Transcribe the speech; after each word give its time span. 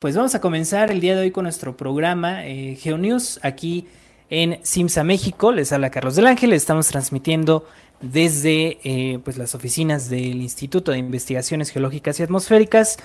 Pues 0.00 0.16
vamos 0.16 0.34
a 0.34 0.40
comenzar 0.40 0.90
el 0.90 0.98
día 1.02 1.14
de 1.14 1.20
hoy 1.20 1.30
con 1.30 1.42
nuestro 1.42 1.76
programa 1.76 2.46
eh, 2.46 2.74
GeoNews 2.74 3.38
aquí 3.42 3.86
en 4.30 4.58
Simsa 4.62 5.04
México. 5.04 5.52
Les 5.52 5.74
habla 5.74 5.90
Carlos 5.90 6.16
del 6.16 6.26
Ángel. 6.26 6.54
Estamos 6.54 6.88
transmitiendo 6.88 7.66
desde 8.00 8.78
eh, 8.82 9.18
pues 9.22 9.36
las 9.36 9.54
oficinas 9.54 10.08
del 10.08 10.40
Instituto 10.40 10.92
de 10.92 10.96
Investigaciones 10.96 11.68
Geológicas 11.68 12.18
y 12.18 12.22
Atmosféricas. 12.22 12.96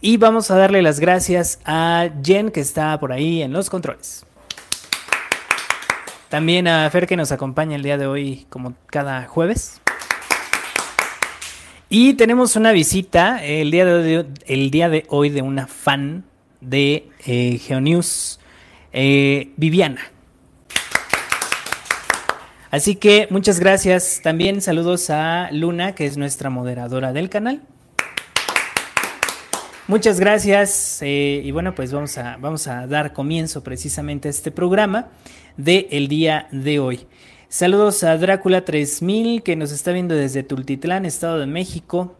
Y 0.00 0.16
vamos 0.16 0.52
a 0.52 0.56
darle 0.56 0.80
las 0.80 1.00
gracias 1.00 1.58
a 1.64 2.08
Jen 2.22 2.52
que 2.52 2.60
está 2.60 3.00
por 3.00 3.10
ahí 3.10 3.42
en 3.42 3.52
los 3.52 3.68
controles. 3.68 4.24
También 6.28 6.68
a 6.68 6.88
Fer 6.88 7.08
que 7.08 7.16
nos 7.16 7.32
acompaña 7.32 7.74
el 7.74 7.82
día 7.82 7.98
de 7.98 8.06
hoy 8.06 8.46
como 8.48 8.74
cada 8.86 9.26
jueves. 9.26 9.80
Y 11.88 12.14
tenemos 12.14 12.54
una 12.54 12.70
visita 12.70 13.44
el 13.44 13.72
día 13.72 13.84
de 13.84 13.92
hoy, 13.92 14.26
el 14.46 14.70
día 14.70 14.88
de, 14.88 15.04
hoy 15.08 15.30
de 15.30 15.42
una 15.42 15.66
fan 15.66 16.26
de 16.64 17.08
eh, 17.26 17.58
GeoNews, 17.58 18.40
eh, 18.92 19.52
Viviana. 19.56 20.00
Así 22.70 22.96
que 22.96 23.28
muchas 23.30 23.60
gracias. 23.60 24.20
También 24.22 24.60
saludos 24.60 25.08
a 25.08 25.48
Luna, 25.52 25.94
que 25.94 26.06
es 26.06 26.16
nuestra 26.16 26.50
moderadora 26.50 27.12
del 27.12 27.30
canal. 27.30 27.62
Muchas 29.86 30.18
gracias. 30.18 30.98
Eh, 31.02 31.42
y 31.44 31.50
bueno, 31.52 31.74
pues 31.74 31.92
vamos 31.92 32.18
a, 32.18 32.36
vamos 32.38 32.66
a 32.66 32.86
dar 32.86 33.12
comienzo 33.12 33.62
precisamente 33.62 34.28
a 34.28 34.30
este 34.30 34.50
programa 34.50 35.08
del 35.56 35.86
el 35.90 36.08
día 36.08 36.48
de 36.50 36.80
hoy. 36.80 37.06
Saludos 37.48 38.02
a 38.02 38.16
Drácula 38.18 38.64
3000 38.64 39.44
que 39.44 39.54
nos 39.54 39.70
está 39.70 39.92
viendo 39.92 40.16
desde 40.16 40.42
Tultitlán, 40.42 41.06
Estado 41.06 41.38
de 41.38 41.46
México. 41.46 42.16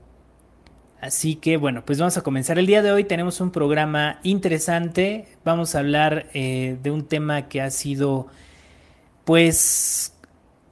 Así 1.04 1.34
que 1.34 1.58
bueno, 1.58 1.84
pues 1.84 1.98
vamos 1.98 2.16
a 2.16 2.22
comenzar. 2.22 2.58
El 2.58 2.64
día 2.64 2.80
de 2.80 2.90
hoy 2.90 3.04
tenemos 3.04 3.42
un 3.42 3.50
programa 3.50 4.20
interesante. 4.22 5.26
Vamos 5.44 5.74
a 5.74 5.80
hablar 5.80 6.28
eh, 6.32 6.78
de 6.82 6.90
un 6.90 7.04
tema 7.04 7.46
que 7.46 7.60
ha 7.60 7.70
sido, 7.70 8.28
pues, 9.26 10.14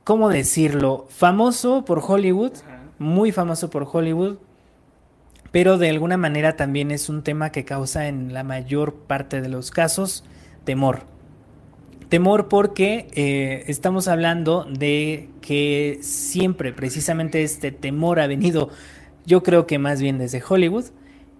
¿cómo 0.04 0.30
decirlo? 0.30 1.06
Famoso 1.10 1.84
por 1.84 1.98
Hollywood, 2.02 2.52
muy 2.98 3.30
famoso 3.30 3.68
por 3.68 3.86
Hollywood, 3.92 4.38
pero 5.50 5.76
de 5.76 5.90
alguna 5.90 6.16
manera 6.16 6.56
también 6.56 6.92
es 6.92 7.10
un 7.10 7.22
tema 7.22 7.52
que 7.52 7.66
causa 7.66 8.08
en 8.08 8.32
la 8.32 8.42
mayor 8.42 8.94
parte 8.94 9.42
de 9.42 9.50
los 9.50 9.70
casos 9.70 10.24
temor. 10.64 11.00
Temor 12.08 12.48
porque 12.48 13.08
eh, 13.12 13.64
estamos 13.66 14.08
hablando 14.08 14.64
de 14.64 15.28
que 15.42 15.98
siempre 16.00 16.72
precisamente 16.72 17.42
este 17.42 17.70
temor 17.70 18.18
ha 18.18 18.26
venido 18.26 18.70
yo 19.26 19.42
creo 19.42 19.66
que 19.66 19.78
más 19.78 20.00
bien 20.00 20.18
desde 20.18 20.42
Hollywood, 20.46 20.86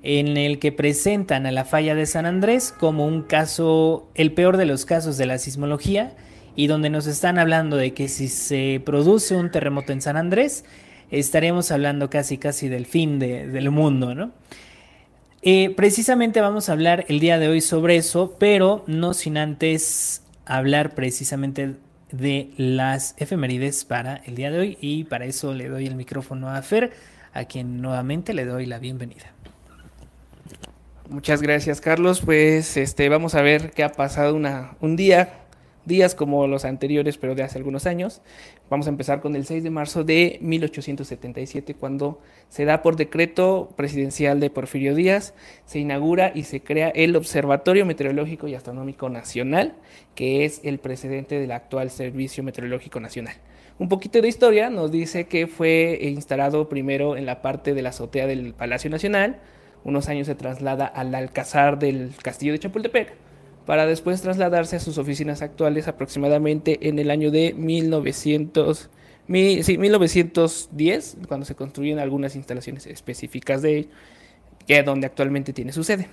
en 0.02 0.36
el 0.36 0.58
que 0.58 0.72
presentan 0.72 1.47
a 1.47 1.52
la 1.52 1.64
falla 1.64 1.94
de 1.94 2.06
San 2.06 2.27
Andrés 2.27 2.75
como 2.77 3.06
un 3.06 3.22
caso, 3.22 4.08
el 4.14 4.33
peor 4.33 4.56
de 4.56 4.66
los 4.66 4.84
casos 4.84 5.16
de 5.16 5.27
la 5.27 5.38
sismología, 5.38 6.14
y 6.55 6.66
donde 6.66 6.91
nos 6.91 7.06
están 7.06 7.38
hablando 7.38 7.77
de 7.77 7.94
que 7.94 8.08
si 8.08 8.28
se 8.28 8.83
produce 8.84 9.36
un 9.36 9.50
terremoto 9.50 9.92
en 9.92 10.03
San 10.03 10.16
Andrés, 10.16 10.64
estaremos 11.10 11.70
hablando 11.70 12.10
casi 12.10 12.38
casi 12.38 12.69
del 12.69 12.86
fin 12.86 13.19
del 13.19 13.70
mundo, 13.70 14.14
¿no? 14.14 14.33
Eh, 15.42 15.70
precisamente 15.75 16.41
vamos 16.41 16.69
a 16.69 16.72
hablar 16.72 17.05
el 17.08 17.19
día 17.19 17.38
de 17.38 17.48
hoy 17.48 17.60
sobre 17.60 17.97
eso, 17.97 18.36
pero 18.38 18.84
no 18.86 19.12
sin 19.12 19.36
antes 19.36 20.22
hablar 20.47 20.94
precisamente 20.94 21.75
de 22.12 22.50
las 22.56 23.14
efemérides 23.19 23.84
para 23.84 24.16
el 24.27 24.36
día 24.36 24.50
de 24.50 24.58
hoy 24.58 24.78
y 24.80 25.05
para 25.05 25.25
eso 25.25 25.55
le 25.55 25.69
doy 25.69 25.86
el 25.86 25.97
micrófono 25.97 26.48
a 26.48 26.60
Fer 26.62 26.92
a 27.33 27.44
quien 27.44 27.80
nuevamente 27.80 28.34
le 28.34 28.44
doy 28.44 28.66
la 28.66 28.78
bienvenida. 28.78 29.33
Muchas 31.08 31.42
gracias, 31.42 31.80
Carlos. 31.80 32.22
Pues 32.22 32.77
este, 32.77 33.08
vamos 33.08 33.34
a 33.34 33.42
ver 33.42 33.72
qué 33.72 33.84
ha 33.84 33.92
pasado 33.92 34.34
una, 34.34 34.77
un 34.80 34.97
día, 34.97 35.41
días 35.84 36.14
como 36.14 36.47
los 36.47 36.64
anteriores, 36.64 37.19
pero 37.19 37.34
de 37.34 37.42
hace 37.42 37.58
algunos 37.58 37.86
años. 37.86 38.22
Vamos 38.70 38.86
a 38.86 38.91
empezar 38.91 39.20
con 39.20 39.36
el 39.36 39.44
6 39.44 39.62
de 39.62 39.70
marzo 39.70 40.05
de 40.05 40.38
1877, 40.41 41.75
cuando 41.75 42.21
se 42.48 42.65
da 42.65 42.81
por 42.81 42.97
decreto 42.97 43.71
presidencial 43.76 44.41
de 44.41 44.48
Porfirio 44.48 44.94
Díaz, 44.94 45.34
se 45.66 45.81
inaugura 45.81 46.32
y 46.34 46.44
se 46.44 46.62
crea 46.62 46.88
el 46.88 47.15
Observatorio 47.15 47.84
Meteorológico 47.84 48.48
y 48.48 48.54
Astronómico 48.54 49.10
Nacional, 49.10 49.75
que 50.15 50.47
es 50.47 50.62
el 50.65 50.78
precedente 50.78 51.38
del 51.38 51.53
actual 51.53 51.91
Servicio 51.91 52.42
Meteorológico 52.42 53.00
Nacional. 53.00 53.34
Un 53.78 53.88
poquito 53.88 54.21
de 54.21 54.28
historia 54.28 54.71
nos 54.71 54.91
dice 54.91 55.27
que 55.27 55.47
fue 55.47 55.99
instalado 56.03 56.69
primero 56.69 57.16
en 57.16 57.27
la 57.27 57.43
parte 57.43 57.75
de 57.75 57.83
la 57.83 57.88
azotea 57.91 58.27
del 58.27 58.55
Palacio 58.55 58.91
Nacional, 58.91 59.41
unos 59.84 60.09
años 60.09 60.27
se 60.27 60.34
traslada 60.34 60.87
al 60.87 61.15
alcázar 61.15 61.78
del 61.78 62.12
castillo 62.22 62.53
de 62.53 62.59
Chapultepec, 62.59 63.15
para 63.66 63.87
después 63.87 64.21
trasladarse 64.21 64.77
a 64.77 64.81
sus 64.81 64.99
oficinas 64.99 65.43
actuales 65.43 65.88
aproximadamente 65.88 66.88
en 66.88 66.99
el 66.99 67.10
año 67.10 67.31
de 67.31 67.55
1900, 67.55 68.91
1910, 69.27 71.16
cuando 71.28 71.47
se 71.47 71.54
construyen 71.54 71.99
algunas 71.99 72.37
instalaciones 72.37 72.87
específicas 72.87 73.62
de 73.62 73.89
que 74.66 74.83
donde 74.83 75.06
actualmente 75.06 75.53
tiene 75.53 75.72
su 75.72 75.84
sede. 75.84 76.09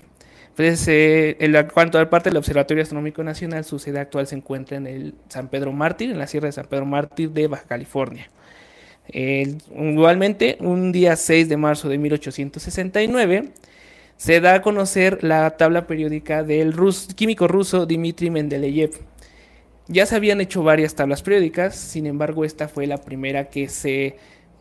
Entonces, 0.49 0.87
eh, 0.87 1.37
en 1.39 1.67
cuanto 1.67 1.97
a 1.97 2.01
la 2.01 2.09
parte 2.09 2.29
del 2.29 2.37
Observatorio 2.37 2.83
Astronómico 2.83 3.23
Nacional, 3.23 3.63
su 3.63 3.79
sede 3.79 3.99
actual 3.99 4.27
se 4.27 4.35
encuentra 4.35 4.77
en 4.77 4.87
el 4.87 5.15
San 5.29 5.47
Pedro 5.47 5.71
Mártir, 5.71 6.11
en 6.11 6.17
la 6.17 6.27
Sierra 6.27 6.47
de 6.47 6.51
San 6.51 6.65
Pedro 6.65 6.85
Mártir 6.85 7.31
de 7.31 7.47
Baja 7.47 7.63
California. 7.67 8.29
igualmente, 9.11 10.57
un 10.59 10.91
día 10.91 11.15
6 11.15 11.49
de 11.49 11.57
marzo 11.57 11.89
de 11.89 11.97
1869, 11.97 13.51
se 14.19 14.41
da 14.41 14.55
a 14.55 14.61
conocer 14.61 15.23
la 15.23 15.51
tabla 15.51 15.87
periódica 15.87 16.43
del 16.43 16.75
químico 17.15 17.47
ruso 17.47 17.85
Dmitry 17.85 18.29
Mendeleev. 18.29 18.91
Ya 19.87 20.05
se 20.05 20.17
habían 20.17 20.41
hecho 20.41 20.61
varias 20.61 20.93
tablas 20.93 21.23
periódicas, 21.23 21.75
sin 21.75 22.05
embargo, 22.05 22.43
esta 22.43 22.67
fue 22.67 22.85
la 22.85 22.97
primera 22.97 23.49
que 23.49 23.69
se 23.69 24.17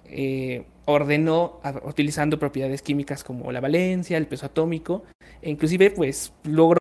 eh, 0.06 0.62
ordenó 0.91 1.60
utilizando 1.84 2.38
propiedades 2.38 2.81
químicas 2.81 3.22
como 3.22 3.53
la 3.53 3.60
valencia, 3.60 4.16
el 4.16 4.26
peso 4.26 4.47
atómico, 4.47 5.04
e 5.43 5.50
inclusive 5.50 5.91
pues 5.91 6.32
logró 6.44 6.78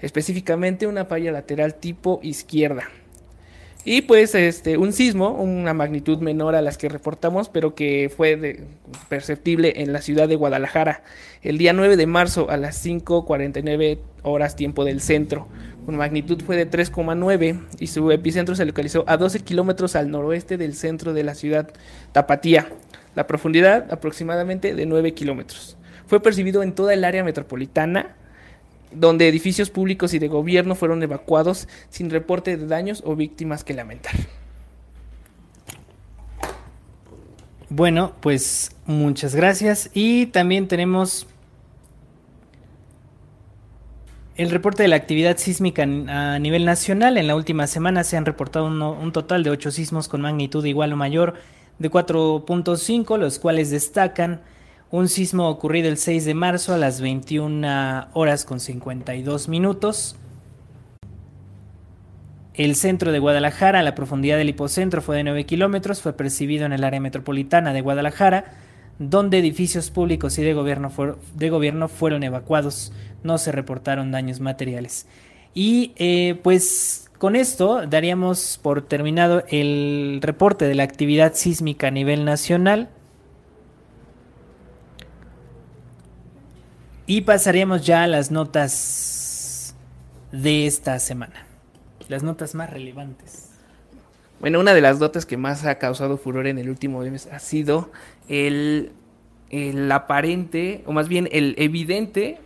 específicamente 0.00 0.88
una 0.88 1.04
falla 1.04 1.30
lateral 1.30 1.76
tipo 1.76 2.18
izquierda. 2.24 2.88
Y 3.84 4.02
pues 4.02 4.34
este, 4.34 4.76
un 4.76 4.92
sismo, 4.92 5.30
una 5.30 5.72
magnitud 5.72 6.18
menor 6.18 6.56
a 6.56 6.62
las 6.62 6.78
que 6.78 6.88
reportamos, 6.88 7.48
pero 7.48 7.76
que 7.76 8.10
fue 8.14 8.64
perceptible 9.08 9.74
en 9.76 9.92
la 9.92 10.02
ciudad 10.02 10.26
de 10.26 10.34
Guadalajara 10.34 11.04
el 11.42 11.58
día 11.58 11.72
9 11.72 11.96
de 11.96 12.08
marzo 12.08 12.50
a 12.50 12.56
las 12.56 12.84
5.49 12.84 13.98
horas 14.24 14.56
tiempo 14.56 14.84
del 14.84 15.00
centro. 15.00 15.46
Su 15.86 15.92
magnitud 15.92 16.42
fue 16.44 16.56
de 16.56 16.68
3,9 16.68 17.60
y 17.78 17.86
su 17.86 18.10
epicentro 18.10 18.56
se 18.56 18.64
localizó 18.64 19.04
a 19.06 19.16
12 19.16 19.40
kilómetros 19.40 19.94
al 19.94 20.10
noroeste 20.10 20.56
del 20.56 20.74
centro 20.74 21.12
de 21.12 21.22
la 21.22 21.36
ciudad 21.36 21.70
Tapatía. 22.10 22.68
La 23.14 23.28
profundidad 23.28 23.92
aproximadamente 23.92 24.74
de 24.74 24.84
9 24.84 25.14
kilómetros. 25.14 25.76
Fue 26.06 26.20
percibido 26.20 26.64
en 26.64 26.74
toda 26.74 26.92
el 26.92 27.04
área 27.04 27.22
metropolitana 27.22 28.16
donde 28.90 29.28
edificios 29.28 29.70
públicos 29.70 30.12
y 30.12 30.18
de 30.18 30.26
gobierno 30.26 30.74
fueron 30.74 31.02
evacuados 31.04 31.68
sin 31.88 32.10
reporte 32.10 32.56
de 32.56 32.66
daños 32.66 33.02
o 33.06 33.14
víctimas 33.14 33.62
que 33.62 33.74
lamentar. 33.74 34.14
Bueno, 37.68 38.12
pues 38.20 38.72
muchas 38.86 39.36
gracias. 39.36 39.90
Y 39.94 40.26
también 40.26 40.66
tenemos 40.66 41.28
el 44.36 44.50
reporte 44.50 44.82
de 44.82 44.88
la 44.88 44.96
actividad 44.96 45.38
sísmica 45.38 45.82
a 45.82 46.38
nivel 46.38 46.64
nacional. 46.64 47.16
En 47.16 47.26
la 47.26 47.36
última 47.36 47.66
semana 47.66 48.04
se 48.04 48.16
han 48.16 48.26
reportado 48.26 48.66
un, 48.66 49.12
total 49.12 49.42
de 49.42 49.50
8 49.50 49.70
sismos 49.70 50.08
con 50.08 50.20
magnitud 50.20 50.64
igual 50.64 50.92
o 50.92 50.96
mayor 50.96 51.34
de 51.78 51.90
4.5, 51.90 53.18
los 53.18 53.38
cuales 53.38 53.70
destacan 53.70 54.42
un 54.90 55.08
sismo 55.08 55.48
ocurrido 55.48 55.88
el 55.88 55.96
6 55.96 56.24
de 56.24 56.34
marzo 56.34 56.74
a 56.74 56.78
las 56.78 57.00
21 57.00 58.08
horas 58.12 58.44
con 58.44 58.60
52 58.60 59.48
minutos. 59.48 60.16
El 62.52 62.74
centro 62.74 63.12
de 63.12 63.18
Guadalajara, 63.18 63.82
la 63.82 63.94
profundidad 63.94 64.38
del 64.38 64.48
hipocentro 64.48 65.02
fue 65.02 65.16
de 65.16 65.24
9 65.24 65.44
kilómetros, 65.44 66.00
fue 66.00 66.14
percibido 66.14 66.66
en 66.66 66.72
el 66.72 66.84
área 66.84 67.00
metropolitana 67.00 67.72
de 67.72 67.80
Guadalajara, 67.80 68.44
donde 68.98 69.38
edificios 69.38 69.90
públicos 69.90 70.38
y 70.38 70.42
de 70.42 70.54
gobierno, 70.54 70.90
de 71.34 71.50
gobierno 71.50 71.88
fueron 71.88 72.22
evacuados. 72.22 72.92
No 73.22 73.38
se 73.38 73.52
reportaron 73.52 74.10
daños 74.10 74.40
materiales. 74.40 75.06
Y 75.54 75.92
eh, 75.96 76.38
pues 76.42 77.10
con 77.18 77.34
esto 77.34 77.86
daríamos 77.86 78.58
por 78.62 78.82
terminado 78.82 79.44
el 79.48 80.20
reporte 80.22 80.66
de 80.66 80.74
la 80.74 80.82
actividad 80.82 81.34
sísmica 81.34 81.88
a 81.88 81.90
nivel 81.90 82.24
nacional. 82.24 82.90
Y 87.06 87.22
pasaríamos 87.22 87.86
ya 87.86 88.02
a 88.02 88.06
las 88.06 88.30
notas 88.30 89.74
de 90.32 90.66
esta 90.66 90.98
semana. 90.98 91.46
Las 92.08 92.22
notas 92.22 92.54
más 92.54 92.70
relevantes. 92.70 93.50
Bueno, 94.40 94.60
una 94.60 94.74
de 94.74 94.80
las 94.82 94.98
notas 94.98 95.24
que 95.24 95.38
más 95.38 95.64
ha 95.64 95.78
causado 95.78 96.18
furor 96.18 96.46
en 96.46 96.58
el 96.58 96.68
último 96.68 97.00
mes 97.00 97.26
ha 97.32 97.38
sido 97.38 97.90
el, 98.28 98.92
el 99.50 99.90
aparente, 99.92 100.82
o 100.86 100.92
más 100.92 101.08
bien 101.08 101.28
el 101.32 101.54
evidente 101.58 102.40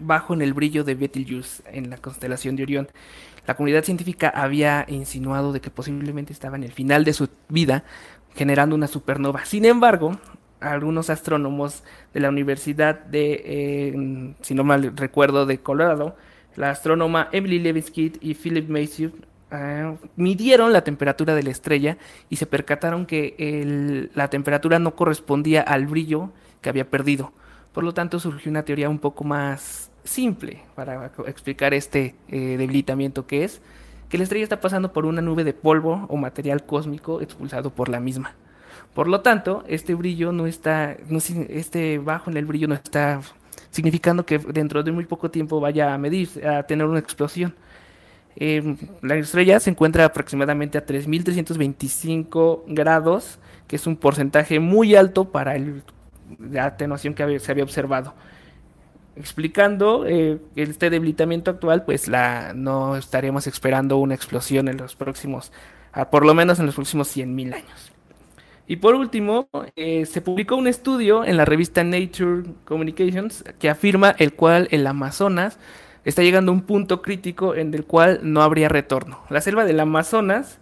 bajo 0.00 0.34
en 0.34 0.42
el 0.42 0.54
brillo 0.54 0.84
de 0.84 0.94
Betelgeuse 0.94 1.62
en 1.72 1.90
la 1.90 1.96
constelación 1.96 2.56
de 2.56 2.62
Orión. 2.62 2.88
La 3.46 3.54
comunidad 3.54 3.84
científica 3.84 4.28
había 4.28 4.84
insinuado 4.88 5.52
de 5.52 5.60
que 5.60 5.70
posiblemente 5.70 6.32
estaba 6.32 6.56
en 6.56 6.64
el 6.64 6.72
final 6.72 7.04
de 7.04 7.14
su 7.14 7.28
vida 7.48 7.84
generando 8.34 8.76
una 8.76 8.86
supernova. 8.86 9.44
Sin 9.44 9.64
embargo, 9.64 10.18
algunos 10.60 11.10
astrónomos 11.10 11.82
de 12.12 12.20
la 12.20 12.28
Universidad 12.28 13.00
de, 13.00 13.42
eh, 13.44 14.34
si 14.42 14.54
no 14.54 14.64
mal 14.64 14.96
recuerdo, 14.96 15.46
de 15.46 15.58
Colorado, 15.58 16.16
la 16.56 16.70
astrónoma 16.70 17.28
Emily 17.32 17.58
Levinsky 17.58 18.12
y 18.20 18.34
Philip 18.34 18.68
Macy 18.68 19.12
eh, 19.50 19.96
midieron 20.16 20.72
la 20.72 20.82
temperatura 20.82 21.34
de 21.34 21.42
la 21.42 21.50
estrella 21.50 21.96
y 22.28 22.36
se 22.36 22.46
percataron 22.46 23.06
que 23.06 24.10
la 24.14 24.28
temperatura 24.28 24.78
no 24.78 24.94
correspondía 24.94 25.62
al 25.62 25.86
brillo 25.86 26.30
que 26.60 26.68
había 26.68 26.88
perdido. 26.88 27.32
Por 27.72 27.84
lo 27.84 27.94
tanto, 27.94 28.18
surgió 28.18 28.50
una 28.50 28.64
teoría 28.64 28.88
un 28.88 28.98
poco 28.98 29.24
más 29.24 29.90
simple 30.04 30.62
para 30.74 31.12
explicar 31.26 31.74
este 31.74 32.14
eh, 32.28 32.56
debilitamiento 32.56 33.26
que 33.26 33.44
es 33.44 33.60
que 34.08 34.16
la 34.16 34.24
estrella 34.24 34.42
está 34.42 34.60
pasando 34.60 34.92
por 34.92 35.04
una 35.04 35.20
nube 35.20 35.44
de 35.44 35.52
polvo 35.52 36.06
o 36.08 36.16
material 36.16 36.64
cósmico 36.64 37.20
expulsado 37.20 37.70
por 37.70 37.88
la 37.88 38.00
misma. 38.00 38.34
Por 38.94 39.06
lo 39.06 39.20
tanto, 39.20 39.64
este 39.68 39.94
brillo 39.94 40.32
no 40.32 40.46
está, 40.46 40.96
este 41.48 41.98
bajo 41.98 42.30
en 42.30 42.36
el 42.38 42.46
brillo 42.46 42.68
no 42.68 42.74
está 42.74 43.20
significando 43.70 44.24
que 44.24 44.38
dentro 44.38 44.82
de 44.82 44.92
muy 44.92 45.04
poco 45.04 45.30
tiempo 45.30 45.60
vaya 45.60 45.92
a 45.92 45.98
medir, 45.98 46.28
a 46.46 46.62
tener 46.62 46.86
una 46.86 46.98
explosión. 46.98 47.54
Em, 48.36 48.76
la 49.02 49.16
estrella 49.16 49.58
se 49.60 49.70
encuentra 49.70 50.04
aproximadamente 50.04 50.78
a 50.78 50.86
3.325 50.86 52.62
grados, 52.68 53.38
que 53.66 53.76
es 53.76 53.86
un 53.86 53.96
porcentaje 53.96 54.60
muy 54.60 54.94
alto 54.94 55.30
para 55.30 55.56
la 56.38 56.66
atenuación 56.66 57.14
que 57.14 57.38
se 57.40 57.50
había 57.50 57.64
observado. 57.64 58.14
Explicando 59.16 60.06
eh, 60.06 60.38
este 60.54 60.90
debilitamiento 60.90 61.50
actual, 61.50 61.84
pues 61.84 62.08
no 62.54 62.96
estaríamos 62.96 63.48
esperando 63.48 63.98
una 63.98 64.14
explosión 64.14 64.68
en 64.68 64.76
los 64.76 64.94
próximos, 64.94 65.52
por 66.10 66.24
lo 66.24 66.34
menos 66.34 66.60
en 66.60 66.66
los 66.66 66.76
próximos 66.76 67.16
100.000 67.16 67.54
años. 67.54 67.92
Y 68.68 68.76
por 68.76 68.94
último, 68.94 69.48
eh, 69.76 70.04
se 70.04 70.20
publicó 70.20 70.54
un 70.54 70.68
estudio 70.68 71.24
en 71.24 71.38
la 71.38 71.46
revista 71.46 71.82
Nature 71.82 72.50
Communications 72.66 73.42
que 73.58 73.70
afirma 73.70 74.14
el 74.18 74.34
cual 74.34 74.68
el 74.70 74.86
Amazonas 74.86 75.58
está 76.08 76.22
llegando 76.22 76.50
a 76.50 76.54
un 76.54 76.62
punto 76.62 77.02
crítico 77.02 77.54
en 77.54 77.74
el 77.74 77.84
cual 77.84 78.20
no 78.22 78.42
habría 78.42 78.68
retorno. 78.68 79.20
La 79.28 79.40
selva 79.40 79.64
del 79.64 79.78
Amazonas, 79.78 80.58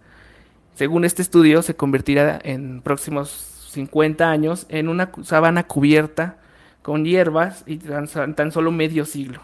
según 0.75 1.05
este 1.05 1.23
estudio, 1.23 1.63
se 1.63 1.77
convertirá 1.77 2.39
en 2.43 2.83
próximos 2.83 3.69
50 3.71 4.29
años 4.29 4.67
en 4.69 4.89
una 4.89 5.11
sabana 5.23 5.67
cubierta 5.67 6.39
con 6.83 7.05
hierbas 7.05 7.63
y 7.67 7.79
tan, 7.79 8.35
tan 8.35 8.51
solo 8.51 8.73
medio 8.73 9.05
siglo. 9.05 9.41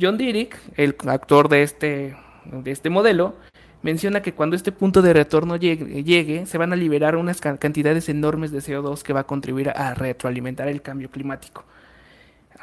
John 0.00 0.18
Dirick, 0.18 0.56
el 0.76 0.94
actor 1.06 1.48
de 1.48 1.62
este, 1.62 2.16
de 2.44 2.70
este 2.70 2.90
modelo, 2.90 3.34
menciona 3.82 4.22
que 4.22 4.34
cuando 4.34 4.56
este 4.56 4.72
punto 4.72 5.02
de 5.02 5.12
retorno 5.12 5.56
llegue, 5.56 6.46
se 6.46 6.58
van 6.58 6.72
a 6.72 6.76
liberar 6.76 7.16
unas 7.16 7.40
cantidades 7.40 8.08
enormes 8.08 8.52
de 8.52 8.58
CO2 8.58 9.02
que 9.02 9.12
va 9.12 9.20
a 9.20 9.26
contribuir 9.26 9.70
a 9.70 9.94
retroalimentar 9.94 10.68
el 10.68 10.80
cambio 10.80 11.10
climático. 11.10 11.64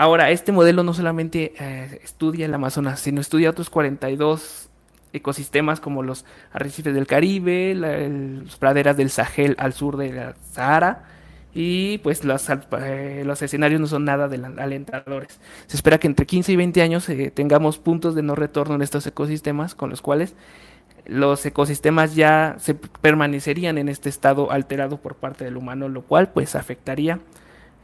Ahora, 0.01 0.31
este 0.31 0.51
modelo 0.51 0.81
no 0.81 0.95
solamente 0.95 1.53
eh, 1.59 1.99
estudia 2.03 2.47
el 2.47 2.53
Amazonas, 2.55 2.99
sino 2.99 3.21
estudia 3.21 3.51
otros 3.51 3.69
42 3.69 4.67
ecosistemas 5.13 5.79
como 5.79 6.01
los 6.01 6.25
arrecifes 6.51 6.95
del 6.95 7.05
Caribe, 7.05 7.75
las 7.75 8.55
praderas 8.55 8.97
del 8.97 9.11
Sahel 9.11 9.55
al 9.59 9.73
sur 9.73 9.97
de 9.97 10.11
la 10.11 10.35
Sahara, 10.53 11.03
y 11.53 11.99
pues 11.99 12.25
los, 12.25 12.47
eh, 12.49 13.21
los 13.27 13.43
escenarios 13.43 13.79
no 13.79 13.85
son 13.85 14.05
nada 14.05 14.27
alentadores. 14.57 15.39
Se 15.67 15.77
espera 15.77 15.99
que 15.99 16.07
entre 16.07 16.25
15 16.25 16.51
y 16.51 16.55
20 16.55 16.81
años 16.81 17.07
eh, 17.07 17.29
tengamos 17.29 17.77
puntos 17.77 18.15
de 18.15 18.23
no 18.23 18.33
retorno 18.33 18.73
en 18.73 18.81
estos 18.81 19.05
ecosistemas 19.05 19.75
con 19.75 19.91
los 19.91 20.01
cuales 20.01 20.33
los 21.05 21.45
ecosistemas 21.45 22.15
ya 22.15 22.55
se 22.57 22.73
permanecerían 22.73 23.77
en 23.77 23.87
este 23.87 24.09
estado 24.09 24.51
alterado 24.51 24.97
por 24.97 25.13
parte 25.13 25.45
del 25.45 25.57
humano, 25.57 25.89
lo 25.89 26.01
cual 26.01 26.29
pues 26.31 26.55
afectaría 26.55 27.19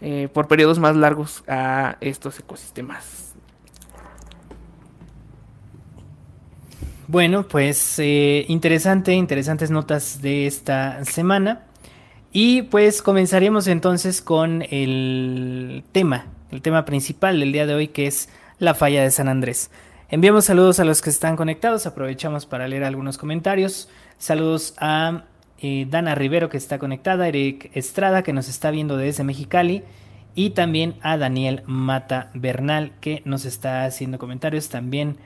eh, 0.02 0.30
por 0.32 0.48
periodos 0.48 0.80
más 0.80 0.96
largos 0.96 1.44
a 1.48 1.98
estos 2.02 2.40
ecosistemas. 2.40 3.28
Bueno, 7.08 7.48
pues 7.48 8.00
eh, 8.00 8.46
interesante, 8.50 9.14
interesantes 9.14 9.72
notas 9.72 10.22
de 10.22 10.46
esta 10.46 11.06
semana. 11.06 11.64
Y 12.34 12.64
pues 12.64 13.02
comenzaremos 13.02 13.68
entonces 13.68 14.22
con 14.22 14.62
el 14.70 15.84
tema, 15.94 16.26
el 16.52 16.62
tema 16.62 16.84
principal 16.84 17.40
del 17.40 17.54
día 17.54 17.66
de 17.66 17.74
hoy, 17.74 17.88
que 17.88 18.08
es 18.08 18.30
la 18.60 18.74
falla 18.76 19.02
de 19.04 19.12
San 19.12 19.30
Andrés. 19.30 19.72
Enviamos 20.10 20.46
saludos 20.46 20.80
a 20.80 20.86
los 20.86 21.02
que 21.02 21.10
están 21.10 21.36
conectados, 21.36 21.86
aprovechamos 21.86 22.46
para 22.46 22.68
leer 22.68 22.84
algunos 22.84 23.18
comentarios. 23.18 23.90
Saludos 24.18 24.74
a 24.78 25.24
eh, 25.60 25.88
Dana 25.90 26.14
Rivero 26.14 26.50
que 26.50 26.58
está 26.58 26.78
conectada, 26.78 27.28
Eric 27.28 27.72
Estrada 27.74 28.22
que 28.22 28.34
nos 28.34 28.48
está 28.48 28.70
viendo 28.72 28.96
desde 28.96 29.24
Mexicali 29.24 29.84
y 30.36 30.52
también 30.52 30.96
a 31.02 31.18
Daniel 31.18 31.64
Mata 31.66 32.30
Bernal 32.36 32.94
que 33.02 33.22
nos 33.26 33.46
está 33.46 33.86
haciendo 33.86 34.20
comentarios 34.20 34.70
también 34.70 35.18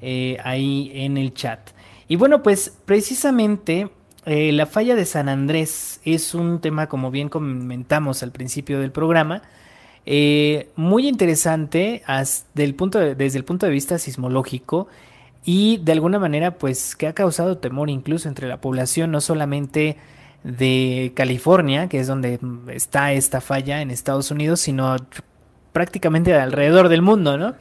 eh, 0.00 0.36
ahí 0.42 0.90
en 0.94 1.16
el 1.16 1.32
chat. 1.32 1.70
Y 2.08 2.16
bueno, 2.16 2.42
pues 2.42 2.76
precisamente 2.84 3.88
eh, 4.26 4.50
la 4.52 4.66
falla 4.66 4.96
de 4.96 5.04
San 5.04 5.28
Andrés 5.28 6.00
es 6.04 6.34
un 6.34 6.60
tema 6.60 6.88
como 6.88 7.10
bien 7.10 7.28
comentamos 7.28 8.22
al 8.22 8.32
principio 8.32 8.80
del 8.80 8.90
programa 8.92 9.42
muy 10.74 11.06
interesante 11.06 12.02
desde 12.54 13.38
el 13.38 13.44
punto 13.44 13.66
de 13.66 13.72
vista 13.72 13.98
sismológico 13.98 14.88
y 15.50 15.78
de 15.78 15.92
alguna 15.92 16.18
manera 16.18 16.58
pues 16.58 16.94
que 16.94 17.06
ha 17.06 17.14
causado 17.14 17.56
temor 17.56 17.88
incluso 17.88 18.28
entre 18.28 18.48
la 18.48 18.60
población, 18.60 19.10
no 19.10 19.22
solamente 19.22 19.96
de 20.44 21.12
California, 21.16 21.88
que 21.88 22.00
es 22.00 22.06
donde 22.06 22.38
está 22.68 23.12
esta 23.14 23.40
falla 23.40 23.80
en 23.80 23.90
Estados 23.90 24.30
Unidos, 24.30 24.60
sino 24.60 24.94
prácticamente 25.72 26.34
alrededor 26.34 26.90
del 26.90 27.00
mundo, 27.00 27.38
¿no? 27.38 27.54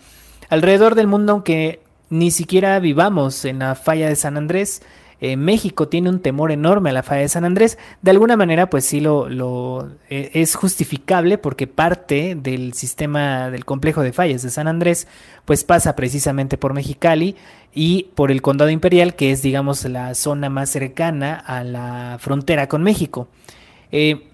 Alrededor 0.50 0.96
del 0.96 1.08
mundo, 1.08 1.32
aunque 1.32 1.80
ni 2.10 2.30
siquiera 2.30 2.78
vivamos 2.82 3.46
en 3.46 3.60
la 3.60 3.74
falla 3.74 4.10
de 4.10 4.18
San 4.18 4.36
Andrés, 4.36 4.82
eh, 5.20 5.36
México 5.36 5.88
tiene 5.88 6.10
un 6.10 6.20
temor 6.20 6.52
enorme 6.52 6.92
a 6.92 6.94
la 6.94 7.04
falla 7.04 7.22
de 7.22 7.30
San 7.30 7.44
Andrés. 7.44 7.78
De 8.02 8.12
alguna 8.12 8.38
manera, 8.38 8.70
pues 8.70 8.86
sí 8.86 9.00
lo, 9.00 9.90
eh, 10.10 10.32
es 10.34 10.56
justificable 10.56 11.38
porque 11.38 11.66
parte 11.66 12.36
del 12.36 12.74
sistema 12.74 13.50
del 13.50 13.66
complejo 13.66 14.04
de 14.04 14.14
fallas 14.14 14.44
de 14.44 14.52
San 14.52 14.68
Andrés, 14.68 15.08
pues 15.46 15.64
pasa 15.64 15.96
precisamente 15.96 16.58
por 16.58 16.74
Mexicali 16.74 17.36
y 17.74 18.10
por 18.16 18.32
el 18.32 18.42
condado 18.42 18.70
imperial, 18.70 19.16
que 19.16 19.32
es, 19.32 19.42
digamos, 19.42 19.84
la 19.86 20.14
zona 20.14 20.50
más 20.50 20.70
cercana 20.70 21.36
a 21.36 21.64
la 21.64 22.18
frontera 22.20 22.68
con 22.68 22.84
México. 22.84 23.28
Eh, 23.92 24.28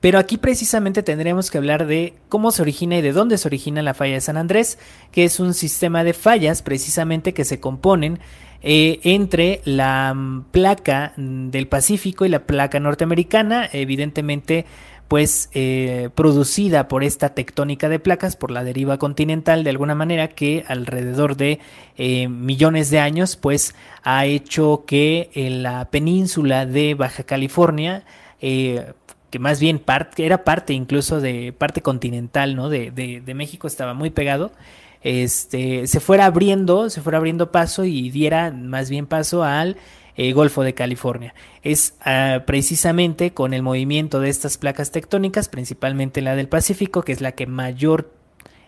pero 0.00 0.18
aquí 0.18 0.36
precisamente 0.36 1.02
tendremos 1.02 1.50
que 1.50 1.58
hablar 1.58 1.86
de 1.86 2.14
cómo 2.28 2.52
se 2.52 2.62
origina 2.62 2.96
y 2.96 3.02
de 3.02 3.12
dónde 3.12 3.36
se 3.36 3.48
origina 3.48 3.82
la 3.82 3.94
falla 3.94 4.14
de 4.14 4.20
San 4.20 4.36
Andrés, 4.36 4.78
que 5.10 5.24
es 5.24 5.40
un 5.40 5.54
sistema 5.54 6.04
de 6.04 6.12
fallas 6.12 6.62
precisamente 6.62 7.34
que 7.34 7.44
se 7.44 7.58
componen 7.58 8.20
eh, 8.62 8.98
entre 9.04 9.60
la 9.64 10.42
placa 10.50 11.12
del 11.16 11.68
Pacífico 11.68 12.26
y 12.26 12.28
la 12.28 12.40
placa 12.40 12.80
norteamericana, 12.80 13.68
evidentemente 13.72 14.66
pues 15.06 15.48
eh, 15.54 16.10
producida 16.14 16.86
por 16.86 17.02
esta 17.02 17.30
tectónica 17.30 17.88
de 17.88 17.98
placas, 17.98 18.36
por 18.36 18.50
la 18.50 18.64
deriva 18.64 18.98
continental 18.98 19.64
de 19.64 19.70
alguna 19.70 19.94
manera 19.94 20.28
que 20.28 20.64
alrededor 20.68 21.36
de 21.36 21.60
eh, 21.96 22.28
millones 22.28 22.90
de 22.90 22.98
años 22.98 23.36
pues 23.36 23.74
ha 24.02 24.26
hecho 24.26 24.84
que 24.86 25.30
la 25.34 25.86
península 25.86 26.66
de 26.66 26.94
Baja 26.94 27.22
California 27.22 28.04
que 28.38 29.38
más 29.38 29.60
bien 29.60 29.82
era 30.18 30.44
parte 30.44 30.74
incluso 30.74 31.20
de 31.20 31.54
parte 31.56 31.80
continental 31.80 32.54
¿no? 32.54 32.68
de 32.68 33.32
México, 33.34 33.66
estaba 33.66 33.94
muy 33.94 34.10
pegado 34.10 34.52
este, 35.02 35.86
se 35.86 36.00
fuera 36.00 36.26
abriendo, 36.26 36.90
se 36.90 37.00
fuera 37.00 37.18
abriendo 37.18 37.52
paso 37.52 37.84
y 37.84 38.10
diera 38.10 38.50
más 38.50 38.90
bien 38.90 39.06
paso 39.06 39.44
al 39.44 39.76
eh, 40.16 40.32
Golfo 40.32 40.62
de 40.62 40.74
California. 40.74 41.34
Es 41.62 41.94
ah, 42.04 42.42
precisamente 42.46 43.32
con 43.32 43.54
el 43.54 43.62
movimiento 43.62 44.20
de 44.20 44.30
estas 44.30 44.58
placas 44.58 44.90
tectónicas, 44.90 45.48
principalmente 45.48 46.22
la 46.22 46.34
del 46.34 46.48
Pacífico, 46.48 47.02
que 47.02 47.12
es 47.12 47.20
la 47.20 47.32
que 47.32 47.46
mayor 47.46 48.12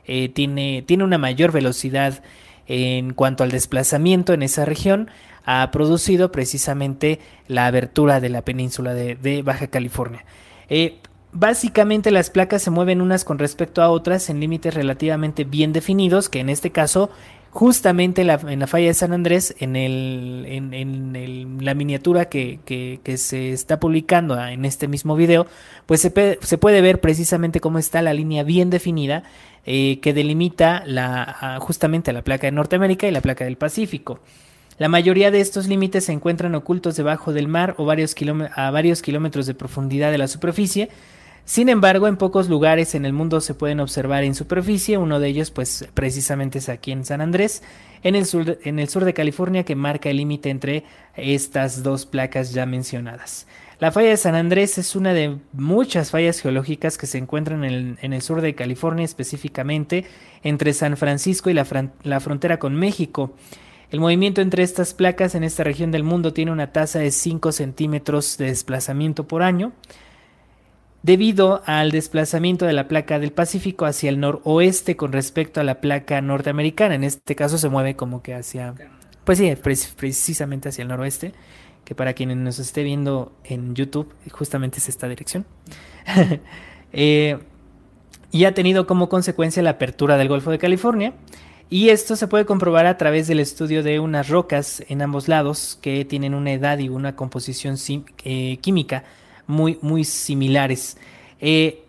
eh, 0.07 0.29
tiene, 0.29 0.83
tiene 0.87 1.05
una 1.05 1.19
mayor 1.19 1.53
velocidad 1.53 2.23
en 2.67 3.15
cuanto 3.15 3.43
al 3.43 3.51
desplazamiento 3.51 4.33
en 4.33 4.45
esa 4.45 4.65
región, 4.65 5.11
ha 5.45 5.69
producido 5.73 6.31
precisamente 6.31 7.19
la 7.49 7.67
abertura 7.67 8.21
de 8.21 8.29
la 8.29 8.43
península 8.43 8.95
de, 8.95 9.43
Baja 9.43 9.67
California. 9.67 10.25
Eh, 10.69 11.00
Básicamente 11.33 12.11
las 12.11 12.31
placas 12.31 12.63
se 12.63 12.71
mueven 12.71 13.01
unas 13.01 13.25
con 13.25 13.39
respecto 13.39 13.83
a 13.83 13.91
otras 13.91 14.31
en 14.31 14.41
límites 14.41 14.75
relativamente 14.75 15.45
bien 15.45 15.73
definidos, 15.73 16.29
que 16.29 16.41
en 16.41 16.49
este 16.49 16.71
caso 16.71 17.11
justamente 17.51 18.23
en 18.23 18.59
la 18.61 18.67
falla 18.67 18.87
de 18.87 18.95
San 18.95 19.13
Andrés, 19.13 19.57
en, 19.59 19.75
el, 19.75 20.45
en, 20.47 21.59
la 21.61 21.75
miniatura 21.75 22.27
que, 22.27 22.61
que, 22.65 23.19
se 23.19 23.53
está 23.53 23.81
publicando 23.81 24.41
en 24.41 24.65
este 24.65 24.87
mismo 24.87 25.17
video, 25.17 25.47
pues 25.87 26.01
se, 26.01 26.39
se, 26.41 26.59
puede 26.59 26.81
ver 26.81 27.01
precisamente 27.01 27.61
cómo 27.61 27.79
está 27.79 28.03
la 28.03 28.15
línea 28.15 28.45
bien 28.45 28.71
definida 28.71 29.25
eh, 29.67 29.99
que 30.01 30.15
delimita 30.15 30.85
la, 30.87 31.59
justamente 31.61 32.13
la 32.13 32.23
placa 32.23 32.47
de 32.47 32.53
Norteamérica 32.53 33.09
y 33.09 33.11
la 33.11 33.21
placa 33.21 33.45
del 33.45 33.57
Pacífico. 33.57 34.21
La 34.79 34.89
mayoría 34.89 35.31
de 35.31 35.41
estos 35.41 35.67
límites 35.67 36.05
se 36.05 36.13
encuentran 36.13 36.55
ocultos 36.55 36.97
debajo 36.97 37.33
del 37.33 37.49
mar 37.49 37.75
o 37.79 37.85
varios 37.85 38.15
a 38.55 38.71
varios 38.71 39.03
kilómetros 39.03 39.47
de 39.47 39.55
profundidad 39.55 40.13
de 40.13 40.19
la 40.19 40.29
superficie, 40.29 40.89
sin 41.45 41.69
embargo, 41.69 42.07
en 42.07 42.17
pocos 42.17 42.49
lugares 42.49 42.95
en 42.95 43.05
el 43.05 43.13
mundo 43.13 43.41
se 43.41 43.55
pueden 43.55 43.81
observar 43.81 44.25
en 44.25 44.35
superficie, 44.35 44.99
uno 44.99 45.19
de 45.21 45.29
ellos 45.29 45.51
pues 45.51 45.89
precisamente 45.95 46.59
es 46.59 46.69
aquí 46.69 46.93
en 46.93 47.05
San 47.05 47.21
Andrés, 47.21 47.63
en 48.03 48.15
el 48.15 48.27
sur, 48.27 49.05
de 49.05 49.15
California 49.15 49.65
que 49.65 49.75
marca 49.75 50.11
el 50.11 50.19
límite 50.19 50.51
entre 50.51 50.85
estas 51.17 51.83
dos 51.83 52.07
placas 52.07 52.53
ya 52.53 52.67
mencionadas. 52.67 53.47
La 53.79 53.93
falla 53.93 54.11
de 54.11 54.17
San 54.17 54.35
Andrés 54.35 54.79
es 54.79 54.95
una 54.95 55.13
de 55.15 55.39
muchas 55.53 56.11
fallas 56.11 56.41
geológicas 56.41 56.99
que 56.99 57.07
se 57.07 57.19
encuentran 57.19 57.65
en 57.65 58.13
el, 58.13 58.23
sur 58.23 58.43
de 58.43 58.55
California, 58.55 59.05
específicamente 59.05 60.05
entre 60.43 60.73
San 60.73 60.97
Francisco 60.97 61.51
y 61.51 61.55
la, 61.55 61.67
la 62.03 62.21
frontera 62.21 62.59
con 62.59 62.75
México. 62.75 63.35
El 63.91 64.01
movimiento 64.01 64.41
entre 64.41 64.63
estas 64.63 64.95
placas 64.95 65.35
en 65.35 65.45
esta 65.45 65.65
región 65.65 65.91
del 65.91 66.05
mundo 66.05 66.33
tiene 66.33 66.53
una 66.53 66.73
tasa 66.73 67.01
de 67.01 67.11
5 67.11 67.53
centímetros 67.53 68.39
de 68.39 68.47
desplazamiento 68.47 69.27
por 69.27 69.43
año 69.43 69.73
debido 71.03 71.63
al 71.67 71.91
desplazamiento 71.91 72.67
de 72.67 72.73
la 72.73 72.89
placa 72.89 73.19
del 73.19 73.33
Pacífico 73.33 73.87
hacia 73.87 74.11
el 74.11 74.21
noroeste 74.21 74.97
con 74.97 75.13
respecto 75.13 75.61
a 75.61 75.65
la 75.65 75.81
placa 75.81 76.21
norteamericana. 76.21 76.95
En 76.95 77.05
este 77.05 77.35
caso 77.35 77.59
se 77.59 77.69
mueve 77.69 77.97
como 77.97 78.23
que 78.23 78.35
hacia, 78.35 78.75
pues 79.25 79.39
sí, 79.39 79.53
precisamente 79.97 80.69
hacia 80.69 80.83
el 80.83 80.89
noroeste, 80.89 81.33
que 81.85 81.95
para 81.95 82.13
quienes 82.13 82.37
nos 82.37 82.59
esté 82.59 82.83
viendo 82.83 83.33
en 83.45 83.75
YouTube, 83.75 84.13
justamente 84.31 84.79
es 84.79 84.89
esta 84.89 85.09
dirección. 85.09 85.47
Eh, 86.93 87.39
y 88.33 88.47
ha 88.47 88.53
tenido 88.53 88.85
como 88.85 89.09
consecuencia 89.09 89.63
la 89.63 89.71
apertura 89.71 90.17
del 90.17 90.27
Golfo 90.27 90.51
de 90.51 90.59
California. 90.59 91.15
Y 91.69 91.91
esto 91.91 92.17
se 92.17 92.27
puede 92.27 92.47
comprobar 92.47 92.87
a 92.87 92.99
través 92.99 93.29
del 93.29 93.39
estudio 93.39 93.85
de 93.85 94.01
unas 94.01 94.29
rocas 94.29 94.83
en 94.89 95.01
ambos 95.03 95.29
lados 95.29 95.79
que 95.81 96.05
tienen 96.05 96.35
una 96.35 96.53
edad 96.53 96.81
y 96.81 96.89
una 96.89 97.15
composición 97.15 97.77
eh, 98.25 98.57
química 98.61 99.05
muy, 99.51 99.79
muy 99.83 100.05
similares. 100.05 100.97
Eh, 101.41 101.83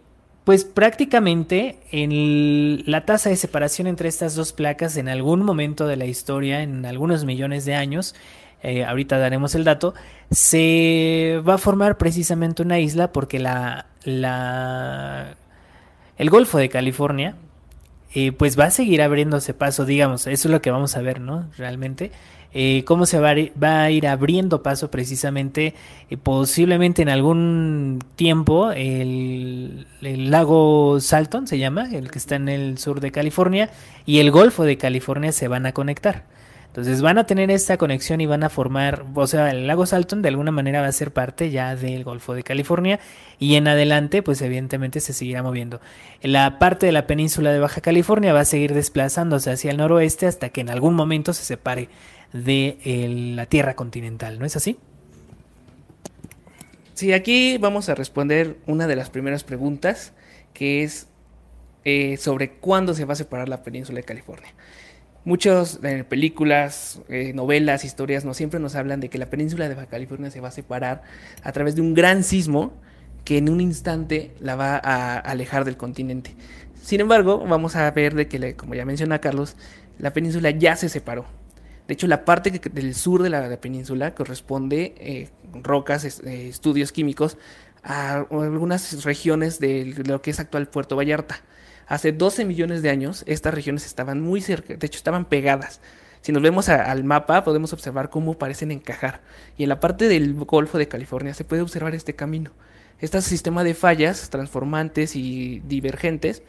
pues 0.44 0.66
prácticamente 0.66 1.78
en 1.92 2.84
la 2.90 3.06
tasa 3.06 3.30
de 3.30 3.36
separación 3.36 3.88
entre 3.88 4.10
estas 4.10 4.36
dos 4.36 4.54
placas 4.54 4.98
en 4.98 5.08
algún 5.08 5.44
momento 5.44 5.88
de 5.88 5.96
la 5.96 6.06
historia, 6.06 6.64
en 6.64 6.86
algunos 6.86 7.26
millones 7.26 7.64
de 7.66 7.76
años, 7.76 8.16
eh, 8.64 8.84
ahorita 8.84 9.18
daremos 9.18 9.56
el 9.56 9.64
dato, 9.64 9.94
se 10.30 11.42
va 11.48 11.56
a 11.56 11.58
formar 11.58 11.98
precisamente 11.98 12.64
una 12.64 12.80
isla 12.80 13.12
porque 13.12 13.40
la, 13.40 13.88
la 14.04 15.36
el 16.18 16.30
Golfo 16.30 16.58
de 16.58 16.70
California 16.70 17.36
eh, 18.14 18.32
pues 18.32 18.60
va 18.60 18.66
a 18.66 18.72
seguir 18.72 19.02
abriéndose 19.02 19.54
paso, 19.54 19.86
digamos, 19.86 20.28
eso 20.28 20.48
es 20.48 20.52
lo 20.52 20.62
que 20.62 20.70
vamos 20.70 20.98
a 20.98 21.02
ver, 21.02 21.22
¿no? 21.22 21.50
Realmente. 21.58 22.12
Eh, 22.54 22.84
cómo 22.86 23.06
se 23.06 23.20
va 23.20 23.30
a, 23.30 23.92
ir 23.92 24.08
abriendo 24.08 24.62
paso 24.62 24.92
precisamente, 24.92 25.74
eh, 26.10 26.18
posiblemente 26.18 27.02
en 27.02 27.10
algún 27.10 28.00
tiempo, 28.16 28.72
el, 28.72 29.88
lago 30.02 31.00
Salton 31.00 31.48
se 31.48 31.58
llama, 31.60 31.90
el 31.94 32.12
que 32.12 32.20
está 32.20 32.36
en 32.36 32.50
el 32.50 32.78
sur 32.78 33.00
de 33.00 33.12
California, 33.12 33.70
y 34.06 34.20
el 34.20 34.32
Golfo 34.32 34.66
de 34.66 34.78
California 34.78 35.32
se 35.32 35.48
van 35.48 35.66
a 35.66 35.72
conectar. 35.72 36.26
Entonces 36.68 37.02
van 37.02 37.18
a 37.18 37.26
tener 37.26 37.52
esta 37.52 37.76
conexión 37.76 38.22
y 38.22 38.26
van 38.26 38.44
a 38.44 38.50
formar, 38.50 39.04
o 39.14 39.28
sea, 39.28 39.52
el 39.52 39.68
lago 39.68 39.86
Salton 39.86 40.22
de 40.22 40.30
alguna 40.30 40.52
manera 40.52 40.80
va 40.80 40.88
a 40.88 40.92
ser 40.94 41.12
parte 41.12 41.52
ya 41.52 41.76
del 41.76 42.06
Golfo 42.06 42.34
de 42.34 42.44
California 42.44 43.02
y 43.40 43.56
en 43.56 43.68
adelante 43.68 44.24
pues 44.24 44.42
evidentemente 44.42 45.02
se 45.02 45.12
seguirá 45.12 45.44
moviendo. 45.44 45.82
La 46.22 46.60
parte 46.60 46.86
de 46.86 46.94
la 46.94 47.08
península 47.08 47.52
de 47.52 47.60
Baja 47.60 47.82
California 47.82 48.32
va 48.32 48.40
a 48.42 48.46
seguir 48.46 48.74
desplazándose 48.74 49.52
hacia 49.52 49.70
el 49.70 49.78
noroeste 49.78 50.28
hasta 50.28 50.48
que 50.48 50.62
en 50.62 50.70
algún 50.70 50.94
momento 50.94 51.34
se 51.34 51.44
separe 51.44 51.90
de 52.34 53.34
la 53.36 53.46
Tierra 53.46 53.76
continental, 53.76 54.40
¿no 54.40 54.46
es 54.46 54.56
así? 54.56 54.78
Sí, 56.94 57.14
aquí 57.14 57.58
vamos 57.58 57.90
a 57.90 57.96
responder 57.96 58.58
una 58.68 58.88
de 58.88 58.96
las 58.96 59.10
primeras 59.10 59.44
preguntas, 59.44 60.14
que 60.54 60.84
es 60.84 61.08
eh, 61.84 62.18
sobre 62.18 62.52
cuándo 62.52 62.94
se 62.94 63.06
va 63.06 63.14
a 63.14 63.16
separar 63.16 63.50
la 63.50 63.64
península 63.64 63.98
de 63.98 64.04
California. 64.04 64.54
Muchas 65.24 65.80
eh, 65.84 66.04
películas, 66.04 67.02
novelas, 67.34 67.86
historias 67.86 68.26
no 68.26 68.34
siempre 68.34 68.60
nos 68.60 68.76
hablan 68.76 69.00
de 69.00 69.10
que 69.10 69.18
la 69.18 69.28
península 69.28 69.70
de 69.70 69.76
Baja 69.76 69.88
California 69.88 70.32
se 70.32 70.42
va 70.42 70.48
a 70.48 70.52
separar 70.52 71.04
a 71.44 71.52
través 71.52 71.76
de 71.76 71.82
un 71.82 71.94
gran 71.94 72.24
sismo 72.24 72.74
que 73.24 73.38
en 73.38 73.50
un 73.50 73.62
instante 73.62 74.32
la 74.40 74.56
va 74.56 74.78
a 74.78 75.18
alejar 75.20 75.66
del 75.66 75.78
continente. 75.78 76.36
Sin 76.82 77.00
embargo, 77.00 77.46
vamos 77.48 77.76
a 77.76 77.90
ver 77.92 78.16
de 78.16 78.28
que, 78.28 78.56
como 78.56 78.74
ya 78.74 78.86
menciona 78.86 79.20
Carlos, 79.20 79.56
la 80.00 80.14
península 80.14 80.50
ya 80.52 80.76
se 80.76 80.90
separó. 80.90 81.26
De 81.92 81.96
hecho, 81.96 82.08
la 82.08 82.24
parte 82.24 82.52
del 82.52 82.96
sur 82.96 83.22
de 83.22 83.30
la, 83.30 83.58
península 83.60 84.16
corresponde 84.16 84.96
eh, 84.98 85.28
rocas, 85.62 86.22
eh, 86.24 86.48
estudios 86.48 86.94
químicos, 86.94 87.38
a 87.84 88.24
algunas 88.32 89.04
regiones 89.04 89.60
de 89.60 90.02
lo 90.08 90.22
que 90.22 90.32
es 90.32 90.40
actual 90.40 90.70
Puerto 90.70 90.96
Vallarta. 90.96 91.42
Hace 91.88 92.14
12 92.14 92.46
millones 92.46 92.82
de 92.82 92.92
años, 92.92 93.26
estas 93.28 93.54
regiones 93.54 93.86
estaban 93.86 94.22
muy 94.22 94.40
cerca, 94.40 94.74
de 94.74 94.88
hecho, 94.88 94.96
estaban 94.96 95.26
pegadas. 95.26 95.82
Si 96.22 96.32
nos 96.32 96.42
vemos 96.42 96.70
al 96.70 97.04
mapa, 97.04 97.44
podemos 97.44 97.74
observar 97.74 98.10
cómo 98.10 98.38
parecen 98.38 98.72
encajar. 98.72 99.20
Y 99.58 99.64
en 99.64 99.70
la 99.70 99.82
parte 99.82 100.08
del 100.08 100.34
Golfo 100.34 100.78
de 100.78 100.88
California 100.88 101.34
se 101.34 101.44
puede 101.44 101.62
observar 101.62 101.94
este 101.94 102.16
camino. 102.16 102.52
Este 103.02 103.22
sistema 103.22 103.66
de 103.66 103.74
fallas 103.74 104.30
transformantes 104.30 105.18
y 105.18 105.62
divergentes 105.68 106.42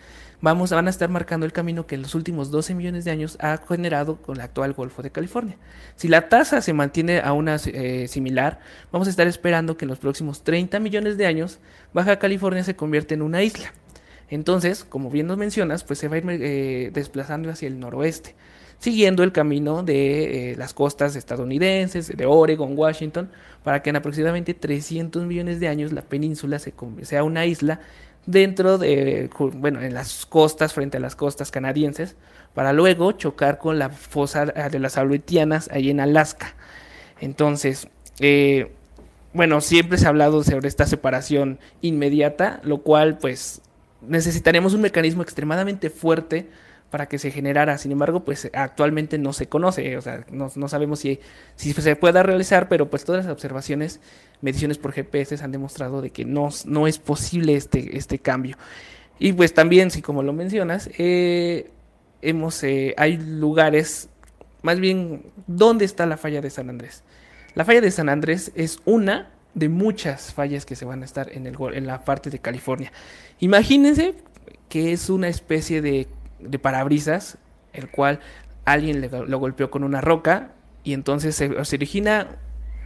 vamos, 0.43 0.71
van 0.71 0.89
a 0.89 0.91
estar 0.91 1.09
marcando 1.09 1.47
el 1.47 1.53
camino 1.53 1.87
que 1.87 1.95
en 1.95 2.03
los 2.03 2.15
últimos 2.15 2.51
12 2.51 2.75
millones 2.75 3.07
de 3.07 3.13
años 3.13 3.39
ha 3.41 3.57
generado 3.57 4.17
con 4.17 4.37
el 4.37 4.43
actual 4.43 4.75
Golfo 4.75 5.01
de 5.01 5.11
California. 5.11 5.57
Si 5.97 6.09
la 6.09 6.29
tasa 6.29 6.61
se 6.61 6.75
mantiene 6.75 7.21
a 7.21 7.33
una 7.33 7.57
eh, 7.65 8.07
similar, 8.09 8.59
vamos 8.91 9.07
a 9.07 9.11
estar 9.11 9.27
esperando 9.27 9.79
que 9.79 9.87
en 9.87 9.89
los 9.89 9.99
próximos 9.99 10.43
30 10.43 10.79
millones 10.81 11.17
de 11.17 11.27
años 11.27 11.61
Baja 11.95 12.19
California 12.19 12.65
se 12.65 12.77
convierta 12.77 13.15
en 13.15 13.23
una 13.23 13.43
isla. 13.43 13.73
Entonces, 14.29 14.85
como 14.85 15.11
bien 15.11 15.27
nos 15.27 15.39
mencionas, 15.39 15.85
pues 15.85 15.99
se 15.99 16.09
va 16.09 16.17
a 16.17 16.19
ir 16.19 16.25
eh, 16.29 16.91
desplazando 16.93 17.51
hacia 17.51 17.69
el 17.69 17.79
noroeste, 17.79 18.35
siguiendo 18.79 19.23
el 19.23 19.31
camino 19.31 19.83
de 19.83 20.53
eh, 20.53 20.57
las 20.57 20.75
costas 20.75 21.15
estadounidenses, 21.17 22.09
de 22.17 22.27
Oregon, 22.27 22.77
Washington, 22.77 23.31
para 23.63 23.83
que 23.83 23.91
en 23.91 23.97
aproximadamente 23.97 24.55
300 24.55 25.25
millones 25.25 25.61
de 25.61 25.69
años 25.69 25.93
la 25.93 26.03
península 26.03 26.59
se, 26.59 26.73
sea 27.03 27.23
una 27.23 27.47
isla 27.47 27.81
dentro 28.27 28.79
de, 28.79 29.31
bueno, 29.55 29.81
en 29.83 29.95
las 29.95 30.27
costas, 30.27 30.73
frente 30.73 30.99
a 30.99 31.01
las 31.01 31.17
costas 31.17 31.51
canadienses, 31.51 32.17
para 32.55 32.73
luego 32.73 33.13
chocar 33.13 33.59
con 33.59 33.79
la 33.79 33.89
fosa 33.89 34.47
de 34.47 34.79
las 34.79 34.99
Aleutianas 34.99 35.69
ahí 35.73 35.91
en 35.91 36.01
Alaska. 36.01 36.55
Entonces, 37.21 37.89
eh, 38.21 38.71
bueno, 39.33 39.61
siempre 39.61 39.99
se 39.99 40.07
ha 40.07 40.11
hablado 40.11 40.45
sobre 40.45 40.69
esta 40.69 40.87
separación 40.87 41.59
inmediata, 41.81 42.61
lo 42.65 42.83
cual 42.83 43.19
pues 43.19 43.63
necesitaremos 44.03 44.75
un 44.75 44.83
mecanismo 44.83 45.23
extremadamente 45.23 45.89
fuerte 45.89 46.49
para 46.93 47.07
que 47.07 47.19
se 47.19 47.31
generara. 47.31 47.79
Sin 47.79 47.91
embargo, 47.91 48.23
pues 48.23 48.51
actualmente 48.53 49.17
no 49.17 49.33
se 49.33 49.49
conoce, 49.49 49.97
o 49.97 50.03
sea, 50.03 50.27
no, 50.31 50.51
sabemos 50.69 51.01
si, 51.01 51.19
si 51.57 51.73
se 51.73 51.97
pueda 51.97 52.23
realizar, 52.23 52.69
pero 52.69 52.91
pues 52.91 53.07
todas 53.07 53.25
las 53.25 53.33
observaciones, 53.33 53.99
mediciones 54.43 54.77
por 54.77 54.93
GPS 54.93 55.43
han 55.43 55.53
demostrado 55.53 56.03
de 56.03 56.11
que 56.11 56.27
no, 56.27 56.51
no 56.67 56.87
es 56.87 56.99
posible 56.99 57.57
este, 57.57 57.97
este 57.97 58.19
cambio. 58.19 58.59
Y 59.19 59.33
pues 59.33 59.55
también, 59.55 59.91
si 59.91 60.03
como 60.03 60.23
lo 60.23 60.35
mencionas, 60.35 60.91
eh, 60.99 61.71
hemos, 62.21 62.63
eh, 62.63 62.95
hay 62.99 63.17
lugares, 63.17 64.11
más 64.61 64.79
bien, 64.79 65.23
¿dónde 65.47 65.87
está 65.87 66.05
la 66.05 66.19
falla 66.19 66.43
de 66.43 66.51
San 66.51 66.69
Andrés? 66.69 67.05
La 67.55 67.65
falla 67.65 67.81
de 67.81 67.91
San 67.91 68.11
Andrés 68.11 68.53
es 68.55 68.81
una 68.85 69.31
de 69.55 69.71
muchas 69.71 70.35
fallas 70.35 70.67
que 70.67 70.77
se 70.77 70.85
van 70.85 71.01
a 71.01 71.07
estar 71.07 71.33
en, 71.33 71.47
el, 71.47 71.57
en 71.73 71.87
la 71.87 72.05
parte 72.05 72.29
de 72.29 72.39
California. 72.39 72.93
Imagínense 73.41 74.15
que 74.69 74.93
es 74.93 75.09
una 75.09 75.29
especie 75.29 75.81
de 75.81 76.07
de 76.43 76.59
parabrisas, 76.59 77.39
el 77.73 77.91
cual 77.91 78.21
alguien 78.65 79.01
le, 79.01 79.09
lo 79.09 79.39
golpeó 79.39 79.71
con 79.71 79.85
una 79.85 80.01
roca 80.01 80.51
y 80.85 80.95
entonces 80.95 81.37
se, 81.37 81.49
origina 81.49 82.39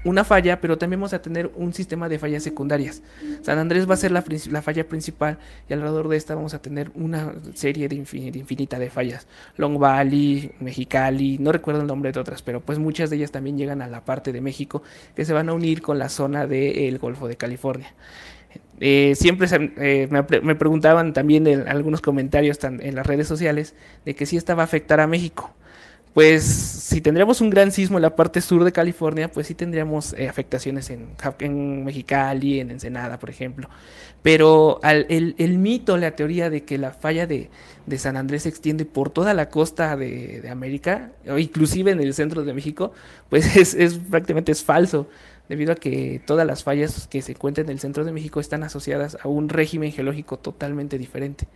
una 0.05 0.23
falla, 0.23 0.61
pero 0.61 0.79
también 0.79 1.01
vamos 1.01 1.15
a 1.15 1.21
tener 1.21 1.51
un 1.57 1.75
sistema 1.75 2.09
de 2.09 2.19
fallas 2.21 2.45
secundarias. 2.45 3.03
San 3.43 3.59
Andrés 3.59 3.91
va 3.91 3.95
a 3.95 3.97
ser 3.97 4.13
la, 4.13 4.23
falla 4.63 4.87
principal 4.87 5.39
y 5.69 5.73
alrededor 5.73 6.09
de 6.09 6.17
esta 6.17 6.37
vamos 6.37 6.55
a 6.55 6.63
tener 6.63 6.93
una 6.95 7.35
serie 7.55 7.89
de, 7.89 7.97
infinita 7.97 8.79
de 8.79 8.89
fallas. 8.89 9.27
Long 9.57 9.79
Valley, 9.79 10.53
Mexicali, 10.61 11.39
no 11.39 11.51
recuerdo 11.51 11.81
el 11.81 11.89
nombre 11.89 12.13
de 12.13 12.21
otras, 12.21 12.43
pero 12.43 12.61
pues 12.61 12.79
muchas 12.79 13.11
de 13.11 13.17
ellas 13.17 13.33
también 13.33 13.59
llegan 13.59 13.83
a 13.83 13.89
la 13.89 14.05
parte 14.05 14.33
de 14.33 14.41
México 14.41 14.83
que 15.17 15.25
se 15.25 15.33
van 15.33 15.49
a 15.49 15.55
unir 15.55 15.83
con 15.83 15.99
la 15.99 16.09
zona 16.09 16.47
del 16.47 16.99
Golfo 16.99 17.27
de 17.27 17.37
California. 17.37 17.93
Eh, 18.81 19.15
siempre 19.17 19.49
eh, 19.79 20.09
me, 20.11 20.55
preguntaban 20.55 21.13
también 21.15 21.47
en 21.47 21.69
algunos 21.69 22.03
comentarios 22.03 22.59
en 22.63 22.95
las 22.95 23.07
redes 23.07 23.27
sociales 23.27 23.75
de 24.05 24.15
que 24.15 24.27
si 24.27 24.37
esta 24.37 24.55
va 24.55 24.63
a 24.63 24.65
afectar 24.65 25.01
a 25.01 25.07
México. 25.07 25.55
pues 26.13 26.45
si 26.45 27.01
tendríamos 27.03 27.41
un 27.43 27.51
gran 27.51 27.73
sismo 27.73 27.99
en 27.99 28.03
la 28.03 28.17
parte 28.17 28.41
sur 28.41 28.65
de 28.65 28.73
California, 28.73 29.29
pues 29.31 29.49
sí 29.49 29.55
tendríamos 29.55 30.15
eh, 30.15 30.29
afectaciones 30.29 30.89
en, 30.91 31.09
en, 31.41 31.85
Mexicali, 31.85 32.61
en 32.61 32.71
Ensenada, 32.71 33.19
por 33.19 33.29
ejemplo. 33.29 33.69
Pero 34.23 34.81
el, 34.83 35.59
mito, 35.59 35.97
la 35.97 36.13
teoría 36.13 36.51
de 36.51 36.65
que 36.65 36.79
la 36.79 36.91
falla 36.91 37.27
de, 37.27 37.49
San 37.97 38.17
Andrés 38.17 38.43
se 38.43 38.49
extiende 38.49 38.85
por 38.85 39.11
toda 39.11 39.35
la 39.35 39.49
costa 39.51 39.97
de, 39.97 40.49
América, 40.51 41.13
o 41.29 41.39
inclusive 41.39 41.93
en 41.93 42.01
el 42.01 42.15
centro 42.15 42.45
de 42.45 42.53
México, 42.53 42.93
pues 43.29 43.57
es, 43.75 44.01
prácticamente 44.11 44.53
es 44.53 44.65
falso, 44.65 45.09
debido 45.49 45.73
a 45.73 45.77
que 45.77 46.21
todas 46.27 46.47
las 46.47 46.65
fallas 46.65 47.07
que 47.09 47.23
se 47.23 47.33
encuentran 47.33 47.67
en 47.67 47.73
el 47.73 47.81
centro 47.81 48.05
de 48.05 48.13
México 48.13 48.41
están 48.41 48.63
asociadas 48.63 49.17
a 49.23 49.29
un 49.29 49.49
régimen 49.49 49.93
geológico 49.93 50.39
totalmente 50.39 50.99
diferente. 50.99 51.47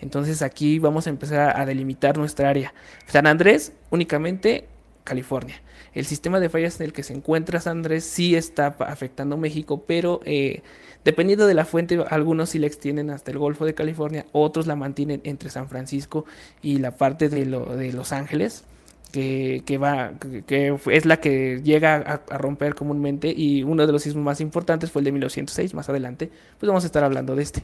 Entonces 0.00 0.42
aquí 0.42 0.78
vamos 0.78 1.06
a 1.06 1.10
empezar 1.10 1.58
a 1.58 1.66
delimitar 1.66 2.16
nuestra 2.16 2.48
área. 2.48 2.72
San 3.06 3.26
Andrés 3.26 3.72
únicamente 3.90 4.66
California. 5.04 5.60
El 5.92 6.06
sistema 6.06 6.38
de 6.38 6.48
fallas 6.48 6.80
en 6.80 6.86
el 6.86 6.92
que 6.92 7.02
se 7.02 7.12
encuentra 7.12 7.60
San 7.60 7.78
Andrés 7.78 8.04
sí 8.04 8.36
está 8.36 8.76
afectando 8.78 9.36
México, 9.36 9.84
pero 9.86 10.20
eh, 10.24 10.62
dependiendo 11.04 11.46
de 11.46 11.54
la 11.54 11.64
fuente, 11.64 12.02
algunos 12.10 12.50
sí 12.50 12.58
la 12.58 12.68
extienden 12.68 13.10
hasta 13.10 13.30
el 13.32 13.38
Golfo 13.38 13.64
de 13.64 13.74
California, 13.74 14.26
otros 14.32 14.66
la 14.66 14.76
mantienen 14.76 15.20
entre 15.24 15.50
San 15.50 15.68
Francisco 15.68 16.26
y 16.62 16.78
la 16.78 16.92
parte 16.92 17.28
de, 17.28 17.44
Los 17.92 18.12
Ángeles. 18.12 18.64
Que, 19.10 19.78
va, 19.82 20.12
que, 20.46 20.76
es 20.86 21.04
la 21.04 21.18
que 21.18 21.60
llega 21.64 21.96
a, 21.96 22.38
romper 22.38 22.74
comúnmente 22.74 23.32
y 23.36 23.62
uno 23.64 23.86
de 23.86 23.92
los 23.92 24.02
sismos 24.02 24.24
más 24.24 24.40
importantes 24.40 24.90
fue 24.90 25.00
el 25.00 25.04
de 25.04 25.12
1906, 25.12 25.74
más 25.74 25.88
adelante, 25.88 26.30
pues 26.58 26.68
vamos 26.68 26.84
a 26.84 26.86
estar 26.86 27.02
hablando 27.02 27.34
de 27.34 27.42
este. 27.42 27.62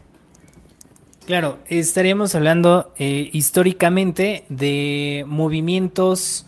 Claro, 1.26 1.59
estaríamos 1.67 2.35
hablando 2.35 2.93
eh, 2.99 3.31
históricamente 3.33 4.45
de 4.49 5.25
movimientos 5.26 6.47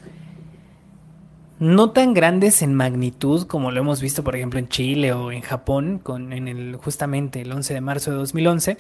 no 1.59 1.91
tan 1.91 2.15
grandes 2.15 2.63
en 2.63 2.75
magnitud 2.75 3.47
como 3.47 3.73
lo 3.73 3.81
hemos 3.81 4.01
visto, 4.01 4.23
por 4.23 4.37
ejemplo, 4.37 4.59
en 4.59 4.69
Chile 4.69 5.13
o 5.13 5.33
en 5.33 5.43
Japón, 5.43 5.99
con, 6.03 6.33
en 6.33 6.49
el, 6.49 6.77
justamente 6.77 7.41
el 7.41 7.53
11 7.53 7.75
de 7.75 7.81
marzo 7.81 8.11
de 8.13 8.17
2011, 8.19 8.79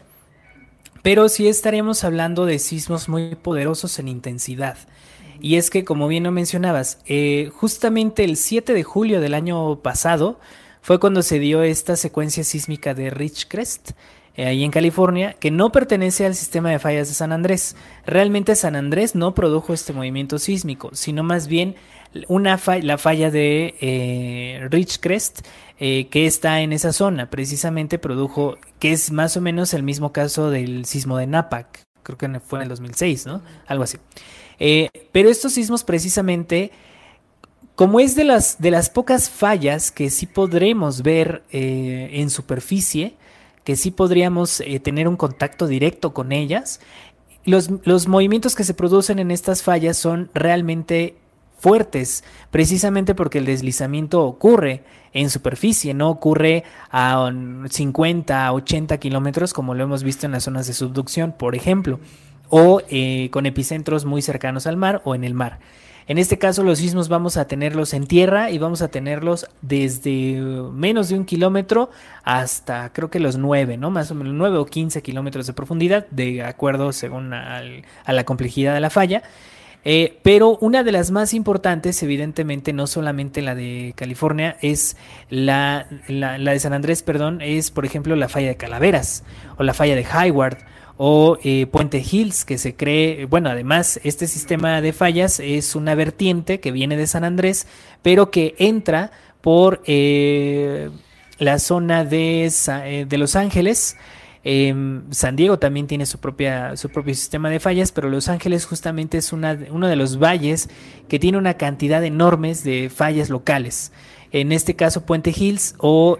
pero 1.02 1.28
sí 1.28 1.48
estaríamos 1.48 2.04
hablando 2.04 2.46
de 2.46 2.58
sismos 2.58 3.08
muy 3.08 3.34
poderosos 3.34 3.98
en 3.98 4.08
intensidad. 4.08 4.76
Y 5.40 5.56
es 5.56 5.70
que, 5.70 5.84
como 5.84 6.08
bien 6.08 6.24
lo 6.24 6.32
mencionabas, 6.32 6.98
eh, 7.06 7.50
justamente 7.54 8.24
el 8.24 8.36
7 8.36 8.72
de 8.74 8.82
julio 8.82 9.20
del 9.20 9.34
año 9.34 9.80
pasado 9.80 10.40
fue 10.82 10.98
cuando 11.00 11.22
se 11.22 11.38
dio 11.38 11.62
esta 11.62 11.96
secuencia 11.96 12.44
sísmica 12.44 12.94
de 12.94 13.10
Ridgecrest, 13.10 13.90
eh, 14.38 14.46
ahí 14.46 14.62
en 14.62 14.70
California, 14.70 15.34
que 15.34 15.50
no 15.50 15.72
pertenece 15.72 16.24
al 16.24 16.34
sistema 16.36 16.70
de 16.70 16.78
fallas 16.78 17.08
de 17.08 17.14
San 17.14 17.32
Andrés. 17.32 17.74
Realmente 18.06 18.54
San 18.54 18.76
Andrés 18.76 19.14
no 19.16 19.34
produjo 19.34 19.74
este 19.74 19.92
movimiento 19.92 20.38
sísmico, 20.38 20.90
sino 20.92 21.24
más 21.24 21.48
bien 21.48 21.74
una 22.28 22.60
la 22.82 22.98
falla 22.98 23.30
de 23.30 23.74
eh, 23.80 24.68
eh, 25.80 26.06
que 26.08 26.26
está 26.26 26.60
en 26.60 26.72
esa 26.72 26.92
zona, 26.92 27.30
precisamente 27.30 27.98
produjo, 27.98 28.58
que 28.78 28.92
es 28.92 29.10
más 29.10 29.36
o 29.36 29.40
menos 29.40 29.74
el 29.74 29.82
mismo 29.82 30.12
caso 30.12 30.50
del 30.50 30.84
sismo 30.84 31.18
de 31.18 31.26
Napak, 31.26 31.84
creo 32.02 32.16
que 32.16 32.40
fue 32.40 32.60
en 32.60 32.62
el 32.62 32.68
2006, 32.68 33.26
¿no? 33.26 33.42
Algo 33.66 33.84
así. 33.84 33.98
Pero 34.58 35.28
estos 35.30 35.52
sismos 35.52 35.84
precisamente 35.84 36.72
como 37.74 38.00
es 38.00 38.16
de 38.16 38.24
las, 38.24 38.60
de 38.60 38.72
las 38.72 38.90
pocas 38.90 39.30
fallas 39.30 39.92
que 39.92 40.10
sí 40.10 40.26
podremos 40.26 41.02
ver 41.02 41.44
en 41.50 42.28
superficie, 42.28 43.14
que 43.62 43.76
sí 43.76 43.92
podríamos 43.92 44.60
eh, 44.62 44.80
tener 44.80 45.06
un 45.06 45.16
contacto 45.16 45.66
directo 45.66 46.12
con 46.12 46.32
ellas. 46.32 46.80
Los, 47.44 47.70
los 47.84 48.08
movimientos 48.08 48.54
que 48.54 48.64
se 48.64 48.74
producen 48.74 49.18
en 49.18 49.30
estas 49.30 49.62
fallas 49.62 49.96
son 49.96 50.30
realmente 50.34 51.16
fuertes, 51.58 52.24
precisamente 52.50 53.14
porque 53.14 53.38
el 53.38 53.44
deslizamiento 53.44 54.24
ocurre 54.24 54.84
en 55.12 55.30
superficie, 55.30 55.92
no 55.94 56.08
ocurre 56.08 56.64
a 56.90 57.30
50, 57.68 58.52
80 58.52 58.98
kilómetros 58.98 59.52
como 59.52 59.74
lo 59.74 59.84
hemos 59.84 60.02
visto 60.02 60.26
en 60.26 60.32
las 60.32 60.44
zonas 60.44 60.66
de 60.66 60.72
subducción, 60.72 61.32
por 61.32 61.54
ejemplo, 61.54 62.00
o 62.50 62.80
eh, 62.88 63.28
con 63.30 63.46
epicentros 63.46 64.04
muy 64.04 64.22
cercanos 64.22 64.66
al 64.66 64.76
mar 64.76 65.02
o 65.04 65.14
en 65.14 65.24
el 65.24 65.34
mar. 65.34 65.58
En 66.06 66.16
este 66.16 66.38
caso 66.38 66.62
los 66.62 66.78
sismos 66.78 67.10
vamos 67.10 67.36
a 67.36 67.46
tenerlos 67.46 67.92
en 67.92 68.06
tierra 68.06 68.50
y 68.50 68.56
vamos 68.56 68.80
a 68.80 68.88
tenerlos 68.88 69.46
desde 69.60 70.40
menos 70.72 71.10
de 71.10 71.16
un 71.16 71.26
kilómetro 71.26 71.90
hasta 72.24 72.90
creo 72.94 73.10
que 73.10 73.20
los 73.20 73.36
nueve, 73.36 73.76
¿no? 73.76 73.90
Más 73.90 74.10
o 74.10 74.14
menos 74.14 74.32
nueve 74.32 74.56
o 74.56 74.64
quince 74.64 75.02
kilómetros 75.02 75.46
de 75.46 75.52
profundidad, 75.52 76.06
de 76.10 76.42
acuerdo 76.42 76.92
según 76.92 77.34
a 77.34 77.62
la 78.06 78.24
complejidad 78.24 78.72
de 78.72 78.80
la 78.80 78.88
falla. 78.88 79.22
Eh, 79.84 80.18
pero 80.22 80.58
una 80.60 80.82
de 80.82 80.92
las 80.92 81.10
más 81.10 81.32
importantes, 81.32 82.02
evidentemente, 82.02 82.72
no 82.72 82.86
solamente 82.86 83.42
la 83.42 83.54
de 83.54 83.94
California, 83.96 84.56
es 84.60 84.96
la, 85.30 85.86
la, 86.08 86.36
de 86.38 86.60
San 86.60 86.72
Andrés, 86.72 87.02
perdón, 87.02 87.40
es 87.40 87.70
por 87.70 87.86
ejemplo 87.86 88.16
la 88.16 88.28
falla 88.28 88.48
de 88.48 88.56
Calaveras 88.56 89.24
o 89.56 89.62
la 89.62 89.74
falla 89.74 89.94
de 89.94 90.04
Hayward 90.10 90.58
o 91.00 91.38
eh, 91.44 91.66
Puente 91.66 92.04
Hills, 92.04 92.44
que 92.44 92.58
se 92.58 92.74
cree, 92.74 93.24
bueno, 93.26 93.48
además 93.48 94.00
este 94.02 94.26
sistema 94.26 94.80
de 94.80 94.92
fallas 94.92 95.38
es 95.38 95.76
una 95.76 95.94
vertiente 95.94 96.58
que 96.58 96.72
viene 96.72 96.96
de 96.96 97.06
San 97.06 97.22
Andrés, 97.22 97.68
pero 98.02 98.32
que 98.32 98.56
entra 98.58 99.12
por 99.40 99.80
eh, 99.86 100.90
la 101.38 101.60
zona 101.60 102.04
de, 102.04 102.50
eh, 102.84 103.06
de 103.08 103.18
Los 103.18 103.36
Ángeles. 103.36 103.96
Em, 104.42 105.04
San 105.12 105.36
Diego 105.36 105.60
también 105.60 105.86
tiene 105.86 106.04
su, 106.04 106.18
propia, 106.18 106.76
su 106.76 106.88
propio 106.88 107.14
sistema 107.14 107.48
de 107.48 107.60
fallas, 107.60 107.92
pero 107.92 108.08
Los 108.08 108.28
Ángeles 108.28 108.66
justamente 108.66 109.18
es 109.18 109.32
una, 109.32 109.56
uno 109.70 109.86
de 109.86 109.94
los 109.94 110.18
valles 110.18 110.68
que 111.08 111.20
tiene 111.20 111.38
una 111.38 111.54
cantidad 111.54 112.04
enormes 112.04 112.64
de 112.64 112.90
fallas 112.90 113.30
locales. 113.30 113.92
En 114.32 114.50
este 114.50 114.74
caso 114.74 115.06
Puente 115.06 115.32
Hills 115.34 115.76
o 115.78 116.18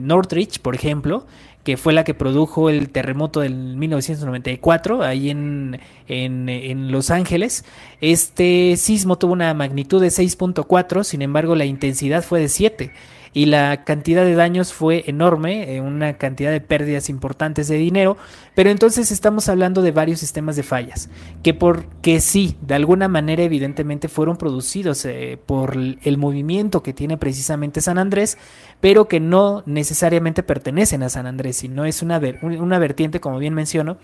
Northridge, 0.00 0.60
por 0.60 0.74
ejemplo, 0.74 1.26
que 1.64 1.76
fue 1.78 1.94
la 1.94 2.04
que 2.04 2.14
produjo 2.14 2.68
el 2.68 2.90
terremoto 2.90 3.40
del 3.40 3.76
1994 3.76 5.02
ahí 5.02 5.30
en, 5.30 5.80
en, 6.06 6.92
Los 6.92 7.10
Ángeles. 7.10 7.64
Este 8.00 8.76
sismo 8.76 9.16
tuvo 9.16 9.32
una 9.32 9.52
magnitud 9.54 10.00
de 10.00 10.08
6.4, 10.08 11.04
sin 11.04 11.22
embargo 11.22 11.56
la 11.56 11.64
intensidad 11.64 12.22
fue 12.22 12.40
de 12.40 12.48
7 12.48 12.92
y 13.34 13.46
la 13.46 13.82
cantidad 13.84 14.24
de 14.24 14.34
daños 14.34 14.72
fue 14.72 15.04
enorme, 15.08 15.74
eh, 15.74 15.80
una 15.80 16.14
cantidad 16.14 16.52
de 16.52 16.60
pérdidas 16.60 17.10
importantes 17.10 17.66
de 17.66 17.76
dinero, 17.76 18.16
pero 18.54 18.70
entonces 18.70 19.10
estamos 19.10 19.48
hablando 19.48 19.82
de 19.82 19.90
varios 19.90 20.20
sistemas 20.20 20.54
de 20.54 20.62
fallas, 20.62 21.10
que 21.42 21.52
porque 21.52 22.20
sí, 22.20 22.56
de 22.62 22.76
alguna 22.76 23.08
manera 23.08 23.42
evidentemente 23.42 24.08
fueron 24.08 24.36
producidos 24.36 25.04
eh, 25.04 25.36
por 25.44 25.76
el 25.76 26.16
movimiento 26.16 26.84
que 26.84 26.92
tiene 26.92 27.18
precisamente 27.18 27.80
San 27.80 27.98
Andrés, 27.98 28.38
pero 28.80 29.08
que 29.08 29.18
no 29.18 29.64
necesariamente 29.66 30.44
pertenecen 30.44 31.02
a 31.02 31.08
San 31.08 31.26
Andrés, 31.26 31.56
sino 31.56 31.84
es 31.84 32.02
una, 32.02 32.20
una 32.42 32.78
vertiente, 32.78 33.18
como 33.18 33.38
bien 33.38 33.54
menciono, 33.54 33.98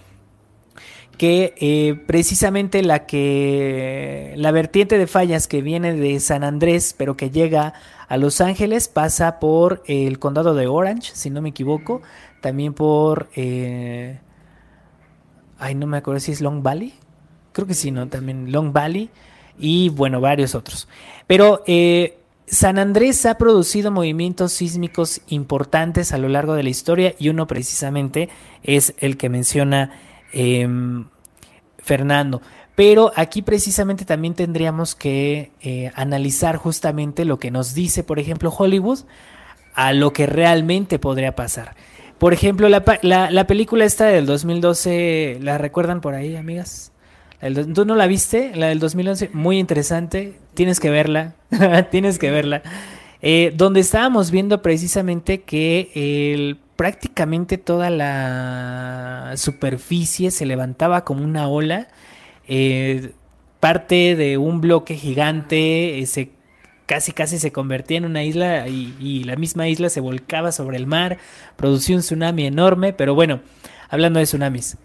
que 1.21 1.53
eh, 1.59 2.01
precisamente 2.07 2.83
la 2.83 3.05
que 3.05 4.33
la 4.37 4.53
vertiente 4.53 4.97
de 4.97 5.07
fallas 5.07 5.49
que 5.49 5.61
viene 5.61 5.93
de 5.93 6.19
San 6.19 6.45
Andrés 6.45 6.95
pero 6.97 7.15
que 7.15 7.29
llega 7.29 7.75
a 8.09 8.17
Los 8.17 8.41
Ángeles 8.41 8.89
pasa 8.89 9.39
por 9.39 9.83
el 9.85 10.19
condado 10.19 10.55
de 10.55 10.67
Orange 10.67 11.11
si 11.13 11.29
no 11.29 11.43
me 11.43 11.51
equivoco 11.51 12.01
también 12.41 12.73
por 12.73 13.29
eh, 13.37 14.19
ay 15.59 15.75
no 15.75 15.87
me 15.87 15.99
acuerdo 15.99 16.21
si 16.21 16.33
es 16.33 16.41
Long 16.41 16.63
Valley 16.63 16.95
creo 17.53 17.67
que 17.67 17.75
sí 17.75 17.91
no 17.91 18.09
también 18.09 18.51
Long 18.51 18.73
Valley 18.73 19.11
y 19.59 19.91
bueno 19.91 20.23
varios 20.23 20.55
otros. 20.55 20.89
Pero 21.27 21.63
eh, 21.67 22.17
San 22.47 22.79
Andrés 22.79 23.27
ha 23.27 23.37
producido 23.37 23.91
movimientos 23.91 24.53
sísmicos 24.53 25.21
importantes 25.29 26.15
a 26.15 26.19
lo 26.19 26.31
largo 26.31 26.55
de 26.55 26.63
la 26.63 26.71
historia 26.71 27.15
y 27.19 27.29
uno 27.29 27.47
precisamente 27.47 28.31
es 28.63 28.95
el 29.01 29.19
que 29.19 29.29
menciona 29.29 29.91
Em, 30.33 31.07
Fernando. 31.79 32.41
Pero 32.75 33.13
aquí 33.17 33.43
precisamente 33.43 34.05
también 34.05 34.35
tendríamos 34.35 34.95
que 34.95 35.51
eh, 35.61 35.91
analizar 35.95 36.57
justamente 36.57 37.25
lo 37.25 37.39
que 37.39 37.51
nos 37.51 37.75
dice, 37.75 38.05
por 38.05 38.19
ejemplo, 38.19 38.51
Hollywood, 38.51 39.01
a 39.75 39.93
lo 39.93 40.13
que 40.13 40.27
realmente 40.27 40.99
podría 40.99 41.35
pasar. 41.35 41.75
Por 42.19 42.33
ejemplo, 42.33 42.69
la, 42.69 43.47
película 43.47 43.85
esta 43.85 44.07
del 44.07 44.27
2012, 44.27 45.39
¿la 45.41 45.59
recuerdan 45.59 46.01
por 46.01 46.15
ahí, 46.15 46.37
amigas? 46.37 46.93
¿Tú 47.75 47.87
no 47.87 47.97
la 47.97 48.07
viste? 48.07 48.53
La 48.55 48.69
del 48.69 48.79
2011, 48.79 49.31
muy 49.33 49.59
interesante, 49.59 50.39
tienes 50.55 50.81
que 50.81 50.91
verla, 50.91 51.35
tienes 51.91 52.19
que 52.19 52.31
verla. 52.31 52.63
Eh, 53.23 53.53
donde 53.57 53.81
estábamos 53.81 54.31
viendo 54.31 54.61
precisamente 54.63 55.43
que 55.43 55.91
el 55.95 56.59
prácticamente 56.81 57.59
toda 57.59 57.91
la 57.91 59.35
superficie 59.37 60.31
se 60.31 60.47
levantaba 60.47 61.05
como 61.05 61.23
una 61.23 61.47
ola. 61.47 61.89
Eh, 62.49 63.13
parte 63.61 64.17
de 64.17 64.39
un 64.39 64.63
bloque 64.63 64.95
gigante 64.95 65.99
eh, 65.99 66.07
se, 66.07 66.31
casi 66.87 67.13
casi 67.13 67.39
se 67.39 67.53
convertía 67.53 67.99
en 67.99 68.07
una 68.07 68.25
isla 68.25 68.67
y, 68.67 69.25
la 69.25 69.37
misma 69.37 69.69
isla 69.69 69.91
se 69.91 70.01
volcaba 70.01 70.53
sobre 70.53 70.79
el 70.79 70.87
mar, 70.87 71.19
producía 71.57 71.97
un 71.97 72.01
tsunami 72.01 72.47
enorme, 72.47 72.95
pero 72.95 73.15
bueno, 73.15 73.43
hablando 73.91 74.19
de 74.19 74.25
tsunamis, 74.25 74.79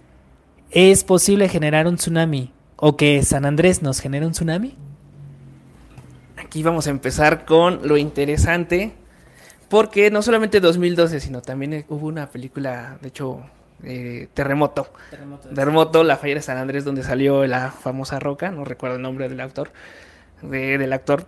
¿es 0.71 1.05
posible 1.05 1.47
generar 1.47 1.87
un 1.87 1.95
tsunami 1.95 2.51
o 2.75 2.97
que 2.97 3.23
San 3.23 3.45
Andrés 3.45 3.81
nos 3.81 4.01
genere 4.01 4.25
un 4.25 4.33
tsunami? 4.33 4.75
aquí 6.35 6.61
vamos 6.61 6.87
a 6.87 6.89
empezar 6.89 7.45
con 7.45 7.87
lo 7.87 7.95
interesante, 7.95 8.95
porque 9.69 10.11
no 10.11 10.21
solamente 10.21 10.59
2012, 10.59 11.19
sino 11.19 11.41
también 11.41 11.85
hubo 11.89 12.07
una 12.07 12.29
película, 12.29 12.97
de 13.01 13.07
hecho, 13.09 13.43
eh, 13.83 14.27
Terremoto. 14.33 14.87
Terremoto. 15.09 15.49
Terremoto, 15.49 16.03
la 16.03 16.17
falla 16.17 16.35
de 16.35 16.41
San 16.41 16.57
Andrés, 16.57 16.85
donde 16.85 17.03
salió 17.03 17.45
la 17.45 17.71
famosa 17.71 18.19
roca, 18.19 18.51
no 18.51 18.65
recuerdo 18.65 18.95
el 18.97 19.01
nombre 19.01 19.29
del 19.29 19.39
actor, 19.39 19.71
del 20.41 20.93
actor. 20.93 21.25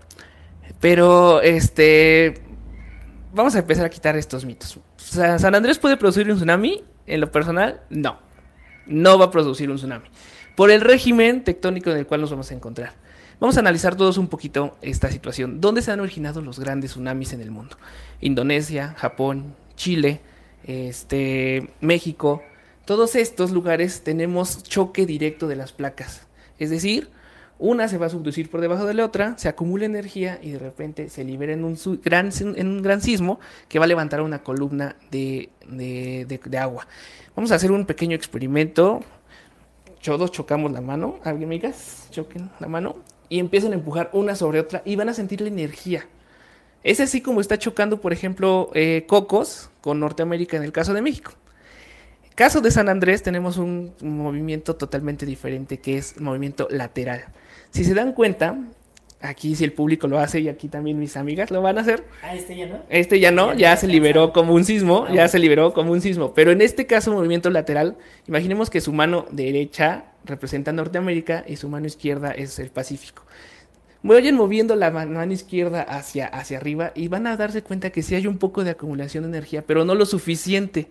Pero, 0.80 1.42
este, 1.42 2.42
vamos 3.34 3.56
a 3.56 3.60
empezar 3.60 3.86
a 3.86 3.90
quitar 3.90 4.16
estos 4.18 4.46
mitos. 4.46 4.80
¿San 4.98 5.56
Andrés 5.56 5.80
puede 5.80 5.98
producir 5.98 6.30
un 6.30 6.36
tsunami? 6.36 6.84
En 7.06 7.22
lo 7.22 7.32
personal, 7.32 7.82
no. 7.90 8.20
No 8.86 9.18
va 9.18 9.26
a 9.26 9.32
producir 9.32 9.70
un 9.70 9.78
tsunami. 9.78 10.06
Por 10.56 10.72
el 10.72 10.82
régimen 10.82 11.44
tectónico 11.44 11.92
en 11.92 11.98
el 11.98 12.08
cual 12.08 12.22
nos 12.22 12.32
vamos 12.32 12.52
a 12.52 12.54
encontrar. 12.54 12.94
Vamos 13.40 13.56
a 13.56 13.60
analizar 13.60 13.96
todos 13.96 14.18
un 14.18 14.30
poquito 14.30 14.76
esta 14.82 15.12
situación. 15.12 15.62
¿Dónde 15.62 15.84
se 15.84 15.92
han 15.92 16.00
originado 16.00 16.42
los 16.42 16.60
grandes 16.60 16.92
tsunamis 16.92 17.34
en 17.34 17.42
el 17.42 17.52
mundo? 17.52 17.78
Indonesia, 18.20 18.96
Japón, 18.98 19.54
Chile, 19.76 20.22
este, 20.64 21.70
México. 21.80 22.42
Todos 22.86 23.16
estos 23.16 23.52
lugares 23.52 24.02
tenemos 24.04 24.64
choque 24.64 25.06
directo 25.06 25.48
de 25.48 25.56
las 25.56 25.72
placas. 25.72 26.26
Es 26.58 26.72
decir, 26.72 27.12
una 27.60 27.88
se 27.88 28.00
va 28.00 28.08
a 28.08 28.10
subducir 28.10 28.50
por 28.50 28.60
debajo 28.60 28.88
de 28.88 28.96
la 28.96 29.06
otra, 29.06 29.38
se 29.38 29.50
acumula 29.50 29.86
energía 29.86 30.40
y 30.42 30.50
de 30.50 30.60
repente 30.60 31.08
se 31.08 31.24
libera 31.24 31.54
en 31.54 31.64
un, 31.64 31.78
gran, 32.04 32.32
en 32.40 32.68
un 32.68 32.82
gran 32.82 33.02
sismo 33.02 33.40
que 33.70 33.78
va 33.78 33.86
a 33.86 33.88
levantar 33.88 34.22
una 34.22 34.42
columna 34.42 34.96
de, 35.12 35.50
de, 35.68 36.58
agua. 36.58 36.88
Vamos 37.36 37.52
a 37.52 37.56
hacer 37.56 37.72
un 37.72 37.86
pequeño 37.86 38.16
experimento. 38.16 39.02
Todos 40.04 40.32
chocamos 40.32 40.72
la 40.72 40.82
mano. 40.82 41.20
¿Alguien, 41.24 41.50
amigas? 41.50 42.08
Choquen 42.10 42.50
la 42.60 42.68
mano 42.68 42.96
y 43.30 43.40
empiezan 43.40 43.72
a 43.72 43.76
empujar 43.76 44.10
una 44.14 44.36
sobre 44.36 44.60
otra 44.60 44.82
y 44.86 44.96
van 44.96 45.10
a 45.10 45.14
sentir 45.14 45.42
la 45.42 45.48
energía. 45.48 46.06
Es 46.84 47.00
así 47.00 47.22
como 47.22 47.42
está 47.42 47.58
chocando, 47.58 48.00
por 48.00 48.14
ejemplo, 48.14 48.70
eh, 48.74 49.06
Cocos 49.08 49.70
con 49.82 50.00
Norteamérica 50.00 50.58
en 50.58 50.64
el 50.64 50.72
caso 50.72 50.94
de 50.94 51.02
México. 51.02 51.34
Caso 52.36 52.62
de 52.62 52.70
San 52.70 52.88
Andrés 52.88 53.24
tenemos 53.24 53.58
un 53.58 53.94
movimiento 54.02 54.76
totalmente 54.76 55.26
diferente 55.26 55.80
que 55.80 55.98
es 55.98 56.20
movimiento 56.22 56.68
lateral. 56.70 57.26
Si 57.72 57.84
se 57.84 57.96
dan 57.96 58.14
cuenta, 58.14 58.58
aquí 59.22 59.56
si 59.56 59.64
el 59.64 59.74
público 59.74 60.08
lo 60.08 60.20
hace 60.20 60.40
y 60.40 60.50
aquí 60.50 60.68
también 60.68 61.00
mis 61.00 61.18
amigas 61.18 61.52
lo 61.52 61.62
van 61.62 61.78
a 61.78 61.82
hacer. 61.82 62.04
Ah, 62.22 62.36
este 62.36 62.56
ya 62.56 62.68
no. 62.68 62.84
Este 62.90 63.20
ya 63.20 63.32
no, 63.32 63.54
ya, 63.54 63.76
se 63.76 63.88
liberó 63.88 64.34
como 64.34 64.54
un 64.54 64.66
sismo, 64.66 65.06
ah, 65.08 65.14
ya 65.14 65.28
se 65.28 65.40
liberó 65.40 65.74
como 65.74 65.92
un 65.92 66.02
sismo. 66.02 66.34
Pero 66.34 66.52
en 66.52 66.62
este 66.62 66.86
caso, 66.86 67.12
movimiento 67.12 67.50
lateral, 67.50 67.98
imaginemos 68.28 68.70
que 68.70 68.82
su 68.82 68.94
mano 68.94 69.26
derecha 69.32 70.06
representa 70.28 70.72
Norteamérica 70.72 71.44
y 71.48 71.56
su 71.56 71.70
mano 71.70 71.88
izquierda 71.88 72.32
es 72.32 72.60
el 72.60 72.70
Pacífico. 72.70 73.24
Vayan 74.04 74.36
moviendo 74.36 74.76
la 74.76 74.92
mano 74.92 75.32
izquierda 75.32 75.82
hacia, 75.82 76.28
hacia 76.28 76.58
arriba 76.58 76.92
y 76.96 77.08
van 77.08 77.28
a 77.28 77.36
darse 77.36 77.64
cuenta 77.64 77.90
que 77.90 78.04
sí 78.04 78.16
hay 78.16 78.28
un 78.28 78.38
poco 78.38 78.64
de 78.64 78.72
acumulación 78.72 79.24
de 79.24 79.30
energía, 79.30 79.64
pero 79.66 79.86
no 79.86 79.96
lo 79.96 80.06
suficiente 80.06 80.88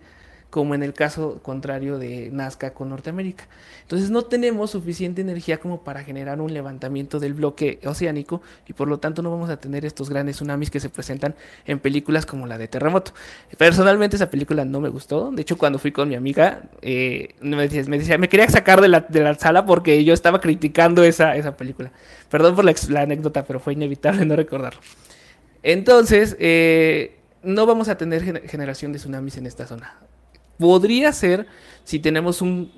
como 0.49 0.75
en 0.75 0.83
el 0.83 0.93
caso 0.93 1.39
contrario 1.41 1.99
de 1.99 2.29
Nazca 2.31 2.73
con 2.73 2.89
Norteamérica. 2.89 3.47
Entonces 3.81 4.09
no 4.09 4.23
tenemos 4.23 4.71
suficiente 4.71 5.21
energía 5.21 5.59
como 5.59 5.83
para 5.83 6.03
generar 6.03 6.41
un 6.41 6.53
levantamiento 6.53 7.19
del 7.19 7.33
bloque 7.33 7.79
oceánico 7.85 8.41
y 8.67 8.73
por 8.73 8.87
lo 8.87 8.99
tanto 8.99 9.21
no 9.21 9.31
vamos 9.31 9.49
a 9.49 9.57
tener 9.57 9.85
estos 9.85 10.09
grandes 10.09 10.37
tsunamis 10.37 10.69
que 10.69 10.79
se 10.79 10.89
presentan 10.89 11.35
en 11.65 11.79
películas 11.79 12.25
como 12.25 12.47
la 12.47 12.57
de 12.57 12.67
Terremoto. 12.67 13.11
Personalmente 13.57 14.15
esa 14.15 14.29
película 14.29 14.65
no 14.65 14.79
me 14.79 14.89
gustó, 14.89 15.31
de 15.31 15.41
hecho 15.41 15.57
cuando 15.57 15.79
fui 15.79 15.91
con 15.91 16.09
mi 16.09 16.15
amiga 16.15 16.63
eh, 16.81 17.35
me, 17.41 17.67
decía, 17.67 18.17
me, 18.17 18.29
quería 18.29 18.49
sacar 18.49 18.81
de 18.81 18.87
la, 18.87 19.01
de 19.01 19.21
la, 19.21 19.35
sala 19.35 19.65
porque 19.65 20.03
yo 20.03 20.13
estaba 20.13 20.41
criticando 20.41 21.03
esa, 21.03 21.35
esa 21.35 21.55
película. 21.55 21.91
Perdón 22.29 22.55
por 22.55 22.65
la, 22.65 23.01
anécdota, 23.01 23.45
pero 23.45 23.59
fue 23.59 23.73
inevitable 23.73 24.25
no 24.25 24.35
recordarlo. 24.35 24.79
Entonces, 25.63 26.35
eh, 26.39 27.19
no 27.43 27.65
vamos 27.65 27.89
a 27.89 27.97
tener 27.97 28.49
generación 28.49 28.91
de 28.91 28.99
tsunamis 28.99 29.37
en 29.37 29.45
esta 29.47 29.65
zona. 29.65 29.97
Podría 30.57 31.11
ser 31.13 31.47
si 31.83 31.99
tenemos 31.99 32.41
un 32.41 32.71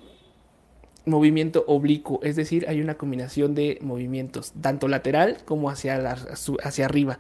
movimiento 1.06 1.64
oblicuo, 1.68 2.20
es 2.24 2.36
decir, 2.36 2.66
hay 2.68 2.82
una 2.82 2.96
combinación 2.96 3.56
de 3.56 3.80
movimientos, 3.82 4.54
tanto 4.62 4.88
lateral 4.88 5.38
como 5.46 5.70
hacia, 5.70 6.16
hacia 6.64 6.86
arriba. 6.86 7.20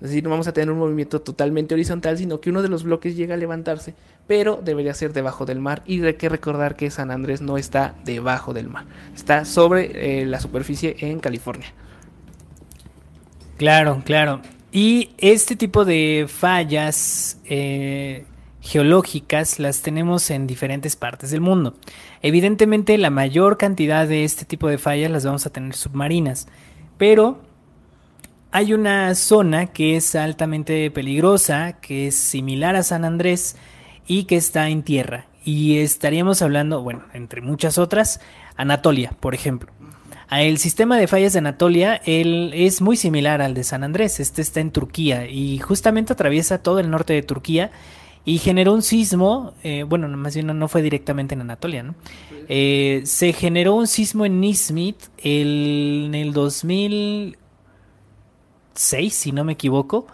Es 0.00 0.08
decir, 0.08 0.24
no 0.24 0.30
vamos 0.30 0.48
a 0.48 0.52
tener 0.52 0.70
un 0.70 0.78
movimiento 0.78 1.20
totalmente 1.20 1.74
horizontal, 1.74 2.16
sino 2.16 2.40
que 2.40 2.48
uno 2.48 2.62
de 2.62 2.68
los 2.68 2.84
bloques 2.84 3.16
llega 3.16 3.34
a 3.34 3.36
levantarse, 3.36 3.94
pero 4.26 4.60
debería 4.64 4.94
ser 4.94 5.12
debajo 5.12 5.44
del 5.44 5.60
mar. 5.60 5.82
Y 5.84 6.02
hay 6.02 6.14
que 6.14 6.30
recordar 6.30 6.74
que 6.74 6.90
San 6.90 7.10
Andrés 7.10 7.42
no 7.42 7.58
está 7.58 7.94
debajo 8.04 8.54
del 8.54 8.68
mar, 8.68 8.86
está 9.14 9.44
sobre 9.44 10.22
eh, 10.22 10.26
la 10.26 10.40
superficie 10.40 10.96
en 11.00 11.20
California. 11.20 11.74
Claro, 13.58 14.02
claro. 14.04 14.40
Y 14.72 15.10
este 15.18 15.54
tipo 15.54 15.84
de 15.84 16.26
fallas 16.28 17.38
eh, 17.44 18.24
geológicas 18.60 19.58
las 19.58 19.82
tenemos 19.82 20.30
en 20.30 20.46
diferentes 20.46 20.96
partes 20.96 21.30
del 21.30 21.40
mundo. 21.40 21.74
Evidentemente 22.22 22.98
la 22.98 23.10
mayor 23.10 23.56
cantidad 23.56 24.06
de 24.06 24.24
este 24.24 24.44
tipo 24.44 24.68
de 24.68 24.78
fallas 24.78 25.10
las 25.10 25.24
vamos 25.24 25.46
a 25.46 25.50
tener 25.50 25.74
submarinas, 25.74 26.46
pero 26.98 27.40
hay 28.52 28.74
una 28.74 29.14
zona 29.14 29.68
que 29.68 29.96
es 29.96 30.14
altamente 30.14 30.90
peligrosa, 30.90 31.80
que 31.80 32.08
es 32.08 32.16
similar 32.16 32.76
a 32.76 32.82
San 32.82 33.04
Andrés 33.04 33.56
y 34.06 34.24
que 34.24 34.36
está 34.36 34.68
en 34.68 34.82
tierra. 34.82 35.26
Y 35.44 35.78
estaríamos 35.78 36.42
hablando, 36.42 36.82
bueno, 36.82 37.04
entre 37.14 37.40
muchas 37.40 37.78
otras, 37.78 38.20
Anatolia, 38.56 39.14
por 39.20 39.34
ejemplo. 39.34 39.72
El 40.30 40.58
sistema 40.58 40.96
de 40.96 41.08
fallas 41.08 41.32
de 41.32 41.40
Anatolia 41.40 42.00
es 42.04 42.80
muy 42.80 42.96
similar 42.96 43.40
al 43.40 43.54
de 43.54 43.64
San 43.64 43.82
Andrés. 43.82 44.20
Este 44.20 44.42
está 44.42 44.60
en 44.60 44.70
Turquía 44.70 45.28
y 45.28 45.58
justamente 45.58 46.12
atraviesa 46.12 46.62
todo 46.62 46.78
el 46.78 46.90
norte 46.90 47.14
de 47.14 47.22
Turquía 47.22 47.72
y 48.24 48.38
generó 48.38 48.74
un 48.74 48.82
sismo, 48.82 49.54
eh, 49.62 49.82
bueno, 49.82 50.08
más 50.08 50.34
bien 50.34 50.46
no, 50.46 50.68
fue 50.68 50.82
directamente 50.82 51.34
en 51.34 51.40
Anatolia, 51.40 51.82
¿no? 51.82 51.94
Eh, 52.48 53.02
se 53.04 53.32
generó 53.32 53.74
un 53.74 53.86
sismo 53.86 54.26
en 54.26 54.40
Nismit 54.40 54.96
en 55.18 56.14
el 56.14 56.32
2006, 56.32 59.14
si 59.14 59.32
no 59.32 59.44
me 59.44 59.54
equivoco, 59.54 60.06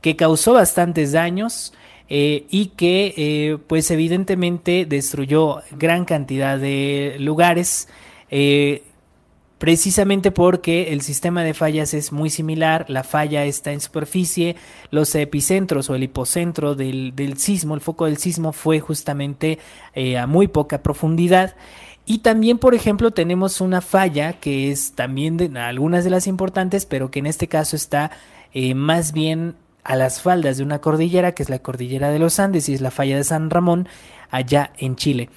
que 0.00 0.14
causó 0.14 0.52
bastantes 0.52 1.10
daños 1.12 1.72
eh, 2.08 2.46
y 2.50 2.66
que 2.66 3.58
pues 3.66 3.90
evidentemente 3.90 4.86
destruyó 4.86 5.62
gran 5.72 6.04
cantidad 6.04 6.58
de 6.58 7.16
lugares 7.18 7.88
precisamente 9.58 10.30
porque 10.30 10.92
el 10.92 11.02
sistema 11.02 11.42
de 11.42 11.54
fallas 11.54 11.92
es 11.94 12.12
muy 12.12 12.30
similar, 12.30 12.86
la 12.88 13.04
falla 13.04 13.44
está 13.44 13.72
en 13.72 13.80
superficie, 13.80 14.56
los 14.90 15.14
epicentros 15.14 15.90
o 15.90 15.94
el 15.94 16.04
hipocentro 16.04 16.74
del, 16.74 17.34
sismo, 17.36 17.74
el 17.74 17.80
foco 17.80 18.06
del 18.06 18.18
sismo 18.18 18.52
fue 18.52 18.80
justamente 18.80 19.58
eh, 19.94 20.16
a 20.16 20.26
muy 20.26 20.48
poca 20.48 20.82
profundidad. 20.82 21.56
Y 22.06 22.18
también, 22.18 22.56
por 22.56 22.74
ejemplo, 22.74 23.10
tenemos 23.10 23.60
una 23.60 23.82
falla 23.82 24.32
que 24.32 24.70
es 24.70 24.92
también 24.92 25.36
de 25.36 25.58
algunas 25.60 26.04
de 26.04 26.10
las 26.10 26.26
importantes, 26.26 26.86
pero 26.86 27.10
que 27.10 27.18
en 27.18 27.26
este 27.26 27.48
caso 27.48 27.76
está 27.76 28.10
eh, 28.54 28.74
más 28.74 29.12
bien 29.12 29.56
a 29.84 29.96
las 29.96 30.22
faldas 30.22 30.56
de 30.56 30.64
una 30.64 30.80
cordillera, 30.80 31.32
que 31.32 31.42
es 31.42 31.50
la 31.50 31.58
cordillera 31.58 32.10
de 32.10 32.18
los 32.18 32.38
Andes 32.38 32.68
y 32.68 32.74
es 32.74 32.80
la 32.80 32.90
falla 32.90 33.16
de 33.16 33.24
San 33.24 33.50
Ramón, 33.50 33.88
allá 34.30 34.72
en 34.78 34.96
Chile. 34.96 35.28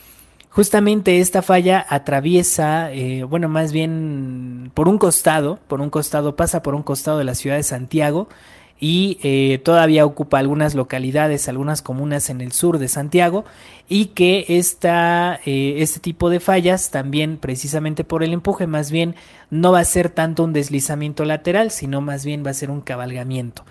Justamente 0.53 1.21
esta 1.21 1.41
falla 1.41 1.85
atraviesa, 1.87 2.91
eh, 2.91 3.23
bueno, 3.23 3.47
más 3.47 3.71
bien 3.71 4.69
por 4.73 4.89
un 4.89 4.97
costado, 4.97 5.59
por 5.69 5.79
un 5.79 5.89
costado, 5.89 6.35
pasa 6.35 6.61
por 6.61 6.75
un 6.75 6.83
costado 6.83 7.17
de 7.17 7.23
la 7.23 7.35
ciudad 7.35 7.55
de 7.55 7.63
Santiago 7.63 8.27
y 8.77 9.17
eh, 9.23 9.59
todavía 9.59 10.05
ocupa 10.05 10.39
algunas 10.39 10.75
localidades, 10.75 11.47
algunas 11.47 11.81
comunas 11.81 12.29
en 12.29 12.41
el 12.41 12.51
sur 12.51 12.79
de 12.79 12.89
Santiago 12.89 13.45
y 13.87 14.07
que 14.07 14.43
esta, 14.49 15.39
eh, 15.45 15.75
este 15.77 16.01
tipo 16.01 16.29
de 16.29 16.41
fallas 16.41 16.91
también 16.91 17.37
precisamente 17.37 18.03
por 18.03 18.21
el 18.21 18.33
empuje 18.33 18.67
más 18.67 18.91
bien 18.91 19.15
no 19.51 19.71
va 19.71 19.79
a 19.79 19.85
ser 19.85 20.09
tanto 20.09 20.43
un 20.43 20.51
deslizamiento 20.51 21.23
lateral, 21.23 21.71
sino 21.71 22.01
más 22.01 22.25
bien 22.25 22.45
va 22.45 22.49
a 22.49 22.55
ser 22.55 22.71
un 22.71 22.81
cabalgamiento. 22.81 23.63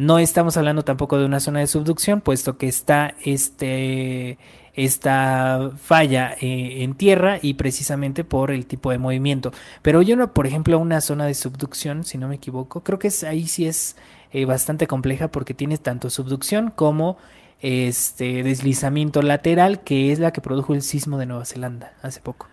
No 0.00 0.18
estamos 0.18 0.56
hablando 0.56 0.82
tampoco 0.82 1.18
de 1.18 1.26
una 1.26 1.40
zona 1.40 1.60
de 1.60 1.66
subducción, 1.66 2.22
puesto 2.22 2.56
que 2.56 2.68
está 2.68 3.14
este 3.22 4.38
esta 4.72 5.72
falla 5.76 6.34
eh, 6.40 6.82
en 6.84 6.94
tierra 6.94 7.38
y 7.42 7.52
precisamente 7.52 8.24
por 8.24 8.50
el 8.50 8.64
tipo 8.64 8.90
de 8.92 8.96
movimiento. 8.96 9.52
Pero 9.82 10.00
yo 10.00 10.16
no, 10.16 10.32
por 10.32 10.46
ejemplo, 10.46 10.78
una 10.78 11.02
zona 11.02 11.26
de 11.26 11.34
subducción, 11.34 12.04
si 12.04 12.16
no 12.16 12.28
me 12.28 12.36
equivoco, 12.36 12.82
creo 12.82 12.98
que 12.98 13.08
es, 13.08 13.24
ahí 13.24 13.46
sí 13.46 13.66
es 13.66 13.96
eh, 14.32 14.46
bastante 14.46 14.86
compleja 14.86 15.28
porque 15.28 15.52
tiene 15.52 15.76
tanto 15.76 16.08
subducción 16.08 16.70
como 16.70 17.18
este 17.60 18.42
deslizamiento 18.42 19.20
lateral, 19.20 19.80
que 19.80 20.12
es 20.12 20.18
la 20.18 20.32
que 20.32 20.40
produjo 20.40 20.72
el 20.72 20.80
sismo 20.80 21.18
de 21.18 21.26
Nueva 21.26 21.44
Zelanda 21.44 21.92
hace 22.00 22.22
poco. 22.22 22.48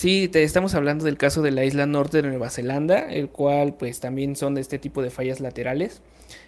Sí, 0.00 0.28
te 0.28 0.44
estamos 0.44 0.74
hablando 0.74 1.04
del 1.04 1.18
caso 1.18 1.42
de 1.42 1.50
la 1.50 1.62
isla 1.62 1.84
norte 1.84 2.22
de 2.22 2.28
Nueva 2.30 2.48
Zelanda, 2.48 3.00
el 3.00 3.28
cual 3.28 3.74
pues 3.74 4.00
también 4.00 4.34
son 4.34 4.54
de 4.54 4.62
este 4.62 4.78
tipo 4.78 5.02
de 5.02 5.10
fallas 5.10 5.40
laterales. 5.40 6.00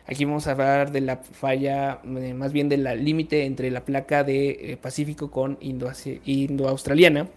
Aquí 0.07 0.25
vamos 0.25 0.47
a 0.47 0.53
hablar 0.53 0.91
de 0.91 1.03
la 1.03 1.19
falla, 1.19 2.01
eh, 2.03 2.33
más 2.33 2.55
bien 2.55 2.71
del 2.71 2.85
límite 3.05 3.45
entre 3.45 3.71
la 3.71 3.85
placa 3.85 4.25
de 4.25 4.73
eh, 4.73 4.79
Pacífico 4.81 5.31
con 5.31 5.59
Indo-Australiana. 5.61 7.29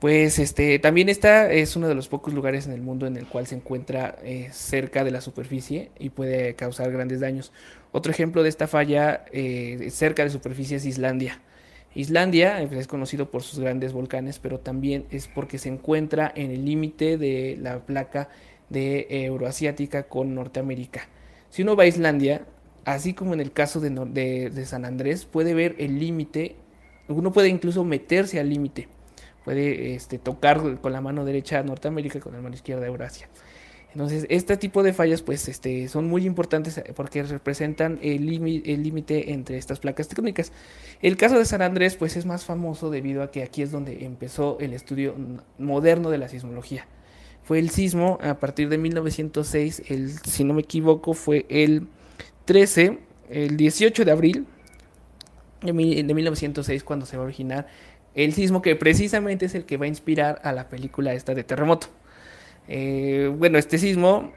Pues 0.00 0.40
este, 0.40 0.80
también 0.80 1.08
esta 1.08 1.52
es 1.52 1.76
uno 1.76 1.86
de 1.86 1.94
los 1.94 2.08
pocos 2.08 2.34
lugares 2.34 2.66
en 2.66 2.72
el 2.72 2.80
mundo 2.80 3.06
en 3.06 3.16
el 3.16 3.28
cual 3.28 3.46
se 3.46 3.54
encuentra 3.54 4.16
eh, 4.24 4.48
cerca 4.50 5.04
de 5.04 5.12
la 5.12 5.20
superficie 5.20 5.92
y 6.00 6.10
puede 6.10 6.56
causar 6.56 6.90
grandes 6.90 7.20
daños. 7.20 7.52
Otro 7.92 8.10
ejemplo 8.10 8.42
de 8.42 8.48
esta 8.48 8.66
falla 8.66 9.24
eh, 9.30 9.90
cerca 9.92 10.24
de 10.24 10.30
superficie 10.30 10.76
es 10.76 10.84
Islandia. 10.86 11.40
Islandia 11.94 12.60
es 12.60 12.86
conocido 12.86 13.30
por 13.30 13.42
sus 13.42 13.58
grandes 13.58 13.92
volcanes, 13.92 14.38
pero 14.38 14.60
también 14.60 15.06
es 15.10 15.28
porque 15.28 15.58
se 15.58 15.68
encuentra 15.68 16.30
en 16.34 16.50
el 16.50 16.64
límite 16.64 17.18
de 17.18 17.58
la 17.60 17.80
placa 17.80 18.28
de 18.68 19.06
Euroasiática 19.10 20.04
con 20.04 20.34
Norteamérica. 20.34 21.08
Si 21.50 21.62
uno 21.62 21.76
va 21.76 21.84
a 21.84 21.86
Islandia, 21.86 22.44
así 22.84 23.14
como 23.14 23.34
en 23.34 23.40
el 23.40 23.52
caso 23.52 23.80
de, 23.80 24.50
de 24.50 24.66
San 24.66 24.84
Andrés, 24.84 25.24
puede 25.24 25.54
ver 25.54 25.74
el 25.78 25.98
límite, 25.98 26.56
uno 27.08 27.32
puede 27.32 27.48
incluso 27.48 27.84
meterse 27.84 28.38
al 28.38 28.50
límite 28.50 28.88
puede 29.48 29.94
este, 29.94 30.18
tocar 30.18 30.78
con 30.78 30.92
la 30.92 31.00
mano 31.00 31.24
derecha 31.24 31.62
Norteamérica 31.62 32.18
y 32.18 32.20
con 32.20 32.34
la 32.34 32.40
mano 32.42 32.54
izquierda 32.54 32.86
Eurasia. 32.86 33.30
Entonces, 33.98 34.26
este 34.28 34.56
tipo 34.56 34.84
de 34.84 34.92
fallas 34.92 35.22
pues, 35.22 35.48
este, 35.48 35.88
son 35.88 36.06
muy 36.06 36.24
importantes 36.24 36.80
porque 36.94 37.24
representan 37.24 37.98
el 38.00 38.26
límite 38.26 39.32
entre 39.32 39.58
estas 39.58 39.80
placas 39.80 40.06
tectónicas. 40.06 40.52
El 41.02 41.16
caso 41.16 41.36
de 41.36 41.44
San 41.44 41.62
Andrés 41.62 41.96
pues, 41.96 42.16
es 42.16 42.24
más 42.24 42.44
famoso 42.44 42.90
debido 42.90 43.24
a 43.24 43.32
que 43.32 43.42
aquí 43.42 43.60
es 43.60 43.72
donde 43.72 44.04
empezó 44.04 44.56
el 44.60 44.72
estudio 44.72 45.16
moderno 45.58 46.10
de 46.10 46.18
la 46.18 46.28
sismología. 46.28 46.86
Fue 47.42 47.58
el 47.58 47.70
sismo 47.70 48.20
a 48.22 48.34
partir 48.34 48.68
de 48.68 48.78
1906, 48.78 49.82
el, 49.88 50.12
si 50.12 50.44
no 50.44 50.54
me 50.54 50.60
equivoco, 50.60 51.12
fue 51.12 51.44
el 51.48 51.88
13, 52.44 53.00
el 53.30 53.56
18 53.56 54.04
de 54.04 54.12
abril 54.12 54.46
de 55.60 55.72
1906 55.72 56.84
cuando 56.84 57.04
se 57.04 57.16
va 57.16 57.24
a 57.24 57.26
originar 57.26 57.66
el 58.14 58.32
sismo 58.32 58.62
que 58.62 58.76
precisamente 58.76 59.46
es 59.46 59.56
el 59.56 59.64
que 59.64 59.76
va 59.76 59.86
a 59.86 59.88
inspirar 59.88 60.40
a 60.44 60.52
la 60.52 60.68
película 60.68 61.14
esta 61.14 61.34
de 61.34 61.42
terremoto. 61.42 61.88
Eh, 62.68 63.32
bueno, 63.36 63.58
este 63.58 63.78
sismo 63.78 64.32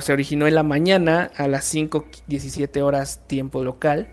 se 0.00 0.12
originó 0.12 0.46
en 0.46 0.54
la 0.56 0.64
mañana 0.64 1.30
a 1.36 1.46
las 1.46 1.72
5.17 1.72 2.82
horas 2.82 3.20
tiempo 3.26 3.62
local 3.62 4.08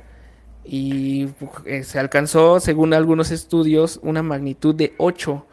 y 0.63 1.29
eh, 1.65 1.83
se 1.83 1.99
alcanzó, 1.99 2.59
según 2.59 2.93
algunos 2.93 3.31
estudios, 3.31 3.99
una 4.03 4.23
magnitud 4.23 4.75
de 4.75 4.93
8 4.97 5.45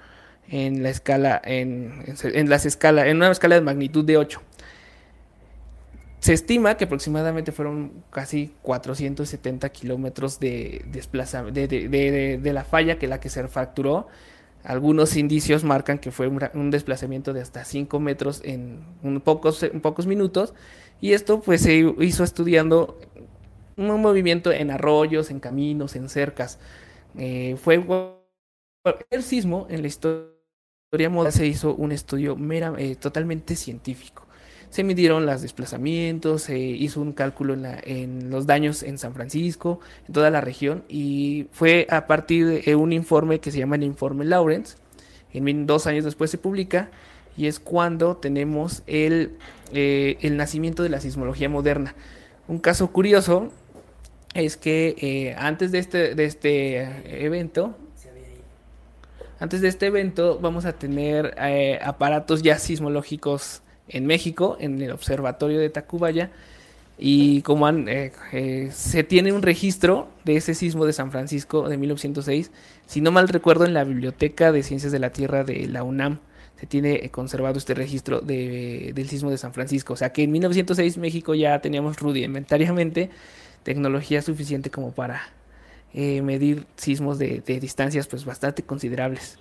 en 0.49 0.83
la 0.83 0.91
escala, 0.91 1.41
en, 1.45 2.05
en, 2.23 2.51
las 2.51 2.67
escala, 2.67 3.07
en 3.09 3.17
una 3.17 3.31
escala 3.31 3.55
de 3.55 3.63
magnitud 3.63 4.05
de 4.05 4.19
8. 4.19 4.41
Se 6.21 6.35
estima 6.35 6.77
que 6.77 6.85
aproximadamente 6.85 7.51
fueron 7.53 8.05
casi 8.11 8.55
470 8.63 9.69
kilómetros 9.71 10.39
de, 10.39 10.85
de, 10.87 12.39
de, 12.39 12.53
la 12.53 12.65
falla 12.65 12.97
que 12.99 13.09
la 13.09 13.19
que 13.19 13.29
se 13.29 13.49
fracturó. 13.49 14.07
Algunos 14.65 15.17
indicios 15.17 15.65
marcan 15.65 15.99
que 15.99 16.13
fue 16.13 16.29
un, 16.29 16.71
desplazamiento 16.71 17.33
de 17.33 17.41
hasta 17.41 17.65
5 17.65 17.99
metros 18.01 18.41
en 18.45 18.85
pocos, 19.25 19.67
pocos 19.83 20.07
minutos. 20.07 20.55
Y 21.01 21.13
esto 21.15 21.41
pues 21.41 21.63
se 21.63 21.95
hizo 21.99 22.23
estudiando 22.23 22.99
un 23.77 24.01
movimiento 24.01 24.53
en 24.53 24.71
arroyos, 24.71 25.31
en 25.31 25.41
caminos, 25.41 25.97
en 25.97 26.09
cercas. 26.09 26.59
Eh, 27.19 27.57
fue 27.61 27.85
el 29.11 29.23
sismo 29.23 29.67
en 29.69 29.83
la 29.83 29.89
historia 29.89 31.09
moderna 31.09 31.31
se 31.31 31.47
hizo 31.47 31.75
un 31.75 31.93
estudio 31.93 32.37
eh, 32.79 32.97
totalmente 32.97 33.57
científico 33.57 34.22
se 34.73 34.85
midieron 34.85 35.27
los 35.27 35.43
desplazamientos, 35.43 36.45
se 36.45 36.59
hizo 36.59 37.03
un 37.03 37.13
cálculo 37.13 37.55
en, 37.83 38.31
los 38.31 38.47
daños 38.47 38.83
en 38.83 38.97
San 38.97 39.13
Francisco, 39.13 39.81
en 40.09 40.15
toda 40.15 40.31
la 40.31 40.41
región, 40.41 40.83
y 40.89 41.47
fue 41.53 41.87
a 41.91 42.07
partir 42.07 42.63
de 42.63 42.75
un 42.75 42.95
informe 42.95 43.39
que 43.39 43.51
se 43.51 43.59
llama 43.59 43.77
el 43.77 43.83
informe 43.83 44.25
Lawrence, 44.25 44.77
en 45.35 45.67
dos 45.67 45.87
años 45.87 46.07
después 46.07 46.31
se 46.31 46.39
publica, 46.39 46.89
y 47.37 47.49
es 47.49 47.61
cuando 47.61 48.17
tenemos 48.17 48.83
el, 48.87 49.37
eh, 49.75 50.17
el 50.23 50.39
nacimiento 50.39 50.83
de 50.83 50.89
la 50.89 51.01
sismología 51.01 51.51
moderna. 51.51 51.95
Un 52.49 52.59
caso 52.59 52.91
curioso 52.93 53.53
es 54.33 54.57
que 54.57 54.97
eh, 54.97 55.35
antes 55.37 55.71
de 55.71 55.81
este, 55.81 56.15
de 56.15 56.25
este 56.25 57.27
evento, 57.27 57.77
antes 59.39 59.61
de 59.61 59.69
este 59.69 59.85
evento 59.85 60.39
vamos 60.41 60.65
a 60.65 60.73
tener 60.73 61.35
eh, 61.39 61.79
aparatos 61.83 62.43
ya 62.43 62.59
sismológicos 62.59 63.62
en 63.89 64.07
México, 64.07 64.57
en 64.61 64.81
el 64.81 64.93
Observatorio 64.93 65.59
de 65.61 65.71
Tacubaya, 65.71 66.31
y 66.99 67.43
como 67.43 67.69
eh, 67.69 68.13
eh, 68.33 68.69
se 68.73 69.03
tiene 69.03 69.33
un 69.33 69.43
registro 69.43 70.09
de 70.25 70.37
ese 70.37 70.55
sismo 70.55 70.87
de 70.87 70.93
San 70.93 71.11
Francisco 71.11 71.69
de 71.69 71.77
1906, 71.77 72.51
si 72.87 73.01
no 73.01 73.11
mal 73.11 73.29
recuerdo, 73.29 73.65
en 73.65 73.75
la 73.75 73.85
Biblioteca 73.85 74.53
de 74.53 74.63
Ciencias 74.63 74.93
de 74.93 74.99
la 74.99 75.11
Tierra 75.11 75.43
de 75.45 75.67
la 75.67 75.83
UNAM 75.83 76.21
se 76.61 76.67
tiene 76.67 76.95
eh, 77.03 77.11
conservado 77.11 77.59
este 77.59 77.75
registro 77.75 78.21
del 78.21 79.09
sismo 79.09 79.31
de 79.31 79.39
San 79.39 79.53
Francisco. 79.53 79.95
O 79.95 79.97
sea 79.97 80.13
que 80.13 80.23
en 80.23 80.31
1906 80.31 80.99
México 80.99 81.35
ya 81.35 81.61
teníamos 81.61 81.99
rudimentariamente 81.99 83.11
tecnología 83.65 84.23
suficiente 84.23 84.71
como 84.71 84.93
para 84.93 85.23
medir 85.93 86.67
sismos 86.77 87.19
de, 87.19 87.43
de 87.45 87.59
distancias 87.59 88.07
pues 88.07 88.25
bastante 88.25 88.63
considerables. 88.63 89.39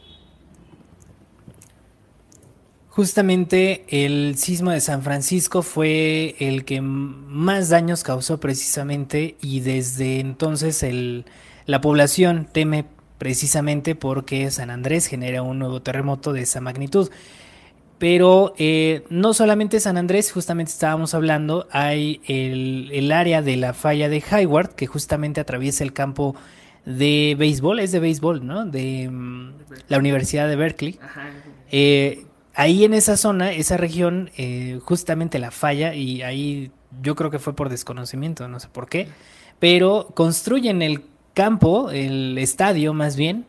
Justamente 2.91 3.85
el 3.87 4.37
sismo 4.37 4.71
de 4.71 4.81
San 4.81 5.01
Francisco 5.01 5.61
fue 5.61 6.35
el 6.39 6.65
que 6.65 6.81
más 6.81 7.69
daños 7.69 8.03
causó 8.03 8.41
precisamente 8.41 9.37
y 9.41 9.61
desde 9.61 10.19
entonces 10.19 10.83
el, 10.83 11.23
la 11.65 11.79
población 11.79 12.49
teme 12.51 12.83
precisamente 13.17 13.95
porque 13.95 14.51
San 14.51 14.69
Andrés 14.69 15.07
genera 15.07 15.41
un 15.41 15.57
nuevo 15.57 15.81
terremoto 15.81 16.33
de 16.33 16.41
esa 16.41 16.59
magnitud. 16.59 17.09
Pero 17.97 18.53
eh, 18.57 19.05
no 19.09 19.33
solamente 19.33 19.79
San 19.79 19.95
Andrés, 19.95 20.29
justamente 20.29 20.73
estábamos 20.73 21.13
hablando, 21.13 21.67
hay 21.71 22.19
el, 22.27 22.89
el, 22.91 23.13
área 23.13 23.41
de 23.41 23.55
la 23.55 23.73
falla 23.73 24.09
de 24.09 24.21
Hayward 24.31 24.75
que 24.75 24.87
justamente 24.87 25.39
atraviesa 25.39 25.85
el 25.85 25.93
campo 25.93 26.35
de 26.85 27.37
béisbol, 27.39 27.79
es 27.79 27.93
de 27.93 27.99
béisbol, 28.01 28.45
¿no? 28.45 28.65
De 28.65 29.07
mm, 29.09 29.53
la 29.87 29.97
Universidad 29.97 30.49
de 30.49 30.55
Berkeley. 30.57 30.99
Eh, 31.71 32.25
ahí 32.61 32.85
en 32.85 32.93
esa 32.93 33.17
zona, 33.17 33.51
esa 33.51 33.75
región, 33.75 34.29
eh, 34.37 34.79
justamente 34.83 35.39
la 35.39 35.49
falla, 35.49 35.95
y 35.95 36.21
ahí 36.21 36.71
yo 37.01 37.15
creo 37.15 37.31
que 37.31 37.39
fue 37.39 37.55
por 37.55 37.69
desconocimiento, 37.69 38.47
no 38.47 38.59
sé 38.59 38.67
por 38.71 38.87
qué, 38.87 39.07
pero 39.57 40.09
construyen 40.13 40.83
el 40.83 41.03
campo, 41.33 41.89
el 41.89 42.37
estadio 42.37 42.93
más 42.93 43.15
bien, 43.15 43.45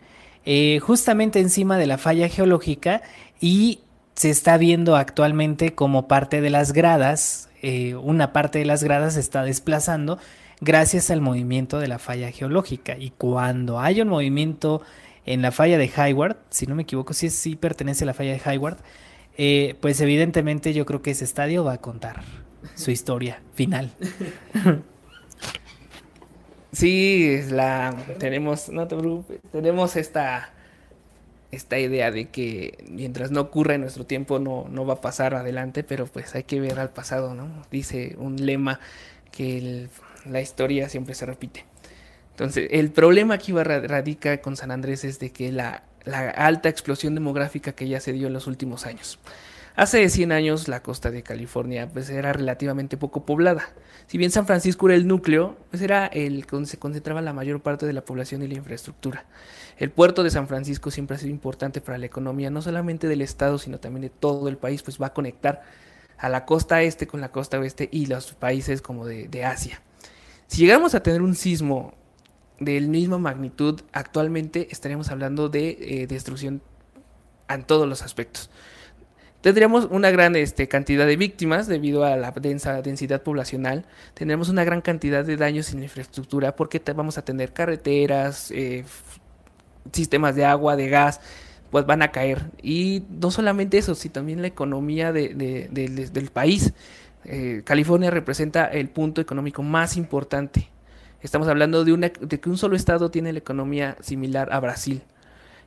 eh, 0.46 0.80
justamente 0.80 1.40
encima 1.40 1.76
de 1.76 1.86
la 1.86 1.98
falla 1.98 2.28
geológica 2.28 3.02
y 3.38 3.80
se 4.14 4.30
está 4.30 4.56
viendo 4.56 4.96
actualmente 4.96 5.74
como 5.74 6.08
parte 6.08 6.40
de 6.40 6.48
las 6.48 6.72
gradas, 6.72 7.50
eh, 7.60 7.94
una 7.96 8.32
parte 8.32 8.60
de 8.60 8.64
las 8.64 8.82
gradas 8.82 9.14
se 9.14 9.20
está 9.20 9.44
desplazando 9.44 10.18
gracias 10.62 11.10
al 11.10 11.20
movimiento 11.20 11.80
de 11.80 11.88
la 11.88 11.98
falla 11.98 12.30
geológica. 12.30 12.96
Y 12.98 13.10
cuando 13.10 13.78
hay 13.78 14.00
un 14.00 14.08
movimiento 14.08 14.80
en 15.26 15.42
la 15.42 15.52
falla 15.52 15.78
de 15.78 15.90
Hayward, 15.94 16.36
si 16.50 16.66
no 16.66 16.74
me 16.74 16.82
equivoco, 16.82 17.14
sí 17.14 17.56
pertenece 17.56 18.04
a 18.04 18.06
la 18.06 18.14
falla 18.14 18.32
de 18.32 18.40
Hayward, 18.44 18.78
eh, 19.38 19.76
pues 19.80 20.00
evidentemente 20.00 20.72
yo 20.74 20.84
creo 20.86 21.02
que 21.02 21.12
ese 21.12 21.24
estadio 21.24 21.64
va 21.64 21.74
a 21.74 21.78
contar 21.78 22.22
su 22.74 22.90
historia 22.90 23.40
final. 23.54 23.92
Sí, 26.72 27.38
la 27.50 27.94
tenemos, 28.18 28.70
no 28.70 28.88
te 28.88 28.96
preocupes, 28.96 29.40
tenemos 29.52 29.94
esta 29.94 30.54
esta 31.50 31.78
idea 31.78 32.10
de 32.10 32.30
que 32.30 32.78
mientras 32.88 33.30
no 33.30 33.42
ocurra 33.42 33.74
en 33.74 33.82
nuestro 33.82 34.06
tiempo 34.06 34.38
no, 34.38 34.66
no 34.70 34.86
va 34.86 34.94
a 34.94 35.00
pasar 35.02 35.34
adelante, 35.34 35.84
pero 35.84 36.06
pues 36.06 36.34
hay 36.34 36.44
que 36.44 36.60
ver 36.60 36.80
al 36.80 36.90
pasado, 36.90 37.34
¿no? 37.34 37.46
Dice 37.70 38.16
un 38.18 38.46
lema 38.46 38.80
que 39.30 39.88
la 40.24 40.40
historia 40.40 40.88
siempre 40.88 41.14
se 41.14 41.26
repite. 41.26 41.66
Entonces, 42.32 42.68
el 42.70 42.90
problema 42.90 43.34
aquí 43.34 43.52
radica 43.52 44.40
con 44.40 44.56
San 44.56 44.70
Andrés 44.70 45.04
es 45.04 45.18
de 45.18 45.32
que 45.32 45.52
la, 45.52 45.84
alta 46.34 46.68
explosión 46.68 47.14
demográfica 47.14 47.72
que 47.72 47.86
ya 47.88 48.00
se 48.00 48.12
dio 48.12 48.26
en 48.26 48.32
los 48.32 48.46
últimos 48.46 48.86
años. 48.86 49.18
Hace 49.74 50.08
100 50.08 50.32
años 50.32 50.68
la 50.68 50.82
costa 50.82 51.10
de 51.10 51.22
California 51.22 51.88
pues 51.88 52.10
era 52.10 52.32
relativamente 52.32 52.98
poco 52.98 53.24
poblada. 53.24 53.70
Si 54.06 54.18
bien 54.18 54.30
San 54.30 54.46
Francisco 54.46 54.88
era 54.88 54.96
el 54.96 55.06
núcleo, 55.06 55.56
pues 55.70 55.80
era 55.82 56.06
el 56.06 56.42
donde 56.42 56.68
se 56.68 56.78
concentraba 56.78 57.22
la 57.22 57.32
mayor 57.32 57.60
parte 57.60 57.86
de 57.86 57.94
la 57.94 58.04
población 58.04 58.42
y 58.42 58.48
la 58.48 58.54
infraestructura. 58.54 59.24
El 59.78 59.90
puerto 59.90 60.22
de 60.22 60.30
San 60.30 60.48
Francisco 60.48 60.90
siempre 60.90 61.16
ha 61.16 61.18
sido 61.18 61.30
importante 61.30 61.80
para 61.80 61.96
la 61.96 62.06
economía, 62.06 62.50
no 62.50 62.60
solamente 62.60 63.08
del 63.08 63.22
estado, 63.22 63.58
sino 63.58 63.78
también 63.78 64.02
de 64.02 64.10
todo 64.10 64.48
el 64.48 64.58
país, 64.58 64.82
pues 64.82 65.00
va 65.00 65.06
a 65.06 65.14
conectar 65.14 65.62
a 66.18 66.28
la 66.28 66.44
costa 66.44 66.82
este 66.82 67.06
con 67.06 67.20
la 67.20 67.30
costa 67.30 67.58
oeste 67.58 67.88
y 67.90 68.06
los 68.06 68.34
países 68.34 68.82
como 68.82 69.06
de, 69.06 69.28
de 69.28 69.44
Asia. 69.44 69.80
Si 70.48 70.58
llegamos 70.58 70.94
a 70.94 71.02
tener 71.02 71.22
un 71.22 71.34
sismo 71.34 71.94
del 72.64 72.88
misma 72.88 73.18
magnitud, 73.18 73.80
actualmente 73.92 74.68
estaríamos 74.70 75.10
hablando 75.10 75.48
de 75.48 75.76
eh, 75.80 76.06
destrucción 76.06 76.62
en 77.48 77.64
todos 77.64 77.88
los 77.88 78.02
aspectos. 78.02 78.50
Tendríamos 79.42 79.88
una 79.90 80.12
gran 80.12 80.36
este, 80.36 80.68
cantidad 80.68 81.04
de 81.04 81.16
víctimas 81.16 81.66
debido 81.66 82.04
a 82.04 82.16
la 82.16 82.30
densa 82.30 82.80
densidad 82.80 83.22
poblacional. 83.22 83.84
Tendremos 84.14 84.48
una 84.48 84.62
gran 84.62 84.82
cantidad 84.82 85.24
de 85.24 85.36
daños 85.36 85.72
en 85.72 85.82
infraestructura 85.82 86.54
porque 86.54 86.80
vamos 86.94 87.18
a 87.18 87.24
tener 87.24 87.52
carreteras, 87.52 88.52
eh, 88.52 88.84
sistemas 89.92 90.36
de 90.36 90.44
agua, 90.44 90.76
de 90.76 90.88
gas, 90.88 91.20
pues 91.72 91.84
van 91.86 92.02
a 92.02 92.12
caer. 92.12 92.50
Y 92.62 93.02
no 93.10 93.32
solamente 93.32 93.78
eso, 93.78 93.96
sino 93.96 94.12
también 94.12 94.42
la 94.42 94.48
economía 94.48 95.12
del 95.12 96.30
país. 96.32 96.72
Eh, 97.24 97.62
California 97.64 98.10
representa 98.10 98.66
el 98.66 98.90
punto 98.90 99.20
económico 99.20 99.64
más 99.64 99.96
importante. 99.96 100.68
Estamos 101.22 101.46
hablando 101.48 101.84
de, 101.84 101.92
una, 101.92 102.08
de 102.08 102.40
que 102.40 102.50
un 102.50 102.58
solo 102.58 102.74
estado 102.74 103.10
tiene 103.10 103.32
la 103.32 103.38
economía 103.38 103.96
similar 104.00 104.52
a 104.52 104.58
Brasil. 104.58 105.02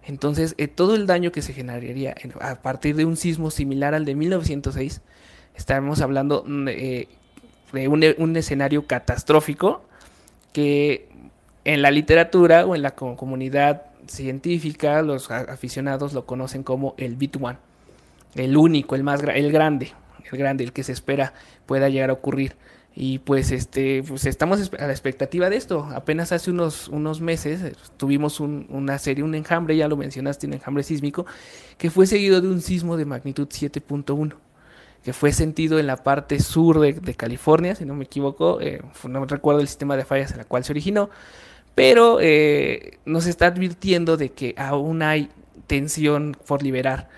Entonces, 0.05 0.53
eh, 0.57 0.67
todo 0.67 0.95
el 0.95 1.07
daño 1.07 1.31
que 1.31 1.41
se 1.41 1.53
generaría 1.53 2.15
a 2.41 2.55
partir 2.55 2.95
de 2.95 3.05
un 3.05 3.15
sismo 3.15 3.49
similar 3.49 3.95
al 3.95 4.05
de 4.05 4.15
1906, 4.15 5.01
estamos 5.55 6.01
hablando 6.01 6.43
mm, 6.45 6.67
eh, 6.67 7.07
de 7.71 7.87
un, 7.87 8.35
escenario 8.35 8.85
catastrófico 8.85 9.83
que 10.53 11.09
en 11.63 11.81
la 11.81 11.89
literatura 11.89 12.65
o 12.65 12.75
en 12.75 12.81
la 12.81 12.91
comunidad 12.91 13.83
científica, 14.07 15.01
los 15.01 15.31
aficionados 15.31 16.13
lo 16.13 16.25
conocen 16.25 16.63
como 16.63 16.93
el 16.97 17.15
Bit 17.15 17.37
One, 17.41 17.57
el 18.35 18.55
único, 18.55 18.95
el 18.95 19.03
más 19.03 19.21
el 19.23 19.51
grande, 19.51 19.93
el 20.31 20.37
grande, 20.37 20.63
el 20.63 20.73
que 20.73 20.83
se 20.83 20.91
espera 20.91 21.33
pueda 21.65 21.89
llegar 21.89 22.11
a 22.11 22.13
ocurrir. 22.13 22.55
Y 22.97 23.19
pues 23.19 23.51
este, 23.51 24.03
pues 24.07 24.25
estamos 24.25 24.71
a 24.79 24.87
la 24.87 24.91
expectativa 24.91 25.49
de 25.49 25.57
esto. 25.57 25.85
Apenas 25.93 26.31
hace 26.31 26.49
unos, 26.49 26.87
unos 26.87 27.19
meses 27.19 27.61
eh, 27.61 27.73
tuvimos 27.97 28.39
una 28.39 28.97
serie, 28.99 29.21
un 29.21 29.35
enjambre, 29.35 29.75
ya 29.75 29.89
lo 29.89 29.97
mencionaste, 29.97 30.47
un 30.47 30.53
enjambre 30.53 30.81
sísmico, 30.81 31.25
que 31.77 31.91
fue 31.91 32.07
seguido 32.07 32.39
de 32.39 32.47
un 32.47 32.61
sismo 32.61 32.95
de 32.95 33.03
magnitud 33.03 33.49
7.1, 33.49 34.35
que 35.03 35.11
fue 35.11 35.33
sentido 35.33 35.77
en 35.77 35.87
la 35.87 35.97
parte 35.97 36.39
sur 36.39 36.79
de, 36.79 37.15
California, 37.15 37.75
si 37.75 37.83
no 37.83 37.95
me 37.95 38.05
equivoco, 38.05 38.61
eh, 38.61 38.81
no 39.03 39.25
recuerdo 39.25 39.59
el 39.59 39.67
sistema 39.67 39.97
de 39.97 40.05
fallas 40.05 40.31
en 40.31 40.37
la 40.37 40.45
cual 40.45 40.63
se 40.63 40.71
originó, 40.71 41.09
pero 41.75 42.19
eh, 42.21 42.99
nos 43.05 43.27
está 43.27 43.47
advirtiendo 43.47 44.15
de 44.15 44.29
que 44.29 44.55
aún 44.57 45.01
hay 45.01 45.29
tensión 45.67 46.37
por 46.47 46.63
liberar. 46.63 47.09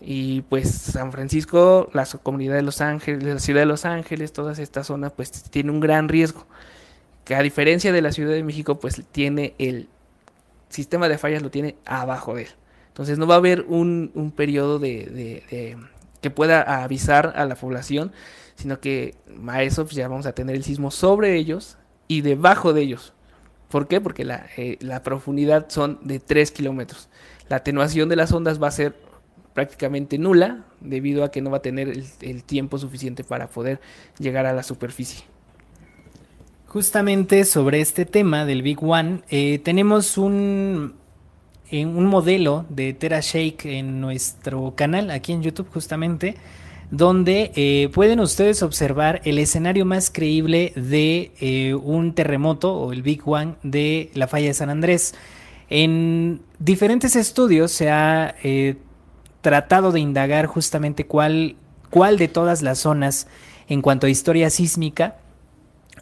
Y 0.00 0.42
pues 0.42 0.70
San 0.70 1.10
Francisco, 1.12 1.90
la 1.92 2.06
comunidad 2.22 2.54
de 2.54 2.62
Los 2.62 2.80
Ángeles, 2.80 3.22
la 3.22 3.38
ciudad 3.40 3.60
de 3.60 3.66
Los 3.66 3.84
Ángeles, 3.84 4.32
toda 4.32 4.52
esta 4.52 4.84
zona, 4.84 5.10
pues 5.10 5.32
tiene 5.50 5.70
un 5.70 5.80
gran 5.80 6.08
riesgo. 6.08 6.46
Que 7.24 7.34
a 7.34 7.42
diferencia 7.42 7.92
de 7.92 8.00
la 8.00 8.12
Ciudad 8.12 8.32
de 8.32 8.42
México, 8.42 8.78
pues 8.78 9.02
tiene 9.12 9.54
el 9.58 9.88
sistema 10.68 11.08
de 11.08 11.18
fallas, 11.18 11.42
lo 11.42 11.50
tiene 11.50 11.76
abajo 11.84 12.34
de 12.34 12.42
él. 12.42 12.48
Entonces 12.88 13.18
no 13.18 13.26
va 13.26 13.34
a 13.34 13.38
haber 13.38 13.64
un, 13.68 14.10
un 14.14 14.30
periodo 14.30 14.78
de, 14.78 15.76
que 16.20 16.30
pueda 16.30 16.82
avisar 16.82 17.32
a 17.36 17.44
la 17.44 17.54
población, 17.54 18.12
sino 18.54 18.80
que 18.80 19.14
a 19.46 19.62
eso 19.62 19.84
pues, 19.84 19.94
ya 19.94 20.08
vamos 20.08 20.26
a 20.26 20.32
tener 20.32 20.56
el 20.56 20.64
sismo 20.64 20.90
sobre 20.90 21.36
ellos 21.36 21.76
y 22.08 22.22
debajo 22.22 22.72
de 22.72 22.82
ellos. 22.82 23.12
¿Por 23.68 23.86
qué? 23.86 24.00
Porque 24.00 24.24
la, 24.24 24.46
eh, 24.56 24.78
la 24.80 25.02
profundidad 25.02 25.66
son 25.68 25.98
de 26.02 26.18
3 26.18 26.50
kilómetros. 26.50 27.08
La 27.48 27.56
atenuación 27.56 28.08
de 28.08 28.16
las 28.16 28.32
ondas 28.32 28.60
va 28.60 28.68
a 28.68 28.72
ser 28.72 28.96
prácticamente 29.58 30.18
nula 30.18 30.66
debido 30.80 31.24
a 31.24 31.32
que 31.32 31.42
no 31.42 31.50
va 31.50 31.56
a 31.56 31.62
tener 31.62 31.88
el, 32.20 32.44
tiempo 32.44 32.78
suficiente 32.78 33.24
para 33.24 33.48
poder 33.48 33.80
llegar 34.20 34.46
a 34.46 34.52
la 34.52 34.62
superficie. 34.62 35.24
Justamente 36.68 37.44
sobre 37.44 37.80
este 37.80 38.04
tema 38.04 38.44
del 38.44 38.62
Big 38.62 38.80
One, 38.80 39.22
eh, 39.30 39.58
tenemos 39.58 40.16
un, 40.16 40.94
eh, 41.72 41.84
un 41.84 42.06
modelo 42.06 42.66
de 42.68 42.92
TeraShake 42.92 43.66
en 43.66 44.00
nuestro 44.00 44.74
canal, 44.76 45.10
aquí 45.10 45.32
en 45.32 45.42
YouTube 45.42 45.68
justamente, 45.72 46.36
donde 46.92 47.50
eh, 47.56 47.88
pueden 47.92 48.20
ustedes 48.20 48.62
observar 48.62 49.22
el 49.24 49.40
escenario 49.40 49.84
más 49.84 50.08
creíble 50.08 50.72
de 50.76 51.74
un 51.82 52.14
terremoto 52.14 52.76
o 52.76 52.92
el 52.92 53.02
Big 53.02 53.22
One 53.26 53.56
de 53.64 54.12
la 54.14 54.28
falla 54.28 54.46
de 54.46 54.54
San 54.54 54.70
Andrés. 54.70 55.16
En 55.68 56.42
diferentes 56.60 57.16
estudios 57.16 57.72
se 57.72 57.90
ha 57.90 58.36
tratado 59.40 59.92
de 59.92 60.00
indagar 60.00 60.46
justamente 60.46 61.06
cuál, 61.06 61.56
cuál 61.90 62.18
de 62.18 62.28
todas 62.28 62.62
las 62.62 62.78
zonas 62.78 63.26
en 63.68 63.82
cuanto 63.82 64.06
a 64.06 64.10
historia 64.10 64.50
sísmica 64.50 65.16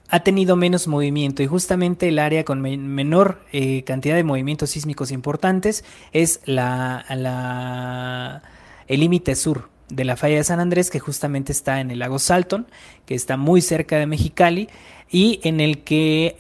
ha 0.09 0.21
tenido 0.21 0.57
menos 0.57 0.87
movimiento. 0.87 1.43
Y 1.43 1.47
justamente 1.47 2.09
el 2.09 2.19
área 2.19 2.45
con 2.45 2.61
menor 2.61 3.41
eh, 3.53 3.83
cantidad 3.85 4.15
de 4.15 4.25
movimientos 4.25 4.71
sísmicos 4.71 5.11
importantes 5.11 5.85
es 6.13 6.41
la, 6.45 7.05
la 7.11 8.43
el 8.87 9.01
límite 9.01 9.35
sur 9.35 9.69
de 9.89 10.05
la 10.05 10.17
falla 10.17 10.37
de 10.37 10.45
San 10.45 10.61
Andrés 10.61 10.91
que 10.91 10.99
justamente 10.99 11.53
está 11.53 11.81
en 11.81 11.91
el 11.91 12.01
lago 12.01 12.19
Salton 12.19 12.67
que 13.05 13.15
está 13.15 13.37
muy 13.37 13.61
cerca 13.61 13.99
de 13.99 14.07
Mexicali 14.07 14.69
y 15.11 15.41
en 15.45 15.61
el 15.61 15.85
que 15.85 16.37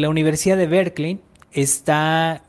la 0.00 0.08
Universidad 0.08 0.56
de 0.56 0.66
Berkeley 0.66 1.20
está 1.52 2.42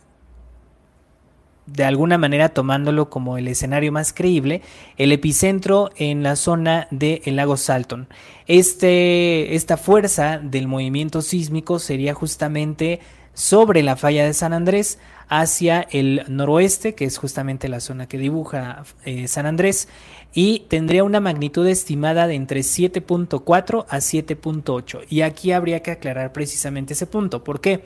de 1.73 1.83
alguna 1.83 2.17
manera 2.17 2.49
tomándolo 2.49 3.09
como 3.09 3.37
el 3.37 3.47
escenario 3.47 3.91
más 3.91 4.13
creíble, 4.13 4.61
el 4.97 5.11
epicentro 5.11 5.89
en 5.95 6.23
la 6.23 6.35
zona 6.35 6.87
del 6.91 7.35
lago 7.35 7.57
Salton. 7.57 8.07
Este, 8.47 9.55
esta 9.55 9.77
fuerza 9.77 10.39
del 10.41 10.67
movimiento 10.67 11.21
sísmico 11.21 11.79
sería 11.79 12.13
justamente 12.13 12.99
sobre 13.33 13.83
la 13.83 13.95
falla 13.95 14.25
de 14.25 14.33
San 14.33 14.53
Andrés 14.53 14.99
hacia 15.29 15.81
el 15.91 16.23
noroeste, 16.27 16.95
que 16.95 17.05
es 17.05 17.17
justamente 17.17 17.69
la 17.69 17.79
zona 17.79 18.07
que 18.07 18.17
dibuja 18.17 18.83
eh, 19.05 19.27
San 19.27 19.45
Andrés, 19.45 19.87
y 20.33 20.65
tendría 20.67 21.03
una 21.03 21.19
magnitud 21.19 21.65
estimada 21.67 22.27
de 22.27 22.35
entre 22.35 22.61
7.4 22.61 23.85
a 23.87 23.97
7.8. 23.97 25.05
Y 25.09 25.21
aquí 25.21 25.51
habría 25.51 25.81
que 25.81 25.91
aclarar 25.91 26.33
precisamente 26.33 26.93
ese 26.93 27.05
punto. 27.05 27.43
¿Por 27.43 27.61
qué? 27.61 27.83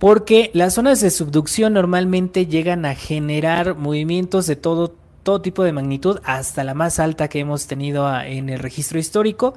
Porque 0.00 0.50
las 0.54 0.74
zonas 0.74 1.02
de 1.02 1.10
subducción 1.10 1.74
normalmente 1.74 2.46
llegan 2.46 2.86
a 2.86 2.94
generar 2.94 3.76
movimientos 3.76 4.46
de 4.46 4.56
todo, 4.56 4.94
todo 5.22 5.42
tipo 5.42 5.62
de 5.62 5.72
magnitud, 5.72 6.20
hasta 6.24 6.64
la 6.64 6.72
más 6.72 6.98
alta 6.98 7.28
que 7.28 7.38
hemos 7.38 7.66
tenido 7.66 8.10
en 8.22 8.48
el 8.48 8.60
registro 8.60 8.98
histórico, 8.98 9.52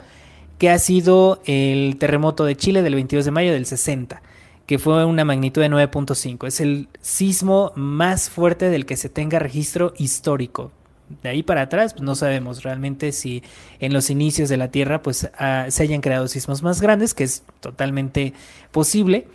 que 0.58 0.69
ha 0.69 0.77
sido 0.79 1.41
el 1.45 1.95
terremoto 1.97 2.43
de 2.43 2.58
Chile 2.58 2.82
del 2.82 2.95
22 2.95 3.23
de 3.23 3.32
mayo 3.32 3.53
del 3.53 3.65
60, 3.65 4.21
que 4.65 4.79
fue 4.79 5.06
una 5.06 5.23
magnitud 5.23 5.62
de 5.62 5.69
9.5. 5.69 6.45
Es 6.45 6.60
el 6.60 6.89
sismo 6.99 7.71
más 7.75 8.29
fuerte 8.29 8.69
del 8.69 8.86
que 8.86 8.97
se 8.97 9.08
tenga 9.08 9.39
registro 9.39 9.93
histórico. 9.97 10.73
De 11.21 11.29
ahí 11.29 11.41
para 11.41 11.62
atrás, 11.62 11.93
pues, 11.93 12.03
no 12.03 12.15
sabemos 12.15 12.63
realmente 12.63 13.13
si 13.13 13.43
en 13.79 13.93
los 13.93 14.10
inicios 14.10 14.49
de 14.49 14.58
la 14.58 14.71
Tierra 14.71 15.01
pues, 15.03 15.29
ah, 15.38 15.67
se 15.69 15.84
hayan 15.84 16.01
creado 16.01 16.27
sismos 16.27 16.63
más 16.63 16.82
grandes, 16.82 17.13
que 17.13 17.23
es 17.23 17.43
totalmente 17.62 18.34
posible 18.73 19.25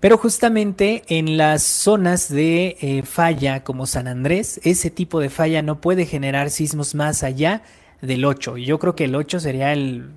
pero 0.00 0.18
justamente 0.18 1.02
en 1.08 1.36
las 1.36 1.62
zonas 1.62 2.28
de 2.28 2.76
eh, 2.80 3.02
falla 3.02 3.62
como 3.64 3.86
San 3.86 4.08
Andrés, 4.08 4.60
ese 4.64 4.90
tipo 4.90 5.20
de 5.20 5.30
falla 5.30 5.62
no 5.62 5.80
puede 5.80 6.06
generar 6.06 6.50
sismos 6.50 6.94
más 6.94 7.22
allá 7.22 7.62
del 8.00 8.24
8. 8.24 8.58
Y 8.58 8.64
yo 8.66 8.78
creo 8.78 8.94
que 8.94 9.04
el 9.04 9.14
8 9.14 9.40
sería 9.40 9.72
el, 9.72 10.10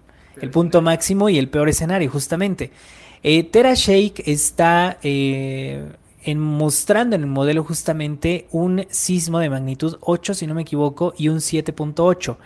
punto 0.51 0.81
máximo 0.81 1.27
y 1.27 1.37
el 1.37 1.49
peor 1.49 1.67
escenario, 1.67 2.09
justamente. 2.09 2.71
Eh, 3.23 3.43
Tera 3.43 3.73
Shake 3.73 4.23
está 4.25 4.97
eh, 5.03 5.83
en, 6.23 6.39
mostrando 6.39 7.17
en 7.17 7.23
el 7.23 7.27
modelo 7.27 7.63
justamente 7.65 8.47
un 8.51 8.85
sismo 8.89 9.39
de 9.39 9.49
magnitud 9.49 9.97
8, 9.99 10.33
si 10.33 10.47
no 10.47 10.53
me 10.53 10.61
equivoco, 10.61 11.13
y 11.17 11.27
un 11.27 11.37
7.8 11.39 12.37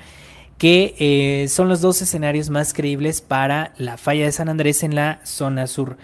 que 0.57 1.45
son 1.49 1.67
los 1.67 1.81
dos 1.81 2.01
escenarios 2.01 2.49
más 2.49 2.73
creíbles 2.73 3.19
para 3.19 3.73
la 3.77 3.97
falla 3.97 4.23
de 4.23 4.31
San 4.31 4.47
Andrés 4.47 4.83
en 4.83 4.95
la 4.95 5.19
zona 5.25 5.67
sur. 5.67 5.97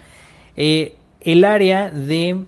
Eh, 0.62 0.96
el 1.20 1.44
área 1.44 1.90
de 1.90 2.44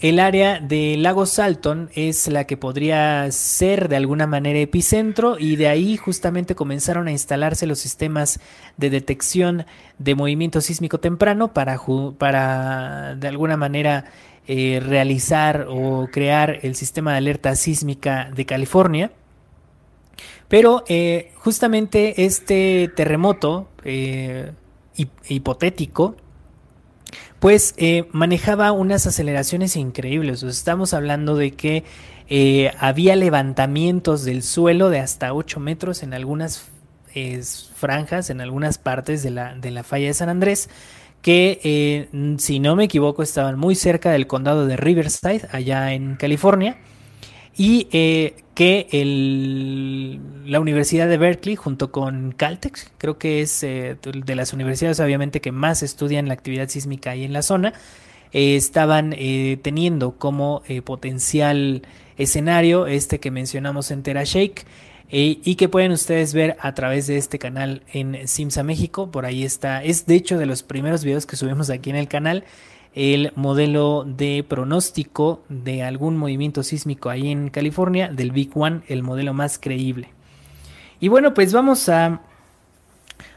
el 0.00 0.20
área 0.20 0.60
de 0.60 0.96
Lago 0.98 1.24
Salton 1.24 1.88
es 1.94 2.28
la 2.28 2.44
que 2.44 2.58
podría 2.58 3.30
ser 3.32 3.88
de 3.88 3.96
alguna 3.96 4.26
manera 4.26 4.58
epicentro 4.58 5.38
y 5.38 5.56
de 5.56 5.68
ahí 5.68 5.96
justamente 5.96 6.54
comenzaron 6.54 7.08
a 7.08 7.10
instalarse 7.10 7.66
los 7.66 7.78
sistemas 7.78 8.38
de 8.76 8.90
detección 8.90 9.64
de 9.98 10.14
movimiento 10.14 10.60
sísmico 10.60 11.00
temprano 11.00 11.54
para, 11.54 11.80
para 12.18 13.14
de 13.14 13.28
alguna 13.28 13.56
manera 13.56 14.04
eh, 14.46 14.82
realizar 14.84 15.68
o 15.70 16.08
crear 16.12 16.58
el 16.60 16.74
sistema 16.74 17.12
de 17.12 17.18
alerta 17.18 17.56
sísmica 17.56 18.30
de 18.34 18.44
California. 18.44 19.10
Pero 20.48 20.84
eh, 20.86 21.32
justamente 21.36 22.26
este 22.26 22.90
terremoto 22.94 23.68
eh, 23.84 24.52
hipotético 25.28 26.16
pues 27.44 27.74
eh, 27.76 28.08
manejaba 28.10 28.72
unas 28.72 29.06
aceleraciones 29.06 29.76
increíbles. 29.76 30.42
estamos 30.42 30.94
hablando 30.94 31.36
de 31.36 31.50
que 31.50 31.84
eh, 32.26 32.72
había 32.78 33.16
levantamientos 33.16 34.24
del 34.24 34.42
suelo 34.42 34.88
de 34.88 35.00
hasta 35.00 35.34
8 35.34 35.60
metros 35.60 36.02
en 36.02 36.14
algunas 36.14 36.70
franjas, 37.74 38.30
en 38.30 38.40
algunas 38.40 38.78
partes 38.78 39.22
de 39.22 39.30
la, 39.30 39.54
de 39.56 39.70
la 39.72 39.82
falla 39.82 40.06
de 40.06 40.14
San 40.14 40.30
Andrés, 40.30 40.70
que 41.20 41.60
eh, 41.64 42.36
si 42.38 42.60
no 42.60 42.76
me 42.76 42.84
equivoco 42.84 43.22
estaban 43.22 43.58
muy 43.58 43.74
cerca 43.74 44.10
del 44.10 44.26
condado 44.26 44.66
de 44.66 44.78
Riverside, 44.78 45.46
allá 45.52 45.92
en 45.92 46.16
California 46.16 46.78
y 47.56 47.88
eh, 47.92 48.34
que 48.54 48.86
la 50.46 50.60
Universidad 50.60 51.08
de 51.08 51.18
Berkeley 51.18 51.56
junto 51.56 51.90
con 51.90 52.32
Caltech, 52.32 52.92
creo 52.98 53.18
que 53.18 53.40
es 53.40 53.62
eh, 53.64 53.96
de 54.02 54.34
las 54.36 54.52
universidades 54.52 55.00
obviamente 55.00 55.40
que 55.40 55.52
más 55.52 55.82
estudian 55.82 56.28
la 56.28 56.34
actividad 56.34 56.68
sísmica 56.68 57.10
ahí 57.10 57.24
en 57.24 57.32
la 57.32 57.42
zona, 57.42 57.74
eh, 58.32 58.56
estaban 58.56 59.12
eh, 59.16 59.58
teniendo 59.60 60.12
como 60.18 60.62
potencial 60.84 61.82
escenario 62.16 62.86
este 62.86 63.18
que 63.18 63.30
mencionamos 63.30 63.90
en 63.90 64.02
TeraShake 64.02 64.64
y 65.10 65.54
que 65.54 65.68
pueden 65.68 65.92
ustedes 65.92 66.34
ver 66.34 66.56
a 66.60 66.74
través 66.74 67.06
de 67.06 67.18
este 67.18 67.38
canal 67.38 67.82
en 67.92 68.26
Simsa 68.26 68.64
México. 68.64 69.12
Por 69.12 69.26
ahí 69.26 69.44
está, 69.44 69.84
es 69.84 70.06
de 70.06 70.16
hecho 70.16 70.38
de 70.38 70.46
los 70.46 70.64
primeros 70.64 71.04
videos 71.04 71.26
que 71.26 71.36
subimos 71.36 71.70
aquí 71.70 71.90
en 71.90 71.96
el 71.96 72.08
canal 72.08 72.44
el 72.94 73.32
modelo 73.34 74.04
de 74.06 74.44
pronóstico 74.48 75.42
de 75.48 75.82
algún 75.82 76.16
movimiento 76.16 76.62
sísmico 76.62 77.10
ahí 77.10 77.30
en 77.30 77.50
California, 77.50 78.08
del 78.08 78.30
Big 78.30 78.50
One, 78.54 78.82
el 78.86 79.02
modelo 79.02 79.34
más 79.34 79.58
creíble. 79.58 80.10
Y 81.00 81.08
bueno, 81.08 81.34
pues 81.34 81.52
vamos 81.52 81.88
a 81.88 82.20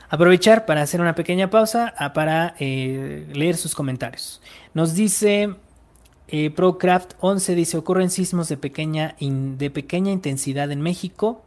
aprovechar 0.10 0.66
para 0.68 0.84
hacer 0.84 1.02
una 1.02 1.16
pequeña 1.16 1.50
pausa 1.50 1.94
ah, 1.98 2.14
para 2.14 2.56
eh, 2.60 3.28
leer 3.34 3.58
sus 3.58 3.74
comentarios. 3.74 4.42
Nos 4.76 4.94
dice 4.94 5.56
eh, 6.28 6.52
ProCraft 6.52 7.14
11, 7.20 7.56
dice, 7.56 7.78
ocurren 7.78 8.12
sismos 8.12 8.50
de 8.50 8.58
pequeña, 8.58 9.16
de 9.20 9.72
pequeña 9.72 10.12
intensidad 10.12 10.72
en 10.72 10.82
México. 10.82 11.44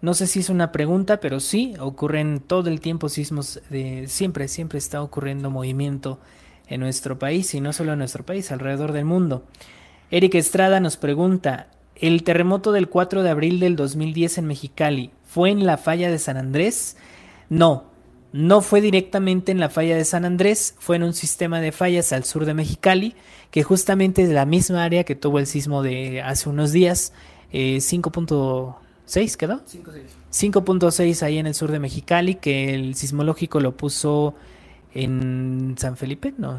No 0.00 0.14
sé 0.14 0.28
si 0.28 0.38
es 0.38 0.48
una 0.48 0.70
pregunta, 0.70 1.18
pero 1.18 1.40
sí, 1.40 1.74
ocurren 1.80 2.38
todo 2.38 2.70
el 2.70 2.80
tiempo 2.80 3.08
sismos, 3.08 3.60
siempre, 4.06 4.46
siempre 4.46 4.78
está 4.78 5.02
ocurriendo 5.02 5.50
movimiento 5.50 6.20
en 6.68 6.80
nuestro 6.80 7.18
país 7.18 7.54
y 7.54 7.60
no 7.60 7.72
solo 7.72 7.92
en 7.92 7.98
nuestro 7.98 8.24
país, 8.24 8.50
alrededor 8.52 8.92
del 8.92 9.04
mundo. 9.04 9.44
Eric 10.10 10.34
Estrada 10.36 10.80
nos 10.80 10.96
pregunta, 10.96 11.68
¿el 11.94 12.22
terremoto 12.22 12.72
del 12.72 12.88
4 12.88 13.22
de 13.22 13.30
abril 13.30 13.60
del 13.60 13.76
2010 13.76 14.38
en 14.38 14.46
Mexicali 14.46 15.10
fue 15.24 15.50
en 15.50 15.66
la 15.66 15.76
falla 15.76 16.10
de 16.10 16.18
San 16.18 16.36
Andrés? 16.36 16.96
No, 17.50 17.84
no 18.32 18.60
fue 18.60 18.80
directamente 18.80 19.52
en 19.52 19.60
la 19.60 19.70
falla 19.70 19.96
de 19.96 20.04
San 20.04 20.24
Andrés, 20.24 20.74
fue 20.78 20.96
en 20.96 21.02
un 21.02 21.14
sistema 21.14 21.60
de 21.60 21.72
fallas 21.72 22.12
al 22.12 22.24
sur 22.24 22.44
de 22.44 22.54
Mexicali, 22.54 23.14
que 23.50 23.62
justamente 23.62 24.22
es 24.22 24.28
la 24.28 24.44
misma 24.44 24.84
área 24.84 25.04
que 25.04 25.14
tuvo 25.14 25.38
el 25.38 25.46
sismo 25.46 25.82
de 25.82 26.20
hace 26.20 26.48
unos 26.48 26.72
días, 26.72 27.12
5.6 27.52 28.74
eh, 29.14 29.36
quedó. 29.38 29.62
5.6 30.30 31.22
ahí 31.22 31.38
en 31.38 31.46
el 31.46 31.54
sur 31.54 31.70
de 31.70 31.78
Mexicali, 31.78 32.34
que 32.34 32.74
el 32.74 32.94
sismológico 32.94 33.60
lo 33.60 33.76
puso 33.76 34.34
en 34.94 35.74
San 35.78 35.96
Felipe, 35.96 36.34
no. 36.36 36.58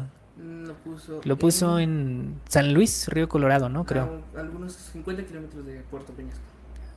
Lo 1.24 1.36
puso, 1.36 1.78
en... 1.78 2.40
San 2.48 2.72
Luis, 2.72 3.08
Río 3.08 3.28
Colorado, 3.28 3.68
¿no? 3.68 3.84
Creo. 3.84 4.22
A 4.36 4.40
algunos 4.40 4.72
50 4.72 5.24
kilómetros 5.24 5.66
de 5.66 5.80
Puerto 5.90 6.12
Peñasco. 6.12 6.40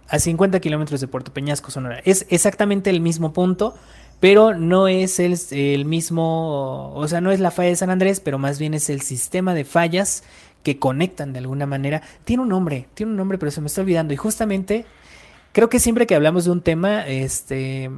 A 0.08 0.20
50 0.20 0.60
kilómetros 0.60 1.02
de 1.02 1.08
Puerto 1.08 1.34
Peñasco, 1.34 1.72
Sonora. 1.72 2.00
Es 2.06 2.26
exactamente 2.30 2.90
el 2.90 3.02
mismo 3.02 3.34
punto, 3.34 3.76
pero 4.20 4.54
no 4.54 4.88
es 4.88 5.20
el, 5.20 5.38
el, 5.52 5.86
mismo, 5.86 6.94
o 6.94 7.08
sea, 7.08 7.20
no 7.22 7.32
es 7.32 7.40
la 7.40 7.52
falla 7.52 7.70
de 7.70 7.76
San 7.76 7.90
Andrés, 7.90 8.20
pero 8.20 8.38
más 8.38 8.60
bien 8.60 8.74
es 8.74 8.90
el 8.90 9.02
sistema 9.02 9.54
de 9.54 9.66
fallas 9.66 10.24
que 10.64 10.80
conectan 10.80 11.34
de 11.34 11.40
alguna 11.40 11.66
manera. 11.66 12.02
Tiene 12.24 12.44
un 12.44 12.50
nombre, 12.50 12.88
tiene 12.94 13.12
un 13.12 13.18
nombre, 13.18 13.38
pero 13.38 13.52
se 13.52 13.62
me 13.62 13.68
está 13.68 13.82
olvidando. 13.82 14.14
Y 14.14 14.18
justamente, 14.18 14.86
creo 15.52 15.70
que 15.70 15.80
siempre 15.80 16.08
que 16.08 16.16
hablamos 16.16 16.46
de 16.46 16.52
un 16.52 16.62
tema, 16.62 17.06
este, 17.08 17.92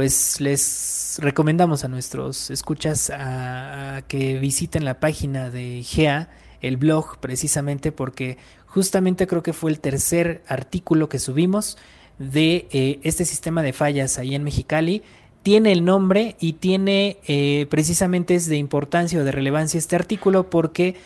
pues 0.00 0.40
les 0.40 1.18
recomendamos 1.20 1.84
a 1.84 1.88
nuestros 1.88 2.48
escuchas 2.48 3.12
a, 3.14 4.02
que 4.08 4.38
visiten 4.38 4.86
la 4.86 4.98
página 4.98 5.50
de 5.50 5.82
GEA, 5.82 6.30
el 6.62 6.78
blog, 6.78 7.18
precisamente 7.18 7.92
porque 7.92 8.38
justamente 8.64 9.26
creo 9.26 9.42
que 9.42 9.52
fue 9.52 9.70
el 9.70 9.78
tercer 9.78 10.42
artículo 10.48 11.10
que 11.10 11.18
subimos 11.18 11.76
de 12.18 12.66
eh, 12.72 13.00
este 13.02 13.26
sistema 13.26 13.60
de 13.60 13.74
fallas 13.74 14.16
ahí 14.16 14.34
en 14.34 14.42
Mexicali. 14.42 15.02
Tiene 15.42 15.70
el 15.70 15.84
nombre 15.84 16.34
y 16.40 16.54
tiene 16.54 17.18
eh, 17.26 17.66
precisamente 17.68 18.34
es 18.34 18.46
de 18.46 18.56
importancia 18.56 19.20
o 19.20 19.24
de 19.24 19.32
relevancia 19.32 19.76
este 19.76 19.96
artículo 19.96 20.48
porque 20.48 20.96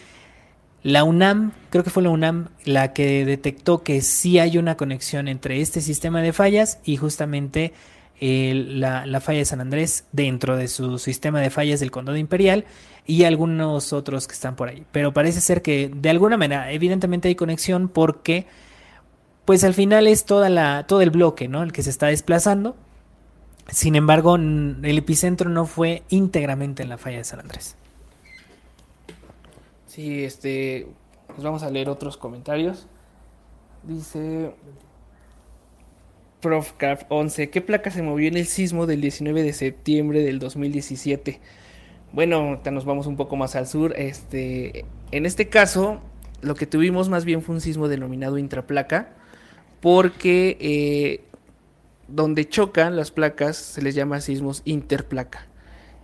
la 0.84 1.02
UNAM, 1.02 1.50
creo 1.70 1.82
que 1.82 1.90
fue 1.90 2.04
la 2.04 2.10
UNAM 2.10 2.50
la 2.64 2.92
que 2.92 3.24
detectó 3.24 3.82
que 3.82 4.02
sí 4.02 4.38
hay 4.38 4.56
una 4.56 4.76
conexión 4.76 5.26
entre 5.26 5.60
este 5.60 5.80
sistema 5.80 6.22
de 6.22 6.32
fallas 6.32 6.78
y 6.84 6.96
justamente 6.96 7.72
la, 8.20 9.20
falla 9.20 9.38
de 9.38 9.44
San 9.44 9.60
Andrés 9.60 10.04
dentro 10.12 10.56
de 10.56 10.68
su 10.68 10.98
sistema 10.98 11.40
de 11.40 11.50
fallas 11.50 11.80
del 11.80 11.90
condado 11.90 12.16
imperial 12.16 12.64
y 13.06 13.24
algunos 13.24 13.92
otros 13.92 14.26
que 14.26 14.34
están 14.34 14.56
por 14.56 14.68
ahí. 14.68 14.86
Pero 14.92 15.12
parece 15.12 15.40
ser 15.40 15.62
que 15.62 15.90
de 15.94 16.10
alguna 16.10 16.36
manera, 16.36 16.70
evidentemente 16.72 17.28
hay 17.28 17.34
conexión 17.34 17.88
porque, 17.88 18.46
pues 19.44 19.64
al 19.64 19.74
final 19.74 20.06
es 20.06 20.24
toda 20.24 20.48
la, 20.48 20.86
todo 20.86 21.02
el 21.02 21.10
bloque, 21.10 21.48
¿no? 21.48 21.62
El 21.62 21.72
que 21.72 21.82
se 21.82 21.90
está 21.90 22.06
desplazando. 22.06 22.76
Sin 23.68 23.96
embargo, 23.96 24.36
el 24.36 24.98
epicentro 24.98 25.48
no 25.48 25.66
fue 25.66 26.02
íntegramente 26.10 26.82
en 26.82 26.90
la 26.90 26.98
falla 26.98 27.18
de 27.18 27.24
San 27.24 27.40
Andrés. 27.40 27.76
Sí, 29.86 30.24
este, 30.24 30.86
pues 31.28 31.42
vamos 31.42 31.62
a 31.62 31.70
leer 31.70 31.88
otros 31.88 32.16
comentarios. 32.16 32.86
Dice 33.82 34.54
ProfCraft 36.44 37.06
11. 37.08 37.48
¿Qué 37.48 37.62
placa 37.62 37.90
se 37.90 38.02
movió 38.02 38.28
en 38.28 38.36
el 38.36 38.44
sismo 38.44 38.84
del 38.84 39.00
19 39.00 39.42
de 39.42 39.54
septiembre 39.54 40.22
del 40.22 40.38
2017? 40.38 41.40
Bueno, 42.12 42.60
nos 42.70 42.84
vamos 42.84 43.06
un 43.06 43.16
poco 43.16 43.34
más 43.36 43.56
al 43.56 43.66
sur. 43.66 43.94
Este, 43.96 44.84
en 45.10 45.24
este 45.24 45.48
caso, 45.48 46.02
lo 46.42 46.54
que 46.54 46.66
tuvimos 46.66 47.08
más 47.08 47.24
bien 47.24 47.40
fue 47.40 47.54
un 47.54 47.62
sismo 47.62 47.88
denominado 47.88 48.36
intraplaca, 48.36 49.14
porque 49.80 50.58
eh, 50.60 51.24
donde 52.08 52.46
chocan 52.46 52.94
las 52.94 53.10
placas 53.10 53.56
se 53.56 53.80
les 53.80 53.94
llama 53.94 54.20
sismos 54.20 54.60
interplaca. 54.66 55.46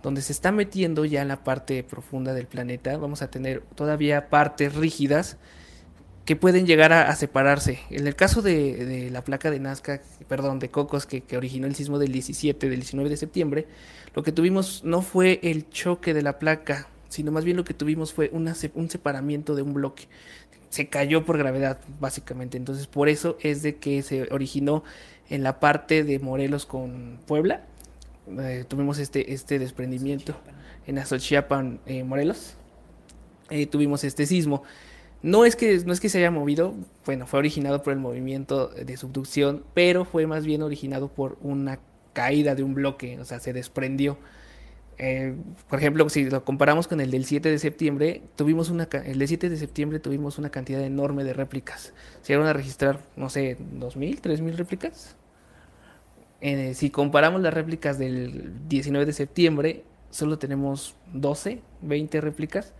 Donde 0.01 0.23
se 0.23 0.33
está 0.33 0.51
metiendo 0.51 1.05
ya 1.05 1.21
en 1.21 1.27
la 1.27 1.43
parte 1.43 1.83
profunda 1.83 2.33
del 2.33 2.47
planeta, 2.47 2.97
vamos 2.97 3.21
a 3.21 3.29
tener 3.29 3.61
todavía 3.75 4.29
partes 4.29 4.73
rígidas 4.73 5.37
que 6.25 6.35
pueden 6.35 6.65
llegar 6.65 6.93
a, 6.93 7.15
separarse. 7.15 7.79
En 7.89 8.07
el 8.07 8.15
caso 8.15 8.41
de, 8.41 9.09
la 9.11 9.23
placa 9.23 9.49
de 9.49 9.59
Nazca, 9.59 10.01
perdón, 10.27 10.59
de 10.59 10.69
Cocos, 10.69 11.05
que, 11.05 11.23
originó 11.35 11.67
el 11.67 11.75
sismo 11.75 11.99
del 11.99 12.11
17, 12.11 12.69
del 12.69 12.79
19 12.79 13.09
de 13.09 13.17
septiembre, 13.17 13.67
lo 14.13 14.23
que 14.23 14.31
tuvimos 14.31 14.83
no 14.83 15.01
fue 15.01 15.39
el 15.43 15.69
choque 15.69 16.13
de 16.13 16.21
la 16.21 16.37
placa, 16.37 16.87
sino 17.09 17.31
más 17.31 17.43
bien 17.43 17.57
lo 17.57 17.63
que 17.63 17.73
tuvimos 17.73 18.13
fue 18.13 18.29
un 18.31 18.89
separamiento 18.89 19.55
de 19.55 19.63
un 19.63 19.73
bloque. 19.73 20.07
Se 20.69 20.87
cayó 20.87 21.25
por 21.25 21.37
gravedad, 21.37 21.79
básicamente. 21.99 22.57
Entonces, 22.57 22.87
por 22.87 23.09
eso 23.09 23.37
es 23.41 23.61
de 23.61 23.75
que 23.75 24.01
se 24.03 24.31
originó 24.31 24.83
en 25.29 25.43
la 25.43 25.59
parte 25.59 26.03
de 26.03 26.19
Morelos 26.19 26.65
con 26.65 27.19
Puebla. 27.25 27.65
Eh, 28.39 28.63
tuvimos 28.67 28.99
este, 28.99 29.33
este 29.33 29.59
desprendimiento 29.59 30.35
en 30.87 30.99
Azochiapan, 30.99 31.79
eh, 31.85 32.03
Morelos. 32.03 32.55
Eh, 33.49 33.65
tuvimos 33.65 34.03
este 34.03 34.25
sismo. 34.25 34.63
No 35.23 35.45
es, 35.45 35.55
que, 35.55 35.77
no 35.85 35.93
es 35.93 35.99
que 35.99 36.09
se 36.09 36.17
haya 36.17 36.31
movido, 36.31 36.73
bueno, 37.05 37.27
fue 37.27 37.39
originado 37.39 37.83
por 37.83 37.93
el 37.93 37.99
movimiento 37.99 38.69
de 38.69 38.97
subducción, 38.97 39.63
pero 39.75 40.03
fue 40.03 40.25
más 40.25 40.45
bien 40.45 40.63
originado 40.63 41.09
por 41.09 41.37
una 41.41 41.79
caída 42.13 42.55
de 42.55 42.63
un 42.63 42.73
bloque, 42.73 43.19
o 43.19 43.25
sea, 43.25 43.39
se 43.39 43.53
desprendió. 43.53 44.17
Eh, 44.97 45.35
por 45.69 45.79
ejemplo, 45.79 46.07
si 46.09 46.29
lo 46.29 46.45
comparamos 46.45 46.87
con 46.87 47.01
el 47.01 47.11
del 47.11 47.25
7 47.25 47.49
de 47.49 47.59
septiembre, 47.59 48.21
tuvimos 48.35 48.69
una, 48.69 48.87
el 49.05 49.19
del 49.19 49.27
7 49.27 49.49
de 49.49 49.57
septiembre 49.57 49.99
tuvimos 49.99 50.37
una 50.37 50.49
cantidad 50.49 50.81
enorme 50.81 51.23
de 51.23 51.33
réplicas. 51.33 51.93
Se 52.21 52.29
llegaron 52.29 52.47
a 52.47 52.53
registrar, 52.53 52.99
no 53.15 53.29
sé, 53.29 53.57
2.000, 53.79 54.21
3.000 54.21 54.55
réplicas. 54.55 55.15
Eh, 56.41 56.73
si 56.73 56.89
comparamos 56.89 57.41
las 57.41 57.53
réplicas 57.53 57.97
del 57.97 58.67
19 58.67 59.05
de 59.05 59.13
septiembre, 59.13 59.83
solo 60.09 60.37
tenemos 60.37 60.95
12, 61.13 61.61
20 61.81 62.21
réplicas. 62.21 62.73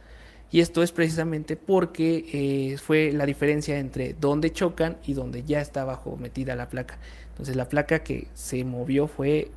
Y 0.51 0.59
esto 0.59 0.83
es 0.83 0.91
precisamente 0.91 1.55
porque 1.55 2.25
eh, 2.73 2.77
fue 2.77 3.13
la 3.13 3.25
diferencia 3.25 3.79
entre 3.79 4.13
donde 4.13 4.51
chocan 4.51 4.97
y 5.05 5.13
donde 5.13 5.43
ya 5.43 5.61
está 5.61 5.83
abajo 5.83 6.17
metida 6.17 6.55
la 6.57 6.67
placa. 6.67 6.97
Entonces 7.29 7.55
la 7.55 7.69
placa 7.69 7.99
que 7.99 8.27
se 8.33 8.65
movió 8.65 9.07
fue 9.07 9.49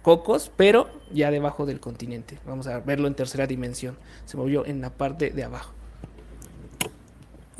Cocos, 0.00 0.50
pero 0.56 0.88
ya 1.12 1.30
debajo 1.30 1.64
del 1.64 1.78
continente. 1.78 2.38
Vamos 2.46 2.66
a 2.66 2.80
verlo 2.80 3.06
en 3.06 3.14
tercera 3.14 3.46
dimensión. 3.46 3.96
Se 4.24 4.36
movió 4.36 4.66
en 4.66 4.80
la 4.80 4.90
parte 4.90 5.30
de 5.30 5.44
abajo. 5.44 5.72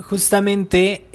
Justamente 0.00 1.06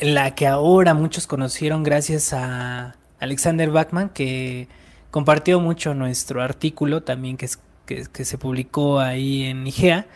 la 0.00 0.34
que 0.34 0.46
ahora 0.46 0.92
muchos 0.92 1.26
conocieron 1.26 1.82
gracias 1.82 2.32
a 2.34 2.96
Alexander 3.20 3.70
Bachman, 3.70 4.10
que 4.10 4.68
compartió 5.10 5.60
mucho 5.60 5.94
nuestro 5.94 6.42
artículo 6.42 7.02
también 7.02 7.38
que, 7.38 7.48
que, 7.86 8.04
que 8.12 8.24
se 8.26 8.36
publicó 8.36 9.00
ahí 9.00 9.44
en 9.44 9.66
IGEA 9.66 10.06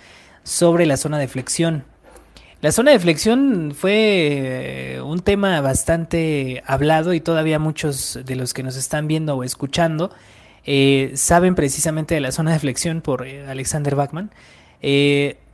sobre 0.47 0.87
la 0.87 0.97
zona 0.97 1.19
de 1.19 1.27
flexión. 1.27 1.85
La 2.63 2.71
zona 2.71 2.93
de 2.93 3.01
flexión 3.01 3.75
fue 3.77 4.95
eh, 4.95 5.01
un 5.03 5.21
tema 5.21 5.61
bastante 5.61 6.63
hablado 6.67 7.13
y 7.15 7.21
todavía 7.21 7.59
muchos 7.59 8.21
de 8.25 8.37
los 8.37 8.55
que 8.55 8.63
nos 8.63 8.77
están 8.77 9.09
viendo 9.09 9.37
o 9.37 9.43
escuchando 9.43 10.11
eh, 10.65 11.11
saben 11.17 11.57
precisamente 11.57 12.15
de 12.15 12.21
la 12.21 12.33
zona 12.33 12.53
de 12.53 12.61
flexión 12.61 13.01
por 13.03 13.27
eh, 13.27 13.45
Alexander 13.47 13.97
Bachman. 13.97 14.31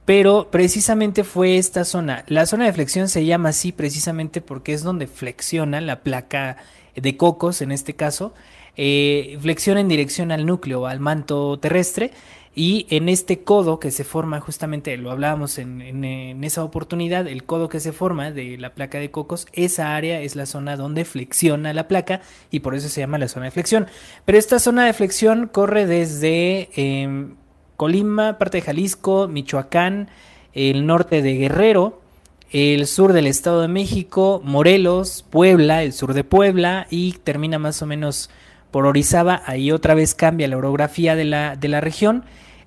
pero 0.05 0.49
precisamente 0.51 1.24
fue 1.24 1.57
esta 1.57 1.84
zona. 1.84 2.24
La 2.28 2.45
zona 2.45 2.66
de 2.66 2.72
flexión 2.74 3.09
se 3.09 3.24
llama 3.24 3.49
así 3.49 3.72
precisamente 3.72 4.43
porque 4.43 4.74
es 4.74 4.82
donde 4.82 5.07
flexiona 5.07 5.80
la 5.80 6.01
placa 6.01 6.59
de 6.95 7.16
cocos, 7.16 7.62
en 7.62 7.72
este 7.72 7.95
caso, 7.95 8.34
flexiona 8.74 9.80
en 9.80 9.88
dirección 9.88 10.32
al 10.32 10.45
núcleo, 10.45 10.86
al 10.86 11.01
manto 11.01 11.59
terrestre 11.59 12.11
Y 12.55 12.87
en 12.91 13.09
este 13.09 13.45
codo 13.45 13.81
que 13.81 13.91
se 13.91 14.05
forma, 14.05 14.41
justamente 14.41 14.99
lo 14.99 15.11
hablábamos 15.11 15.57
en, 15.59 15.81
en, 15.81 16.45
esa 16.45 16.63
oportunidad, 16.63 17.27
el 17.27 17.45
codo 17.45 17.71
que 17.71 17.81
se 17.81 17.93
forma 17.93 18.31
de 18.31 18.59
la 18.59 18.75
placa 18.75 18.99
de 18.99 19.11
cocos, 19.11 19.47
esa 19.55 19.97
área 19.97 20.21
es 20.21 20.37
la 20.37 20.45
zona 20.45 20.77
donde 20.77 21.07
flexiona 21.07 21.73
la 21.73 21.89
placa 21.89 22.21
y 22.51 22.61
por 22.61 22.75
eso 22.75 22.91
se 22.91 23.01
llama 23.01 23.17
la 23.17 23.29
zona 23.29 23.47
de 23.47 23.53
flexión. 23.53 23.87
Pero 24.27 24.37
esta 24.37 24.59
zona 24.59 24.85
de 24.85 24.93
flexión 24.93 25.49
corre 25.49 25.87
desde 25.87 26.69
em, 26.77 27.37
Colima, 27.77 28.39
parte 28.39 28.59
de 28.59 28.63
Jalisco, 28.63 29.29
Michoacán, 29.29 30.11
el 30.53 30.85
norte 30.85 31.23
de 31.23 31.35
Guerrero, 31.35 32.03
el 32.51 32.87
sur 32.87 33.15
del 33.15 33.29
Estado 33.29 33.63
de 33.63 33.69
México, 33.69 34.43
Morelos, 34.45 35.25
Puebla, 35.31 35.83
el 35.83 35.95
sur 35.95 36.13
de 36.13 36.23
Puebla 36.23 36.87
y 36.91 37.13
termina 37.13 37.59
más 37.59 37.81
o 37.81 37.87
menos 37.87 38.29
por 38.73 38.87
Orizaba, 38.87 39.43
ahí 39.47 39.70
otra 39.70 39.95
vez 39.95 40.16
cambia 40.16 40.49
la 40.49 40.57
orografía 40.57 41.14
de 41.14 41.25
la, 41.25 41.55
de 41.55 41.68
la 41.68 41.81
región 41.81 42.25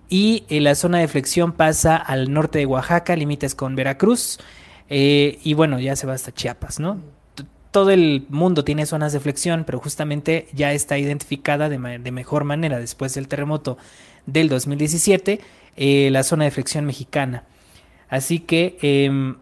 y 0.07 0.45
en 0.49 0.63
la 0.63 0.75
zona 0.75 0.99
de 0.99 1.07
flexión 1.07 1.51
pasa 1.51 1.97
al 1.97 2.31
norte 2.31 2.59
de 2.59 2.65
Oaxaca, 2.65 3.15
límites 3.15 3.55
con 3.55 3.75
Veracruz 3.75 4.39
eh, 4.89 5.39
y 5.43 5.53
bueno, 5.55 5.79
ya 5.79 5.95
se 5.95 6.07
va 6.07 6.13
hasta 6.13 6.31
Chiapas, 6.31 6.79
¿no? 6.79 7.01
Todo 7.71 7.89
el 7.89 8.25
mundo 8.29 8.63
tiene 8.63 8.85
zonas 8.85 9.11
de 9.11 9.19
flexión, 9.19 9.65
pero 9.65 9.79
justamente 9.79 10.47
ya 10.53 10.71
está 10.71 10.97
identificada 10.97 11.67
de, 11.67 11.77
mejor 11.77 12.45
manera 12.45 12.79
después 12.79 13.13
del 13.15 13.27
terremoto 13.27 13.77
del 14.25 14.47
2017 14.47 15.41
eh, 15.75 16.09
la 16.11 16.23
zona 16.23 16.45
de 16.45 16.51
flexión 16.51 16.85
mexicana. 16.85 17.43
Así 18.07 18.39
que 18.39 18.77
em, 18.81 19.35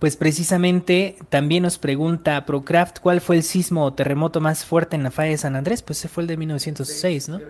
pues 0.00 0.16
precisamente 0.16 1.16
también 1.28 1.62
nos 1.62 1.78
pregunta 1.78 2.46
Procraft 2.46 3.00
cuál 3.00 3.20
fue 3.20 3.36
el 3.36 3.42
sismo 3.42 3.84
o 3.84 3.92
terremoto 3.92 4.40
más 4.40 4.64
fuerte 4.64 4.96
en 4.96 5.02
la 5.02 5.10
falla 5.10 5.30
de 5.30 5.38
San 5.38 5.56
Andrés. 5.56 5.82
Pues 5.82 5.98
ese 5.98 6.08
fue 6.08 6.22
el 6.22 6.26
de 6.26 6.38
1906, 6.38 7.28
¿no? 7.28 7.40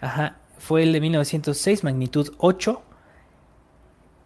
Ajá, 0.00 0.38
fue 0.58 0.82
el 0.82 0.94
de 0.94 1.00
1906, 1.02 1.84
magnitud 1.84 2.32
8 2.38 2.82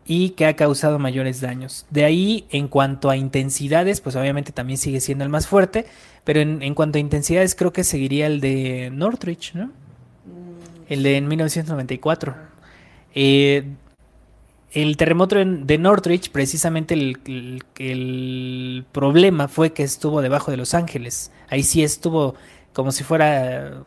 y 0.06 0.30
que 0.30 0.46
ha 0.46 0.54
causado 0.54 1.00
mayores 1.00 1.40
daños. 1.40 1.84
De 1.90 2.04
ahí, 2.04 2.46
en 2.50 2.68
cuanto 2.68 3.11
a 3.11 3.16
intensidades, 3.16 4.00
pues 4.00 4.14
obviamente 4.14 4.52
también 4.52 4.78
sigue 4.78 5.00
siendo 5.00 5.24
el 5.24 5.30
más 5.30 5.48
fuerte, 5.48 5.84
pero 6.22 6.40
en, 6.40 6.74
cuanto 6.74 6.98
a 6.98 7.00
intensidades 7.00 7.56
creo 7.56 7.72
que 7.72 7.82
seguiría 7.82 8.28
el 8.28 8.40
de 8.40 8.90
Northridge, 8.92 9.54
¿no? 9.54 9.66
Mm. 9.66 9.70
El 10.88 11.02
de 11.02 11.16
en 11.16 11.26
1994. 11.26 12.36
Eh, 13.16 13.64
el 14.73 14.97
terremoto 14.97 15.37
de 15.37 15.79
Northridge, 15.79 16.31
precisamente 16.31 16.95
el, 16.95 18.85
problema 18.93 19.49
fue 19.49 19.73
que 19.73 19.83
estuvo 19.83 20.21
debajo 20.21 20.51
de 20.51 20.59
Los 20.59 20.75
Ángeles. 20.75 21.33
Ahí 21.49 21.62
sí 21.62 21.83
estuvo 21.83 22.35
como 22.75 22.93
si 22.93 23.03
fuera, 23.03 23.85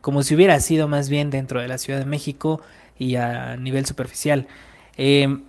como 0.00 0.22
si 0.22 0.34
hubiera 0.34 0.58
sido 0.60 0.88
más 0.88 1.08
bien 1.08 1.30
dentro 1.30 1.60
de 1.60 1.68
la 1.68 1.78
Ciudad 1.78 2.00
de 2.00 2.06
México 2.06 2.60
y 2.98 3.14
a 3.16 3.56
nivel 3.56 3.86
superficial. 3.86 4.48
Em, 4.96 5.44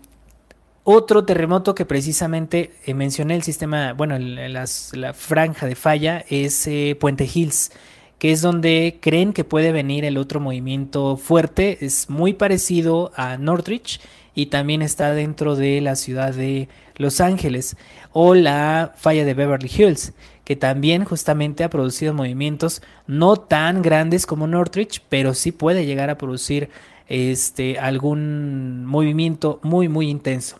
otro 0.83 1.25
terremoto 1.25 1.73
que 1.75 1.85
precisamente 1.85 2.73
eh, 2.85 2.93
mencioné 2.93 3.35
el 3.35 3.43
sistema, 3.43 3.93
bueno, 3.93 4.17
la 4.19 5.13
franja 5.13 5.65
de 5.65 5.75
falla 5.75 6.23
es 6.29 6.67
eh, 6.67 6.95
Puente 6.99 7.29
Hills, 7.31 7.71
que 8.19 8.31
es 8.31 8.41
donde 8.41 8.99
creen 9.01 9.33
que 9.33 9.43
puede 9.43 9.71
venir 9.71 10.05
el 10.05 10.17
otro 10.17 10.39
movimiento 10.39 11.17
fuerte. 11.17 11.83
Es 11.83 12.09
muy 12.09 12.33
parecido 12.33 13.11
a 13.15 13.37
Northridge 13.37 13.99
y 14.33 14.47
también 14.47 14.81
está 14.81 15.13
dentro 15.13 15.55
de 15.55 15.81
la 15.81 15.95
ciudad 15.95 16.33
de 16.33 16.69
Los 16.95 17.21
Ángeles 17.21 17.75
o 18.13 18.33
la 18.33 18.93
falla 18.95 19.25
de 19.25 19.33
Beverly 19.33 19.71
Hills 19.75 20.13
que 20.43 20.55
también 20.55 21.05
justamente 21.05 21.63
ha 21.63 21.69
producido 21.69 22.13
movimientos 22.13 22.81
no 23.07 23.35
tan 23.37 23.81
grandes 23.81 24.25
como 24.25 24.47
Northridge 24.47 25.01
pero 25.09 25.33
sí 25.33 25.51
puede 25.51 25.85
llegar 25.85 26.09
a 26.09 26.17
producir 26.17 26.69
este 27.07 27.77
algún 27.79 28.85
movimiento 28.85 29.59
muy 29.63 29.89
muy 29.89 30.09
intenso 30.09 30.57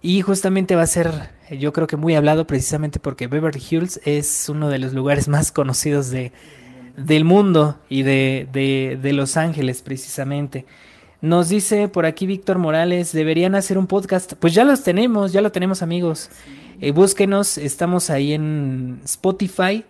y 0.00 0.20
justamente 0.22 0.76
va 0.76 0.82
a 0.82 0.86
ser 0.86 1.34
yo 1.50 1.72
creo 1.72 1.86
que 1.86 1.96
muy 1.96 2.14
hablado 2.14 2.46
precisamente 2.46 3.00
porque 3.00 3.26
Beverly 3.26 3.62
Hills 3.70 4.00
es 4.04 4.48
uno 4.48 4.68
de 4.68 4.78
los 4.78 4.92
lugares 4.92 5.28
más 5.28 5.52
conocidos 5.52 6.10
de, 6.10 6.32
del 6.96 7.24
mundo 7.24 7.78
y 7.88 8.02
de, 8.02 8.48
de, 8.52 8.98
de 9.00 9.12
Los 9.12 9.36
Ángeles 9.36 9.82
precisamente. 9.82 10.64
Nos 11.24 11.48
dice 11.48 11.88
por 11.88 12.04
aquí 12.04 12.26
Víctor 12.26 12.58
Morales, 12.58 13.12
deberían 13.12 13.54
hacer 13.54 13.78
un 13.78 13.86
podcast. 13.86 14.34
Pues 14.34 14.52
ya 14.52 14.62
los 14.62 14.82
tenemos, 14.82 15.32
ya 15.32 15.40
lo 15.40 15.52
tenemos 15.52 15.80
amigos. 15.80 16.28
Eh, 16.82 16.90
búsquenos, 16.90 17.56
estamos 17.56 18.10
ahí 18.10 18.34
en 18.34 19.00
Spotify, 19.06 19.86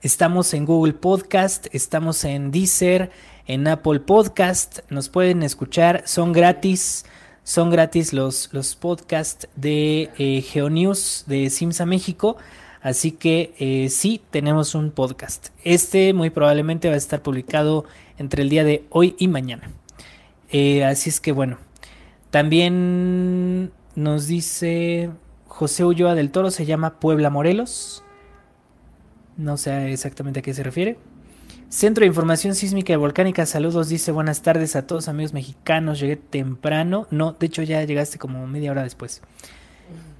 estamos 0.00 0.52
en 0.52 0.64
Google 0.64 0.94
Podcast, 0.94 1.68
estamos 1.70 2.24
en 2.24 2.50
Deezer, 2.50 3.12
en 3.46 3.68
Apple 3.68 4.00
Podcast. 4.00 4.80
Nos 4.90 5.08
pueden 5.08 5.44
escuchar, 5.44 6.02
son 6.06 6.32
gratis. 6.32 7.04
Son 7.44 7.70
gratis 7.70 8.12
los, 8.12 8.48
los 8.52 8.74
podcasts 8.74 9.46
de 9.54 10.10
eh, 10.18 10.42
GeoNews 10.42 11.22
de 11.28 11.50
Simsa 11.50 11.86
México. 11.86 12.36
Así 12.80 13.12
que 13.12 13.54
eh, 13.60 13.88
sí, 13.90 14.20
tenemos 14.32 14.74
un 14.74 14.90
podcast. 14.90 15.50
Este 15.62 16.12
muy 16.12 16.30
probablemente 16.30 16.88
va 16.88 16.94
a 16.94 16.98
estar 16.98 17.22
publicado 17.22 17.84
entre 18.18 18.42
el 18.42 18.48
día 18.48 18.64
de 18.64 18.84
hoy 18.90 19.14
y 19.20 19.28
mañana. 19.28 19.70
Eh, 20.52 20.84
así 20.84 21.08
es 21.08 21.18
que 21.18 21.32
bueno, 21.32 21.58
también 22.30 23.72
nos 23.94 24.26
dice 24.26 25.10
José 25.46 25.84
Ulloa 25.84 26.14
del 26.14 26.30
Toro, 26.30 26.50
se 26.50 26.66
llama 26.66 27.00
Puebla 27.00 27.30
Morelos. 27.30 28.04
No 29.36 29.56
sé 29.56 29.92
exactamente 29.92 30.40
a 30.40 30.42
qué 30.42 30.52
se 30.52 30.62
refiere. 30.62 30.98
Centro 31.70 32.02
de 32.02 32.08
Información 32.08 32.54
Sísmica 32.54 32.92
y 32.92 32.96
Volcánica, 32.96 33.46
saludos, 33.46 33.88
dice 33.88 34.12
buenas 34.12 34.42
tardes 34.42 34.76
a 34.76 34.86
todos 34.86 35.08
amigos 35.08 35.32
mexicanos, 35.32 36.00
llegué 36.00 36.16
temprano, 36.16 37.06
no, 37.10 37.32
de 37.32 37.46
hecho 37.46 37.62
ya 37.62 37.82
llegaste 37.82 38.18
como 38.18 38.46
media 38.46 38.72
hora 38.72 38.82
después. 38.82 39.22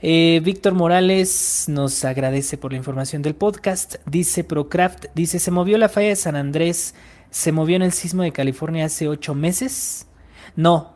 Eh, 0.00 0.40
Víctor 0.42 0.72
Morales 0.72 1.66
nos 1.68 2.06
agradece 2.06 2.56
por 2.56 2.72
la 2.72 2.78
información 2.78 3.20
del 3.20 3.34
podcast, 3.34 3.96
dice 4.06 4.44
Procraft, 4.44 5.06
dice, 5.14 5.38
se 5.38 5.50
movió 5.50 5.76
la 5.76 5.90
falla 5.90 6.08
de 6.08 6.16
San 6.16 6.36
Andrés, 6.36 6.94
se 7.30 7.52
movió 7.52 7.76
en 7.76 7.82
el 7.82 7.92
sismo 7.92 8.22
de 8.22 8.32
California 8.32 8.86
hace 8.86 9.06
ocho 9.06 9.34
meses. 9.34 10.06
No, 10.56 10.94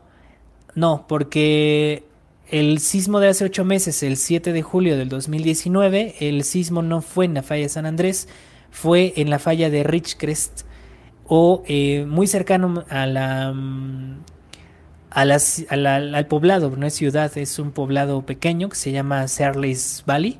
no, 0.75 1.05
porque 1.07 2.03
el 2.49 2.79
sismo 2.79 3.19
de 3.19 3.29
hace 3.29 3.45
ocho 3.45 3.65
meses, 3.65 4.03
el 4.03 4.17
7 4.17 4.53
de 4.53 4.61
julio 4.61 4.97
del 4.97 5.09
2019, 5.09 6.15
el 6.19 6.43
sismo 6.43 6.81
no 6.81 7.01
fue 7.01 7.25
en 7.25 7.33
la 7.33 7.43
falla 7.43 7.63
de 7.63 7.69
San 7.69 7.85
Andrés, 7.85 8.27
fue 8.71 9.13
en 9.17 9.29
la 9.29 9.39
falla 9.39 9.69
de 9.69 9.83
Richcrest 9.83 10.61
o 11.25 11.63
eh, 11.67 12.05
muy 12.07 12.27
cercano 12.27 12.85
a 12.89 13.05
la, 13.05 13.53
a 15.09 15.21
al 15.21 16.27
poblado, 16.27 16.69
no 16.77 16.85
es 16.85 16.93
ciudad, 16.93 17.37
es 17.37 17.59
un 17.59 17.71
poblado 17.71 18.25
pequeño 18.25 18.69
que 18.69 18.75
se 18.75 18.91
llama 18.91 19.27
Searles 19.27 20.03
Valley. 20.05 20.39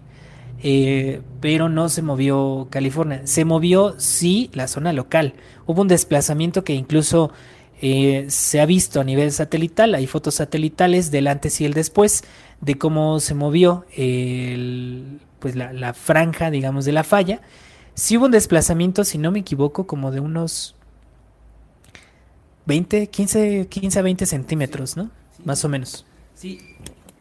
Eh, 0.63 1.22
pero 1.39 1.70
no 1.70 1.88
se 1.88 2.01
movió 2.01 2.68
California. 2.72 3.22
Se 3.26 3.45
movió, 3.45 3.93
sí, 3.99 4.49
la 4.53 4.68
zona 4.68 4.91
local. 4.91 5.34
Hubo 5.68 5.84
un 5.84 5.88
desplazamiento 5.88 6.63
que 6.63 6.74
incluso 6.74 7.32
eh, 7.80 8.25
se 8.30 8.59
ha 8.59 8.65
visto 8.65 8.99
a 8.99 9.03
nivel 9.03 9.32
satelital, 9.32 9.93
hay 9.93 10.07
fotos 10.07 10.36
satelitales 10.36 11.11
del 11.11 11.28
antes 11.28 11.61
y 11.61 11.65
el 11.65 11.73
después 11.73 12.23
de 12.59 12.75
cómo 12.75 13.19
se 13.19 13.36
movió 13.36 13.86
pues 15.39 15.55
la, 15.55 15.93
franja, 15.93 16.49
digamos, 16.49 16.86
de 16.86 16.91
la 16.91 17.03
falla. 17.03 17.41
Si 17.93 18.17
hubo 18.17 18.25
un 18.25 18.32
desplazamiento, 18.32 19.03
si 19.03 19.17
no 19.17 19.32
me 19.32 19.39
equivoco, 19.39 19.86
como 19.86 20.11
de 20.11 20.19
unos 20.19 20.75
20, 22.65 23.07
15, 23.07 23.67
15 23.67 23.99
a 23.99 24.01
20 24.01 24.25
centímetros, 24.25 24.97
¿no? 24.97 25.11
Más 25.45 25.63
o 25.63 25.69
menos. 25.69 26.05
Sí, 26.34 26.59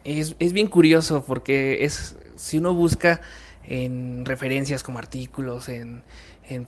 es, 0.05 0.37
bien 0.39 0.69
curioso 0.69 1.25
porque 1.27 1.85
es, 1.85 2.17
si 2.37 2.59
uno 2.59 2.75
busca 2.75 3.21
en 3.65 4.25
referencias 4.25 4.83
como 4.83 4.99
artículos, 4.99 5.69
en, 5.69 6.03
en, 6.49 6.67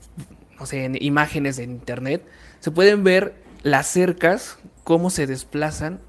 no 0.58 0.66
sé, 0.66 0.84
en 0.84 1.02
imágenes 1.02 1.56
de 1.56 1.64
internet, 1.64 2.22
se 2.60 2.70
pueden 2.70 3.02
ver 3.04 3.47
las 3.62 3.86
cercas, 3.86 4.58
cómo 4.84 5.10
se 5.10 5.26
desplazan 5.26 6.00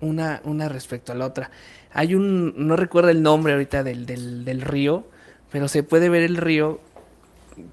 una, 0.00 0.40
una 0.44 0.68
respecto 0.68 1.12
a 1.12 1.14
la 1.14 1.26
otra. 1.26 1.50
Hay 1.92 2.14
un, 2.14 2.54
no 2.56 2.76
recuerdo 2.76 3.10
el 3.10 3.22
nombre 3.22 3.52
ahorita 3.52 3.82
del, 3.82 4.06
del, 4.06 4.60
río, 4.60 5.06
pero 5.50 5.68
se 5.68 5.82
puede 5.82 6.08
ver 6.08 6.22
el 6.22 6.36
río 6.36 6.80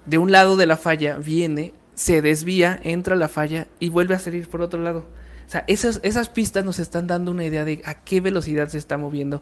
de 0.05 0.17
un 0.17 0.31
lado 0.31 0.57
de 0.57 0.65
la 0.65 0.77
falla, 0.77 1.17
viene, 1.17 1.73
se 1.95 2.21
desvía, 2.21 2.79
entra 2.83 3.15
a 3.15 3.17
la 3.17 3.29
falla 3.29 3.67
y 3.79 3.89
vuelve 3.89 4.15
a 4.15 4.19
salir 4.19 4.47
por 4.47 4.61
otro 4.61 4.81
lado. 4.81 5.05
O 5.47 5.51
sea, 5.51 5.63
esas, 5.67 5.99
esas 6.03 6.29
pistas 6.29 6.63
nos 6.63 6.79
están 6.79 7.07
dando 7.07 7.31
una 7.31 7.45
idea 7.45 7.65
de 7.65 7.81
a 7.85 7.95
qué 7.95 8.21
velocidad 8.21 8.67
se 8.67 8.77
está 8.77 8.97
moviendo 8.97 9.41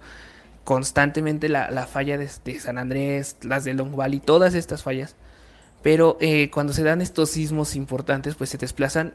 constantemente 0.64 1.50
la, 1.50 1.70
la 1.72 1.88
falla 1.88 2.18
de, 2.18 2.30
de, 2.46 2.60
San 2.60 2.78
Andrés, 2.78 3.38
las 3.42 3.64
de 3.64 3.74
Long 3.74 3.96
Valley, 3.96 4.20
todas 4.20 4.54
estas 4.54 4.84
fallas. 4.84 5.16
Pero 5.82 6.18
eh, 6.20 6.50
cuando 6.50 6.74
se 6.74 6.84
dan 6.84 7.02
estos 7.02 7.32
sismos 7.32 7.76
importantes, 7.76 8.36
pues 8.36 8.50
se 8.50 8.58
desplazan 8.58 9.14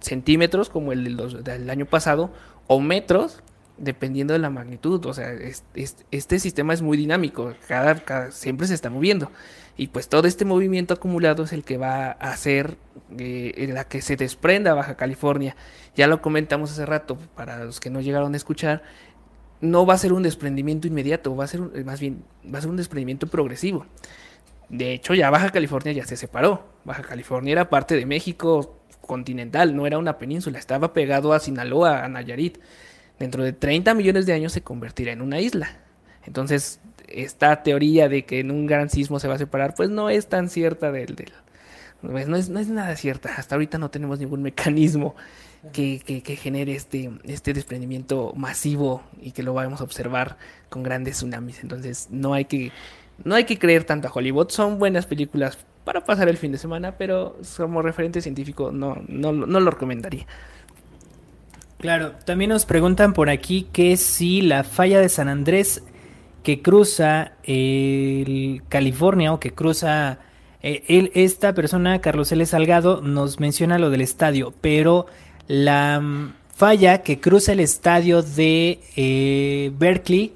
centímetros 0.00 0.70
como 0.70 0.92
el 0.92 1.16
del, 1.42 1.70
año 1.70 1.86
pasado 1.86 2.30
o 2.66 2.80
metros 2.80 3.42
dependiendo 3.76 4.32
de 4.32 4.38
la 4.38 4.50
magnitud. 4.50 5.04
O 5.06 5.14
sea, 5.14 5.32
este 6.10 6.38
sistema 6.38 6.74
es 6.74 6.82
muy 6.82 6.96
dinámico, 6.96 7.54
cada, 7.66 8.30
siempre 8.30 8.66
se 8.66 8.74
está 8.74 8.90
moviendo. 8.90 9.30
Y 9.76 9.88
pues 9.88 10.08
todo 10.08 10.28
este 10.28 10.44
movimiento 10.44 10.94
acumulado 10.94 11.42
es 11.42 11.52
el 11.52 11.64
que 11.64 11.78
va 11.78 12.06
a 12.06 12.30
hacer 12.30 12.76
eh, 13.18 13.68
la 13.72 13.84
que 13.84 14.02
se 14.02 14.16
desprenda 14.16 14.74
Baja 14.74 14.96
California. 14.96 15.56
Ya 15.96 16.06
lo 16.06 16.22
comentamos 16.22 16.70
hace 16.70 16.86
rato, 16.86 17.18
para 17.34 17.64
los 17.64 17.80
que 17.80 17.90
no 17.90 18.00
llegaron 18.00 18.34
a 18.34 18.36
escuchar, 18.36 18.82
no 19.60 19.86
va 19.86 19.94
a 19.94 19.98
ser 19.98 20.12
un 20.12 20.22
desprendimiento 20.22 20.86
inmediato, 20.86 21.34
va 21.34 21.44
a 21.44 21.48
ser 21.48 21.60
más 21.84 21.98
bien 21.98 22.24
va 22.52 22.58
a 22.58 22.60
ser 22.60 22.70
un 22.70 22.76
desprendimiento 22.76 23.26
progresivo. 23.26 23.86
De 24.68 24.92
hecho, 24.92 25.14
ya 25.14 25.30
Baja 25.30 25.50
California 25.50 25.92
ya 25.92 26.06
se 26.06 26.16
separó. 26.16 26.64
Baja 26.84 27.02
California 27.02 27.52
era 27.52 27.70
parte 27.70 27.96
de 27.96 28.06
México 28.06 28.78
continental, 29.06 29.76
no 29.76 29.86
era 29.86 29.98
una 29.98 30.18
península, 30.18 30.58
estaba 30.58 30.92
pegado 30.92 31.32
a 31.32 31.40
Sinaloa, 31.40 32.04
a 32.04 32.08
Nayarit. 32.08 32.58
Dentro 33.18 33.44
de 33.44 33.52
30 33.52 33.94
millones 33.94 34.26
de 34.26 34.32
años 34.32 34.52
se 34.52 34.62
convertirá 34.62 35.12
en 35.12 35.22
una 35.22 35.40
isla. 35.40 35.78
Entonces, 36.26 36.80
esta 37.08 37.62
teoría 37.62 38.08
de 38.08 38.24
que 38.24 38.40
en 38.40 38.50
un 38.50 38.66
gran 38.66 38.90
sismo 38.90 39.20
se 39.20 39.28
va 39.28 39.34
a 39.34 39.38
separar, 39.38 39.74
pues 39.74 39.90
no 39.90 40.10
es 40.10 40.26
tan 40.28 40.48
cierta 40.48 40.90
del... 40.90 41.14
del 41.14 41.32
pues 42.00 42.28
no, 42.28 42.36
es, 42.36 42.50
no 42.50 42.58
es 42.58 42.68
nada 42.68 42.96
cierta. 42.96 43.34
Hasta 43.34 43.54
ahorita 43.54 43.78
no 43.78 43.90
tenemos 43.90 44.18
ningún 44.18 44.42
mecanismo 44.42 45.14
que, 45.72 46.00
que, 46.00 46.36
genere 46.36 46.74
este, 46.74 47.10
este 47.24 47.54
desprendimiento 47.54 48.34
masivo 48.36 49.02
y 49.22 49.32
que 49.32 49.42
lo 49.42 49.54
vamos 49.54 49.80
a 49.80 49.84
observar 49.84 50.36
con 50.68 50.82
grandes 50.82 51.16
tsunamis. 51.16 51.62
Entonces, 51.62 52.08
no 52.10 52.34
hay 52.34 52.44
que 52.44 52.72
no 53.22 53.34
hay 53.34 53.44
que 53.44 53.58
creer 53.58 53.84
tanto 53.84 54.08
a 54.08 54.12
Hollywood. 54.12 54.48
Son 54.50 54.78
buenas 54.78 55.06
películas 55.06 55.58
para 55.84 56.04
pasar 56.04 56.28
el 56.28 56.36
fin 56.36 56.52
de 56.52 56.58
semana, 56.58 56.96
pero 56.96 57.36
como 57.56 57.82
referente 57.82 58.20
científico 58.20 58.72
no, 58.72 58.96
no, 59.06 59.32
lo 59.32 59.70
recomendaría. 59.70 60.26
Claro, 61.78 62.12
también 62.24 62.48
nos 62.48 62.64
preguntan 62.64 63.12
por 63.12 63.28
aquí 63.28 63.68
que 63.72 63.96
si 63.96 64.40
la 64.40 64.64
falla 64.64 65.00
de 65.00 65.08
San 65.08 65.28
Andrés 65.28 65.82
que 66.42 66.62
cruza 66.62 67.32
el 67.42 68.62
California 68.68 69.32
o 69.32 69.40
que 69.40 69.52
cruza 69.52 70.18
eh, 70.62 71.10
esta 71.14 71.52
persona, 71.52 72.00
Carlos 72.00 72.32
L. 72.32 72.44
Salgado, 72.46 73.02
nos 73.02 73.38
menciona 73.38 73.78
lo 73.78 73.90
del 73.90 74.00
estadio, 74.00 74.54
pero 74.60 75.06
la 75.46 76.00
mm, 76.00 76.32
falla 76.54 77.02
que 77.02 77.20
cruza 77.20 77.52
el 77.52 77.60
estadio 77.60 78.22
de 78.22 78.80
eh, 78.96 79.72
Berkeley 79.76 80.34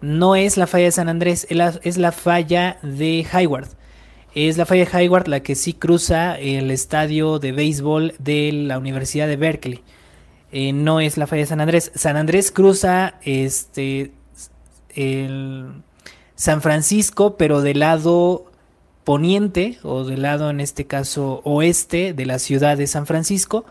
no 0.00 0.36
es 0.36 0.56
la 0.56 0.66
falla 0.66 0.86
de 0.86 0.92
San 0.92 1.08
Andrés, 1.08 1.46
es 1.50 1.98
la, 1.98 2.12
falla 2.12 2.78
de 2.82 3.26
Hayward. 3.30 3.68
Es 4.34 4.56
la 4.56 4.66
falla 4.66 4.84
de 4.84 4.96
Hayward 4.96 5.26
la 5.26 5.40
que 5.40 5.54
sí 5.54 5.72
cruza 5.72 6.38
el 6.38 6.70
estadio 6.70 7.38
de 7.38 7.52
béisbol 7.52 8.14
de 8.18 8.52
la 8.52 8.78
Universidad 8.78 9.26
de 9.26 9.36
Berkeley. 9.36 9.82
Eh, 10.52 10.72
no 10.72 11.00
es 11.00 11.16
la 11.16 11.26
falla 11.26 11.42
de 11.42 11.46
San 11.46 11.60
Andrés. 11.60 11.92
San 11.94 12.16
Andrés 12.16 12.50
cruza 12.50 13.14
este 13.22 14.12
el 14.94 15.82
San 16.34 16.62
Francisco, 16.62 17.36
pero 17.36 17.60
del 17.60 17.80
lado 17.80 18.46
poniente, 19.04 19.78
o 19.82 20.04
del 20.04 20.22
lado 20.22 20.50
en 20.50 20.60
este 20.60 20.86
caso 20.86 21.40
oeste 21.44 22.14
de 22.14 22.26
la 22.26 22.38
ciudad 22.38 22.76
de 22.76 22.86
San 22.86 23.06
Francisco. 23.06 23.64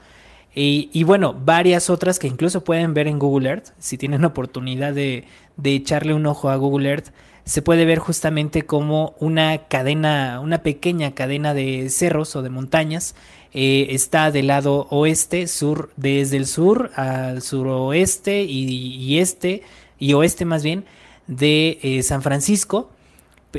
Y, 0.56 1.04
bueno, 1.04 1.34
varias 1.34 1.90
otras 1.90 2.20
que 2.20 2.28
incluso 2.28 2.64
pueden 2.64 2.94
ver 2.94 3.08
en 3.08 3.20
Google 3.20 3.50
Earth, 3.50 3.70
si 3.78 3.98
tienen 3.98 4.26
oportunidad 4.26 4.94
de, 4.94 5.26
echarle 5.64 6.14
un 6.14 6.26
ojo 6.26 6.50
a 6.50 6.56
Google 6.56 6.90
Earth, 6.90 7.10
se 7.46 7.62
puede 7.62 7.86
ver 7.86 8.00
justamente 8.00 8.64
como 8.64 9.16
una 9.20 9.68
cadena, 9.68 10.40
una 10.40 10.62
pequeña 10.62 11.14
cadena 11.14 11.54
de 11.54 11.90
cerros 11.90 12.36
o 12.36 12.42
de 12.42 12.50
montañas 12.50 13.16
eh, 13.54 13.88
está 13.92 14.30
del 14.32 14.48
lado 14.48 14.88
oeste, 14.92 15.48
sur, 15.48 15.92
desde 15.96 16.38
el 16.38 16.46
sur 16.46 16.92
al 16.96 17.42
suroeste 17.42 18.44
y, 18.44 19.18
este, 19.18 19.64
y 19.98 20.14
oeste 20.14 20.46
más 20.46 20.64
bien, 20.64 20.86
de 21.28 21.80
eh, 21.82 22.04
San 22.04 22.22
Francisco. 22.22 22.92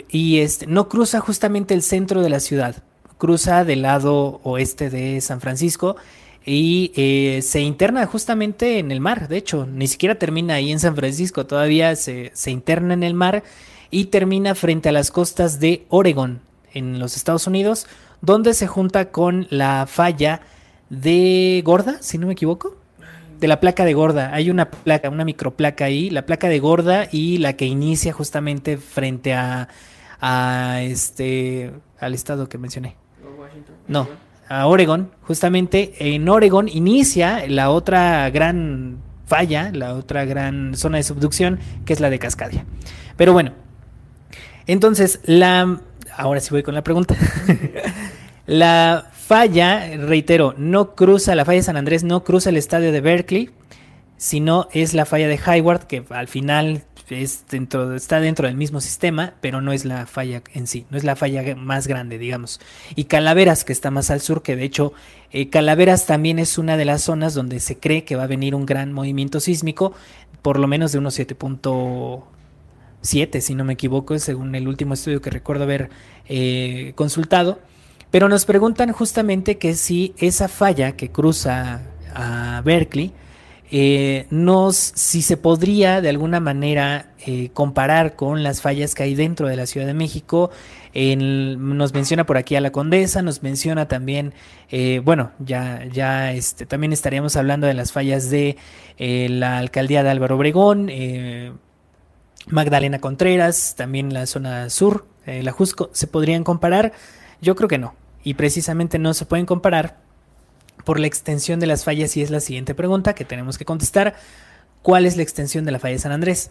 Y 0.09 0.39
este, 0.39 0.67
no 0.67 0.89
cruza 0.89 1.21
justamente 1.21 1.75
el 1.75 1.83
centro 1.83 2.23
de 2.23 2.31
la 2.31 2.39
ciudad, 2.39 2.85
cruza 3.19 3.65
del 3.65 3.83
lado 3.83 4.41
oeste 4.45 4.91
de 4.91 5.21
San 5.21 5.41
Francisco 5.41 5.97
y 6.45 6.93
eh, 6.97 7.43
se 7.43 7.61
interna 7.61 8.07
justamente 8.07 8.79
en 8.79 8.91
el 8.91 9.01
mar, 9.01 9.29
de 9.29 9.37
hecho, 9.37 9.67
ni 9.67 9.87
siquiera 9.87 10.15
termina 10.15 10.55
ahí 10.55 10.73
en 10.73 10.81
San 10.81 10.97
Francisco, 10.97 11.47
todavía 11.47 11.95
se, 11.97 12.33
interna 12.47 12.95
en 12.95 13.03
el 13.03 13.15
mar 13.15 13.43
y 13.91 14.07
termina 14.07 14.55
frente 14.55 14.89
a 14.89 14.93
las 14.93 15.11
costas 15.11 15.61
de 15.61 15.85
Oregon, 15.91 16.41
en 16.73 16.99
los 16.99 17.17
Estados 17.17 17.47
Unidos, 17.47 17.87
donde 18.23 18.55
se 18.55 18.67
junta 18.67 19.11
con 19.11 19.47
la 19.51 19.87
falla 19.87 20.41
de 20.89 21.63
Gorda, 21.65 21.99
si 22.01 22.17
no 22.17 22.27
me 22.27 22.33
equivoco, 22.33 22.77
de 23.39 23.49
la 23.49 23.61
placa 23.61 23.85
de 23.85 23.95
Gorda. 23.95 24.35
Hay 24.35 24.51
una 24.51 24.71
placa, 24.71 25.09
una 25.09 25.25
microplaca 25.25 25.87
ahí, 25.87 26.11
la 26.11 26.27
placa 26.27 26.49
de 26.49 26.59
Gorda 26.59 27.09
y 27.11 27.39
la 27.39 27.55
que 27.55 27.67
inicia 27.67 28.13
justamente 28.13 28.77
frente 28.77 29.35
a, 29.35 29.69
a 30.21 30.83
este, 30.83 31.73
al 31.99 32.15
estado 32.15 32.49
que 32.49 32.59
mencioné. 32.59 32.97
No, 33.89 34.09
a 34.51 34.67
Oregon, 34.67 35.13
justamente 35.23 35.95
en 36.01 36.29
Oregon 36.29 36.69
inicia 36.69 37.45
la 37.47 37.71
otra 37.71 38.29
gran 38.31 38.99
falla, 39.25 39.71
la 39.73 39.95
otra 39.95 40.25
gran 40.25 40.75
zona 40.75 40.97
de 40.97 41.05
subducción, 41.05 41.61
que 41.85 41.93
es 41.93 42.01
la 42.01 42.11
de 42.11 42.19
Cascadia. 42.19 42.67
Pero 43.17 43.33
bueno, 43.33 43.53
entonces 44.67 45.21
la... 45.25 45.81
Ahora 46.17 46.41
sí 46.41 46.51
voy 46.51 46.65
con 46.65 46.75
la 46.75 46.83
pregunta. 46.83 47.15
la 48.47 49.09
falla, 49.13 49.97
reitero, 49.97 50.55
no 50.59 50.97
cruza, 50.97 51.37
la 51.37 51.45
falla 51.45 51.59
de 51.59 51.63
San 51.63 51.77
Andrés 51.77 52.03
no 52.03 52.25
cruza 52.25 52.51
el 52.51 52.57
estadio 52.57 52.91
de 52.91 53.01
Berkeley, 53.01 53.51
sino 54.17 54.67
es 54.73 54.95
la 54.95 55.07
falla 55.07 55.29
de 55.29 55.39
Hayward, 55.47 55.87
que 55.87 56.03
al 56.11 56.27
final 56.27 56.83
es 57.11 57.45
dentro, 57.51 57.95
está 57.95 58.21
dentro 58.21 58.47
del 58.47 58.57
mismo 58.57 58.81
sistema, 58.81 59.35
pero 59.41 59.61
no 59.61 59.73
es 59.73 59.85
la 59.85 60.07
falla 60.07 60.43
en 60.55 60.67
sí, 60.67 60.87
no 60.91 60.97
es 60.97 61.05
la 61.05 61.17
falla 61.17 61.55
más 61.57 61.87
grande, 61.87 62.19
digamos. 62.19 62.61
Y 62.95 63.05
Calaveras, 63.05 63.65
que 63.65 63.73
está 63.73 63.91
más 63.91 64.11
al 64.11 64.21
sur, 64.21 64.43
que 64.43 64.57
de 64.57 64.65
hecho 64.65 64.93
eh, 65.33 65.49
Calaveras 65.49 66.07
también 66.07 66.39
es 66.39 66.59
una 66.59 66.77
de 66.77 66.85
las 66.85 67.03
zonas 67.03 67.35
donde 67.35 67.61
se 67.61 67.79
cree 67.79 68.05
que 68.05 68.17
va 68.17 68.25
a 68.25 68.29
venir 68.29 68.55
un 68.55 68.67
gran 68.67 68.93
movimiento 68.93 69.41
sísmico, 69.41 69.93
por 70.43 70.59
lo 70.59 70.67
menos 70.67 70.93
de 70.93 70.99
unos 70.99 71.19
7.7, 71.19 73.41
si 73.41 73.55
no 73.55 73.65
me 73.65 73.75
equivoco, 73.75 74.19
según 74.19 74.55
el 74.55 74.69
último 74.69 74.95
estudio 74.95 75.21
que 75.21 75.31
recuerdo 75.31 75.65
haber 75.65 75.91
eh, 76.29 76.93
consultado. 76.95 77.59
Pero 78.11 78.29
nos 78.29 78.45
preguntan 78.45 78.93
justamente 78.93 79.59
que 79.59 79.75
si 79.75 80.15
esa 80.19 80.49
falla 80.49 80.93
que 80.93 81.11
cruza 81.11 81.83
a 82.15 82.63
Berkeley, 82.65 83.13
eh, 83.71 84.27
si 84.73 85.23
se 85.23 85.37
podría 85.37 86.01
de 86.01 86.09
alguna 86.09 86.41
manera 86.41 87.13
eh, 87.25 87.51
comparar 87.55 88.17
con 88.17 88.43
las 88.43 88.61
fallas 88.61 88.95
que 88.95 89.05
hay 89.05 89.15
dentro 89.15 89.47
de 89.47 89.57
la 89.57 89.67
Ciudad 89.67 89.87
de 89.87 89.95
México. 89.95 90.51
nos 90.93 91.95
menciona 91.95 92.27
por 92.27 92.37
aquí 92.37 92.57
a 92.57 92.61
la 92.61 92.73
Condesa, 92.73 93.23
nos 93.23 93.43
menciona 93.43 93.87
también, 93.87 94.35
eh, 94.71 95.01
bueno, 95.05 95.31
ya, 95.39 95.85
ya 95.93 96.33
este, 96.33 96.67
también 96.67 96.93
estaríamos 96.93 97.37
hablando 97.37 97.67
de 97.67 97.75
las 97.75 97.93
fallas 97.93 98.29
de 98.31 98.57
la 98.99 99.59
alcaldía 99.59 100.03
de 100.03 100.11
Álvaro 100.11 100.37
Obregón, 100.37 100.91
Magdalena 102.49 102.99
Contreras, 103.01 103.75
también 103.77 104.13
la 104.13 104.27
zona 104.27 104.69
sur, 104.69 105.07
la 105.27 105.53
Jusco, 105.53 105.91
¿se 105.93 106.07
podrían 106.07 106.43
comparar? 106.45 106.93
Yo 107.41 107.55
creo 107.55 107.69
que 107.69 107.79
no, 107.79 107.95
y 108.25 108.35
precisamente 108.35 108.99
no 108.99 109.15
se 109.15 109.25
pueden 109.27 109.47
comparar 109.47 110.10
por 110.91 110.99
la 110.99 111.07
extensión 111.07 111.61
de 111.61 111.69
las 111.69 111.85
fallas 111.85 112.17
y 112.17 112.23
es 112.23 112.33
la 112.33 112.41
siguiente 112.41 112.75
pregunta 112.75 113.15
que 113.15 113.25
tenemos 113.25 113.59
que 113.59 113.65
contestar. 113.65 114.17
¿Cuál 114.83 115.07
es 115.07 115.17
la 115.17 115.23
extensión 115.23 115.65
de 115.65 115.71
la 115.71 115.79
falla 115.79 115.93
de 115.93 116.01
San 116.01 116.11
Andrés? 116.11 116.51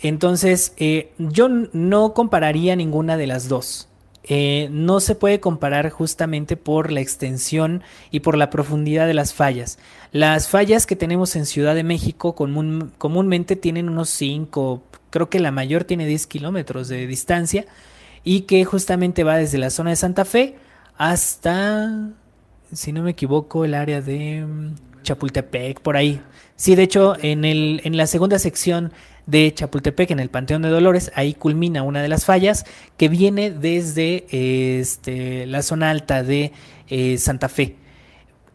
Entonces, 0.00 0.74
eh, 0.76 1.14
yo 1.16 1.48
no 1.48 2.12
compararía 2.12 2.76
ninguna 2.76 3.16
de 3.16 3.26
las 3.26 3.48
dos. 3.48 3.88
Eh, 4.22 4.68
no 4.70 5.00
se 5.00 5.14
puede 5.14 5.40
comparar 5.40 5.88
justamente 5.88 6.58
por 6.58 6.92
la 6.92 7.00
extensión 7.00 7.82
y 8.10 8.20
por 8.20 8.36
la 8.36 8.50
profundidad 8.50 9.06
de 9.06 9.14
las 9.14 9.32
fallas. 9.32 9.78
Las 10.12 10.48
fallas 10.48 10.84
que 10.84 10.94
tenemos 10.94 11.34
en 11.34 11.46
Ciudad 11.46 11.74
de 11.74 11.82
México 11.82 12.34
comúnmente 12.34 13.56
tienen 13.56 13.88
unos 13.88 14.10
5, 14.10 14.82
creo 15.08 15.30
que 15.30 15.40
la 15.40 15.52
mayor 15.52 15.84
tiene 15.84 16.04
10 16.04 16.26
kilómetros 16.26 16.88
de 16.88 17.06
distancia 17.06 17.64
y 18.24 18.42
que 18.42 18.62
justamente 18.66 19.24
va 19.24 19.38
desde 19.38 19.56
la 19.56 19.70
zona 19.70 19.88
de 19.88 19.96
Santa 19.96 20.26
Fe 20.26 20.56
hasta 20.98 22.10
si 22.72 22.92
no 22.92 23.02
me 23.02 23.10
equivoco, 23.10 23.64
el 23.64 23.74
área 23.74 24.00
de 24.00 24.44
mm, 24.46 24.74
Chapultepec, 25.02 25.80
por 25.80 25.96
ahí. 25.96 26.20
Sí, 26.56 26.74
de 26.74 26.82
hecho, 26.82 27.16
en, 27.20 27.44
el, 27.44 27.80
en 27.84 27.96
la 27.96 28.06
segunda 28.06 28.38
sección 28.38 28.92
de 29.26 29.52
Chapultepec, 29.54 30.10
en 30.10 30.20
el 30.20 30.28
Panteón 30.28 30.62
de 30.62 30.68
Dolores, 30.68 31.12
ahí 31.14 31.34
culmina 31.34 31.82
una 31.82 32.02
de 32.02 32.08
las 32.08 32.24
fallas 32.24 32.64
que 32.96 33.08
viene 33.08 33.50
desde 33.50 34.26
este, 34.80 35.46
la 35.46 35.62
zona 35.62 35.90
alta 35.90 36.22
de 36.22 36.52
eh, 36.88 37.18
Santa 37.18 37.48
Fe. 37.48 37.76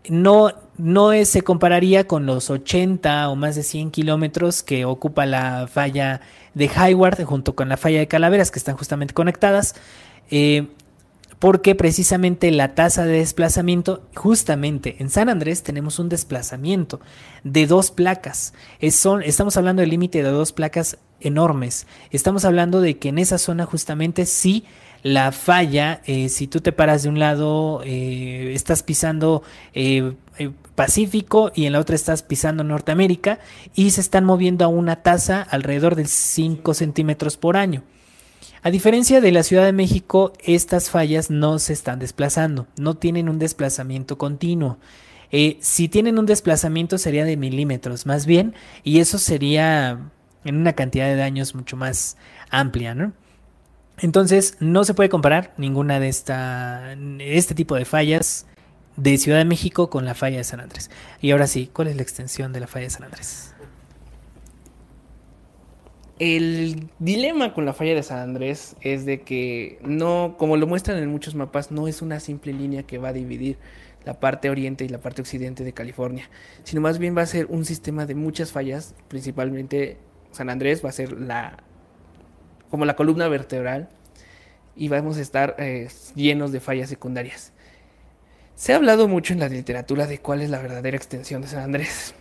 No, 0.08 0.54
no 0.78 1.12
se 1.26 1.42
compararía 1.42 2.06
con 2.06 2.26
los 2.26 2.50
80 2.50 3.30
o 3.30 3.36
más 3.36 3.56
de 3.56 3.64
100 3.64 3.90
kilómetros 3.90 4.62
que 4.62 4.86
ocupa 4.86 5.26
la 5.26 5.68
falla 5.68 6.22
de 6.54 6.70
Hayward 6.76 7.24
junto 7.24 7.56
con 7.56 7.70
la 7.70 7.78
falla 7.78 8.00
de 8.00 8.08
Calaveras, 8.08 8.52
que 8.52 8.60
están 8.60 8.78
justamente 8.78 9.14
conectadas. 9.14 9.76
Eh, 10.30 10.68
porque 11.40 11.76
precisamente 11.76 12.52
la 12.52 12.76
tasa 12.76 13.06
de 13.06 13.20
desplazamiento, 13.20 14.04
justamente 14.16 14.98
en 15.00 15.10
San 15.10 15.30
Andrés 15.30 15.64
tenemos 15.64 16.00
un 16.00 16.10
desplazamiento 16.10 17.00
de 17.44 17.68
dos 17.68 17.92
placas. 17.92 18.54
son, 18.92 19.22
estamos 19.22 19.58
hablando 19.58 19.82
del 19.82 19.90
límite 19.90 20.24
de 20.24 20.30
dos 20.30 20.54
placas 20.54 20.98
enormes. 21.20 21.88
Estamos 22.12 22.46
hablando 22.46 22.82
de 22.82 22.98
que 22.98 23.10
en 23.10 23.20
esa 23.20 23.38
zona 23.38 23.66
justamente 23.66 24.26
sí 24.26 24.66
la 25.04 25.32
falla, 25.32 26.02
eh, 26.06 26.30
si 26.30 26.48
tú 26.48 26.62
te 26.62 26.72
paras 26.72 27.04
de 27.04 27.10
un 27.10 27.20
lado, 27.20 27.82
eh, 27.86 28.54
estás 28.56 28.82
pisando 28.82 29.44
eh, 29.74 30.14
Pacífico 30.76 31.52
y 31.56 31.66
en 31.66 31.74
la 31.74 31.80
otra 31.80 31.96
estás 31.96 32.22
pisando 32.22 32.64
Norteamérica 32.64 33.40
y 33.76 33.92
se 33.92 34.02
están 34.02 34.26
moviendo 34.26 34.66
a 34.66 34.68
una 34.68 34.98
tasa 35.04 35.42
alrededor 35.42 35.96
de 35.96 36.06
5 36.06 36.74
centímetros 36.74 37.38
por 37.38 37.56
año. 37.56 37.84
A 38.66 38.72
diferencia 38.72 39.22
de 39.22 39.32
la 39.32 39.44
Ciudad 39.44 39.64
de 39.64 39.74
México, 39.74 40.34
estas 40.44 40.90
fallas 40.90 41.30
no 41.30 41.60
se 41.60 41.72
están 41.72 42.00
desplazando, 42.00 42.66
no 42.80 42.96
tienen 42.96 43.30
un 43.30 43.38
desplazamiento 43.38 44.18
continuo. 44.18 44.80
Eh, 45.32 45.60
si 45.62 45.88
tienen 45.88 46.18
un 46.18 46.26
desplazamiento 46.26 46.98
sería 46.98 47.26
de 47.26 47.38
milímetros 47.38 48.08
más 48.08 48.26
bien, 48.26 48.56
y 48.84 49.02
eso 49.02 49.20
sería 49.20 50.10
en 50.46 50.56
una 50.56 50.74
cantidad 50.74 51.06
de 51.06 51.16
daños 51.16 51.54
mucho 51.54 51.78
más 51.78 52.18
amplia, 52.50 52.96
¿no? 52.96 53.14
Entonces, 54.00 54.58
no 54.60 54.84
se 54.84 54.96
puede 54.96 55.10
comparar 55.10 55.54
ninguna 55.58 56.00
de 56.00 56.10
esta, 56.10 56.96
este 57.20 57.54
tipo 57.54 57.76
de 57.76 57.86
fallas 57.86 58.48
de 58.98 59.20
Ciudad 59.20 59.38
de 59.38 59.46
México 59.46 59.92
con 59.92 60.06
la 60.06 60.16
falla 60.16 60.38
de 60.38 60.44
San 60.44 60.60
Andrés. 60.60 60.90
Y 61.22 61.30
ahora 61.30 61.46
sí, 61.46 61.70
¿cuál 61.72 61.90
es 61.90 61.98
la 61.98 62.02
extensión 62.02 62.52
de 62.52 62.62
la 62.62 62.68
falla 62.68 62.86
de 62.86 62.90
San 62.90 63.04
Andrés? 63.04 63.55
El 66.18 66.90
dilema 67.00 67.54
con 67.54 67.66
la 67.66 67.74
falla 67.74 67.94
de 67.94 68.02
San 68.02 68.20
Andrés 68.20 68.78
es 68.80 69.06
de 69.06 69.22
que 69.22 69.80
no, 69.82 70.36
como 70.38 70.56
lo 70.56 70.66
muestran 70.66 70.98
en 70.98 71.10
muchos 71.10 71.36
mapas, 71.36 71.72
no 71.72 71.90
es 71.90 72.02
una 72.02 72.22
simple 72.22 72.54
línea 72.54 72.84
que 72.84 72.98
va 72.98 73.10
a 73.10 73.14
dividir 73.14 73.58
la 74.06 74.20
parte 74.20 74.50
oriente 74.50 74.86
y 74.86 74.90
la 74.90 75.00
parte 75.00 75.22
occidente 75.22 75.66
de 75.66 75.74
California, 75.74 76.30
sino 76.64 76.80
más 76.80 77.00
bien 77.00 77.18
va 77.18 77.24
a 77.24 77.26
ser 77.26 77.48
un 77.48 77.66
sistema 77.66 78.06
de 78.06 78.16
muchas 78.16 78.54
fallas, 78.54 78.96
principalmente 79.10 79.98
San 80.32 80.50
Andrés 80.50 80.86
va 80.86 80.90
a 80.90 80.94
ser 80.94 81.20
la 81.20 81.64
como 82.70 82.86
la 82.86 82.96
columna 82.96 83.28
vertebral 83.28 83.90
y 84.76 84.88
vamos 84.88 85.18
a 85.18 85.22
estar 85.22 85.56
eh, 85.60 85.90
llenos 86.16 86.52
de 86.52 86.60
fallas 86.60 86.90
secundarias. 86.90 87.52
Se 88.56 88.72
ha 88.72 88.78
hablado 88.78 89.10
mucho 89.10 89.34
en 89.34 89.40
la 89.40 89.50
literatura 89.50 90.08
de 90.08 90.20
cuál 90.20 90.42
es 90.42 90.50
la 90.50 90.60
verdadera 90.60 90.96
extensión 90.96 91.42
de 91.42 91.48
San 91.50 91.64
Andrés. 91.64 92.16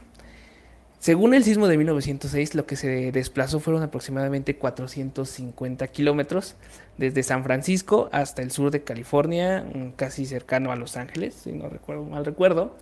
Según 1.05 1.34
el 1.34 1.44
sismo 1.44 1.68
de 1.68 1.76
1906, 1.76 2.55
lo 2.55 2.64
que 2.64 2.76
se 2.76 3.12
desplazó 3.12 3.61
fueron 3.61 3.82
aproximadamente 3.82 4.57
450 4.57 5.86
kilómetros 5.88 6.55
desde 6.96 7.22
San 7.22 7.44
Francisco 7.44 8.09
hasta 8.11 8.40
el 8.40 8.50
sur 8.50 8.70
de 8.70 8.84
California, 8.84 9.66
mm, 9.70 9.90
casi 9.96 10.24
cercano 10.24 10.72
a 10.72 10.76
Los 10.76 10.96
Ángeles, 10.96 11.34
si 11.34 11.52
no 11.52 11.68
recuerdo 11.68 12.05
mal 12.05 12.24
recuerdo. 12.24 12.78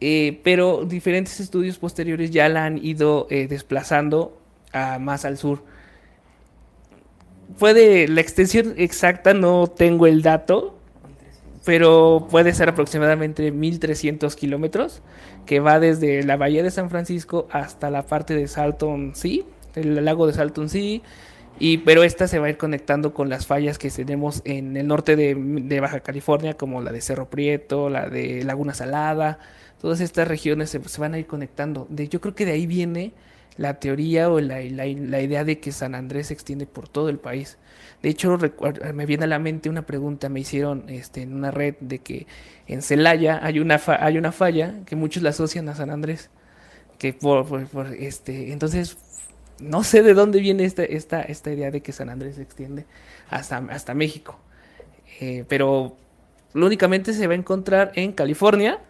Eh, 0.00 0.40
pero 0.42 0.84
diferentes 0.84 1.38
estudios 1.38 1.78
posteriores 1.78 2.32
ya 2.32 2.48
la 2.48 2.64
han 2.64 2.84
ido 2.84 3.28
eh, 3.30 3.46
desplazando 3.46 4.36
a 4.72 4.98
más 4.98 5.24
al 5.24 5.38
sur. 5.38 5.62
Puede, 7.56 8.08
la 8.08 8.20
extensión 8.20 8.74
exacta 8.78 9.32
no 9.32 9.68
tengo 9.68 10.08
el 10.08 10.22
dato, 10.22 10.76
pero 11.64 12.26
puede 12.30 12.52
ser 12.52 12.68
aproximadamente 12.68 13.52
1300 13.52 14.34
kilómetros, 14.34 15.02
que 15.46 15.60
va 15.60 15.80
desde 15.80 16.22
la 16.22 16.36
bahía 16.36 16.62
de 16.62 16.70
San 16.70 16.90
Francisco 16.90 17.46
hasta 17.50 17.90
la 17.90 18.06
parte 18.06 18.34
de 18.34 18.48
Salton 18.48 19.14
Sea, 19.14 19.42
el 19.74 20.04
lago 20.04 20.26
de 20.26 20.32
Salton 20.34 20.68
Sea, 20.68 21.00
y, 21.58 21.78
pero 21.78 22.02
esta 22.02 22.26
se 22.28 22.38
va 22.38 22.46
a 22.46 22.50
ir 22.50 22.56
conectando 22.56 23.12
con 23.14 23.28
las 23.28 23.46
fallas 23.46 23.78
que 23.78 23.90
tenemos 23.90 24.42
en 24.44 24.76
el 24.76 24.86
norte 24.86 25.16
de, 25.16 25.80
Baja 25.80 26.00
California, 26.00 26.54
como 26.54 26.80
la 26.82 26.92
de 26.92 27.00
Cerro 27.00 27.28
Prieto, 27.28 27.90
la 27.90 28.08
de 28.08 28.42
Laguna 28.44 28.74
Salada, 28.74 29.38
todas 29.80 30.00
estas 30.00 30.26
regiones 30.28 30.70
se, 30.70 30.80
van 30.98 31.14
a 31.14 31.18
ir 31.18 31.26
conectando. 31.26 31.86
De, 31.90 32.08
yo 32.08 32.20
creo 32.20 32.34
que 32.34 32.46
de 32.46 32.52
ahí 32.52 32.66
viene 32.66 33.12
la 33.56 33.78
teoría 33.80 34.30
o 34.30 34.40
la, 34.40 34.62
idea 34.62 35.44
de 35.44 35.60
que 35.60 35.72
San 35.72 35.94
Andrés 35.94 36.28
se 36.28 36.34
extiende 36.34 36.66
por 36.66 36.88
todo 36.88 37.08
el 37.08 37.18
país. 37.18 37.58
De 38.02 38.08
hecho, 38.08 38.36
me 38.94 39.06
viene 39.06 39.24
a 39.24 39.28
la 39.28 39.38
mente 39.38 39.70
una 39.70 39.82
pregunta, 39.82 40.28
me 40.28 40.40
hicieron 40.40 40.88
este, 40.88 41.22
en 41.22 41.34
una 41.34 41.52
red 41.52 41.76
de 41.80 42.00
que 42.00 42.26
en 42.66 42.82
Celaya 42.82 43.38
hay 43.42 43.60
una, 43.60 43.80
hay 44.00 44.18
una 44.18 44.32
falla 44.32 44.74
que 44.86 44.96
muchos 44.96 45.22
la 45.22 45.30
asocian 45.30 45.68
a 45.68 45.76
San 45.76 45.90
Andrés. 45.90 46.28
Que 46.98 47.12
por, 47.12 47.46
este, 47.98 48.52
entonces, 48.52 48.98
no 49.60 49.84
sé 49.84 50.02
de 50.02 50.14
dónde 50.14 50.40
viene 50.40 50.64
esta, 50.64 50.82
esta, 50.82 51.22
esta 51.22 51.52
idea 51.52 51.70
de 51.70 51.80
que 51.80 51.92
San 51.92 52.10
Andrés 52.10 52.36
se 52.36 52.42
extiende 52.42 52.86
hasta, 53.30 53.58
hasta 53.58 53.94
México. 53.94 54.36
Eh, 55.20 55.44
pero 55.48 55.96
únicamente 56.54 57.12
se 57.12 57.26
va 57.28 57.34
a 57.34 57.36
encontrar 57.36 57.92
en 57.94 58.12
California, 58.12 58.80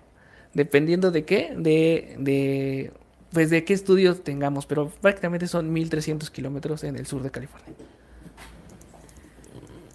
dependiendo 0.54 1.10
de 1.10 1.24
qué, 1.24 1.52
de, 1.56 2.16
de 2.18 2.92
pues 3.32 3.50
de 3.50 3.64
qué 3.64 3.74
estudios 3.74 4.22
tengamos, 4.24 4.66
pero 4.66 4.88
prácticamente 4.88 5.46
son 5.48 5.72
1300 5.72 6.30
kilómetros 6.30 6.84
en 6.84 6.96
el 6.96 7.06
sur 7.06 7.22
de 7.22 7.30
California. 7.30 7.74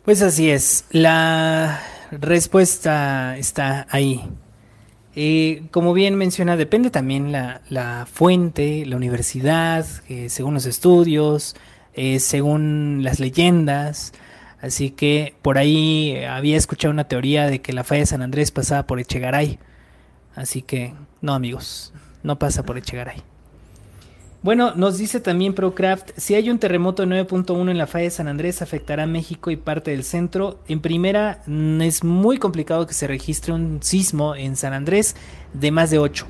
Pues 0.07 0.21
así 0.21 0.49
es, 0.49 0.85
la 0.91 1.81
respuesta 2.11 3.35
está 3.35 3.87
ahí. 3.89 4.21
Eh, 5.17 5.63
como 5.69 5.93
bien 5.93 6.15
menciona, 6.15 6.55
depende 6.55 6.89
también 6.91 7.33
la, 7.33 8.07
fuente, 8.09 8.85
la 8.85 8.95
universidad, 8.95 9.85
eh, 10.07 10.29
según 10.29 10.53
los 10.53 10.65
estudios, 10.65 11.57
eh, 11.93 12.21
según 12.21 13.01
las 13.03 13.19
leyendas. 13.19 14.13
Así 14.61 14.91
que 14.91 15.35
por 15.41 15.57
ahí 15.57 16.23
había 16.23 16.55
escuchado 16.55 16.93
una 16.93 17.09
teoría 17.09 17.47
de 17.47 17.59
que 17.59 17.73
la 17.73 17.83
falla 17.83 18.03
de 18.03 18.05
San 18.05 18.21
Andrés 18.21 18.51
pasaba 18.51 18.87
por 18.87 19.01
Echegaray. 19.01 19.59
Así 20.35 20.61
que 20.61 20.93
no 21.19 21.33
amigos, 21.33 21.91
no 22.23 22.39
pasa 22.39 22.63
por 22.63 22.77
Echegaray. 22.77 23.23
Bueno, 24.43 24.73
nos 24.75 24.99
dice 24.99 25.19
también 25.19 25.53
Procraft, 25.53 26.11
si 26.15 26.35
hay 26.35 26.49
un 26.51 26.59
terremoto 26.59 27.05
9.1 27.05 27.71
en 27.71 27.77
la 27.77 27.87
falla 27.87 28.03
de 28.05 28.11
San 28.11 28.27
Andrés, 28.27 28.61
afectará 28.61 29.03
a 29.03 29.07
México 29.07 29.49
y 29.49 29.55
parte 29.55 29.91
del 29.91 30.03
centro. 30.03 30.59
En 30.67 30.79
primera, 30.79 31.41
mm, 31.47 31.81
es 31.81 32.03
muy 32.03 32.37
complicado 32.37 32.85
que 32.85 32.93
se 32.93 33.07
registre 33.07 33.51
un 33.51 33.79
sismo 33.81 34.35
en 34.35 34.55
San 34.55 34.73
Andrés 34.73 35.15
de 35.53 35.71
más 35.71 35.89
de 35.89 35.97
8. 35.97 36.27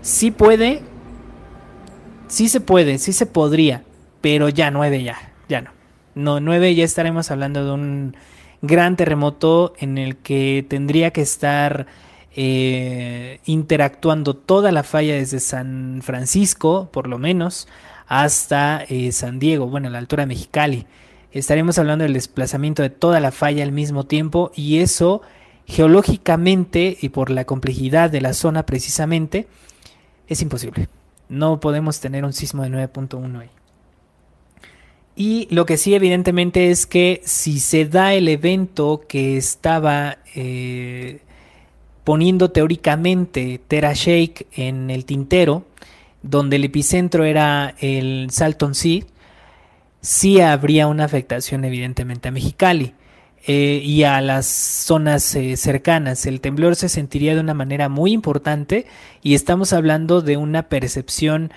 Sí 0.00 0.30
puede, 0.30 0.82
sí 2.28 2.48
se 2.48 2.60
puede, 2.60 2.98
sí 2.98 3.12
se 3.12 3.26
podría, 3.26 3.82
pero 4.20 4.48
ya 4.48 4.70
9 4.70 5.02
ya, 5.02 5.16
ya 5.48 5.62
no. 5.62 5.70
No, 6.14 6.38
9 6.38 6.74
ya 6.76 6.84
estaremos 6.84 7.32
hablando 7.32 7.64
de 7.64 7.72
un 7.72 8.16
gran 8.62 8.96
terremoto 8.96 9.74
en 9.78 9.98
el 9.98 10.16
que 10.16 10.64
tendría 10.68 11.10
que 11.10 11.22
estar 11.22 11.86
eh, 12.38 13.40
interactuando 13.46 14.34
toda 14.34 14.70
la 14.70 14.82
falla 14.82 15.14
desde 15.14 15.40
San 15.40 16.00
Francisco, 16.02 16.90
por 16.92 17.08
lo 17.08 17.18
menos, 17.18 17.66
hasta 18.06 18.84
eh, 18.88 19.10
San 19.12 19.38
Diego, 19.38 19.68
bueno, 19.68 19.88
a 19.88 19.90
la 19.90 19.98
altura 19.98 20.24
de 20.24 20.28
Mexicali. 20.28 20.86
Estaremos 21.32 21.78
hablando 21.78 22.02
del 22.02 22.12
desplazamiento 22.12 22.82
de 22.82 22.90
toda 22.90 23.20
la 23.20 23.32
falla 23.32 23.62
al 23.62 23.72
mismo 23.72 24.04
tiempo 24.04 24.52
y 24.54 24.78
eso 24.78 25.22
geológicamente 25.66 26.96
y 27.00 27.08
por 27.08 27.30
la 27.30 27.46
complejidad 27.46 28.10
de 28.10 28.20
la 28.20 28.34
zona 28.34 28.66
precisamente 28.66 29.48
es 30.28 30.42
imposible. 30.42 30.88
No 31.30 31.58
podemos 31.58 32.00
tener 32.00 32.24
un 32.24 32.34
sismo 32.34 32.62
de 32.62 32.70
9.1 32.70 33.40
ahí. 33.40 33.50
Y 35.16 35.48
lo 35.50 35.64
que 35.64 35.78
sí 35.78 35.94
evidentemente 35.94 36.70
es 36.70 36.86
que 36.86 37.22
si 37.24 37.58
se 37.60 37.86
da 37.86 38.12
el 38.12 38.28
evento 38.28 39.02
que 39.08 39.38
estaba 39.38 40.18
eh, 40.34 41.22
poniendo 42.06 42.52
teóricamente 42.52 43.60
Tera 43.66 43.92
Shake 43.92 44.46
en 44.52 44.90
el 44.90 45.04
tintero, 45.04 45.66
donde 46.22 46.54
el 46.54 46.62
epicentro 46.62 47.24
era 47.24 47.74
el 47.80 48.28
Salton 48.30 48.76
Sea, 48.76 49.02
sí 50.02 50.40
habría 50.40 50.86
una 50.86 51.04
afectación 51.04 51.64
evidentemente 51.64 52.28
a 52.28 52.30
Mexicali 52.30 52.94
eh, 53.44 53.80
y 53.82 54.04
a 54.04 54.20
las 54.20 54.46
zonas 54.46 55.34
eh, 55.34 55.56
cercanas. 55.56 56.26
El 56.26 56.40
temblor 56.40 56.76
se 56.76 56.88
sentiría 56.88 57.34
de 57.34 57.40
una 57.40 57.54
manera 57.54 57.88
muy 57.88 58.12
importante 58.12 58.86
y 59.20 59.34
estamos 59.34 59.72
hablando 59.72 60.22
de 60.22 60.36
una 60.36 60.68
percepción, 60.68 61.52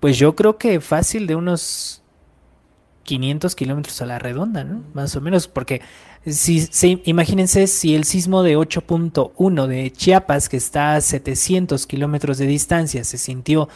pues 0.00 0.18
yo 0.18 0.34
creo 0.34 0.58
que 0.58 0.80
fácil 0.80 1.28
de 1.28 1.36
unos 1.36 2.01
500 3.04 3.54
kilómetros 3.54 4.00
a 4.02 4.06
la 4.06 4.18
redonda, 4.18 4.64
¿no? 4.64 4.82
Más 4.94 5.14
o 5.16 5.20
menos, 5.20 5.48
porque 5.48 5.82
si, 6.26 6.68
imagínense 7.04 7.66
si 7.66 7.94
el 7.94 8.04
sismo 8.04 8.42
de 8.42 8.56
8.1 8.56 9.66
de 9.66 9.90
Chiapas, 9.90 10.48
que 10.48 10.56
está 10.56 10.94
a 10.94 11.00
700 11.00 11.86
kilómetros 11.86 12.38
de 12.38 12.46
distancia, 12.46 13.04
se 13.04 13.18
sintió 13.18 13.68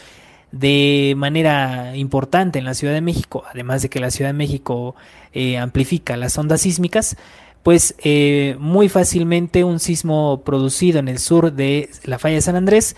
de 0.52 1.14
manera 1.16 1.96
importante 1.96 2.58
en 2.58 2.64
la 2.64 2.74
Ciudad 2.74 2.94
de 2.94 3.00
México, 3.00 3.44
además 3.52 3.82
de 3.82 3.90
que 3.90 4.00
la 4.00 4.10
Ciudad 4.10 4.30
de 4.30 4.38
México 4.38 4.94
eh, 5.32 5.58
amplifica 5.58 6.16
las 6.16 6.38
ondas 6.38 6.62
sísmicas, 6.62 7.16
pues 7.62 7.96
eh, 7.98 8.56
muy 8.60 8.88
fácilmente 8.88 9.64
un 9.64 9.80
sismo 9.80 10.42
producido 10.44 11.00
en 11.00 11.08
el 11.08 11.18
sur 11.18 11.52
de 11.52 11.90
la 12.04 12.18
falla 12.18 12.36
de 12.36 12.42
San 12.42 12.56
Andrés 12.56 12.96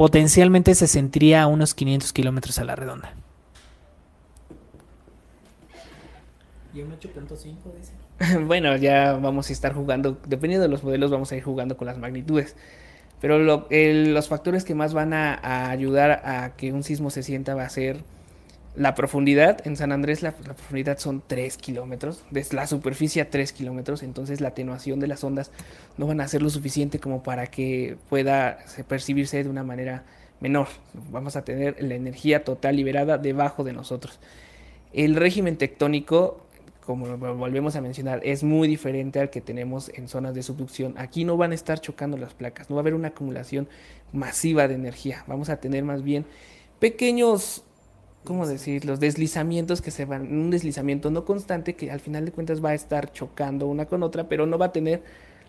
potencialmente 0.00 0.74
se 0.74 0.86
sentiría 0.86 1.42
a 1.42 1.46
unos 1.46 1.74
500 1.74 2.14
kilómetros 2.14 2.58
a 2.58 2.64
la 2.64 2.74
redonda. 2.74 3.12
Y 6.74 6.82
un 6.82 6.92
8.5 6.92 7.56
dice. 7.76 8.38
bueno, 8.46 8.76
ya 8.76 9.14
vamos 9.14 9.50
a 9.50 9.52
estar 9.52 9.72
jugando, 9.74 10.18
dependiendo 10.26 10.62
de 10.62 10.68
los 10.68 10.84
modelos, 10.84 11.10
vamos 11.10 11.32
a 11.32 11.36
ir 11.36 11.42
jugando 11.42 11.76
con 11.76 11.86
las 11.86 11.98
magnitudes. 11.98 12.54
Pero 13.20 13.38
los 13.38 14.28
factores 14.28 14.64
que 14.64 14.74
más 14.74 14.94
van 14.94 15.12
a, 15.12 15.70
ayudar 15.70 16.22
a 16.24 16.56
que 16.56 16.72
un 16.72 16.82
sismo 16.82 17.10
se 17.10 17.22
sienta 17.22 17.54
va 17.54 17.64
a 17.64 17.68
ser 17.68 17.98
la 18.76 18.94
profundidad. 18.94 19.66
En 19.66 19.76
San 19.76 19.92
Andrés 19.92 20.22
la, 20.22 20.32
profundidad 20.32 20.98
son 20.98 21.22
3 21.26 21.58
kilómetros, 21.58 22.24
desde 22.30 22.56
la 22.56 22.66
superficie 22.66 23.20
a 23.20 23.28
3 23.28 23.52
kilómetros, 23.52 24.02
entonces 24.02 24.40
la 24.40 24.48
atenuación 24.48 25.00
de 25.00 25.06
las 25.06 25.22
ondas 25.22 25.50
no 25.98 26.06
van 26.06 26.22
a 26.22 26.28
ser 26.28 26.40
lo 26.40 26.48
suficiente 26.48 26.98
como 26.98 27.22
para 27.22 27.48
que 27.48 27.98
pueda 28.08 28.58
percibirse 28.88 29.42
de 29.42 29.50
una 29.50 29.64
manera 29.64 30.04
menor. 30.40 30.68
Vamos 31.10 31.36
a 31.36 31.44
tener 31.44 31.82
la 31.82 31.94
energía 31.94 32.42
total 32.42 32.76
liberada 32.76 33.18
debajo 33.18 33.64
de 33.64 33.74
nosotros. 33.74 34.18
El 34.94 35.14
régimen 35.14 35.56
tectónico 35.56 36.46
como 36.90 37.06
volvemos 37.36 37.76
a 37.76 37.80
mencionar, 37.80 38.20
es 38.24 38.42
muy 38.42 38.66
diferente 38.66 39.20
al 39.20 39.30
que 39.30 39.40
tenemos 39.40 39.92
en 39.94 40.08
zonas 40.08 40.34
de 40.34 40.42
subducción. 40.42 40.94
Aquí 40.98 41.24
no 41.24 41.36
van 41.36 41.52
a 41.52 41.54
estar 41.54 41.80
chocando 41.80 42.16
las 42.16 42.34
placas, 42.34 42.68
no 42.68 42.74
va 42.74 42.80
a 42.80 42.82
haber 42.82 42.94
una 42.94 43.08
acumulación 43.08 43.68
masiva 44.12 44.66
de 44.66 44.74
energía. 44.74 45.22
Vamos 45.28 45.50
a 45.50 45.58
tener 45.58 45.84
más 45.84 46.02
bien 46.02 46.26
pequeños, 46.80 47.62
¿cómo 48.24 48.44
decir? 48.44 48.84
Los 48.84 48.98
deslizamientos 48.98 49.80
que 49.82 49.92
se 49.92 50.04
van, 50.04 50.22
un 50.36 50.50
deslizamiento 50.50 51.12
no 51.12 51.24
constante 51.24 51.76
que 51.76 51.92
al 51.92 52.00
final 52.00 52.24
de 52.24 52.32
cuentas 52.32 52.64
va 52.64 52.70
a 52.70 52.74
estar 52.74 53.12
chocando 53.12 53.68
una 53.68 53.86
con 53.86 54.02
otra, 54.02 54.28
pero 54.28 54.46
no 54.46 54.58
va 54.58 54.66
a 54.66 54.72
tener 54.72 55.04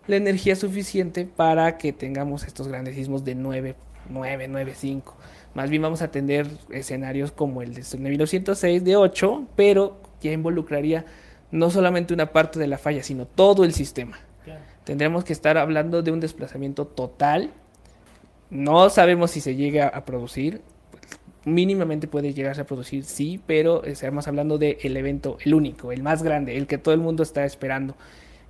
la 0.06 0.18
energía 0.18 0.56
suficiente 0.56 1.26
para 1.26 1.80
que 1.80 1.92
tengamos 1.92 2.46
estos 2.46 2.68
grandes 2.68 2.94
sismos 2.94 3.26
de 3.26 3.34
9, 3.34 3.74
9, 4.12 4.48
9, 4.48 4.74
5. 4.78 5.18
Más 5.56 5.72
bien 5.72 5.82
vamos 5.82 6.04
a 6.04 6.12
tener 6.12 6.46
escenarios 6.70 7.32
como 7.32 7.64
el 7.64 7.74
de 7.74 7.84
1906 7.98 8.84
de 8.84 8.96
8, 8.96 9.48
pero 9.56 10.00
ya 10.22 10.32
involucraría 10.32 11.06
no 11.52 11.70
solamente 11.70 12.14
una 12.14 12.28
parte 12.28 12.60
de 12.60 12.68
la 12.68 12.78
falla, 12.78 13.04
sino 13.04 13.26
todo 13.26 13.64
el 13.64 13.74
sistema. 13.74 14.20
Tendremos 14.84 15.24
que 15.24 15.34
estar 15.34 15.58
hablando 15.58 16.02
de 16.02 16.12
un 16.12 16.20
desplazamiento 16.20 16.88
total. 16.88 17.52
No 18.50 18.90
sabemos 18.90 19.32
si 19.32 19.42
se 19.42 19.56
llega 19.56 19.88
a 19.88 20.06
producir. 20.06 20.62
Mínimamente 21.46 22.08
puede 22.08 22.34
llegarse 22.34 22.62
a 22.62 22.66
producir, 22.66 23.04
sí, 23.04 23.40
pero 23.46 23.84
estamos 23.84 24.28
hablando 24.28 24.58
del 24.58 24.78
el 24.82 24.98
evento, 24.98 25.38
el 25.44 25.54
único, 25.54 25.92
el 25.92 26.04
más 26.04 26.22
grande, 26.22 26.58
el 26.58 26.68
que 26.68 26.78
todo 26.78 26.94
el 26.94 27.00
mundo 27.00 27.24
está 27.24 27.46
esperando. 27.46 27.96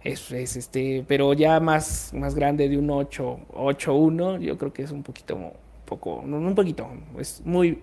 Es, 0.04 0.32
este, 0.32 1.06
pero 1.08 1.34
ya 1.34 1.60
más, 1.60 2.12
más 2.14 2.36
grande 2.36 2.68
de 2.68 2.78
un 2.78 2.90
8, 2.90 3.40
8, 3.54 3.94
1, 3.94 4.38
yo 4.40 4.58
creo 4.58 4.74
que 4.74 4.84
es 4.84 4.92
un 4.92 5.04
poquito, 5.04 5.54
poco, 5.86 6.24
no 6.26 6.38
un 6.38 6.56
poquito, 6.56 6.90
es 7.18 7.42
muy 7.46 7.80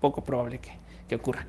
poco 0.00 0.22
probable 0.22 0.58
que, 0.58 0.72
que 1.08 1.14
ocurra. 1.14 1.46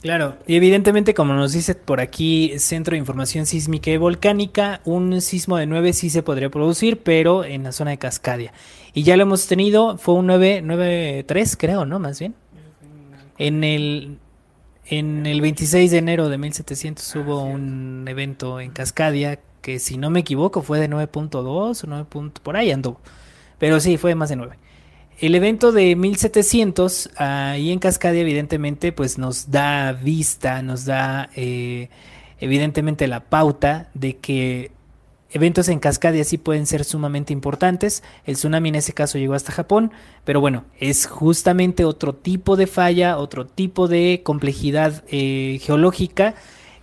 Claro, 0.00 0.36
y 0.46 0.54
evidentemente, 0.54 1.12
como 1.12 1.34
nos 1.34 1.52
dice 1.52 1.74
por 1.74 2.00
aquí 2.00 2.52
Centro 2.58 2.92
de 2.92 2.98
Información 2.98 3.46
Sísmica 3.46 3.90
y 3.90 3.96
Volcánica, 3.96 4.80
un 4.84 5.20
sismo 5.20 5.56
de 5.56 5.66
9 5.66 5.92
sí 5.92 6.08
se 6.08 6.22
podría 6.22 6.50
producir, 6.50 6.98
pero 6.98 7.44
en 7.44 7.64
la 7.64 7.72
zona 7.72 7.90
de 7.90 7.98
Cascadia. 7.98 8.52
Y 8.94 9.02
ya 9.02 9.16
lo 9.16 9.24
hemos 9.24 9.48
tenido, 9.48 9.98
fue 9.98 10.14
un 10.14 10.26
9, 10.26 11.24
3 11.26 11.56
creo, 11.56 11.84
¿no? 11.84 11.98
Más 11.98 12.20
bien. 12.20 12.34
En 13.38 13.64
el, 13.64 14.18
en 14.86 15.26
el 15.26 15.40
26 15.40 15.90
de 15.90 15.98
enero 15.98 16.28
de 16.28 16.38
1700 16.38 17.16
hubo 17.16 17.42
un 17.42 18.04
evento 18.06 18.60
en 18.60 18.70
Cascadia 18.70 19.40
que, 19.62 19.80
si 19.80 19.98
no 19.98 20.10
me 20.10 20.20
equivoco, 20.20 20.62
fue 20.62 20.78
de 20.78 20.88
9.2 20.88 21.84
o 21.84 21.86
9. 21.86 22.06
por 22.44 22.56
ahí 22.56 22.70
anduvo. 22.70 23.00
Pero 23.58 23.80
sí, 23.80 23.96
fue 23.96 24.14
más 24.14 24.28
de 24.28 24.36
9. 24.36 24.56
El 25.20 25.34
evento 25.34 25.72
de 25.72 25.96
1700 25.96 27.10
ahí 27.16 27.72
en 27.72 27.80
Cascadia 27.80 28.20
evidentemente 28.20 28.92
pues 28.92 29.18
nos 29.18 29.50
da 29.50 29.92
vista, 29.92 30.62
nos 30.62 30.84
da 30.84 31.28
eh, 31.34 31.88
evidentemente 32.38 33.08
la 33.08 33.24
pauta 33.24 33.90
de 33.94 34.18
que 34.18 34.70
eventos 35.30 35.68
en 35.70 35.80
Cascadia 35.80 36.22
sí 36.22 36.38
pueden 36.38 36.66
ser 36.66 36.84
sumamente 36.84 37.32
importantes. 37.32 38.04
El 38.26 38.36
tsunami 38.36 38.68
en 38.68 38.76
ese 38.76 38.92
caso 38.92 39.18
llegó 39.18 39.34
hasta 39.34 39.50
Japón, 39.50 39.90
pero 40.24 40.40
bueno, 40.40 40.66
es 40.78 41.06
justamente 41.06 41.84
otro 41.84 42.14
tipo 42.14 42.54
de 42.54 42.68
falla, 42.68 43.18
otro 43.18 43.44
tipo 43.44 43.88
de 43.88 44.20
complejidad 44.22 45.02
eh, 45.08 45.58
geológica 45.62 46.36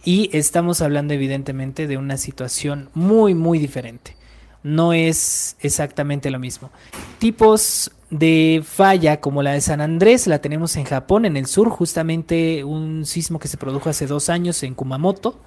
y 0.03 0.29
estamos 0.33 0.81
hablando 0.81 1.13
evidentemente 1.13 1.87
de 1.87 1.95
una 1.95 2.17
situación 2.17 2.89
muy 2.93 3.33
muy 3.33 3.59
diferente. 3.59 4.17
No 4.61 4.91
es 4.93 5.55
exactamente 5.61 6.31
lo 6.31 6.39
mismo. 6.39 6.71
Tipos 7.19 7.91
de 8.09 8.63
falla 8.65 9.19
como 9.19 9.43
la 9.43 9.53
de 9.53 9.61
San 9.61 9.81
Andrés 9.81 10.27
la 10.27 10.39
tenemos 10.39 10.75
en 10.75 10.85
Japón, 10.85 11.25
en 11.25 11.37
el 11.37 11.47
sur, 11.47 11.69
justamente 11.69 12.63
un 12.63 13.05
sismo 13.05 13.39
que 13.39 13.47
se 13.47 13.57
produjo 13.57 13.89
hace 13.89 14.07
dos 14.07 14.29
años 14.29 14.61
en 14.63 14.75
Kumamoto. 14.75 15.39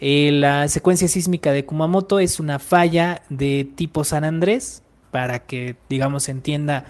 Eh, 0.00 0.30
la 0.32 0.68
secuencia 0.68 1.08
sísmica 1.08 1.52
de 1.52 1.64
Kumamoto 1.64 2.20
es 2.20 2.38
una 2.38 2.58
falla 2.58 3.22
de 3.28 3.68
tipo 3.74 4.04
San 4.04 4.24
Andrés, 4.24 4.82
para 5.10 5.40
que, 5.40 5.76
digamos, 5.88 6.24
se 6.24 6.32
entienda 6.32 6.84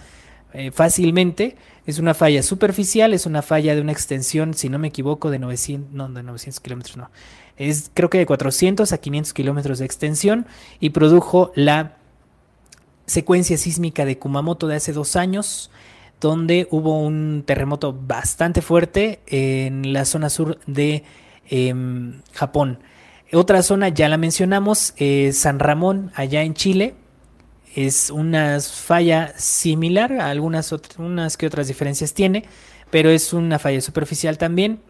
eh, 0.53 0.71
fácilmente. 0.71 1.57
Es 1.87 1.99
una 1.99 2.15
falla 2.15 2.43
superficial, 2.43 3.15
es 3.15 3.27
una 3.27 3.43
falla 3.43 3.75
de 3.75 3.81
una 3.81 3.93
extensión, 3.93 4.55
si 4.55 4.69
no 4.69 4.79
me 4.79 4.89
equivoco, 4.89 5.31
de 5.31 5.39
900, 5.39 5.93
no, 5.93 6.09
de 6.09 6.23
900 6.23 6.61
kilómetros, 6.61 6.97
no. 6.97 7.11
Es 7.57 7.91
creo 7.93 8.11
que 8.11 8.19
de 8.19 8.27
400 8.27 8.93
a 8.93 8.99
500 8.99 9.33
kilómetros 9.33 9.79
de 9.79 9.85
extensión 9.85 10.47
y 10.81 10.91
produjo 10.91 11.51
la 11.55 11.98
secuencia 13.09 13.59
sísmica 13.59 14.05
de 14.05 14.19
Kumamoto 14.19 14.69
de 14.69 14.77
hace 14.77 14.93
dos 14.93 15.17
años, 15.17 15.71
donde 16.21 16.69
hubo 16.71 17.01
un 17.01 17.43
terremoto 17.45 17.93
bastante 17.93 18.63
fuerte 18.63 19.21
en 19.27 19.93
la 19.93 20.05
zona 20.05 20.31
sur 20.31 20.59
de 20.67 21.05
em, 21.49 22.23
Japón. 22.33 22.79
Otra 23.33 23.63
zona, 23.63 23.89
ya 23.89 24.09
la 24.09 24.17
mencionamos, 24.17 24.95
San 25.33 25.59
Ramón, 25.59 26.13
allá 26.15 26.43
en 26.43 26.55
Chile. 26.55 26.95
Es 27.75 28.11
una 28.11 28.59
falla 28.61 29.35
similar, 29.37 30.13
algunas 30.13 30.73
otras, 30.73 30.99
unas 30.99 31.37
que 31.37 31.47
otras 31.47 31.69
diferencias 31.69 32.15
tiene, 32.15 32.45
pero 32.91 33.11
es 33.11 33.33
una 33.33 33.59
falla 33.59 33.81
superficial 33.81 34.39
también. 34.39 34.81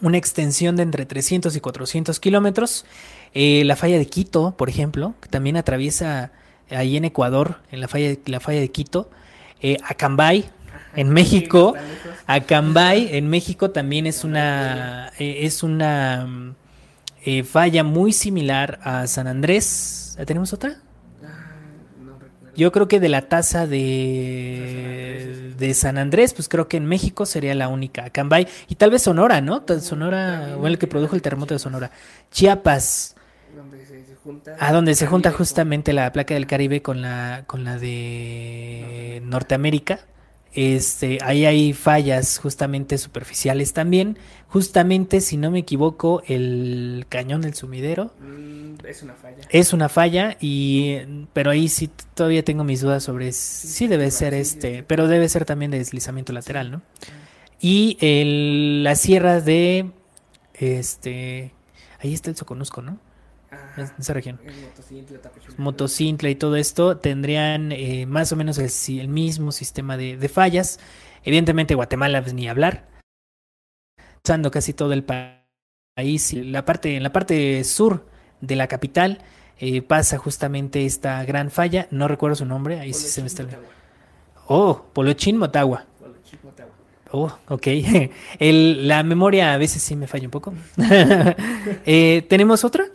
Una 0.00 0.18
extensión 0.18 0.74
de 0.74 0.82
entre 0.82 1.06
300 1.06 1.54
y 1.54 1.60
400 1.60 2.18
kilómetros. 2.18 2.84
Eh, 3.34 3.62
la 3.64 3.76
falla 3.76 3.98
de 3.98 4.06
Quito, 4.06 4.56
por 4.56 4.68
ejemplo, 4.68 5.14
que 5.20 5.28
también 5.28 5.56
atraviesa 5.56 6.32
ahí 6.74 6.96
en 6.96 7.04
Ecuador, 7.04 7.56
en 7.70 7.80
la 7.80 7.88
falla, 7.88 8.16
la 8.26 8.40
falla 8.40 8.60
de 8.60 8.70
Quito, 8.70 9.10
eh, 9.60 9.76
Acambay, 9.88 10.50
en 10.94 11.10
México, 11.10 11.74
Acambay, 12.26 13.16
en 13.16 13.28
México 13.28 13.70
también 13.70 14.06
es 14.06 14.24
una, 14.24 15.12
eh, 15.18 15.38
es 15.40 15.62
una 15.62 16.54
eh, 17.24 17.44
falla 17.44 17.84
muy 17.84 18.12
similar 18.12 18.78
a 18.82 19.06
San 19.06 19.26
Andrés. 19.26 20.18
¿Tenemos 20.26 20.52
otra? 20.52 20.76
Yo 22.54 22.70
creo 22.70 22.86
que 22.86 23.00
de 23.00 23.08
la 23.08 23.22
tasa 23.28 23.66
de, 23.66 25.54
de 25.56 25.74
San 25.74 25.96
Andrés, 25.96 26.34
pues 26.34 26.50
creo 26.50 26.68
que 26.68 26.76
en 26.76 26.84
México 26.84 27.24
sería 27.24 27.54
la 27.54 27.68
única. 27.68 28.04
Acambay 28.04 28.46
y 28.68 28.74
tal 28.74 28.90
vez 28.90 29.02
Sonora, 29.02 29.40
¿no? 29.40 29.64
Sonora, 29.80 30.56
o 30.60 30.66
el 30.66 30.76
que 30.76 30.86
produjo 30.86 31.16
el 31.16 31.22
terremoto 31.22 31.54
de 31.54 31.58
Sonora. 31.58 31.90
Chiapas, 32.30 33.16
a 34.58 34.72
donde 34.72 34.94
se 34.94 35.06
junta 35.06 35.32
justamente 35.32 35.92
la 35.92 36.12
placa 36.12 36.34
del 36.34 36.46
Caribe 36.46 36.82
con 36.82 37.02
la, 37.02 37.44
con 37.46 37.64
la 37.64 37.78
de 37.78 39.22
Norteamérica. 39.24 40.00
Este, 40.54 41.18
ahí 41.22 41.46
hay 41.46 41.72
fallas 41.72 42.38
justamente 42.38 42.98
superficiales 42.98 43.72
también. 43.72 44.18
Justamente, 44.48 45.22
si 45.22 45.38
no 45.38 45.50
me 45.50 45.60
equivoco, 45.60 46.22
el 46.26 47.06
cañón 47.08 47.40
del 47.40 47.54
sumidero. 47.54 48.12
Mm, 48.20 48.74
es 48.86 49.02
una 49.02 49.14
falla. 49.14 49.38
Es 49.48 49.72
una 49.72 49.88
falla, 49.88 50.36
y, 50.40 50.98
pero 51.32 51.50
ahí 51.50 51.68
sí 51.68 51.90
todavía 52.14 52.44
tengo 52.44 52.64
mis 52.64 52.82
dudas 52.82 53.02
sobre 53.02 53.32
si 53.32 53.86
debe 53.86 54.10
ser 54.10 54.34
este, 54.34 54.82
pero 54.82 55.08
debe 55.08 55.28
ser 55.28 55.46
también 55.46 55.70
de 55.70 55.78
deslizamiento 55.78 56.32
lateral, 56.34 56.70
¿no? 56.70 56.82
Y 57.60 57.96
el, 58.00 58.84
la 58.84 58.94
sierra 58.94 59.40
de, 59.40 59.90
este, 60.54 61.52
ahí 62.00 62.12
está 62.12 62.28
el 62.28 62.36
Soconusco, 62.36 62.82
¿no? 62.82 62.98
En 63.76 63.90
esa 63.98 64.12
región. 64.12 64.40
Motocintla 65.56 66.30
y 66.30 66.34
todo 66.34 66.56
esto 66.56 66.98
tendrían 66.98 67.72
eh, 67.72 68.06
más 68.06 68.32
o 68.32 68.36
menos 68.36 68.58
el, 68.58 69.08
mismo 69.08 69.52
sistema 69.52 69.96
de, 69.96 70.28
fallas. 70.28 70.78
Evidentemente 71.24 71.74
Guatemala 71.74 72.22
pues, 72.22 72.34
ni 72.34 72.48
hablar. 72.48 72.88
Usando 74.24 74.50
casi 74.50 74.72
todo 74.72 74.92
el 74.92 75.04
país. 75.04 76.32
La 76.34 76.64
parte, 76.64 76.96
en 76.96 77.02
la 77.02 77.12
parte 77.12 77.62
sur 77.64 78.06
de 78.40 78.56
la 78.56 78.66
capital 78.66 79.22
eh, 79.58 79.82
pasa 79.82 80.18
justamente 80.18 80.86
esta 80.86 81.24
gran 81.24 81.50
falla. 81.50 81.88
No 81.90 82.08
recuerdo 82.08 82.36
su 82.36 82.46
nombre. 82.46 82.80
Ahí 82.80 82.92
sí 82.92 83.08
se 83.08 83.20
me 83.20 83.26
está... 83.26 83.46
Oh, 84.46 84.84
Polochín 84.92 85.36
Motagua. 85.36 85.86
Oh, 87.12 87.30
ok. 87.48 87.66
El, 88.38 88.88
la 88.88 89.02
memoria 89.02 89.52
a 89.52 89.58
veces 89.58 89.82
sí 89.82 89.96
me 89.96 90.06
falla 90.06 90.26
un 90.26 90.30
poco. 90.30 90.54
eh, 91.86 92.24
¿Tenemos 92.28 92.64
otra? 92.64 92.86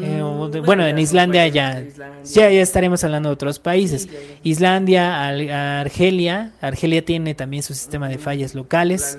Eh, 0.00 0.22
mm, 0.22 0.64
bueno, 0.64 0.86
en 0.86 0.98
Islandia 0.98 1.46
ya, 1.48 1.82
ya, 2.24 2.50
ya 2.50 2.62
estaremos 2.62 3.04
hablando 3.04 3.28
de 3.28 3.34
otros 3.34 3.58
países. 3.58 4.08
Islandia, 4.42 5.28
Argelia, 5.80 6.52
Argelia 6.60 7.04
tiene 7.04 7.34
también 7.34 7.62
su 7.62 7.74
sistema 7.74 8.08
de 8.08 8.18
fallas 8.18 8.54
locales. 8.54 9.18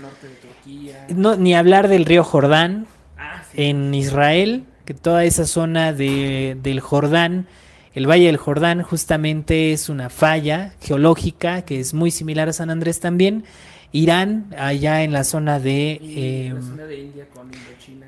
No, 1.09 1.36
ni 1.36 1.53
hablar 1.55 1.88
del 1.88 2.05
río 2.05 2.23
Jordán. 2.23 2.88
Ah, 3.17 3.43
en 3.53 3.93
Israel, 3.93 4.65
que 4.84 4.93
toda 4.93 5.23
esa 5.23 5.45
zona 5.45 5.93
de, 5.93 6.57
del 6.61 6.80
Jordán, 6.80 7.47
el 7.93 8.09
Valle 8.09 8.26
del 8.26 8.38
Jordán 8.38 8.82
justamente 8.82 9.71
es 9.71 9.88
una 9.88 10.09
falla 10.09 10.73
geológica 10.82 11.61
que 11.61 11.80
es 11.80 11.93
muy 11.93 12.11
similar 12.11 12.49
a 12.49 12.53
San 12.53 12.69
Andrés 12.69 12.99
también. 12.99 13.45
Irán, 13.93 14.53
allá 14.57 15.03
en 15.03 15.13
la 15.13 15.23
zona 15.23 15.61
de... 15.61 16.01
Eh, 16.01 16.51
la 16.53 16.61
zona 16.61 16.84
de 16.84 16.99
India 16.99 17.26
con 17.34 17.45
Indochina. 17.45 18.07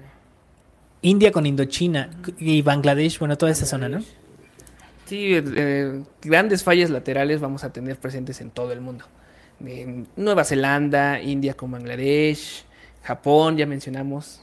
India 1.02 1.32
con 1.32 1.46
Indochina 1.46 2.10
y 2.40 2.62
Bangladesh, 2.62 3.20
bueno, 3.20 3.38
toda 3.38 3.52
esa 3.52 3.66
zona, 3.66 3.88
¿no? 3.90 4.00
Sí, 5.06 5.32
eh, 5.36 6.04
grandes 6.22 6.64
fallas 6.64 6.90
laterales 6.90 7.40
vamos 7.40 7.64
a 7.64 7.72
tener 7.72 7.98
presentes 7.98 8.42
en 8.42 8.50
todo 8.50 8.74
el 8.74 8.82
mundo. 8.82 9.06
En 9.66 10.08
Nueva 10.18 10.44
Zelanda, 10.44 11.22
India 11.22 11.54
con 11.54 11.72
Bangladesh, 11.72 12.66
Japón, 13.04 13.58
ya 13.58 13.66
mencionamos. 13.66 14.42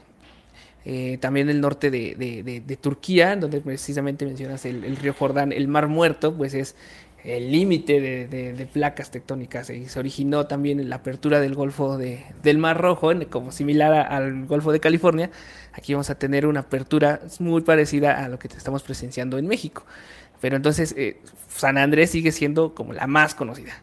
Eh, 0.87 1.17
también 1.19 1.49
el 1.49 1.61
norte 1.61 1.89
de, 1.89 2.77
Turquía, 2.81 3.35
donde 3.35 3.59
precisamente 3.61 4.25
mencionas 4.25 4.65
el, 4.65 4.95
río 4.97 5.13
Jordán, 5.13 5.51
el 5.51 5.67
Mar 5.67 5.87
Muerto, 5.87 6.35
pues 6.35 6.53
es 6.53 6.75
el 7.23 7.51
límite 7.51 7.99
de, 7.99 8.67
placas 8.71 9.09
tectónicas 9.09 9.71
y 9.71 9.87
se 9.87 9.99
originó 9.99 10.45
también 10.45 10.79
en 10.79 10.89
la 10.89 10.97
apertura 10.97 11.39
del 11.39 11.55
Golfo 11.55 11.97
del 11.97 12.57
Mar 12.59 12.79
Rojo, 12.79 13.11
como 13.29 13.51
similar 13.51 13.93
al 14.11 14.45
Golfo 14.45 14.71
de 14.71 14.79
California. 14.79 15.31
Aquí 15.75 15.93
vamos 15.93 16.09
a 16.09 16.15
tener 16.15 16.47
una 16.47 16.61
apertura 16.61 17.19
muy 17.39 17.61
parecida 17.61 18.23
a 18.23 18.29
lo 18.29 18.39
que 18.39 18.47
estamos 18.47 18.81
presenciando 18.81 19.37
en 19.37 19.47
México. 19.47 19.85
Pero 20.39 20.55
entonces 20.55 20.93
eh, 20.97 21.21
San 21.49 21.77
Andrés 21.77 22.11
sigue 22.11 22.31
siendo 22.31 22.73
como 22.73 22.93
la 22.93 23.07
más 23.07 23.35
conocida. 23.35 23.73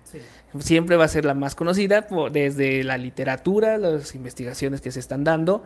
Siempre 0.58 0.96
va 0.96 1.04
a 1.04 1.08
ser 1.08 1.24
la 1.24 1.34
más 1.34 1.54
conocida 1.54 2.06
desde 2.30 2.84
la 2.84 2.98
literatura, 2.98 3.78
las 3.78 4.14
investigaciones 4.14 4.80
que 4.80 4.90
se 4.90 5.00
están 5.00 5.24
dando 5.24 5.64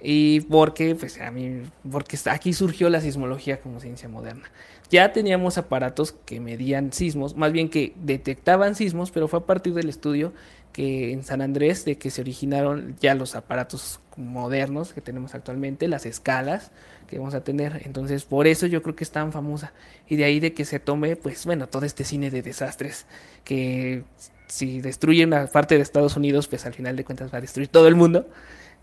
y 0.00 0.40
porque, 0.42 0.94
pues, 0.94 1.20
a 1.20 1.30
mí, 1.30 1.62
porque 1.90 2.16
aquí 2.30 2.52
surgió 2.52 2.88
la 2.88 3.00
sismología 3.00 3.60
como 3.60 3.80
ciencia 3.80 4.08
moderna. 4.08 4.50
Ya 4.90 5.12
teníamos 5.12 5.58
aparatos 5.58 6.12
que 6.12 6.40
medían 6.40 6.92
sismos, 6.92 7.36
más 7.36 7.52
bien 7.52 7.68
que 7.68 7.92
detectaban 7.96 8.74
sismos, 8.74 9.10
pero 9.10 9.28
fue 9.28 9.40
a 9.40 9.46
partir 9.46 9.74
del 9.74 9.88
estudio 9.88 10.32
que 10.72 11.12
en 11.12 11.24
San 11.24 11.42
Andrés 11.42 11.84
de 11.84 11.98
que 11.98 12.10
se 12.10 12.20
originaron 12.20 12.96
ya 13.00 13.14
los 13.14 13.34
aparatos 13.34 14.00
modernos 14.18 14.92
que 14.92 15.00
tenemos 15.00 15.34
actualmente, 15.34 15.88
las 15.88 16.04
escalas 16.04 16.70
que 17.06 17.18
vamos 17.18 17.34
a 17.34 17.42
tener. 17.42 17.82
Entonces, 17.84 18.24
por 18.24 18.46
eso 18.46 18.66
yo 18.66 18.82
creo 18.82 18.94
que 18.94 19.04
es 19.04 19.10
tan 19.10 19.32
famosa. 19.32 19.72
Y 20.08 20.16
de 20.16 20.24
ahí 20.24 20.40
de 20.40 20.52
que 20.52 20.64
se 20.64 20.80
tome, 20.80 21.16
pues 21.16 21.46
bueno, 21.46 21.68
todo 21.68 21.86
este 21.86 22.04
cine 22.04 22.30
de 22.30 22.42
desastres 22.42 23.06
que 23.44 24.02
si 24.48 24.80
destruye 24.80 25.24
una 25.24 25.46
parte 25.46 25.76
de 25.76 25.82
Estados 25.82 26.16
Unidos, 26.16 26.48
pues 26.48 26.66
al 26.66 26.74
final 26.74 26.96
de 26.96 27.04
cuentas 27.04 27.32
va 27.32 27.38
a 27.38 27.40
destruir 27.40 27.68
todo 27.68 27.88
el 27.88 27.94
mundo. 27.94 28.28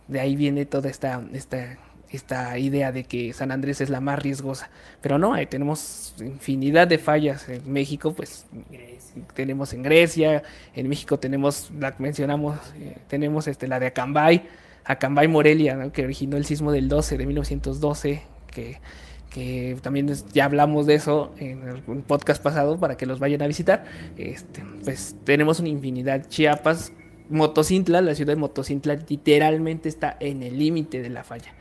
De 0.08 0.20
ahí 0.20 0.36
viene 0.36 0.66
toda 0.66 0.90
esta, 0.90 1.22
esta, 1.34 1.78
esta 2.12 2.58
idea 2.58 2.92
de 2.92 3.04
que 3.04 3.34
San 3.34 3.52
Andrés 3.52 3.82
es 3.82 3.90
la 3.90 4.00
más 4.00 4.20
riesgosa. 4.20 4.70
Pero 5.02 5.18
no, 5.18 5.34
ahí 5.34 5.48
tenemos 5.48 6.16
infinidad 6.20 6.88
de 6.88 6.98
fallas. 6.98 7.50
En 7.50 7.72
México, 7.72 8.14
pues 8.14 8.46
tenemos 9.34 9.74
en 9.74 9.84
Grecia, 9.84 10.44
en 10.76 10.88
México 10.88 11.20
tenemos, 11.20 11.72
la 11.78 11.96
mencionamos, 12.00 12.58
eh, 12.80 12.98
tenemos 13.08 13.48
este, 13.48 13.68
la 13.68 13.80
de 13.80 13.88
Acambay, 13.88 14.48
Acambay 14.86 15.28
Morelia, 15.28 15.92
que 15.92 16.04
originó 16.04 16.38
el 16.38 16.46
sismo 16.46 16.72
del 16.72 16.88
12 16.88 17.18
de 17.18 17.26
1912, 17.26 18.22
que, 18.48 18.80
que 19.30 19.78
también 19.82 20.14
ya 20.32 20.46
hablamos 20.46 20.86
de 20.86 20.96
eso 20.96 21.34
en 21.38 21.84
un 21.88 22.04
podcast 22.04 22.42
pasado 22.42 22.80
para 22.80 22.96
que 22.96 23.06
los 23.06 23.20
vayan 23.20 23.42
a 23.42 23.48
visitar. 23.48 23.86
Este, 24.18 24.64
pues 24.84 25.16
tenemos 25.24 25.60
una 25.60 25.70
infinidad. 25.70 26.28
Chiapas 26.28 26.94
Motocintla, 27.30 28.02
la 28.02 28.14
ciudad 28.16 28.34
de 28.34 28.40
Motocintla, 28.40 29.00
literalmente 29.08 29.90
está 29.90 30.16
en 30.20 30.44
el 30.44 30.60
límite 30.60 31.02
de 31.02 31.10
la 31.10 31.24
falla. 31.24 31.54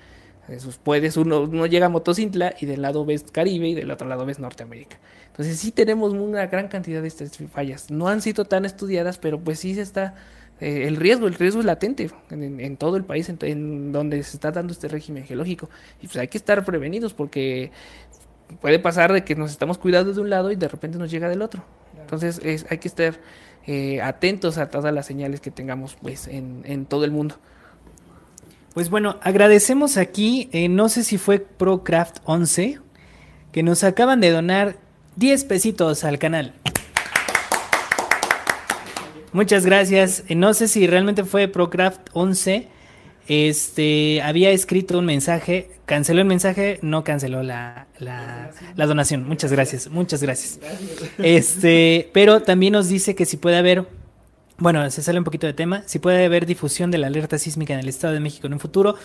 puedes, 0.83 1.17
uno, 1.17 1.43
uno 1.43 1.67
llega 1.67 1.87
a 1.87 1.89
Motocintla 1.89 2.55
y 2.61 2.67
del 2.67 2.83
lado 2.83 3.07
ves 3.07 3.25
Caribe 3.33 3.69
y 3.69 3.75
del 3.75 3.91
otro 3.91 4.07
lado 4.07 4.27
ves 4.27 4.39
Norteamérica. 4.39 4.99
Entonces 5.29 5.59
sí 5.59 5.73
tenemos 5.73 6.13
una 6.13 6.47
gran 6.47 6.69
cantidad 6.69 7.03
de 7.03 7.09
estas 7.09 7.37
fallas. 7.51 7.91
No 7.91 8.09
han 8.09 8.21
sido 8.21 8.45
tan 8.45 8.65
estudiadas, 8.65 9.19
pero 9.19 9.41
pues 9.41 9.59
sí 9.59 9.75
se 9.75 9.81
está 9.81 10.15
eh, 10.61 10.85
el 10.87 10.97
riesgo, 10.97 11.27
el 11.27 11.35
riesgo 11.35 11.61
es 11.61 11.67
latente 11.67 12.11
en, 12.31 12.77
todo 12.77 12.97
el 12.97 13.05
país, 13.05 13.29
en, 13.29 13.93
donde 13.93 14.23
se 14.23 14.37
está 14.37 14.53
dando 14.53 14.73
este 14.73 14.89
régimen 14.89 15.25
geológico. 15.25 15.69
Y 16.01 16.07
pues 16.07 16.17
hay 16.19 16.29
que 16.29 16.39
estar 16.39 16.65
prevenidos 16.65 17.13
porque 17.15 17.73
puede 18.61 18.79
pasar 18.79 19.13
de 19.13 19.25
que 19.25 19.35
nos 19.35 19.51
estamos 19.51 19.79
cuidando 19.79 20.13
de 20.13 20.21
un 20.21 20.31
lado 20.31 20.51
y 20.51 20.57
de 20.57 20.69
repente 20.69 20.99
nos 20.99 21.11
llega 21.11 21.29
del 21.29 21.43
otro. 21.43 21.65
Entonces 22.01 22.41
es, 22.45 22.67
hay 22.71 22.79
que 22.79 22.89
estar 22.89 23.19
eh, 23.67 24.01
atentos 24.03 24.59
a 24.59 24.69
todas 24.69 24.93
las 24.95 25.07
señales 25.07 25.41
que 25.41 25.51
tengamos 25.51 25.97
pues 26.01 26.29
en, 26.29 26.87
todo 26.87 27.05
el 27.05 27.11
mundo. 27.11 27.37
Pues 28.75 28.91
bueno, 28.91 29.19
agradecemos 29.23 29.97
aquí, 29.97 30.49
eh, 30.53 30.69
no 30.69 30.89
sé 30.89 31.05
si 31.05 31.17
fue 31.17 31.39
ProCraft 31.39 32.19
11, 32.25 32.81
que 33.53 33.63
nos 33.63 33.85
acaban 33.85 34.21
de 34.21 34.31
donar 34.31 34.77
10 35.17 35.45
pesitos 35.45 36.05
al 36.05 36.19
canal. 36.19 36.55
Muchas 39.35 39.67
gracias. 39.67 40.25
Eh, 40.29 40.35
no 40.35 40.55
sé 40.55 40.67
si 40.69 40.87
realmente 40.87 41.25
fue 41.25 41.49
ProCraft 41.49 42.09
11 42.15 42.69
este, 43.27 44.21
había 44.21 44.51
escrito 44.51 44.99
un 44.99 45.07
mensaje, 45.07 45.71
canceló 45.87 46.21
el 46.21 46.27
mensaje, 46.27 46.79
no 46.83 47.05
canceló 47.05 47.43
la, 47.43 47.87
la, 47.99 48.87
donación. 48.87 49.27
Muchas 49.27 49.51
gracias, 49.51 49.89
muchas 49.89 50.23
gracias. 50.23 50.61
Este, 51.19 52.11
pero 52.13 52.43
también 52.43 52.75
nos 52.75 52.89
dice 52.89 53.15
que 53.15 53.25
si 53.25 53.39
puede 53.39 53.57
haber, 53.57 53.87
bueno, 54.59 54.89
se 54.91 55.03
sale 55.03 55.19
un 55.19 55.25
poquito 55.25 55.47
de 55.47 55.55
tema, 55.55 55.83
si 55.87 55.99
puede 55.99 56.25
haber 56.27 56.45
difusión 56.45 56.91
de 56.91 56.99
la 56.99 57.07
alerta 57.07 57.39
sísmica 57.39 57.73
en 57.73 57.81
el 57.81 57.89
Estado 57.89 58.13
de 58.13 58.21
México 58.21 58.47
en 58.47 58.55
un 58.55 58.61
futuro. 58.61 58.97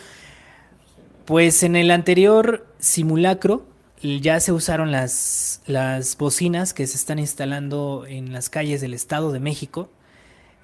Pues 1.23 1.63
en 1.63 1.75
el 1.75 1.91
anterior 1.91 2.65
simulacro 2.79 3.65
ya 4.01 4.39
se 4.39 4.51
usaron 4.51 4.91
las, 4.91 5.61
las 5.65 6.17
bocinas 6.17 6.73
que 6.73 6.87
se 6.87 6.97
están 6.97 7.19
instalando 7.19 8.05
en 8.07 8.33
las 8.33 8.49
calles 8.49 8.81
del 8.81 8.93
Estado 8.93 9.31
de 9.31 9.39
México 9.39 9.89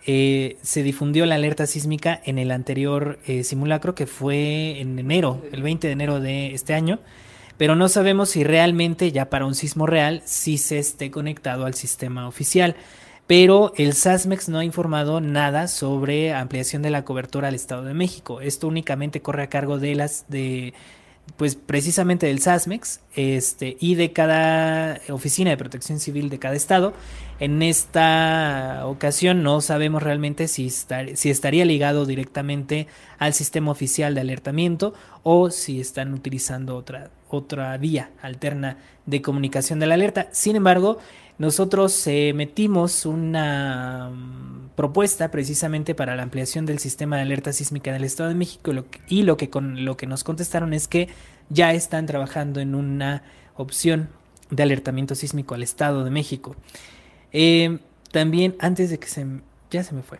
eh, 0.05 0.57
se 0.61 0.83
difundió 0.83 1.25
la 1.25 1.35
alerta 1.35 1.65
sísmica 1.65 2.21
en 2.25 2.37
el 2.37 2.51
anterior 2.51 3.19
eh, 3.25 3.43
simulacro 3.43 3.95
que 3.95 4.05
fue 4.05 4.79
en 4.79 4.99
enero, 4.99 5.41
el 5.51 5.63
20 5.63 5.87
de 5.87 5.93
enero 5.93 6.19
de 6.19 6.53
este 6.53 6.73
año, 6.73 6.99
pero 7.57 7.75
no 7.75 7.89
sabemos 7.89 8.29
si 8.29 8.43
realmente 8.43 9.11
ya 9.11 9.29
para 9.29 9.45
un 9.45 9.55
sismo 9.55 9.87
real 9.87 10.21
sí 10.25 10.57
se 10.57 10.77
esté 10.77 11.09
conectado 11.09 11.65
al 11.65 11.73
sistema 11.73 12.27
oficial. 12.27 12.75
Pero 13.27 13.73
el 13.75 13.93
SASMEX 13.93 14.49
no 14.49 14.59
ha 14.59 14.65
informado 14.65 15.19
nada 15.19 15.67
sobre 15.67 16.31
ampliación 16.31 16.83
de 16.83 16.91
la 16.91 17.03
cobertura 17.03 17.47
al 17.47 17.55
Estado 17.55 17.83
de 17.83 17.95
México. 17.95 18.39
Esto 18.39 18.67
únicamente 18.67 19.21
corre 19.21 19.41
a 19.41 19.49
cargo 19.49 19.79
de 19.79 19.95
las 19.95 20.25
de 20.27 20.75
pues 21.37 21.55
precisamente 21.55 22.27
del 22.27 22.39
SASMEX 22.39 23.01
este, 23.15 23.75
y 23.79 23.95
de 23.95 24.13
cada 24.13 25.01
oficina 25.09 25.49
de 25.49 25.57
protección 25.57 25.99
civil 25.99 26.29
de 26.29 26.39
cada 26.39 26.55
estado. 26.55 26.93
En 27.39 27.61
esta 27.61 28.83
ocasión 28.85 29.43
no 29.43 29.59
sabemos 29.59 30.01
realmente 30.01 30.47
si, 30.47 30.69
si 30.69 31.29
estaría 31.29 31.65
ligado 31.65 32.05
directamente 32.05 32.87
al 33.17 33.33
sistema 33.33 33.71
oficial 33.71 34.15
de 34.15 34.21
alertamiento 34.21 34.93
o 35.23 35.49
si 35.49 35.81
están 35.81 36.13
utilizando 36.13 36.77
otra, 36.77 37.09
otra 37.29 37.75
vía 37.77 38.11
alterna 38.21 38.77
de 39.05 39.21
comunicación 39.21 39.79
de 39.79 39.87
la 39.87 39.95
alerta. 39.95 40.29
Sin 40.31 40.55
embargo, 40.55 40.99
nosotros 41.37 42.07
eh, 42.07 42.31
metimos 42.33 43.05
una 43.05 44.09
mm, 44.09 44.64
propuesta 44.75 45.31
precisamente 45.31 45.95
para 45.95 46.15
la 46.15 46.23
ampliación 46.23 46.65
del 46.65 46.79
sistema 46.79 47.15
de 47.15 47.23
alerta 47.23 47.53
sísmica 47.53 47.93
del 47.93 48.03
Estado 48.03 48.29
de 48.29 48.35
México 48.35 48.71
y 49.07 49.23
lo 49.23 49.37
que, 49.37 49.49
con, 49.49 49.85
lo 49.85 49.97
que 49.97 50.07
nos 50.07 50.23
contestaron 50.23 50.73
es 50.73 50.87
que 50.87 51.07
ya 51.49 51.73
están 51.73 52.05
trabajando 52.05 52.59
en 52.59 52.75
una 52.75 53.23
opción 53.55 54.09
de 54.49 54.63
alertamiento 54.63 55.15
sísmico 55.15 55.55
al 55.55 55.63
Estado 55.63 56.03
de 56.03 56.11
México. 56.11 56.55
Eh, 57.31 57.79
también, 58.11 58.55
antes 58.59 58.89
de 58.89 58.99
que 58.99 59.07
se... 59.07 59.25
ya 59.71 59.83
se 59.83 59.95
me 59.95 60.03
fue. 60.03 60.19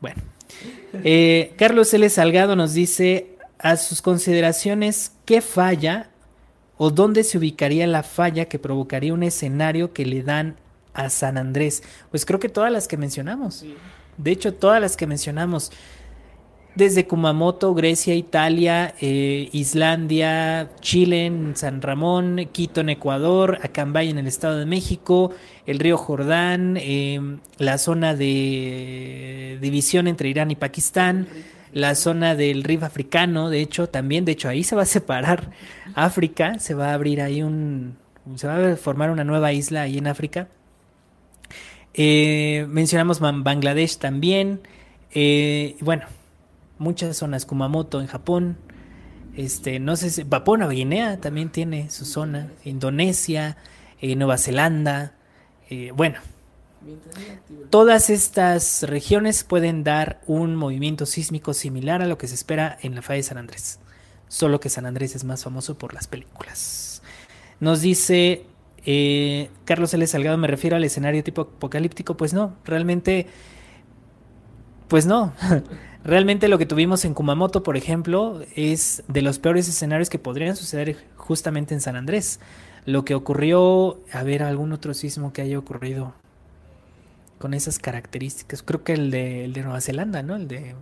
Bueno. 0.00 0.22
Eh, 1.04 1.54
Carlos 1.56 1.92
L. 1.92 2.08
Salgado 2.08 2.56
nos 2.56 2.72
dice 2.72 3.36
a 3.58 3.76
sus 3.76 4.02
consideraciones 4.02 5.12
qué 5.24 5.40
falla 5.40 6.10
o 6.76 6.90
dónde 6.90 7.24
se 7.24 7.38
ubicaría 7.38 7.86
la 7.86 8.02
falla 8.02 8.46
que 8.46 8.58
provocaría 8.58 9.14
un 9.14 9.22
escenario 9.22 9.92
que 9.92 10.06
le 10.06 10.22
dan 10.22 10.56
a 10.94 11.10
San 11.10 11.38
Andrés. 11.38 11.82
Pues 12.10 12.24
creo 12.26 12.40
que 12.40 12.48
todas 12.48 12.72
las 12.72 12.88
que 12.88 12.96
mencionamos. 12.96 13.64
De 14.18 14.30
hecho, 14.30 14.54
todas 14.54 14.80
las 14.80 14.96
que 14.96 15.06
mencionamos. 15.06 15.72
Desde 16.74 17.06
Kumamoto, 17.06 17.72
Grecia, 17.72 18.14
Italia, 18.14 18.94
eh, 19.00 19.48
Islandia, 19.52 20.68
Chile, 20.80 21.24
en 21.24 21.56
San 21.56 21.80
Ramón, 21.80 22.50
Quito 22.52 22.82
en 22.82 22.90
Ecuador, 22.90 23.58
Acambay 23.62 24.10
en 24.10 24.18
el 24.18 24.26
Estado 24.26 24.58
de 24.58 24.66
México, 24.66 25.32
el 25.64 25.78
río 25.78 25.96
Jordán, 25.96 26.76
em, 26.76 27.38
la 27.56 27.78
zona 27.78 28.14
de 28.14 29.56
división 29.62 30.06
entre 30.06 30.28
Irán 30.28 30.50
y 30.50 30.56
Pakistán, 30.56 31.26
la 31.72 31.94
zona 31.94 32.34
del 32.34 32.62
Rif 32.62 32.82
africano, 32.82 33.48
de 33.48 33.62
hecho, 33.62 33.88
también, 33.88 34.26
de 34.26 34.32
hecho, 34.32 34.50
ahí 34.50 34.62
se 34.62 34.76
va 34.76 34.82
a 34.82 34.86
separar 34.86 35.52
África, 35.94 36.58
se 36.58 36.74
va 36.74 36.90
a 36.90 36.94
abrir 36.94 37.22
ahí 37.22 37.42
un, 37.42 37.96
se 38.34 38.46
va 38.46 38.72
a 38.72 38.76
formar 38.76 39.10
una 39.10 39.24
nueva 39.24 39.52
isla 39.54 39.82
ahí 39.82 39.96
en 39.96 40.08
África. 40.08 40.48
Eh, 41.98 42.66
mencionamos 42.68 43.20
Bangladesh 43.20 43.96
también, 43.96 44.60
eh, 45.12 45.76
bueno, 45.80 46.04
muchas 46.78 47.16
zonas, 47.16 47.46
Kumamoto 47.46 48.00
en 48.02 48.06
Japón, 48.06 48.58
Este, 49.34 49.80
no 49.80 49.96
sé 49.96 50.08
si 50.08 50.24
Papua 50.24 50.56
Nueva 50.56 50.72
Guinea 50.72 51.20
también 51.20 51.50
tiene 51.50 51.90
su 51.90 52.06
zona, 52.06 52.50
Indonesia, 52.64 53.58
eh, 54.00 54.16
Nueva 54.16 54.38
Zelanda, 54.38 55.12
bueno, 55.94 56.20
todas 57.70 58.08
estas 58.08 58.84
regiones 58.84 59.42
pueden 59.42 59.84
dar 59.84 60.20
un 60.26 60.54
movimiento 60.54 61.04
sísmico 61.04 61.54
similar 61.54 62.02
a 62.02 62.06
lo 62.06 62.16
que 62.18 62.28
se 62.28 62.34
espera 62.34 62.78
en 62.82 62.94
la 62.94 63.02
falla 63.02 63.16
de 63.16 63.22
San 63.24 63.38
Andrés, 63.38 63.80
solo 64.28 64.60
que 64.60 64.68
San 64.70 64.86
Andrés 64.86 65.16
es 65.16 65.24
más 65.24 65.42
famoso 65.44 65.76
por 65.76 65.92
las 65.92 66.06
películas. 66.06 67.02
Nos 67.58 67.80
dice 67.80 68.44
eh, 68.86 69.50
Carlos 69.64 69.92
L. 69.92 70.06
Salgado, 70.06 70.38
me 70.38 70.46
refiero 70.46 70.76
al 70.76 70.84
escenario 70.84 71.24
tipo 71.24 71.42
apocalíptico, 71.42 72.16
pues 72.16 72.32
no, 72.32 72.54
realmente, 72.64 73.26
pues 74.88 75.06
no. 75.06 75.32
Realmente 76.04 76.46
lo 76.46 76.56
que 76.56 76.66
tuvimos 76.66 77.04
en 77.04 77.14
Kumamoto, 77.14 77.64
por 77.64 77.76
ejemplo, 77.76 78.40
es 78.54 79.02
de 79.08 79.22
los 79.22 79.40
peores 79.40 79.68
escenarios 79.68 80.08
que 80.08 80.20
podrían 80.20 80.54
suceder 80.54 80.96
justamente 81.16 81.74
en 81.74 81.80
San 81.80 81.96
Andrés. 81.96 82.38
Lo 82.84 83.04
que 83.04 83.16
ocurrió, 83.16 83.98
a 84.12 84.22
ver, 84.22 84.44
algún 84.44 84.72
otro 84.72 84.94
sismo 84.94 85.32
que 85.32 85.42
haya 85.42 85.58
ocurrido 85.58 86.14
con 87.38 87.54
esas 87.54 87.80
características. 87.80 88.62
Creo 88.62 88.84
que 88.84 88.92
el 88.92 89.10
de, 89.10 89.46
el 89.46 89.52
de 89.52 89.62
Nueva 89.62 89.80
Zelanda, 89.80 90.22
¿no? 90.22 90.36
El 90.36 90.46
de, 90.46 90.76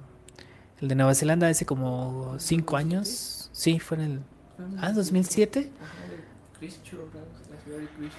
el 0.83 0.89
de 0.89 0.95
Nueva 0.95 1.15
Zelanda 1.15 1.49
hace 1.49 1.65
como 1.65 2.37
cinco 2.39 2.77
años. 2.77 3.49
Sí, 3.53 3.81
fue 3.81 3.97
en 3.97 4.03
el... 4.03 4.21
Ah, 4.79 4.93
2007. 4.93 5.71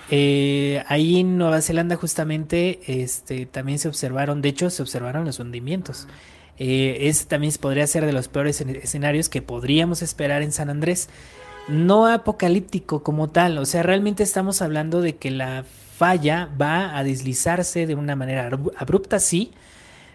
Eh, 0.09 0.83
ahí 0.87 1.19
en 1.19 1.37
Nueva 1.37 1.61
Zelanda 1.61 1.95
justamente 1.95 2.79
este, 2.87 3.45
también 3.45 3.79
se 3.79 3.87
observaron, 3.87 4.41
de 4.41 4.49
hecho 4.49 4.69
se 4.69 4.81
observaron 4.81 5.25
los 5.25 5.39
hundimientos. 5.39 6.07
Eh, 6.57 6.97
ese 7.01 7.25
también 7.25 7.53
podría 7.59 7.85
ser 7.87 8.05
de 8.05 8.13
los 8.13 8.27
peores 8.27 8.61
escenarios 8.61 9.29
que 9.29 9.41
podríamos 9.41 10.01
esperar 10.01 10.41
en 10.41 10.51
San 10.51 10.69
Andrés. 10.69 11.09
No 11.67 12.07
apocalíptico 12.07 13.03
como 13.03 13.29
tal, 13.29 13.57
o 13.57 13.65
sea, 13.65 13.83
realmente 13.83 14.23
estamos 14.23 14.61
hablando 14.61 15.01
de 15.01 15.15
que 15.15 15.31
la 15.31 15.65
falla 15.97 16.49
va 16.59 16.97
a 16.97 17.03
deslizarse 17.03 17.87
de 17.87 17.95
una 17.95 18.15
manera 18.15 18.49
abrupta, 18.77 19.19
sí, 19.19 19.51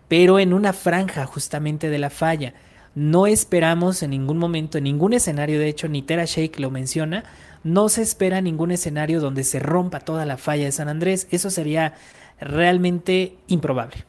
pero 0.08 0.38
en 0.38 0.52
una 0.52 0.72
franja 0.72 1.26
justamente 1.26 1.88
de 1.88 1.98
la 1.98 2.10
falla. 2.10 2.54
No 2.94 3.26
esperamos 3.26 4.02
en 4.02 4.10
ningún 4.10 4.38
momento, 4.38 4.78
en 4.78 4.84
ningún 4.84 5.12
escenario, 5.12 5.58
de 5.58 5.68
hecho, 5.68 5.88
ni 5.88 6.02
Tera 6.02 6.24
Shake 6.24 6.58
lo 6.58 6.70
menciona, 6.70 7.24
no 7.62 7.88
se 7.88 8.02
espera 8.02 8.40
ningún 8.40 8.70
escenario 8.70 9.20
donde 9.20 9.44
se 9.44 9.58
rompa 9.58 10.00
toda 10.00 10.24
la 10.26 10.36
falla 10.36 10.64
de 10.64 10.72
San 10.72 10.88
Andrés. 10.88 11.26
Eso 11.30 11.50
sería 11.50 11.94
realmente 12.40 13.36
improbable. 13.48 14.04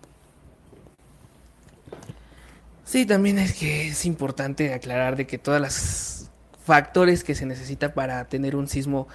Sí, 2.85 3.05
también 3.05 3.39
es 3.39 3.53
que 3.53 3.87
es 3.87 4.05
importante 4.05 4.73
aclarar 4.73 5.15
de 5.15 5.25
que 5.25 5.37
todos 5.37 5.61
los 5.61 6.29
factores 6.65 7.23
que 7.23 7.35
se 7.35 7.45
necesita 7.45 7.93
para 7.93 8.25
tener 8.25 8.55
un 8.55 8.67
sismo, 8.67 9.07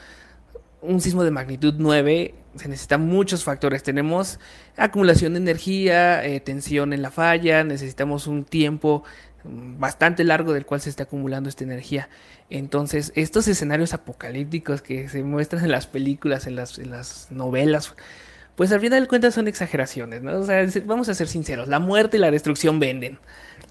un 0.80 1.00
sismo 1.00 1.24
de 1.24 1.30
magnitud 1.30 1.74
9, 1.76 2.34
se 2.56 2.68
necesitan 2.68 3.06
muchos 3.06 3.44
factores. 3.44 3.82
Tenemos 3.82 4.40
acumulación 4.76 5.34
de 5.34 5.40
energía, 5.40 6.24
eh, 6.24 6.40
tensión 6.40 6.92
en 6.92 7.02
la 7.02 7.10
falla, 7.10 7.64
necesitamos 7.64 8.26
un 8.26 8.44
tiempo 8.44 9.04
bastante 9.48 10.24
largo 10.24 10.52
del 10.52 10.66
cual 10.66 10.80
se 10.80 10.90
está 10.90 11.04
acumulando 11.04 11.48
esta 11.48 11.64
energía. 11.64 12.08
Entonces, 12.50 13.12
estos 13.14 13.48
escenarios 13.48 13.94
apocalípticos 13.94 14.82
que 14.82 15.08
se 15.08 15.22
muestran 15.22 15.64
en 15.64 15.70
las 15.70 15.86
películas, 15.86 16.46
en 16.46 16.56
las, 16.56 16.78
en 16.78 16.90
las 16.90 17.28
novelas, 17.30 17.94
pues 18.56 18.72
al 18.72 18.80
final 18.80 19.02
de 19.02 19.08
cuentas 19.08 19.34
son 19.34 19.48
exageraciones, 19.48 20.22
¿no? 20.22 20.38
O 20.38 20.44
sea, 20.44 20.66
vamos 20.84 21.08
a 21.08 21.14
ser 21.14 21.28
sinceros, 21.28 21.68
la 21.68 21.78
muerte 21.78 22.16
y 22.16 22.20
la 22.20 22.30
destrucción 22.30 22.80
venden. 22.80 23.18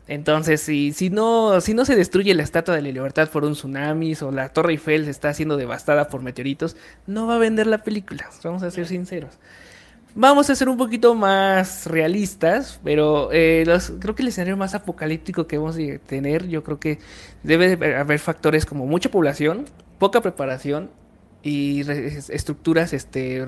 Entonces, 0.08 0.62
si, 0.62 0.94
si, 0.94 1.10
no, 1.10 1.60
si 1.62 1.74
no 1.74 1.84
se 1.86 1.96
destruye 1.96 2.34
la 2.36 2.44
Estatua 2.44 2.76
de 2.76 2.84
la 2.84 2.92
Libertad 2.92 3.28
por 3.30 3.44
un 3.44 3.54
tsunami 3.54 4.14
o 4.22 4.32
la 4.32 4.50
Torre 4.50 4.74
Eiffel 4.74 5.06
se 5.06 5.12
está 5.12 5.34
siendo 5.34 5.58
devastada 5.58 6.08
por 6.10 6.22
meteoritos, 6.22 6.78
no 7.08 7.26
va 7.26 7.36
a 7.36 7.40
vender 7.40 7.66
la 7.66 7.80
película, 7.80 8.30
vamos 8.44 8.62
a 8.62 8.70
ser 8.70 8.88
sinceros. 8.88 9.32
Vamos 10.18 10.50
a 10.50 10.56
ser 10.56 10.70
un 10.70 10.78
poquito 10.78 11.14
más 11.14 11.88
realistas, 11.88 12.80
pero 12.86 13.30
eh, 13.34 13.66
creo 14.00 14.16
que 14.16 14.22
el 14.22 14.30
escenario 14.30 14.56
más 14.56 14.74
apocalíptico 14.74 15.46
que 15.46 15.58
vamos 15.58 15.76
a 15.76 15.98
tener, 16.08 16.48
yo 16.48 16.64
creo 16.64 16.80
que 16.80 17.00
debe 17.44 17.98
haber 17.98 18.20
factores 18.20 18.66
como 18.66 18.86
mucha 18.86 19.12
población, 19.12 19.66
poca 20.00 20.22
preparación 20.22 20.90
y 21.44 21.82
estructuras 22.30 22.94
este, 22.94 23.46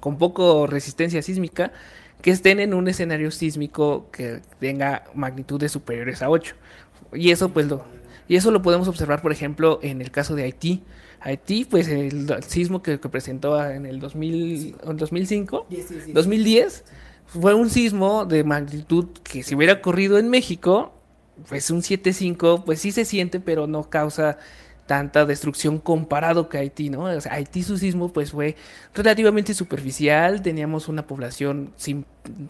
con 0.00 0.16
poco 0.16 0.66
resistencia 0.66 1.20
sísmica 1.20 1.70
que 2.22 2.30
estén 2.30 2.58
en 2.58 2.72
un 2.72 2.88
escenario 2.88 3.30
sísmico 3.30 4.08
que 4.10 4.40
tenga 4.58 5.04
magnitudes 5.14 5.70
superiores 5.70 6.22
a 6.22 6.30
8. 6.30 6.54
Y 7.12 7.30
eso 7.30 7.50
pues 7.50 7.66
y 8.26 8.36
eso 8.36 8.50
lo 8.50 8.62
podemos 8.62 8.88
observar, 8.88 9.20
por 9.20 9.32
ejemplo, 9.32 9.80
en 9.82 10.00
el 10.00 10.10
caso 10.10 10.34
de 10.34 10.44
Haití. 10.44 10.82
Haití, 11.24 11.64
pues 11.64 11.88
el, 11.88 12.42
sismo 12.46 12.82
que, 12.82 12.98
presentó 12.98 13.64
en 13.64 13.86
el 13.86 14.00
2000, 14.00 14.76
2005, 14.94 15.66
2010, 16.08 16.84
fue 17.26 17.54
un 17.54 17.70
sismo 17.70 18.24
de 18.24 18.44
magnitud 18.44 19.06
que 19.22 19.42
si 19.42 19.54
hubiera 19.54 19.74
ocurrido 19.74 20.18
en 20.18 20.28
México, 20.28 20.92
pues 21.48 21.70
un 21.70 21.80
7.5, 21.80 22.64
pues 22.64 22.80
sí 22.80 22.92
se 22.92 23.04
siente, 23.04 23.40
pero 23.40 23.66
no 23.66 23.88
causa 23.88 24.38
tanta 24.86 25.24
destrucción 25.24 25.78
comparado 25.78 26.48
que 26.48 26.58
Haití, 26.58 26.90
¿no? 26.90 27.04
O 27.04 27.20
sea, 27.20 27.34
Haití 27.34 27.62
su 27.62 27.78
sismo 27.78 28.12
pues 28.12 28.32
fue 28.32 28.56
relativamente 28.94 29.54
superficial, 29.54 30.42
teníamos 30.42 30.88
una 30.88 31.06
población 31.06 31.72
sin 31.76 32.04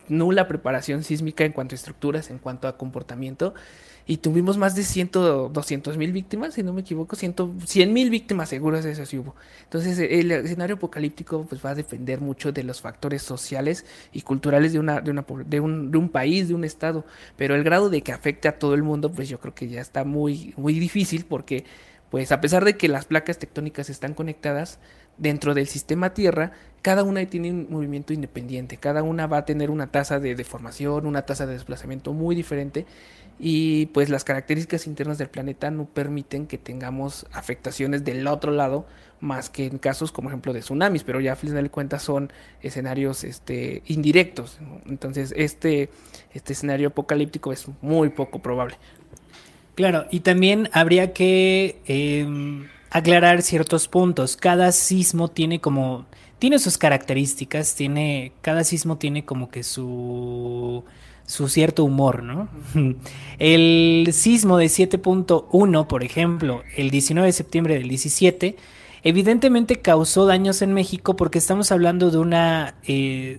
nula 0.08 0.48
preparación 0.48 1.04
sísmica 1.04 1.44
en 1.44 1.52
cuanto 1.52 1.74
a 1.74 1.76
estructuras, 1.76 2.30
en 2.30 2.38
cuanto 2.38 2.68
a 2.68 2.76
comportamiento, 2.76 3.54
y 4.06 4.18
tuvimos 4.18 4.58
más 4.58 4.74
de 4.74 4.82
100, 4.82 5.10
200 5.52 5.96
mil 5.96 6.12
víctimas, 6.12 6.54
si 6.54 6.62
no 6.62 6.72
me 6.72 6.80
equivoco, 6.80 7.16
100 7.16 7.92
mil 7.92 8.10
víctimas 8.10 8.48
seguras, 8.48 8.84
eso 8.84 9.06
sí 9.06 9.18
hubo. 9.18 9.34
Entonces 9.64 9.98
el 9.98 10.30
escenario 10.32 10.76
apocalíptico 10.76 11.46
pues 11.48 11.64
va 11.64 11.70
a 11.70 11.74
depender 11.74 12.20
mucho 12.20 12.52
de 12.52 12.64
los 12.64 12.80
factores 12.80 13.22
sociales 13.22 13.84
y 14.12 14.22
culturales 14.22 14.72
de, 14.72 14.78
una, 14.78 15.00
de, 15.00 15.10
una, 15.10 15.24
de, 15.46 15.60
un, 15.60 15.90
de 15.90 15.98
un 15.98 16.08
país, 16.08 16.48
de 16.48 16.54
un 16.54 16.64
estado, 16.64 17.04
pero 17.36 17.54
el 17.54 17.62
grado 17.64 17.90
de 17.90 18.02
que 18.02 18.12
afecte 18.12 18.48
a 18.48 18.58
todo 18.58 18.74
el 18.74 18.82
mundo 18.82 19.12
pues 19.12 19.28
yo 19.28 19.38
creo 19.38 19.54
que 19.54 19.68
ya 19.68 19.80
está 19.80 20.04
muy, 20.04 20.54
muy 20.56 20.78
difícil 20.78 21.24
porque 21.24 21.64
pues 22.10 22.30
a 22.30 22.40
pesar 22.42 22.64
de 22.64 22.76
que 22.76 22.88
las 22.88 23.06
placas 23.06 23.38
tectónicas 23.38 23.88
están 23.88 24.12
conectadas 24.12 24.78
dentro 25.16 25.54
del 25.54 25.66
sistema 25.66 26.14
Tierra, 26.14 26.52
cada 26.82 27.04
una 27.04 27.24
tiene 27.26 27.50
un 27.50 27.68
movimiento 27.70 28.12
independiente, 28.12 28.76
cada 28.76 29.02
una 29.02 29.26
va 29.26 29.38
a 29.38 29.44
tener 29.44 29.70
una 29.70 29.86
tasa 29.86 30.18
de 30.18 30.34
deformación, 30.34 31.06
una 31.06 31.22
tasa 31.22 31.46
de 31.46 31.54
desplazamiento 31.54 32.12
muy 32.12 32.34
diferente 32.34 32.86
y 33.38 33.86
pues 33.86 34.08
las 34.08 34.24
características 34.24 34.86
internas 34.86 35.18
del 35.18 35.28
planeta 35.28 35.70
no 35.70 35.86
permiten 35.86 36.46
que 36.46 36.58
tengamos 36.58 37.26
afectaciones 37.32 38.04
del 38.04 38.26
otro 38.26 38.52
lado 38.52 38.86
más 39.20 39.50
que 39.50 39.66
en 39.66 39.78
casos 39.78 40.10
como 40.10 40.28
ejemplo 40.28 40.52
de 40.52 40.60
tsunamis, 40.60 41.04
pero 41.04 41.20
ya 41.20 41.34
a 41.34 41.36
final 41.36 41.62
de 41.62 41.70
cuentas 41.70 42.02
son 42.02 42.32
escenarios 42.60 43.22
este, 43.22 43.82
indirectos. 43.86 44.58
Entonces 44.86 45.32
este, 45.36 45.90
este 46.34 46.52
escenario 46.52 46.88
apocalíptico 46.88 47.52
es 47.52 47.66
muy 47.80 48.08
poco 48.10 48.40
probable. 48.40 48.76
Claro, 49.74 50.06
y 50.10 50.20
también 50.20 50.68
habría 50.72 51.12
que 51.12 51.80
em, 51.86 52.68
aclarar 52.90 53.42
ciertos 53.42 53.88
puntos. 53.88 54.36
Cada 54.36 54.70
sismo 54.72 55.28
tiene 55.28 55.60
como. 55.60 56.06
tiene 56.38 56.58
sus 56.58 56.76
características, 56.76 57.74
tiene. 57.74 58.32
Cada 58.42 58.64
sismo 58.64 58.98
tiene 58.98 59.24
como 59.24 59.50
que 59.50 59.62
su. 59.62 60.84
Su 61.32 61.48
cierto 61.48 61.82
humor, 61.82 62.22
¿no? 62.22 62.48
El 63.38 64.06
sismo 64.12 64.58
de 64.58 64.66
7.1, 64.66 65.86
por 65.86 66.04
ejemplo, 66.04 66.62
el 66.76 66.90
19 66.90 67.26
de 67.26 67.32
septiembre 67.32 67.74
del 67.74 67.88
17, 67.88 68.56
evidentemente 69.02 69.80
causó 69.80 70.26
daños 70.26 70.60
en 70.60 70.74
México 70.74 71.16
porque 71.16 71.38
estamos 71.38 71.72
hablando 71.72 72.10
de 72.10 72.18
una, 72.18 72.74
eh, 72.86 73.38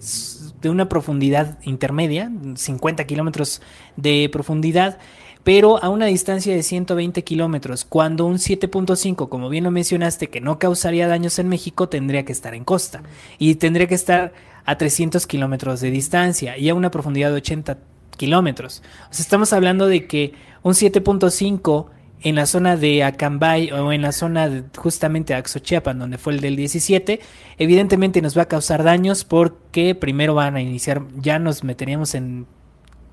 de 0.60 0.70
una 0.72 0.90
profundidad 0.90 1.60
intermedia, 1.64 2.32
50 2.56 3.04
kilómetros 3.06 3.62
de 3.96 4.28
profundidad 4.32 4.98
pero 5.44 5.84
a 5.84 5.90
una 5.90 6.06
distancia 6.06 6.56
de 6.56 6.64
120 6.64 7.24
kilómetros, 7.24 7.86
cuando 7.86 8.26
un 8.26 8.36
7.5, 8.38 9.28
como 9.30 9.50
bien 9.50 9.66
lo 9.66 9.72
mencionaste, 9.72 10.30
que 10.30 10.42
no 10.42 10.60
causaría 10.60 11.08
daños 11.08 11.38
en 11.40 11.50
México, 11.50 11.90
tendría 11.90 12.24
que 12.24 12.32
estar 12.32 12.54
en 12.54 12.64
costa 12.64 13.04
y 13.38 13.56
tendría 13.56 13.88
que 13.88 13.96
estar 13.96 14.34
a 14.66 14.78
300 14.78 15.28
kilómetros 15.28 15.82
de 15.82 15.92
distancia 15.92 16.58
y 16.58 16.70
a 16.70 16.76
una 16.76 16.92
profundidad 16.92 17.30
de 17.30 17.38
80 17.38 17.78
kilómetros. 18.16 18.82
O 19.10 19.14
sea, 19.14 19.24
estamos 19.24 19.52
hablando 19.54 19.88
de 19.88 20.08
que 20.08 20.34
un 20.62 20.74
7.5 20.74 21.88
en 22.22 22.36
la 22.36 22.46
zona 22.46 22.78
de 22.78 23.04
Acambay 23.04 23.72
o 23.72 23.92
en 23.92 24.02
la 24.02 24.14
zona 24.14 24.48
de, 24.48 24.64
justamente 24.78 25.34
de 25.34 25.40
Axochiapan, 25.40 26.00
donde 26.00 26.18
fue 26.18 26.34
el 26.34 26.40
del 26.40 26.56
17, 26.56 27.20
evidentemente 27.58 28.22
nos 28.22 28.38
va 28.38 28.44
a 28.44 28.48
causar 28.48 28.84
daños 28.84 29.26
porque 29.26 29.94
primero 29.94 30.34
van 30.34 30.56
a 30.56 30.62
iniciar, 30.62 31.04
ya 31.20 31.38
nos 31.38 31.66
meteríamos 31.66 32.16
en 32.16 32.48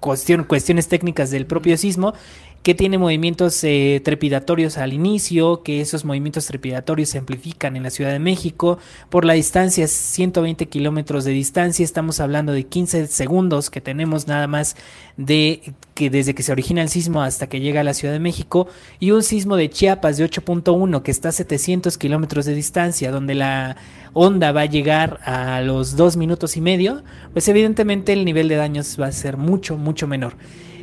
cuestiones 0.01 0.89
técnicas 0.89 1.31
del 1.31 1.47
propio 1.47 1.77
sismo 1.77 2.14
que 2.62 2.74
tiene 2.74 2.99
movimientos 2.99 3.65
eh, 3.65 4.03
trepidatorios 4.05 4.77
al 4.77 4.93
inicio, 4.93 5.62
que 5.62 5.81
esos 5.81 6.05
movimientos 6.05 6.47
trepidatorios 6.47 7.09
se 7.09 7.19
amplifican 7.19 7.74
en 7.74 7.82
la 7.82 7.91
Ciudad 7.91 8.12
de 8.12 8.19
México. 8.19 8.78
Por 9.09 9.24
la 9.24 9.32
distancia, 9.32 9.89
120 9.89 10.69
kilómetros 10.69 11.24
de 11.24 11.32
distancia, 11.32 11.85
estamos 11.85 12.20
hablando 12.20 12.53
de 12.53 12.65
15 12.65 13.07
segundos 13.07 13.70
que 13.70 13.81
tenemos 13.81 14.27
nada 14.27 14.47
más 14.47 14.77
de 15.16 15.73
que 15.95 16.11
desde 16.11 16.35
que 16.35 16.43
se 16.43 16.53
origina 16.53 16.82
el 16.82 16.91
sismo 16.91 17.23
hasta 17.23 17.49
que 17.49 17.61
llega 17.61 17.81
a 17.81 17.85
la 17.85 17.95
Ciudad 17.95 18.12
de 18.12 18.20
México. 18.20 18.69
Y 18.99 19.12
un 19.12 19.23
sismo 19.23 19.57
de 19.57 19.70
Chiapas 19.70 20.19
de 20.19 20.28
8.1 20.28 21.03
que 21.03 21.11
está 21.11 21.31
a 21.31 21.32
700 21.32 21.97
kilómetros 21.97 22.45
de 22.45 22.55
distancia, 22.55 23.11
donde 23.11 23.37
la 23.37 23.77
onda 24.12 24.53
va 24.53 24.62
a 24.62 24.66
llegar 24.66 25.19
a 25.24 25.62
los 25.62 25.97
2 25.97 26.19
minutos 26.19 26.59
y 26.59 26.61
medio, 26.61 27.05
pues 27.32 27.49
evidentemente 27.49 28.12
el 28.12 28.27
nivel 28.27 28.49
de 28.49 28.57
daños 28.57 28.99
va 29.01 29.07
a 29.07 29.12
ser 29.12 29.39
mucho, 29.39 29.78
mucho 29.78 30.07
menor. 30.07 30.35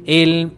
El 0.06 0.54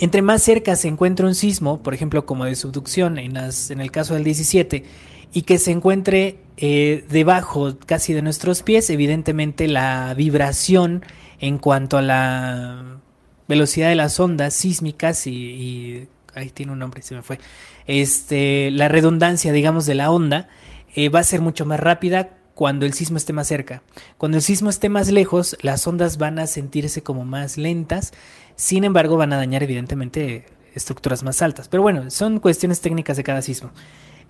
entre 0.00 0.22
más 0.22 0.42
cerca 0.42 0.76
se 0.76 0.88
encuentra 0.88 1.26
un 1.26 1.34
sismo, 1.34 1.82
por 1.82 1.94
ejemplo 1.94 2.26
como 2.26 2.44
de 2.44 2.54
subducción 2.54 3.18
en, 3.18 3.34
las, 3.34 3.70
en 3.70 3.80
el 3.80 3.90
caso 3.90 4.14
del 4.14 4.24
17, 4.24 4.84
y 5.32 5.42
que 5.42 5.58
se 5.58 5.72
encuentre 5.72 6.38
eh, 6.56 7.04
debajo 7.10 7.76
casi 7.86 8.12
de 8.12 8.22
nuestros 8.22 8.62
pies, 8.62 8.88
evidentemente 8.90 9.66
la 9.68 10.14
vibración 10.14 11.04
en 11.40 11.58
cuanto 11.58 11.98
a 11.98 12.02
la 12.02 13.00
velocidad 13.48 13.88
de 13.88 13.96
las 13.96 14.18
ondas 14.20 14.54
sísmicas 14.54 15.26
y, 15.26 16.08
ahí 16.34 16.50
tiene 16.50 16.72
un 16.72 16.78
nombre, 16.78 17.02
se 17.02 17.14
me 17.14 17.22
fue, 17.22 17.38
este, 17.86 18.70
la 18.70 18.88
redundancia, 18.88 19.52
digamos, 19.52 19.86
de 19.86 19.94
la 19.94 20.10
onda 20.10 20.48
eh, 20.94 21.08
va 21.08 21.20
a 21.20 21.24
ser 21.24 21.40
mucho 21.40 21.66
más 21.66 21.80
rápida 21.80 22.30
cuando 22.54 22.86
el 22.86 22.92
sismo 22.92 23.16
esté 23.16 23.32
más 23.32 23.48
cerca. 23.48 23.82
Cuando 24.16 24.38
el 24.38 24.42
sismo 24.42 24.70
esté 24.70 24.88
más 24.88 25.10
lejos, 25.10 25.56
las 25.62 25.86
ondas 25.86 26.18
van 26.18 26.38
a 26.38 26.46
sentirse 26.46 27.02
como 27.02 27.24
más 27.24 27.58
lentas 27.58 28.12
sin 28.56 28.84
embargo, 28.84 29.16
van 29.16 29.32
a 29.32 29.36
dañar 29.36 29.62
evidentemente 29.62 30.46
estructuras 30.74 31.22
más 31.22 31.42
altas. 31.42 31.68
Pero 31.68 31.82
bueno, 31.82 32.10
son 32.10 32.40
cuestiones 32.40 32.80
técnicas 32.80 33.16
de 33.16 33.24
cada 33.24 33.42
sismo. 33.42 33.70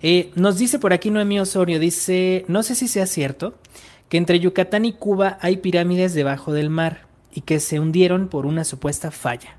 Eh, 0.01 0.31
nos 0.35 0.57
dice 0.57 0.79
por 0.79 0.93
aquí 0.93 1.09
Noemí 1.09 1.39
Osorio, 1.39 1.79
dice, 1.79 2.45
no 2.47 2.63
sé 2.63 2.75
si 2.75 2.87
sea 2.87 3.07
cierto, 3.07 3.55
que 4.09 4.17
entre 4.17 4.39
Yucatán 4.39 4.85
y 4.85 4.93
Cuba 4.93 5.37
hay 5.41 5.57
pirámides 5.57 6.13
debajo 6.13 6.53
del 6.53 6.69
mar 6.69 7.07
y 7.33 7.41
que 7.41 7.59
se 7.59 7.79
hundieron 7.79 8.27
por 8.27 8.45
una 8.45 8.63
supuesta 8.63 9.11
falla. 9.11 9.57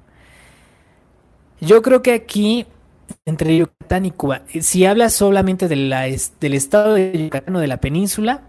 Yo 1.61 1.83
creo 1.83 2.03
que 2.03 2.13
aquí, 2.13 2.67
entre 3.25 3.57
Yucatán 3.57 4.07
y 4.07 4.11
Cuba, 4.11 4.43
eh, 4.53 4.63
si 4.63 4.85
habla 4.85 5.11
solamente 5.11 5.69
de 5.69 5.77
la, 5.77 6.03
del 6.03 6.55
estado 6.55 6.95
de 6.95 7.25
Yucatán 7.25 7.57
o 7.57 7.61
de 7.61 7.67
la 7.67 7.79
península, 7.79 8.43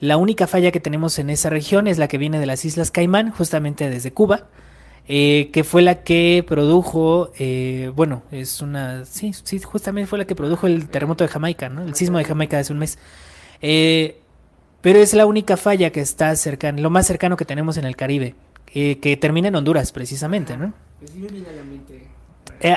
la 0.00 0.16
única 0.16 0.46
falla 0.46 0.70
que 0.70 0.80
tenemos 0.80 1.18
en 1.18 1.30
esa 1.30 1.50
región 1.50 1.86
es 1.86 1.98
la 1.98 2.08
que 2.08 2.18
viene 2.18 2.38
de 2.38 2.46
las 2.46 2.64
Islas 2.64 2.90
Caimán, 2.90 3.30
justamente 3.30 3.90
desde 3.90 4.12
Cuba. 4.12 4.48
Eh, 5.06 5.50
que 5.52 5.64
fue 5.64 5.82
la 5.82 6.02
que 6.02 6.42
produjo, 6.46 7.30
eh, 7.38 7.92
bueno, 7.94 8.22
es 8.30 8.62
una, 8.62 9.04
sí, 9.04 9.32
sí, 9.42 9.58
justamente 9.58 10.06
fue 10.06 10.18
la 10.18 10.24
que 10.24 10.34
produjo 10.34 10.66
el 10.66 10.88
terremoto 10.88 11.24
de 11.24 11.28
Jamaica, 11.28 11.68
¿no? 11.68 11.82
El 11.82 11.94
sismo 11.94 12.16
de 12.16 12.24
Jamaica 12.24 12.58
hace 12.58 12.72
un 12.72 12.78
mes. 12.78 12.98
Eh, 13.60 14.18
pero 14.80 14.98
es 15.00 15.12
la 15.12 15.26
única 15.26 15.58
falla 15.58 15.90
que 15.90 16.00
está 16.00 16.34
cercana, 16.36 16.80
lo 16.80 16.88
más 16.88 17.06
cercano 17.06 17.36
que 17.36 17.44
tenemos 17.44 17.76
en 17.76 17.84
el 17.84 17.96
Caribe, 17.96 18.34
que 18.66 19.18
termina 19.20 19.48
en 19.48 19.54
Honduras, 19.54 19.92
precisamente, 19.92 20.56
¿no? 20.56 20.72
Pues 20.98 21.10
sí 21.10 21.18
me 21.18 21.28
viene 21.28 21.48
a 21.48 21.52
la 21.52 21.64
mente. 21.64 22.08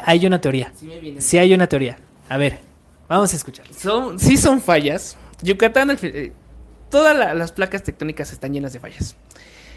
hay 0.06 0.26
una 0.26 0.40
teoría. 0.40 0.72
Sí, 1.20 1.38
hay 1.38 1.54
una 1.54 1.68
teoría. 1.68 1.98
A 2.30 2.38
ver, 2.38 2.60
vamos 3.08 3.34
a 3.34 3.36
escuchar. 3.38 3.66
Son, 3.74 4.20
sí 4.20 4.38
son 4.38 4.62
fallas. 4.62 5.18
Yucatán, 5.42 5.98
todas 6.90 7.36
las 7.36 7.52
placas 7.52 7.84
tectónicas 7.84 8.32
están 8.32 8.54
llenas 8.54 8.74
de 8.74 8.80
fallas. 8.80 9.16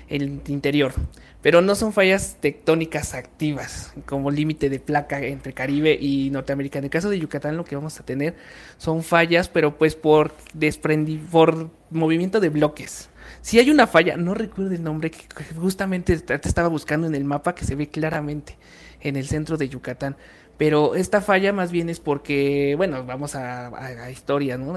El 0.09 0.41
interior 0.49 0.93
pero 1.43 1.63
no 1.63 1.75
son 1.75 1.93
fallas 1.93 2.37
tectónicas 2.41 3.15
activas, 3.15 3.93
como 4.07 4.31
límite 4.31 4.69
de 4.69 4.79
placa 4.79 5.21
entre 5.21 5.53
Caribe 5.53 5.97
y 6.01 6.31
Norteamérica. 6.31 6.79
En 6.79 6.85
el 6.85 6.91
caso 6.91 7.09
de 7.09 7.19
Yucatán 7.19 7.57
lo 7.57 7.65
que 7.65 7.77
vamos 7.77 7.99
a 7.99 8.05
tener 8.05 8.37
son 8.77 9.03
fallas, 9.03 9.49
pero 9.49 9.79
pues 9.79 9.95
por 9.95 10.35
desprendi 10.53 11.17
por 11.17 11.71
movimiento 11.91 12.41
de 12.41 12.51
bloques. 12.51 13.09
Si 13.43 13.59
hay 13.59 13.71
una 13.71 13.87
falla, 13.87 14.17
no 14.17 14.35
recuerdo 14.35 14.75
el 14.75 14.83
nombre, 14.83 15.11
que 15.11 15.25
justamente 15.57 16.19
te 16.19 16.49
estaba 16.49 16.69
buscando 16.69 17.07
en 17.07 17.15
el 17.15 17.25
mapa 17.25 17.55
que 17.55 17.65
se 17.65 17.75
ve 17.75 17.89
claramente 17.89 18.59
en 19.01 19.17
el 19.17 19.27
centro 19.27 19.57
de 19.57 19.69
Yucatán. 19.69 20.17
Pero 20.59 20.95
esta 20.95 21.23
falla 21.23 21.55
más 21.55 21.73
bien 21.73 21.89
es 21.89 22.01
porque, 22.01 22.75
bueno, 22.77 23.05
vamos 23.07 23.35
a, 23.35 23.69
a 23.69 24.11
historia, 24.11 24.59
¿no? 24.59 24.77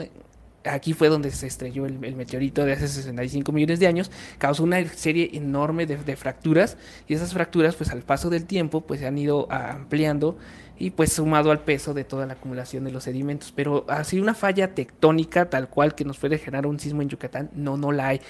Aquí 0.66 0.94
fue 0.94 1.10
donde 1.10 1.32
se 1.32 1.48
estrelló 1.48 1.86
el, 1.86 2.00
meteorito 2.16 2.66
de 2.66 2.74
hace 2.74 2.88
65 2.88 3.52
millones 3.52 3.80
de 3.80 3.88
años, 3.88 4.12
causó 4.38 4.64
una 4.64 4.84
serie 4.90 5.32
enorme 5.34 5.86
de, 5.86 6.16
fracturas 6.16 6.78
y 7.08 7.14
esas 7.14 7.34
fracturas 7.34 7.76
pues 7.76 7.92
al 7.92 8.02
paso 8.02 8.30
del 8.30 8.46
tiempo 8.46 8.82
pues 8.82 9.00
se 9.00 9.08
han 9.08 9.18
ido 9.18 9.52
ampliando 9.52 10.38
y 10.78 10.92
pues 10.92 11.14
sumado 11.14 11.52
al 11.52 11.60
peso 11.60 11.94
de 11.94 12.04
toda 12.04 12.26
la 12.26 12.34
acumulación 12.34 12.84
de 12.84 12.92
los 12.92 13.04
sedimentos. 13.04 13.52
Pero 13.56 13.86
así 13.88 14.20
una 14.20 14.34
falla 14.34 14.74
tectónica 14.74 15.50
tal 15.50 15.70
cual 15.70 15.96
que 15.96 16.06
nos 16.06 16.18
puede 16.18 16.38
generar 16.38 16.68
un 16.68 16.80
sismo 16.80 17.02
en 17.02 17.10
Yucatán, 17.10 17.50
no, 17.54 17.78
no 17.78 17.92
la 17.92 18.10
hay. 18.10 18.22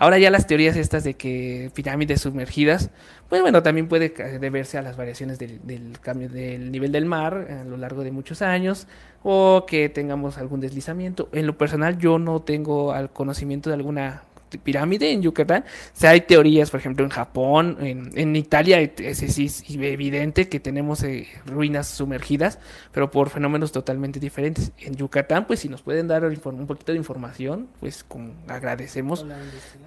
Ahora 0.00 0.16
ya 0.18 0.30
las 0.30 0.46
teorías 0.46 0.76
estas 0.76 1.02
de 1.02 1.14
que 1.14 1.72
pirámides 1.74 2.20
sumergidas, 2.20 2.90
pues 3.28 3.42
bueno, 3.42 3.64
también 3.64 3.88
puede 3.88 4.10
deberse 4.38 4.78
a 4.78 4.82
las 4.82 4.96
variaciones 4.96 5.40
del, 5.40 5.98
cambio 6.00 6.28
del 6.28 6.70
nivel 6.70 6.92
del 6.92 7.04
mar 7.04 7.48
a 7.50 7.64
lo 7.64 7.76
largo 7.76 8.04
de 8.04 8.12
muchos 8.12 8.40
años 8.40 8.86
o 9.22 9.64
que 9.66 9.88
tengamos 9.88 10.38
algún 10.38 10.60
deslizamiento. 10.60 11.28
En 11.32 11.46
lo 11.46 11.58
personal 11.58 11.98
yo 11.98 12.18
no 12.18 12.40
tengo 12.40 12.92
al 12.92 13.10
conocimiento 13.10 13.70
de 13.70 13.74
alguna 13.74 14.22
pirámide 14.56 15.12
en 15.12 15.20
Yucatán. 15.20 15.64
O 15.94 16.00
sea, 16.00 16.10
hay 16.10 16.22
teorías, 16.22 16.70
por 16.70 16.80
ejemplo, 16.80 17.04
en 17.04 17.10
Japón, 17.10 17.76
en, 17.80 18.36
Italia, 18.36 18.80
es, 18.80 19.22
es, 19.22 19.64
evidente 19.68 20.48
que 20.48 20.60
tenemos 20.60 21.02
eh, 21.02 21.28
ruinas 21.44 21.88
sumergidas, 21.88 22.58
pero 22.92 23.10
por 23.10 23.28
fenómenos 23.28 23.72
totalmente 23.72 24.18
diferentes. 24.18 24.72
En 24.78 24.94
Yucatán, 24.94 25.46
pues 25.46 25.60
si 25.60 25.68
nos 25.68 25.82
pueden 25.82 26.08
dar 26.08 26.24
un 26.24 26.66
poquito 26.66 26.92
de 26.92 26.98
información, 26.98 27.68
pues 27.80 28.04
con, 28.04 28.32
agradecemos. 28.48 29.26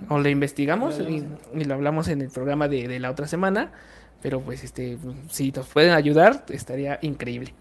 O 0.10 0.20
la 0.20 0.30
investigamos, 0.30 1.00
y, 1.00 1.26
lo 1.64 1.74
hablamos 1.74 2.08
en 2.10 2.22
el 2.22 2.30
programa 2.30 2.68
de, 2.68 2.88
de 2.88 3.00
la 3.00 3.10
otra 3.10 3.28
semana. 3.28 3.72
Pero 4.22 4.40
pues 4.40 4.64
este, 4.64 5.00
si 5.30 5.52
nos 5.52 5.66
pueden 5.68 5.94
ayudar, 5.94 6.46
estaría 6.50 7.00
increíble. 7.02 7.56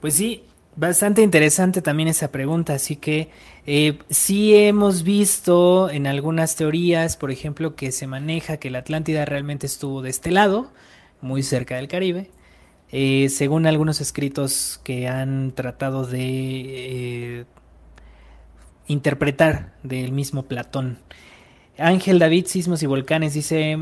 Pues 0.00 0.14
sí, 0.14 0.44
Bastante 0.78 1.22
interesante 1.22 1.80
también 1.80 2.10
esa 2.10 2.30
pregunta, 2.30 2.74
así 2.74 2.96
que 2.96 3.30
eh, 3.64 3.98
sí 4.10 4.54
hemos 4.54 5.04
visto 5.04 5.88
en 5.88 6.06
algunas 6.06 6.54
teorías, 6.54 7.16
por 7.16 7.30
ejemplo, 7.30 7.74
que 7.74 7.92
se 7.92 8.06
maneja 8.06 8.58
que 8.58 8.68
la 8.68 8.80
Atlántida 8.80 9.24
realmente 9.24 9.66
estuvo 9.66 10.02
de 10.02 10.10
este 10.10 10.30
lado, 10.30 10.70
muy 11.22 11.42
cerca 11.42 11.76
del 11.76 11.88
Caribe, 11.88 12.30
eh, 12.92 13.30
según 13.30 13.66
algunos 13.66 14.02
escritos 14.02 14.78
que 14.84 15.08
han 15.08 15.52
tratado 15.52 16.06
de 16.06 17.40
eh, 17.40 17.44
interpretar 18.86 19.72
del 19.82 20.12
mismo 20.12 20.42
Platón. 20.42 20.98
Ángel 21.78 22.18
David, 22.18 22.44
Sismos 22.48 22.82
y 22.82 22.86
Volcanes, 22.86 23.32
dice, 23.32 23.78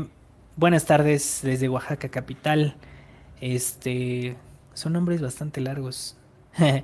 buenas 0.55 0.85
tardes 0.85 1.41
desde 1.43 1.67
Oaxaca 1.67 2.07
capital. 2.07 2.77
Este, 3.41 4.37
son 4.73 4.93
nombres 4.93 5.21
bastante 5.21 5.59
largos. 5.59 6.15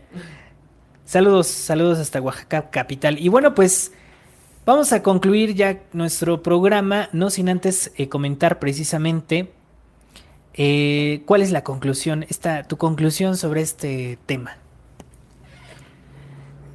saludos, 1.06 1.48
saludos 1.48 1.99
hasta 1.99 2.22
Oaxaca 2.22 2.69
capital. 2.69 3.19
Y 3.19 3.30
bueno, 3.30 3.53
pues 3.56 3.91
vamos 4.65 4.93
a 4.93 5.03
concluir 5.03 5.53
ya 5.56 5.81
nuestro 5.93 6.43
programa, 6.43 7.10
no 7.14 7.30
sin 7.30 7.49
antes 7.49 7.91
eh, 7.98 8.10
comentar 8.10 8.60
precisamente 8.60 9.52
eh, 10.53 11.22
cuál 11.26 11.41
es 11.41 11.52
la 11.52 11.64
conclusión, 11.64 12.26
esta, 12.30 12.64
tu 12.64 12.77
conclusión 12.77 13.38
sobre 13.38 13.61
este 13.61 14.18
tema. 14.26 14.57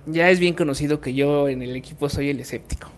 Ya 0.06 0.30
es 0.30 0.38
bien 0.38 0.54
conocido 0.54 1.00
que 1.00 1.14
yo 1.14 1.48
en 1.48 1.62
el 1.62 1.74
equipo 1.74 2.08
soy 2.08 2.30
el 2.30 2.40
escéptico. 2.40 2.88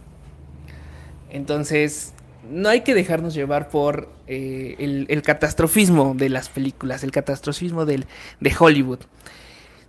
Entonces, 1.30 2.12
no 2.50 2.68
hay 2.68 2.82
que 2.82 2.94
dejarnos 2.94 3.34
llevar 3.34 3.70
por 3.70 4.10
eh, 4.26 5.06
el, 5.08 5.22
catastrofismo 5.22 6.14
de 6.14 6.28
las 6.28 6.48
películas, 6.48 7.02
el 7.02 7.10
catastrofismo 7.10 7.84
del, 7.86 8.06
de 8.40 8.54
Hollywood. 8.58 9.00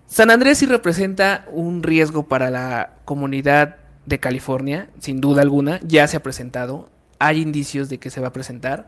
San 0.09 0.31
Andrés 0.31 0.57
sí 0.57 0.65
representa 0.65 1.45
un 1.51 1.83
riesgo 1.83 2.23
para 2.27 2.49
la 2.49 2.93
comunidad 3.05 3.75
de 4.07 4.19
California, 4.19 4.89
sin 4.97 5.21
duda 5.21 5.43
alguna, 5.43 5.79
ya 5.83 6.07
se 6.07 6.17
ha 6.17 6.23
presentado, 6.23 6.89
hay 7.19 7.39
indicios 7.39 7.89
de 7.89 7.99
que 7.99 8.09
se 8.09 8.19
va 8.19 8.29
a 8.29 8.33
presentar, 8.33 8.87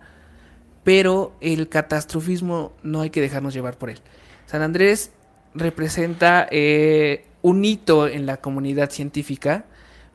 pero 0.83 1.35
el 1.39 1.69
catastrofismo 1.69 2.73
no 2.81 3.01
hay 3.01 3.11
que 3.11 3.21
dejarnos 3.21 3.53
llevar 3.53 3.77
por 3.77 3.91
él. 3.91 3.99
San 4.47 4.63
Andrés 4.63 5.11
representa 5.53 6.47
eh, 6.49 7.27
un 7.43 7.63
hito 7.65 8.07
en 8.07 8.25
la 8.25 8.37
comunidad 8.37 8.89
científica, 8.89 9.65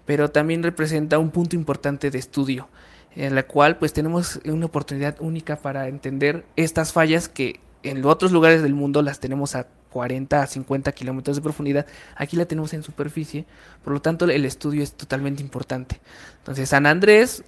pero 0.07 0.33
también 0.33 0.65
representa 0.65 1.21
un 1.21 1.31
punto 1.31 1.55
importante 1.55 2.11
de 2.11 2.19
estudio, 2.19 2.69
en 3.15 3.37
la 3.37 3.45
cual 3.45 3.79
pues 3.79 3.93
tenemos 3.93 4.41
una 4.45 4.67
oportunidad 4.67 5.15
única 5.21 5.55
para 5.55 5.87
entender 5.87 6.45
estas 6.57 6.93
fallas 6.93 7.29
que 7.29 7.61
en 7.89 8.05
otros 8.05 8.33
lugares 8.33 8.63
del 8.63 8.75
mundo 8.75 9.03
las 9.03 9.21
tenemos 9.21 9.55
a 9.55 9.67
40 9.91 10.43
a 10.43 10.47
50 10.47 10.93
kilómetros 10.93 11.37
de 11.37 11.43
profundidad. 11.43 11.87
Aquí 12.17 12.37
la 12.37 12.45
tenemos 12.47 12.75
en 12.75 12.83
superficie, 12.83 13.47
por 13.83 13.93
lo 13.93 14.01
tanto 14.01 14.27
el 14.27 14.45
estudio 14.45 14.83
es 14.83 14.93
totalmente 14.93 15.43
importante. 15.43 16.01
Entonces 16.39 16.69
San 16.69 16.87
Andrés 16.87 17.45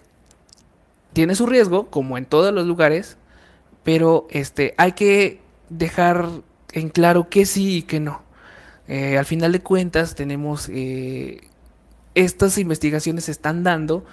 tiene 1.12 1.34
su 1.34 1.46
riesgo, 1.46 1.88
como 1.90 2.18
en 2.18 2.26
todos 2.26 2.52
los 2.54 2.66
lugares, 2.66 3.16
pero 3.82 4.26
este, 4.30 4.74
hay 4.76 4.92
que 4.92 5.40
dejar 5.68 6.28
en 6.72 6.88
claro 6.90 7.28
que 7.28 7.46
sí 7.46 7.78
y 7.78 7.82
que 7.82 8.00
no. 8.00 8.22
Eh, 8.86 9.18
al 9.18 9.26
final 9.26 9.52
de 9.52 9.60
cuentas 9.60 10.14
tenemos 10.14 10.68
eh, 10.72 11.42
estas 12.14 12.56
investigaciones 12.56 13.24
se 13.24 13.32
están 13.32 13.62
dando 13.62 14.04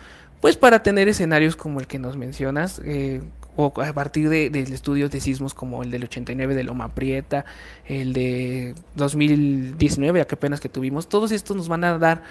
pues 0.42 0.58
para 0.58 0.84
tener 0.84 1.08
escenarios 1.08 1.56
como 1.56 1.80
el 1.80 1.88
que 1.88 1.98
nos 1.98 2.18
mencionas 2.18 2.82
eh, 2.84 3.22
o 3.56 3.74
a 3.82 3.94
partir 3.94 4.30
de, 4.30 4.48
estudios 4.72 5.12
de 5.12 5.22
sismos 5.22 5.54
como 5.54 5.84
el 5.84 5.92
del 5.92 6.04
89 6.04 6.56
de 6.56 6.64
Loma 6.64 6.90
Prieta, 6.90 7.46
el 7.86 8.14
de 8.14 8.76
2019, 8.96 10.26
que 10.26 10.36
apenas 10.36 10.60
que 10.60 10.70
tuvimos, 10.70 11.08
todos 11.08 11.32
estos 11.32 11.56
nos 11.56 11.68
van 11.68 11.84
a 11.84 11.98
dar 11.98 12.24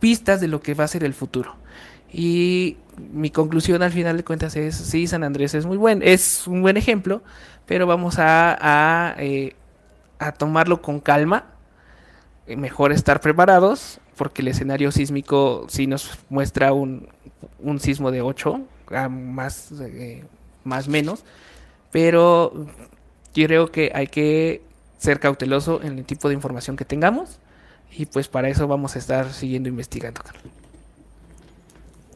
pistas 0.00 0.40
de 0.40 0.48
lo 0.48 0.60
que 0.60 0.74
va 0.74 0.84
a 0.84 0.88
ser 0.88 1.04
el 1.04 1.14
futuro. 1.14 1.56
Y 2.12 2.76
mi 3.12 3.30
conclusión 3.30 3.82
al 3.82 3.92
final 3.92 4.16
de 4.16 4.24
cuentas 4.24 4.56
es, 4.56 4.76
sí, 4.76 5.06
San 5.06 5.24
Andrés 5.24 5.54
es 5.54 5.66
muy 5.66 5.76
buen, 5.76 6.02
es 6.02 6.46
un 6.46 6.62
buen 6.62 6.76
ejemplo, 6.76 7.22
pero 7.66 7.86
vamos 7.86 8.18
a, 8.18 9.14
a 10.18 10.32
tomarlo 10.32 10.82
con 10.82 11.00
calma. 11.00 11.56
Eh, 12.46 12.56
mejor 12.56 12.92
estar 12.92 13.20
preparados, 13.20 13.98
porque 14.16 14.40
el 14.40 14.48
escenario 14.48 14.92
sísmico 14.92 15.66
sí 15.68 15.86
nos 15.88 16.16
muestra 16.28 16.72
un, 16.72 17.08
un 17.58 17.80
sismo 17.80 18.12
de 18.12 18.22
8, 18.22 18.60
más, 19.08 19.72
eh, 19.80 20.24
más 20.64 20.88
menos, 20.88 21.24
pero 21.92 22.66
creo 23.32 23.70
que 23.70 23.92
hay 23.94 24.06
que 24.06 24.62
ser 24.98 25.20
cauteloso 25.20 25.82
en 25.82 25.98
el 25.98 26.04
tipo 26.04 26.28
de 26.28 26.34
información 26.34 26.76
que 26.76 26.84
tengamos 26.84 27.38
y 27.96 28.06
pues 28.06 28.28
para 28.28 28.48
eso 28.48 28.66
vamos 28.66 28.96
a 28.96 28.98
estar 28.98 29.32
siguiendo 29.32 29.68
investigando. 29.68 30.20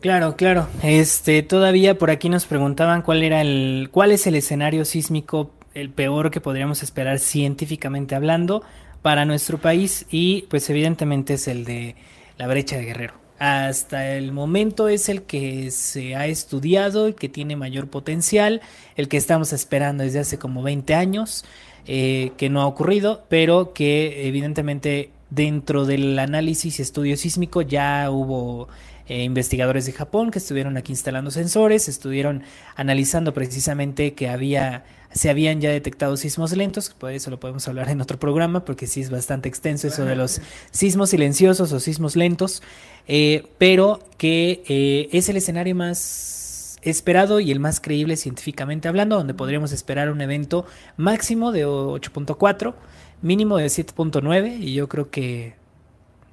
Claro, 0.01 0.34
claro. 0.34 0.66
Este, 0.82 1.42
todavía 1.42 1.98
por 1.98 2.10
aquí 2.10 2.30
nos 2.30 2.47
preguntaban 2.47 3.02
cuál 3.02 3.22
era 3.22 3.42
el, 3.42 3.90
cuál 3.92 4.12
es 4.12 4.26
el 4.26 4.34
escenario 4.34 4.84
sísmico 4.84 5.51
el 5.74 5.90
peor 5.90 6.30
que 6.30 6.40
podríamos 6.40 6.82
esperar 6.82 7.18
científicamente 7.18 8.14
hablando 8.14 8.62
para 9.02 9.24
nuestro 9.24 9.59
país 9.59 10.06
y 10.10 10.42
pues 10.51 10.68
evidentemente 10.70 11.34
es 11.34 11.48
el 11.48 11.64
de 11.64 11.97
la 12.38 12.47
brecha 12.47 12.76
de 12.76 12.84
Guerrero. 12.84 13.19
Hasta 13.41 14.17
el 14.17 14.33
momento 14.33 14.91
es 14.91 15.09
el 15.09 15.23
que 15.23 15.71
se 15.71 16.15
ha 16.15 16.27
estudiado, 16.27 17.07
el 17.07 17.15
que 17.15 17.31
tiene 17.31 17.57
mayor 17.57 17.89
potencial, 17.89 18.61
el 18.97 19.09
que 19.09 19.17
estamos 19.17 19.55
esperando 19.55 20.05
desde 20.05 20.19
hace 20.19 20.39
como 20.39 20.62
20 20.62 20.95
años, 20.95 21.47
eh, 21.87 22.33
que 22.37 22.51
no 22.51 22.61
ha 22.61 22.67
ocurrido, 22.67 23.25
pero 23.31 23.73
que 23.73 24.29
evidentemente 24.29 25.11
dentro 25.31 25.87
del 25.87 26.19
análisis 26.19 26.79
y 26.79 26.83
estudio 26.83 27.17
sísmico 27.17 27.62
ya 27.62 28.11
hubo 28.11 28.69
eh, 29.09 29.25
investigadores 29.25 29.87
de 29.87 29.93
Japón 29.93 30.31
que 30.31 30.39
estuvieron 30.39 30.77
aquí 30.77 30.93
instalando 30.93 31.31
sensores, 31.31 31.89
estuvieron 31.89 32.43
analizando 32.77 33.33
precisamente 33.33 34.12
que 34.12 34.29
había 34.29 34.85
se 35.12 35.31
habían 35.31 35.61
ya 35.61 35.70
detectado 35.70 36.16
sismos 36.16 36.57
lentos, 36.57 36.91
por 36.91 37.12
eso 37.12 37.31
lo 37.31 37.41
podemos 37.41 37.66
hablar 37.69 37.89
en 37.89 38.01
otro 38.01 38.19
programa, 38.19 38.65
porque 38.65 38.87
sí 38.87 39.01
es 39.01 39.11
bastante 39.11 39.49
extenso 39.49 39.89
eso 39.89 40.05
de 40.05 40.16
los 40.16 40.41
sismos 40.70 41.11
silenciosos 41.11 41.73
o 41.73 41.81
sismos 41.81 42.16
lentos, 42.16 42.62
eh, 43.09 43.49
pero 43.59 44.01
que 44.19 44.62
eh, 44.69 45.09
es 45.12 45.28
el 45.28 45.37
escenario 45.37 45.74
más 45.74 46.78
esperado 46.82 47.41
y 47.41 47.51
el 47.51 47.61
más 47.61 47.81
creíble 47.81 48.16
científicamente 48.16 48.89
hablando, 48.89 49.16
donde 49.16 49.35
podríamos 49.35 49.73
esperar 49.73 50.11
un 50.11 50.20
evento 50.20 50.65
máximo 50.97 51.53
de 51.53 51.66
8.4, 51.66 52.74
mínimo 53.23 53.59
de 53.59 53.66
7.9, 53.66 54.59
y 54.61 54.74
yo 54.74 54.89
creo 54.89 55.11
que 55.11 55.55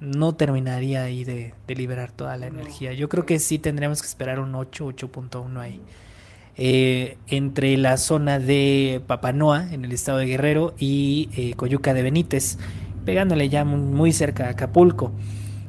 no 0.00 0.34
terminaría 0.34 1.02
ahí 1.02 1.24
de, 1.24 1.54
liberar 1.66 2.12
toda 2.12 2.36
la 2.36 2.46
energía. 2.46 2.92
Yo 2.92 3.08
creo 3.08 3.26
que 3.26 3.38
sí 3.38 3.58
tendríamos 3.58 4.00
que 4.00 4.08
esperar 4.08 4.38
un 4.38 4.54
8, 4.54 4.86
8.1 4.86 5.60
ahí. 5.60 5.80
Eh, 6.60 7.18
entre 7.28 7.76
la 7.76 7.96
zona 7.98 8.40
de 8.40 9.00
Papanoa, 9.06 9.72
en 9.72 9.84
el 9.84 9.92
estado 9.92 10.18
de 10.18 10.26
Guerrero, 10.26 10.74
y 10.76 11.28
eh, 11.36 11.54
Coyuca 11.54 11.94
de 11.94 12.02
Benítez, 12.02 12.58
pegándole 13.04 13.48
ya 13.48 13.64
muy, 13.64 14.12
cerca 14.12 14.46
a 14.46 14.50
Acapulco. 14.50 15.12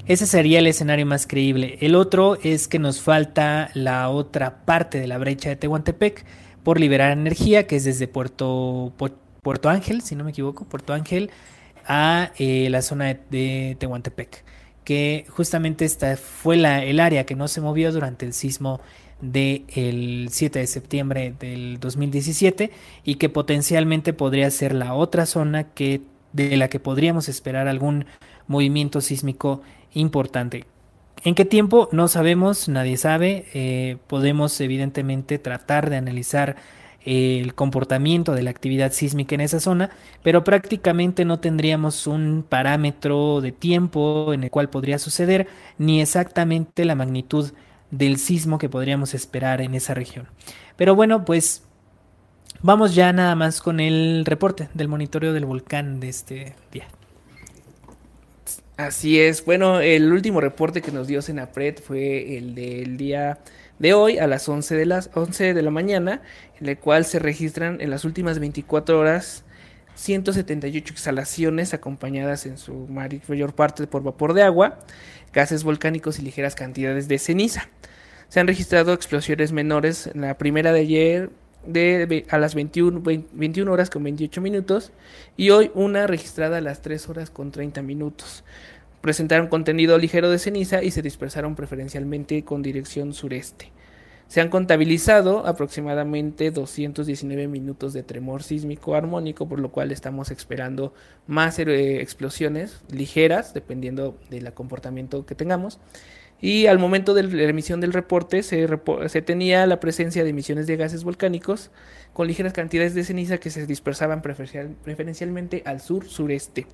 Ese 0.08 0.26
sería 0.26 0.58
el 0.58 0.66
escenario 0.66 1.06
más 1.06 1.28
creíble. 1.28 1.78
El 1.82 1.94
otro 1.94 2.40
es 2.42 2.68
que 2.68 2.80
nos 2.80 3.02
falta 3.02 3.70
la 3.76 4.10
otra 4.10 4.66
parte 4.66 5.00
de 5.00 5.06
la 5.06 5.20
brecha 5.20 5.50
de 5.50 5.58
Tehuantepec 5.58 6.26
por 6.64 6.80
liberar 6.80 7.12
energía, 7.12 7.68
que 7.68 7.76
es 7.76 7.84
desde 7.84 8.08
Puerto, 8.08 8.92
Puerto 9.44 9.70
Ángel, 9.70 10.02
si 10.02 10.16
no 10.16 10.24
me 10.24 10.32
equivoco, 10.32 10.66
Puerto 10.66 10.94
Ángel 10.94 11.30
a 11.86 12.32
eh, 12.40 12.68
la 12.72 12.82
zona 12.82 13.16
de, 13.30 13.78
Tehuantepec, 13.80 14.44
que 14.84 15.26
justamente 15.30 15.86
esta 15.86 16.18
fue 16.18 16.56
el 16.56 17.00
área 17.00 17.28
que 17.28 17.36
no 17.36 17.48
se 17.48 17.62
movió 17.62 17.92
durante 17.92 18.26
el 18.26 18.34
sismo 18.34 18.82
del 19.22 20.28
7 20.30 20.60
de 20.60 20.68
septiembre 20.68 21.34
del 21.40 21.80
2017 21.80 22.72
y 23.04 23.16
que 23.16 23.30
potencialmente 23.30 24.14
podría 24.14 24.50
ser 24.52 24.74
la 24.74 24.94
otra 24.94 25.26
zona 25.26 25.66
que, 25.66 26.02
de 26.34 26.56
la 26.58 26.70
que 26.70 26.80
podríamos 26.80 27.30
esperar 27.30 27.68
algún 27.68 28.06
movimiento 28.48 29.02
sísmico 29.02 29.62
importante. 29.94 30.66
¿En 31.24 31.36
qué 31.36 31.44
tiempo? 31.44 31.90
No 31.92 32.08
sabemos, 32.08 32.70
nadie 32.70 32.96
sabe. 32.96 33.46
Eh, 33.54 33.98
podemos 34.08 34.60
evidentemente 34.62 35.38
tratar 35.38 35.90
de 35.90 35.98
analizar 35.98 36.56
el 37.06 37.56
comportamiento 37.56 38.34
de 38.34 38.44
la 38.44 38.50
actividad 38.50 38.92
sísmica 38.92 39.36
en 39.36 39.42
esa 39.42 39.60
zona, 39.60 39.90
pero 40.24 40.44
prácticamente 40.44 41.26
no 41.26 41.40
tendríamos 41.40 42.08
un 42.08 42.46
parámetro 42.48 43.42
de 43.42 43.52
tiempo 43.52 44.34
en 44.34 44.44
el 44.44 44.52
cual 44.52 44.70
podría 44.70 45.00
suceder, 45.00 45.48
ni 45.78 46.02
exactamente 46.02 46.86
la 46.86 46.96
magnitud 46.96 47.52
del 47.92 48.18
sismo 48.18 48.58
que 48.58 48.70
podríamos 48.70 49.14
esperar 49.14 49.62
en 49.62 49.74
esa 49.74 49.94
región. 49.94 50.28
Pero 50.76 50.96
bueno, 50.96 51.26
pues 51.26 51.64
vamos 52.62 52.96
ya 52.96 53.12
nada 53.14 53.36
más 53.36 53.62
con 53.62 53.80
el 53.80 54.26
reporte 54.26 54.70
del 54.74 54.88
monitoreo 54.88 55.34
del 55.34 55.46
volcán 55.46 56.00
de 56.00 56.10
este 56.10 56.56
día. 56.72 56.88
Así 58.78 59.20
es, 59.20 59.44
bueno, 59.44 59.82
el 59.82 60.12
último 60.12 60.40
reporte 60.40 60.82
que 60.82 60.92
nos 60.92 61.08
dio 61.08 61.22
Senapred 61.22 61.80
fue 61.80 62.38
el 62.38 62.56
del 62.56 62.96
día 62.96 63.40
de 63.78 63.94
hoy 63.94 64.20
a 64.20 64.28
las 64.28 64.48
11 64.48 64.76
de, 64.76 64.86
las 64.86 65.10
11 65.14 65.54
de 65.54 65.62
la 65.62 65.70
mañana, 65.70 66.22
en 66.62 66.70
el 66.70 66.78
cual 66.78 67.04
se 67.04 67.20
registran 67.20 67.82
en 67.82 67.90
las 67.90 68.06
últimas 68.06 68.40
24 68.40 68.98
horas 68.98 69.44
178 70.00 70.94
exhalaciones 70.94 71.74
acompañadas 71.74 72.46
en 72.46 72.58
su 72.58 72.88
mayor 72.88 73.54
parte 73.54 73.86
por 73.86 74.02
vapor 74.02 74.34
de 74.34 74.44
agua, 74.44 74.80
gases 75.34 75.64
volcánicos 75.64 76.20
y 76.20 76.22
ligeras 76.22 76.56
cantidades 76.56 77.08
de 77.08 77.20
ceniza. 77.20 77.70
Se 78.28 78.40
han 78.40 78.48
registrado 78.48 78.94
explosiones 78.94 79.52
menores 79.52 80.08
en 80.08 80.22
la 80.22 80.38
primera 80.38 80.72
de 80.72 80.82
ayer 80.82 81.30
de, 81.66 82.26
a 82.30 82.38
las 82.38 82.56
21, 82.56 83.02
21 83.02 83.72
horas 83.72 83.90
con 83.90 84.04
28 84.04 84.42
minutos 84.42 84.92
y 85.36 85.50
hoy 85.50 85.72
una 85.74 86.08
registrada 86.08 86.58
a 86.58 86.62
las 86.62 86.82
3 86.82 87.10
horas 87.10 87.30
con 87.30 87.52
30 87.52 87.82
minutos 87.82 88.44
presentaron 89.02 89.48
contenido 89.48 89.98
ligero 89.98 90.30
de 90.30 90.40
ceniza 90.40 90.84
y 90.84 90.92
se 90.92 91.02
dispersaron 91.02 91.56
preferencialmente 91.56 92.44
con 92.44 92.62
dirección 92.62 93.14
sureste. 93.14 93.72
Se 94.30 94.42
han 94.42 94.50
contabilizado 94.50 95.48
aproximadamente 95.48 96.52
219 96.52 97.48
minutos 97.48 97.94
de 97.94 98.04
tremor 98.04 98.44
sísmico 98.44 98.94
armónico, 98.94 99.50
por 99.50 99.60
lo 99.60 99.72
cual 99.72 99.92
estamos 99.92 100.30
esperando 100.30 100.94
más 101.26 101.58
eh, 101.58 102.00
explosiones 102.00 102.84
ligeras, 102.92 103.56
dependiendo 103.56 104.20
del 104.30 104.54
comportamiento 104.54 105.26
que 105.26 105.34
tengamos. 105.34 105.80
Y 106.40 106.68
al 106.68 106.78
momento 106.78 107.16
de 107.16 107.24
la 107.24 107.50
emisión 107.50 107.82
del 107.82 107.92
reporte 107.92 108.44
se, 108.44 108.68
tenía 109.24 109.66
la 109.66 109.80
presencia 109.80 110.24
de 110.24 110.30
emisiones 110.30 110.68
de 110.68 110.78
gases 110.78 111.04
volcánicos 111.04 111.72
con 112.14 112.28
ligeras 112.28 112.54
cantidades 112.54 112.94
de 112.94 113.04
ceniza 113.04 113.40
que 113.40 113.50
se 113.50 113.66
dispersaban 113.66 114.22
preferencialmente 114.22 115.64
al 115.66 115.82
sur-sureste. 115.82 116.68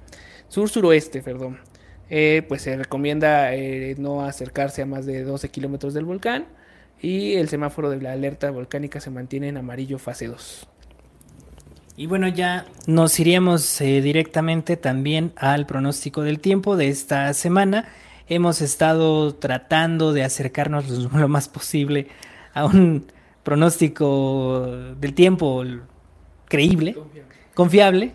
Sur-suroeste, 0.49 1.22
perdón. 1.22 1.60
Eh, 2.10 2.44
pues 2.49 2.64
se 2.64 2.76
recomienda 2.76 3.56
eh, 3.56 3.95
no 3.98 4.26
acercarse 4.26 4.82
a 4.82 4.86
más 4.86 5.06
de 5.06 5.23
12 5.23 5.48
kilómetros 5.49 5.94
del 5.94 6.03
volcán 6.03 6.48
y 7.01 7.34
el 7.34 7.49
semáforo 7.49 7.89
de 7.89 8.01
la 8.01 8.13
alerta 8.13 8.49
volcánica 8.51 8.99
se 8.99 9.09
mantiene 9.09 9.49
en 9.49 9.57
amarillo 9.57 9.99
fase 9.99 10.27
2. 10.27 10.67
Y 11.97 12.07
bueno, 12.07 12.27
ya 12.27 12.65
nos 12.88 13.19
iríamos 13.19 13.80
eh, 13.80 14.01
directamente 14.01 14.76
también 14.76 15.31
al 15.38 15.65
pronóstico 15.65 16.23
del 16.23 16.39
tiempo 16.39 16.76
de 16.76 16.89
esta 16.89 17.34
semana. 17.34 17.88
Hemos 18.27 18.61
estado 18.61 19.34
tratando 19.35 20.11
de 20.11 20.23
acercarnos 20.23 20.89
lo 20.89 21.27
más 21.30 21.47
posible 21.47 22.07
a 22.53 22.65
un 22.65 23.05
pronóstico 23.43 24.67
del 24.99 25.13
tiempo 25.13 25.63
creíble, 26.49 26.97
confiable. 27.53 28.13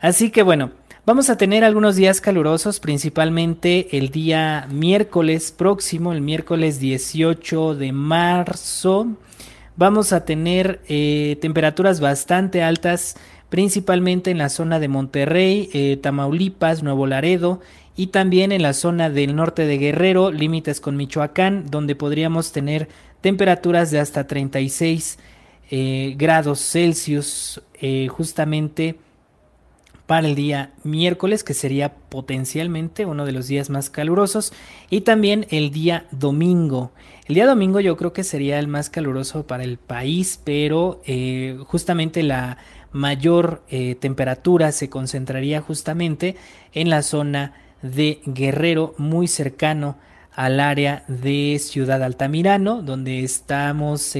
Así 0.00 0.30
que 0.30 0.42
bueno, 0.42 0.70
Vamos 1.08 1.30
a 1.30 1.38
tener 1.38 1.64
algunos 1.64 1.96
días 1.96 2.20
calurosos, 2.20 2.80
principalmente 2.80 3.96
el 3.96 4.10
día 4.10 4.68
miércoles 4.70 5.52
próximo, 5.52 6.12
el 6.12 6.20
miércoles 6.20 6.80
18 6.80 7.76
de 7.76 7.92
marzo. 7.92 9.06
Vamos 9.74 10.12
a 10.12 10.26
tener 10.26 10.82
eh, 10.86 11.38
temperaturas 11.40 12.00
bastante 12.00 12.62
altas, 12.62 13.16
principalmente 13.48 14.30
en 14.30 14.36
la 14.36 14.50
zona 14.50 14.80
de 14.80 14.88
Monterrey, 14.88 15.70
eh, 15.72 15.96
Tamaulipas, 15.96 16.82
Nuevo 16.82 17.06
Laredo 17.06 17.62
y 17.96 18.08
también 18.08 18.52
en 18.52 18.60
la 18.60 18.74
zona 18.74 19.08
del 19.08 19.34
norte 19.34 19.64
de 19.64 19.78
Guerrero, 19.78 20.30
límites 20.30 20.78
con 20.78 20.98
Michoacán, 20.98 21.70
donde 21.70 21.96
podríamos 21.96 22.52
tener 22.52 22.86
temperaturas 23.22 23.90
de 23.90 24.00
hasta 24.00 24.26
36 24.26 25.18
eh, 25.70 26.14
grados 26.18 26.60
Celsius 26.60 27.62
justamente 28.10 28.98
para 30.08 30.26
el 30.26 30.34
día 30.34 30.72
miércoles, 30.84 31.44
que 31.44 31.52
sería 31.52 31.94
potencialmente 31.94 33.04
uno 33.04 33.26
de 33.26 33.32
los 33.32 33.46
días 33.46 33.68
más 33.68 33.90
calurosos, 33.90 34.54
y 34.88 35.02
también 35.02 35.46
el 35.50 35.70
día 35.70 36.06
domingo. 36.10 36.92
El 37.26 37.34
día 37.34 37.46
domingo 37.46 37.78
yo 37.78 37.98
creo 37.98 38.14
que 38.14 38.24
sería 38.24 38.58
el 38.58 38.68
más 38.68 38.88
caluroso 38.88 39.46
para 39.46 39.64
el 39.64 39.76
país, 39.76 40.40
pero 40.42 41.02
eh, 41.04 41.58
justamente 41.66 42.22
la 42.22 42.56
mayor 42.90 43.62
temperatura 44.00 44.72
se 44.72 44.88
concentraría 44.88 45.60
justamente 45.60 46.36
en 46.72 46.88
la 46.88 47.02
zona 47.02 47.52
de 47.82 48.22
Guerrero, 48.24 48.94
muy 48.96 49.28
cercano 49.28 49.98
al 50.34 50.58
área 50.58 51.04
de 51.06 51.60
Ciudad 51.60 52.02
Altamirano, 52.02 52.80
donde 52.80 53.24
estamos 53.24 54.16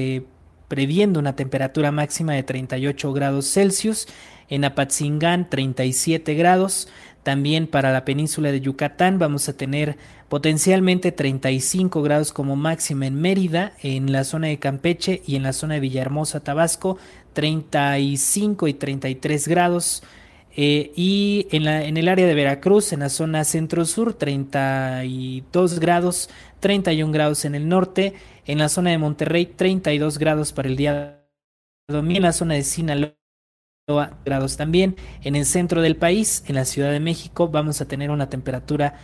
previendo 0.69 1.19
una 1.19 1.35
temperatura 1.35 1.91
máxima 1.91 2.33
de 2.33 2.43
38 2.43 3.11
grados 3.11 3.51
Celsius, 3.51 4.07
en 4.49 4.65
Apatzingán 4.65 5.49
37 5.49 6.33
grados, 6.33 6.89
también 7.23 7.67
para 7.67 7.91
la 7.91 8.05
península 8.05 8.51
de 8.51 8.61
Yucatán 8.61 9.19
vamos 9.19 9.49
a 9.49 9.53
tener 9.53 9.97
potencialmente 10.29 11.11
35 11.11 12.01
grados 12.01 12.31
como 12.31 12.55
máxima 12.55 13.07
en 13.07 13.15
Mérida, 13.21 13.73
en 13.81 14.11
la 14.11 14.23
zona 14.23 14.47
de 14.47 14.59
Campeche 14.59 15.21
y 15.25 15.35
en 15.35 15.43
la 15.43 15.53
zona 15.53 15.75
de 15.75 15.81
Villahermosa, 15.81 16.39
Tabasco, 16.39 16.97
35 17.33 18.67
y 18.67 18.73
33 18.73 19.47
grados. 19.47 20.03
Eh, 20.55 20.91
y 20.95 21.47
en, 21.51 21.67
el 21.67 22.07
área 22.07 22.25
de 22.25 22.33
Veracruz, 22.33 22.93
en 22.93 23.01
la 23.01 23.09
zona 23.09 23.43
centro-sur, 23.43 24.13
32 24.13 25.79
grados, 25.79 26.29
31 26.59 27.11
grados 27.11 27.45
en 27.45 27.55
el 27.55 27.67
norte. 27.67 28.13
En 28.45 28.57
la 28.57 28.69
zona 28.69 28.89
de 28.91 28.97
Monterrey 28.97 29.45
32 29.45 30.17
grados 30.17 30.53
para 30.53 30.67
el 30.67 30.75
día 30.75 31.25
domingo, 31.87 32.17
en 32.17 32.23
la 32.23 32.33
zona 32.33 32.55
de 32.55 32.63
Sinaloa 32.63 33.18
grados 34.25 34.57
también, 34.57 34.95
en 35.23 35.35
el 35.35 35.45
centro 35.45 35.81
del 35.81 35.95
país, 35.95 36.43
en 36.47 36.55
la 36.55 36.65
Ciudad 36.65 36.91
de 36.91 36.99
México, 36.99 37.49
vamos 37.49 37.81
a 37.81 37.87
tener 37.87 38.11
una 38.11 38.29
temperatura 38.29 38.95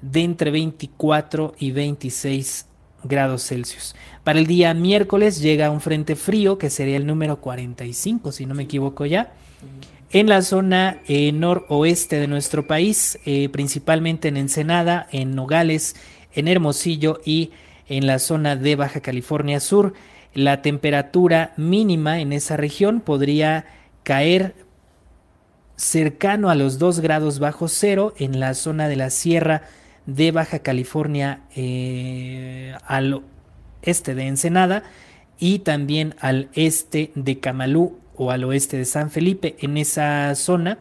de 0.00 0.22
entre 0.22 0.50
24 0.50 1.54
y 1.58 1.72
26 1.72 2.66
grados 3.04 3.46
Celsius. 3.46 3.94
Para 4.24 4.38
el 4.38 4.46
día 4.46 4.72
miércoles 4.74 5.40
llega 5.40 5.70
un 5.70 5.80
frente 5.80 6.16
frío 6.16 6.58
que 6.58 6.70
sería 6.70 6.96
el 6.96 7.06
número 7.06 7.40
45, 7.40 8.32
si 8.32 8.46
no 8.46 8.54
me 8.54 8.64
equivoco 8.64 9.06
ya. 9.06 9.32
En 10.10 10.28
la 10.28 10.42
zona 10.42 11.00
eh, 11.06 11.30
noroeste 11.32 12.18
de 12.18 12.26
nuestro 12.26 12.66
país, 12.66 13.18
eh, 13.26 13.48
principalmente 13.50 14.28
en 14.28 14.36
Ensenada, 14.36 15.06
en 15.12 15.34
Nogales, 15.34 15.94
en 16.34 16.48
Hermosillo 16.48 17.20
y 17.24 17.50
en 17.88 18.06
la 18.06 18.18
zona 18.18 18.56
de 18.56 18.76
Baja 18.76 19.00
California 19.00 19.60
Sur. 19.60 19.94
La 20.34 20.62
temperatura 20.62 21.52
mínima 21.56 22.20
en 22.20 22.32
esa 22.32 22.56
región 22.56 23.00
podría 23.00 23.66
caer 24.02 24.54
cercano 25.76 26.50
a 26.50 26.54
los 26.54 26.78
2 26.78 27.00
grados 27.00 27.38
bajo 27.38 27.68
cero 27.68 28.12
en 28.18 28.38
la 28.38 28.54
zona 28.54 28.88
de 28.88 28.96
la 28.96 29.10
sierra 29.10 29.62
de 30.06 30.30
Baja 30.32 30.58
California 30.60 31.40
eh, 31.56 32.74
al 32.86 33.22
este 33.82 34.14
de 34.14 34.26
Ensenada 34.26 34.82
y 35.38 35.60
también 35.60 36.14
al 36.20 36.50
este 36.54 37.12
de 37.14 37.40
Camalú 37.40 37.98
o 38.16 38.30
al 38.30 38.44
oeste 38.44 38.76
de 38.76 38.84
San 38.84 39.10
Felipe. 39.10 39.56
En 39.60 39.78
esa 39.78 40.34
zona 40.34 40.78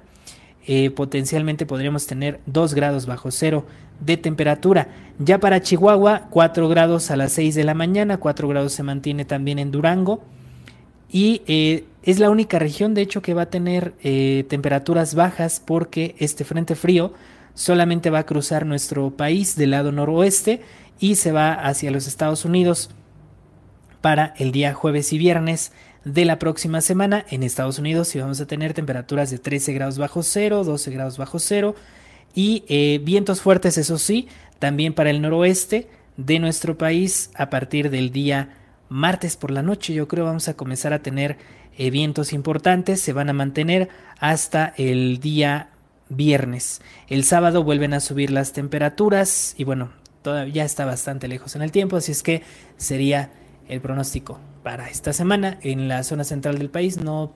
eh, 0.68 0.92
potencialmente 0.92 1.66
podríamos 1.66 2.06
tener 2.06 2.42
2 2.46 2.74
grados 2.74 3.06
bajo 3.06 3.32
cero 3.32 3.66
de 4.00 4.18
temperatura. 4.18 4.90
Ya 5.18 5.40
para 5.40 5.62
Chihuahua, 5.62 6.28
4 6.30 6.68
grados 6.68 7.12
a 7.12 7.16
las 7.16 7.32
6 7.34 7.56
de 7.56 7.64
la 7.64 7.74
mañana, 7.74 8.18
4 8.18 8.48
grados 8.48 8.74
se 8.74 8.84
mantiene 8.84 9.26
también 9.26 9.60
en 9.60 9.72
Durango. 9.72 10.22
Y 11.12 11.42
eh, 11.48 11.86
es 12.04 12.20
la 12.20 12.30
única 12.30 12.60
región, 12.60 12.94
de 12.94 13.02
hecho, 13.02 13.22
que 13.22 13.34
va 13.34 13.44
a 13.44 13.50
tener 13.50 13.94
eh, 14.04 14.46
temperaturas 14.50 15.16
bajas 15.16 15.62
porque 15.64 16.16
este 16.20 16.46
frente 16.46 16.76
frío 16.76 17.14
solamente 17.54 18.10
va 18.10 18.20
a 18.20 18.26
cruzar 18.26 18.66
nuestro 18.66 19.12
país 19.12 19.56
del 19.56 19.72
lado 19.72 19.92
noroeste 19.92 20.62
y 21.00 21.16
se 21.16 21.32
va 21.32 21.54
hacia 21.54 21.92
los 21.92 22.08
Estados 22.08 22.46
Unidos 22.46 22.90
para 24.02 24.34
el 24.38 24.52
día 24.52 24.74
jueves 24.74 25.12
y 25.12 25.18
viernes 25.18 25.72
de 26.06 26.26
la 26.26 26.40
próxima 26.40 26.82
semana. 26.82 27.26
En 27.30 27.44
Estados 27.44 27.80
Unidos 27.80 28.16
y 28.16 28.20
vamos 28.20 28.40
a 28.40 28.48
tener 28.48 28.74
temperaturas 28.74 29.30
de 29.30 29.40
13 29.40 29.74
grados 29.74 29.98
bajo 29.98 30.24
cero, 30.24 30.64
12 30.64 30.92
grados 30.92 31.18
bajo 31.18 31.40
cero 31.40 31.76
y 32.34 32.64
eh, 32.68 33.02
vientos 33.04 33.42
fuertes, 33.42 33.78
eso 33.78 33.98
sí, 33.98 34.28
también 34.60 34.94
para 34.94 35.10
el 35.10 35.22
noroeste 35.22 35.90
de 36.18 36.40
nuestro 36.40 36.78
país 36.78 37.32
a 37.36 37.50
partir 37.50 37.90
del 37.90 38.12
día 38.12 38.56
martes 38.88 39.36
por 39.36 39.52
la 39.52 39.64
noche. 39.64 39.94
Yo 39.94 40.08
creo 40.08 40.26
vamos 40.26 40.48
a 40.48 40.56
comenzar 40.56 40.94
a 40.94 41.00
tener 41.00 41.38
vientos 41.90 42.34
importantes, 42.34 43.00
se 43.00 43.14
van 43.14 43.30
a 43.30 43.34
mantener 43.34 43.88
hasta 44.20 44.74
el 44.78 45.20
día 45.20 45.70
viernes. 46.10 46.82
El 47.08 47.24
sábado 47.24 47.64
vuelven 47.64 47.94
a 47.94 48.02
subir 48.02 48.32
las 48.32 48.52
temperaturas 48.52 49.56
y 49.58 49.64
bueno, 49.64 49.90
todavía 50.22 50.66
está 50.66 50.86
bastante 50.86 51.28
lejos 51.28 51.56
en 51.56 51.62
el 51.62 51.72
tiempo, 51.72 51.96
así 51.96 52.12
es 52.12 52.24
que 52.24 52.44
sería 52.78 53.32
el 53.68 53.80
pronóstico 53.80 54.40
para 54.64 54.90
esta 54.90 55.14
semana. 55.14 55.58
En 55.62 55.88
la 55.88 56.04
zona 56.04 56.24
central 56.24 56.58
del 56.58 56.70
país 56.70 56.98
no 56.98 57.34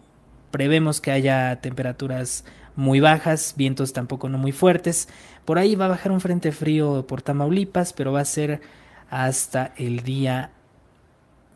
prevemos 0.52 1.00
que 1.00 1.12
haya 1.12 1.62
temperaturas 1.62 2.44
muy 2.76 3.00
bajas, 3.00 3.54
vientos 3.56 3.94
tampoco 3.94 4.30
no 4.30 4.38
muy 4.38 4.52
fuertes. 4.52 5.08
Por 5.46 5.58
ahí 5.58 5.76
va 5.76 5.86
a 5.86 5.90
bajar 5.90 6.12
un 6.12 6.22
frente 6.22 6.52
frío 6.52 7.06
por 7.08 7.22
Tamaulipas, 7.22 7.94
pero 7.94 8.12
va 8.12 8.22
a 8.22 8.26
ser 8.26 8.62
hasta 9.10 9.74
el 9.78 10.02
día 10.02 10.52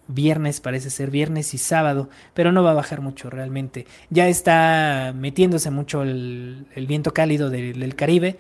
viernes, 0.08 0.62
parece 0.62 0.90
ser 0.90 1.12
viernes 1.12 1.54
y 1.54 1.58
sábado, 1.58 2.10
pero 2.34 2.52
no 2.52 2.64
va 2.64 2.72
a 2.72 2.76
bajar 2.76 3.02
mucho 3.02 3.30
realmente. 3.30 3.86
Ya 4.10 4.28
está 4.28 5.14
metiéndose 5.16 5.72
mucho 5.72 6.04
el, 6.04 6.68
viento 6.88 7.14
cálido 7.14 7.50
del 7.50 7.96
Caribe 7.96 8.38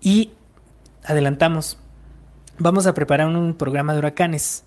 y 0.00 0.30
adelantamos. 1.04 1.78
Vamos 2.58 2.86
a 2.86 2.94
preparar 2.94 3.26
un 3.28 3.54
programa 3.54 3.92
de 3.92 4.00
huracanes. 4.00 4.64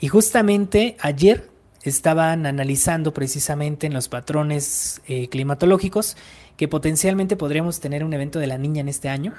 Y 0.00 0.08
justamente 0.08 0.96
ayer 1.00 1.48
estaban 1.82 2.46
analizando 2.46 3.14
precisamente 3.14 3.86
en 3.86 3.94
los 3.94 4.08
patrones 4.08 5.00
eh, 5.06 5.28
climatológicos 5.28 6.16
que 6.56 6.68
potencialmente 6.68 7.36
podríamos 7.36 7.80
tener 7.80 8.04
un 8.04 8.12
evento 8.12 8.38
de 8.38 8.48
la 8.48 8.58
niña 8.58 8.80
en 8.80 8.88
este 8.88 9.08
año 9.08 9.34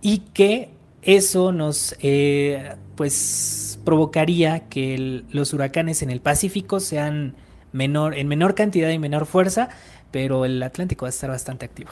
y 0.00 0.18
que 0.18 0.70
eso 1.06 1.52
nos 1.52 1.96
eh, 2.00 2.74
pues 2.96 3.78
provocaría 3.84 4.68
que 4.68 5.22
los 5.30 5.54
huracanes 5.54 6.02
en 6.02 6.10
el 6.10 6.20
Pacífico 6.20 6.80
sean 6.80 7.36
menor, 7.72 8.14
en 8.18 8.26
menor 8.26 8.56
cantidad 8.56 8.90
y 8.90 8.98
menor 8.98 9.26
fuerza, 9.26 9.68
pero 10.10 10.44
el 10.44 10.60
Atlántico 10.62 11.04
va 11.04 11.08
a 11.08 11.10
estar 11.10 11.30
bastante 11.30 11.64
activo. 11.64 11.90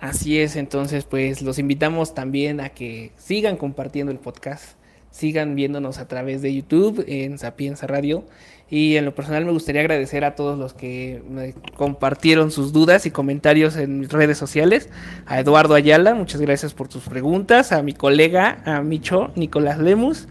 Así 0.00 0.40
es, 0.40 0.56
entonces 0.56 1.04
pues 1.04 1.40
los 1.40 1.58
invitamos 1.58 2.14
también 2.14 2.60
a 2.60 2.70
que 2.70 3.12
sigan 3.16 3.56
compartiendo 3.56 4.10
el 4.10 4.18
podcast, 4.18 4.76
sigan 5.12 5.54
viéndonos 5.54 5.98
a 5.98 6.08
través 6.08 6.42
de 6.42 6.52
YouTube 6.52 7.04
en 7.06 7.38
Sapienza 7.38 7.86
Radio 7.86 8.26
y 8.68 8.96
en 8.96 9.04
lo 9.04 9.14
personal 9.14 9.44
me 9.44 9.52
gustaría 9.52 9.80
agradecer 9.80 10.24
a 10.24 10.34
todos 10.34 10.58
los 10.58 10.72
que 10.72 11.22
me 11.28 11.54
compartieron 11.76 12.50
sus 12.50 12.72
dudas 12.72 13.06
y 13.06 13.12
comentarios 13.12 13.76
en 13.76 14.00
mis 14.00 14.10
redes 14.10 14.38
sociales. 14.38 14.88
A 15.26 15.38
Eduardo 15.38 15.74
Ayala, 15.74 16.14
muchas 16.14 16.40
gracias 16.40 16.74
por 16.74 16.88
tus 16.88 17.04
preguntas. 17.04 17.70
A 17.70 17.82
mi 17.82 17.92
colega, 17.92 18.62
a 18.64 18.82
Micho, 18.82 19.30
Nicolás 19.36 19.78
Lemus. 19.78 20.26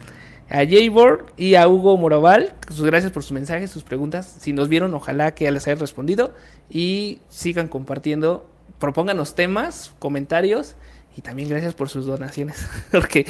A 0.50 0.58
Jaybor 0.58 1.26
y 1.38 1.56
a 1.56 1.68
Hugo 1.68 1.98
Moroval, 1.98 2.54
sus 2.70 2.86
gracias 2.86 3.12
por 3.12 3.24
sus 3.24 3.32
mensajes, 3.32 3.72
sus 3.72 3.84
preguntas. 3.84 4.36
Si 4.40 4.54
nos 4.54 4.70
vieron, 4.70 4.94
ojalá 4.94 5.34
que 5.34 5.46
ya 5.46 5.52
les 5.52 5.68
haya 5.68 5.80
respondido. 5.80 6.36
Y 6.70 7.20
sigan 7.30 7.68
compartiendo, 7.68 8.46
propónganos 8.78 9.34
temas, 9.34 9.94
comentarios 9.98 10.76
y 11.18 11.22
también 11.22 11.48
gracias 11.48 11.74
por 11.74 11.90
sus 11.90 12.06
donaciones, 12.06 12.68
porque 12.92 13.26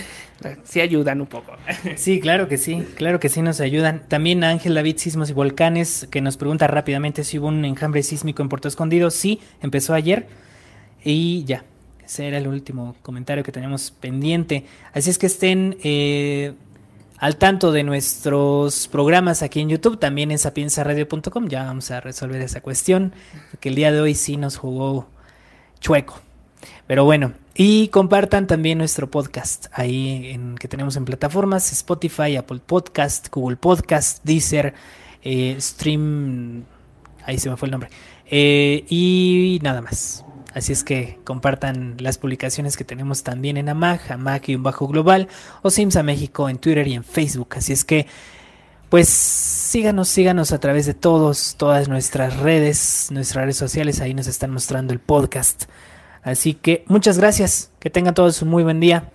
sí 0.63 0.81
ayudan 0.81 1.21
un 1.21 1.27
poco. 1.27 1.53
Sí, 1.95 2.19
claro 2.19 2.47
que 2.47 2.57
sí, 2.57 2.85
claro 2.95 3.19
que 3.19 3.29
sí 3.29 3.41
nos 3.41 3.61
ayudan. 3.61 4.03
También 4.07 4.43
Ángel 4.43 4.73
David 4.73 4.97
Sismos 4.97 5.29
y 5.29 5.33
Volcanes, 5.33 6.07
que 6.09 6.21
nos 6.21 6.37
pregunta 6.37 6.67
rápidamente 6.67 7.23
si 7.23 7.39
hubo 7.39 7.47
un 7.47 7.63
enjambre 7.63 8.01
sísmico 8.03 8.41
en 8.41 8.49
Puerto 8.49 8.67
Escondido. 8.67 9.11
Sí, 9.11 9.39
empezó 9.61 9.93
ayer 9.93 10.27
y 11.03 11.43
ya. 11.45 11.63
Ese 12.03 12.27
era 12.27 12.37
el 12.37 12.47
último 12.47 12.95
comentario 13.01 13.43
que 13.43 13.51
tenemos 13.51 13.91
pendiente. 13.91 14.65
Así 14.93 15.09
es 15.09 15.17
que 15.17 15.25
estén 15.25 15.77
eh, 15.83 16.53
al 17.17 17.37
tanto 17.37 17.71
de 17.71 17.83
nuestros 17.83 18.87
programas 18.87 19.41
aquí 19.41 19.59
en 19.61 19.69
YouTube, 19.69 19.99
también 19.99 20.31
en 20.31 20.37
sapiensaradio.com. 20.37 21.47
Ya 21.47 21.63
vamos 21.63 21.89
a 21.91 22.01
resolver 22.01 22.41
esa 22.41 22.61
cuestión, 22.61 23.13
porque 23.51 23.69
el 23.69 23.75
día 23.75 23.91
de 23.91 24.01
hoy 24.01 24.15
sí 24.15 24.37
nos 24.37 24.57
jugó 24.57 25.07
chueco. 25.79 26.19
Pero 26.87 27.05
bueno, 27.05 27.33
y 27.55 27.87
compartan 27.87 28.47
también 28.47 28.77
nuestro 28.77 29.09
podcast 29.09 29.67
ahí 29.71 30.31
en, 30.31 30.55
que 30.55 30.67
tenemos 30.67 30.97
en 30.97 31.05
plataformas 31.05 31.71
Spotify, 31.71 32.35
Apple 32.35 32.59
Podcast, 32.65 33.29
Google 33.31 33.55
Podcast, 33.55 34.23
Deezer, 34.25 34.73
eh, 35.23 35.55
Stream, 35.59 36.65
ahí 37.25 37.39
se 37.39 37.49
me 37.49 37.55
fue 37.55 37.67
el 37.67 37.71
nombre, 37.71 37.89
eh, 38.29 38.85
y 38.89 39.59
nada 39.63 39.81
más. 39.81 40.23
Así 40.53 40.71
es 40.71 40.85
que 40.85 41.19
compartan 41.25 41.97
las 41.99 42.17
publicaciones 42.17 42.77
que 42.77 42.85
tenemos 42.85 43.23
también 43.23 43.57
en 43.57 43.67
AMAG, 43.67 44.09
AMAG 44.13 44.49
y 44.51 44.55
un 44.55 44.63
bajo 44.63 44.87
global, 44.87 45.27
o 45.61 45.69
Sims 45.69 45.97
a 45.97 46.03
México 46.03 46.47
en 46.47 46.59
Twitter 46.59 46.87
y 46.87 46.93
en 46.93 47.03
Facebook. 47.03 47.55
Así 47.57 47.73
es 47.73 47.83
que 47.83 48.07
pues 48.89 49.09
síganos, 49.09 50.07
síganos 50.07 50.53
a 50.53 50.59
través 50.59 50.85
de 50.85 50.93
todos, 50.93 51.55
todas 51.57 51.89
nuestras 51.89 52.37
redes, 52.37 53.09
nuestras 53.11 53.43
redes 53.43 53.57
sociales, 53.57 53.99
ahí 53.99 54.13
nos 54.13 54.27
están 54.27 54.51
mostrando 54.51 54.93
el 54.93 54.99
podcast. 54.99 55.65
Así 56.25 56.55
que 56.55 56.83
muchas 56.87 57.19
gracias, 57.19 57.69
que 57.79 57.91
tengan 57.91 58.15
todos 58.15 58.41
un 58.41 58.49
muy 58.49 58.63
buen 58.63 58.79
día. 58.79 59.11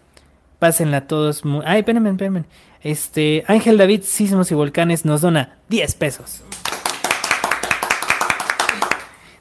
Pásenla 0.61 1.09
todos 1.09 1.45
muy... 1.45 1.63
Ay, 1.67 1.81
espérenme, 1.81 2.11
espérenme. 2.11 2.45
Este, 2.83 3.45
Ángel 3.49 3.77
David 3.79 4.03
Sismos 4.05 4.53
y 4.53 4.55
Volcanes 4.55 5.05
nos 5.05 5.21
dona 5.21 5.59
10 5.69 5.95
pesos. 5.97 6.43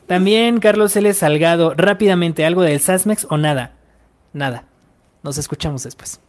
También 0.08 0.60
Carlos 0.60 0.96
L. 0.96 1.14
Salgado, 1.14 1.76
rápidamente, 1.76 2.44
¿algo 2.44 2.64
del 2.64 2.80
Sasmex 2.80 3.28
o 3.30 3.38
nada? 3.38 3.74
Nada. 4.34 4.64
Nos 5.22 5.38
escuchamos 5.38 5.84
después. 5.84 6.20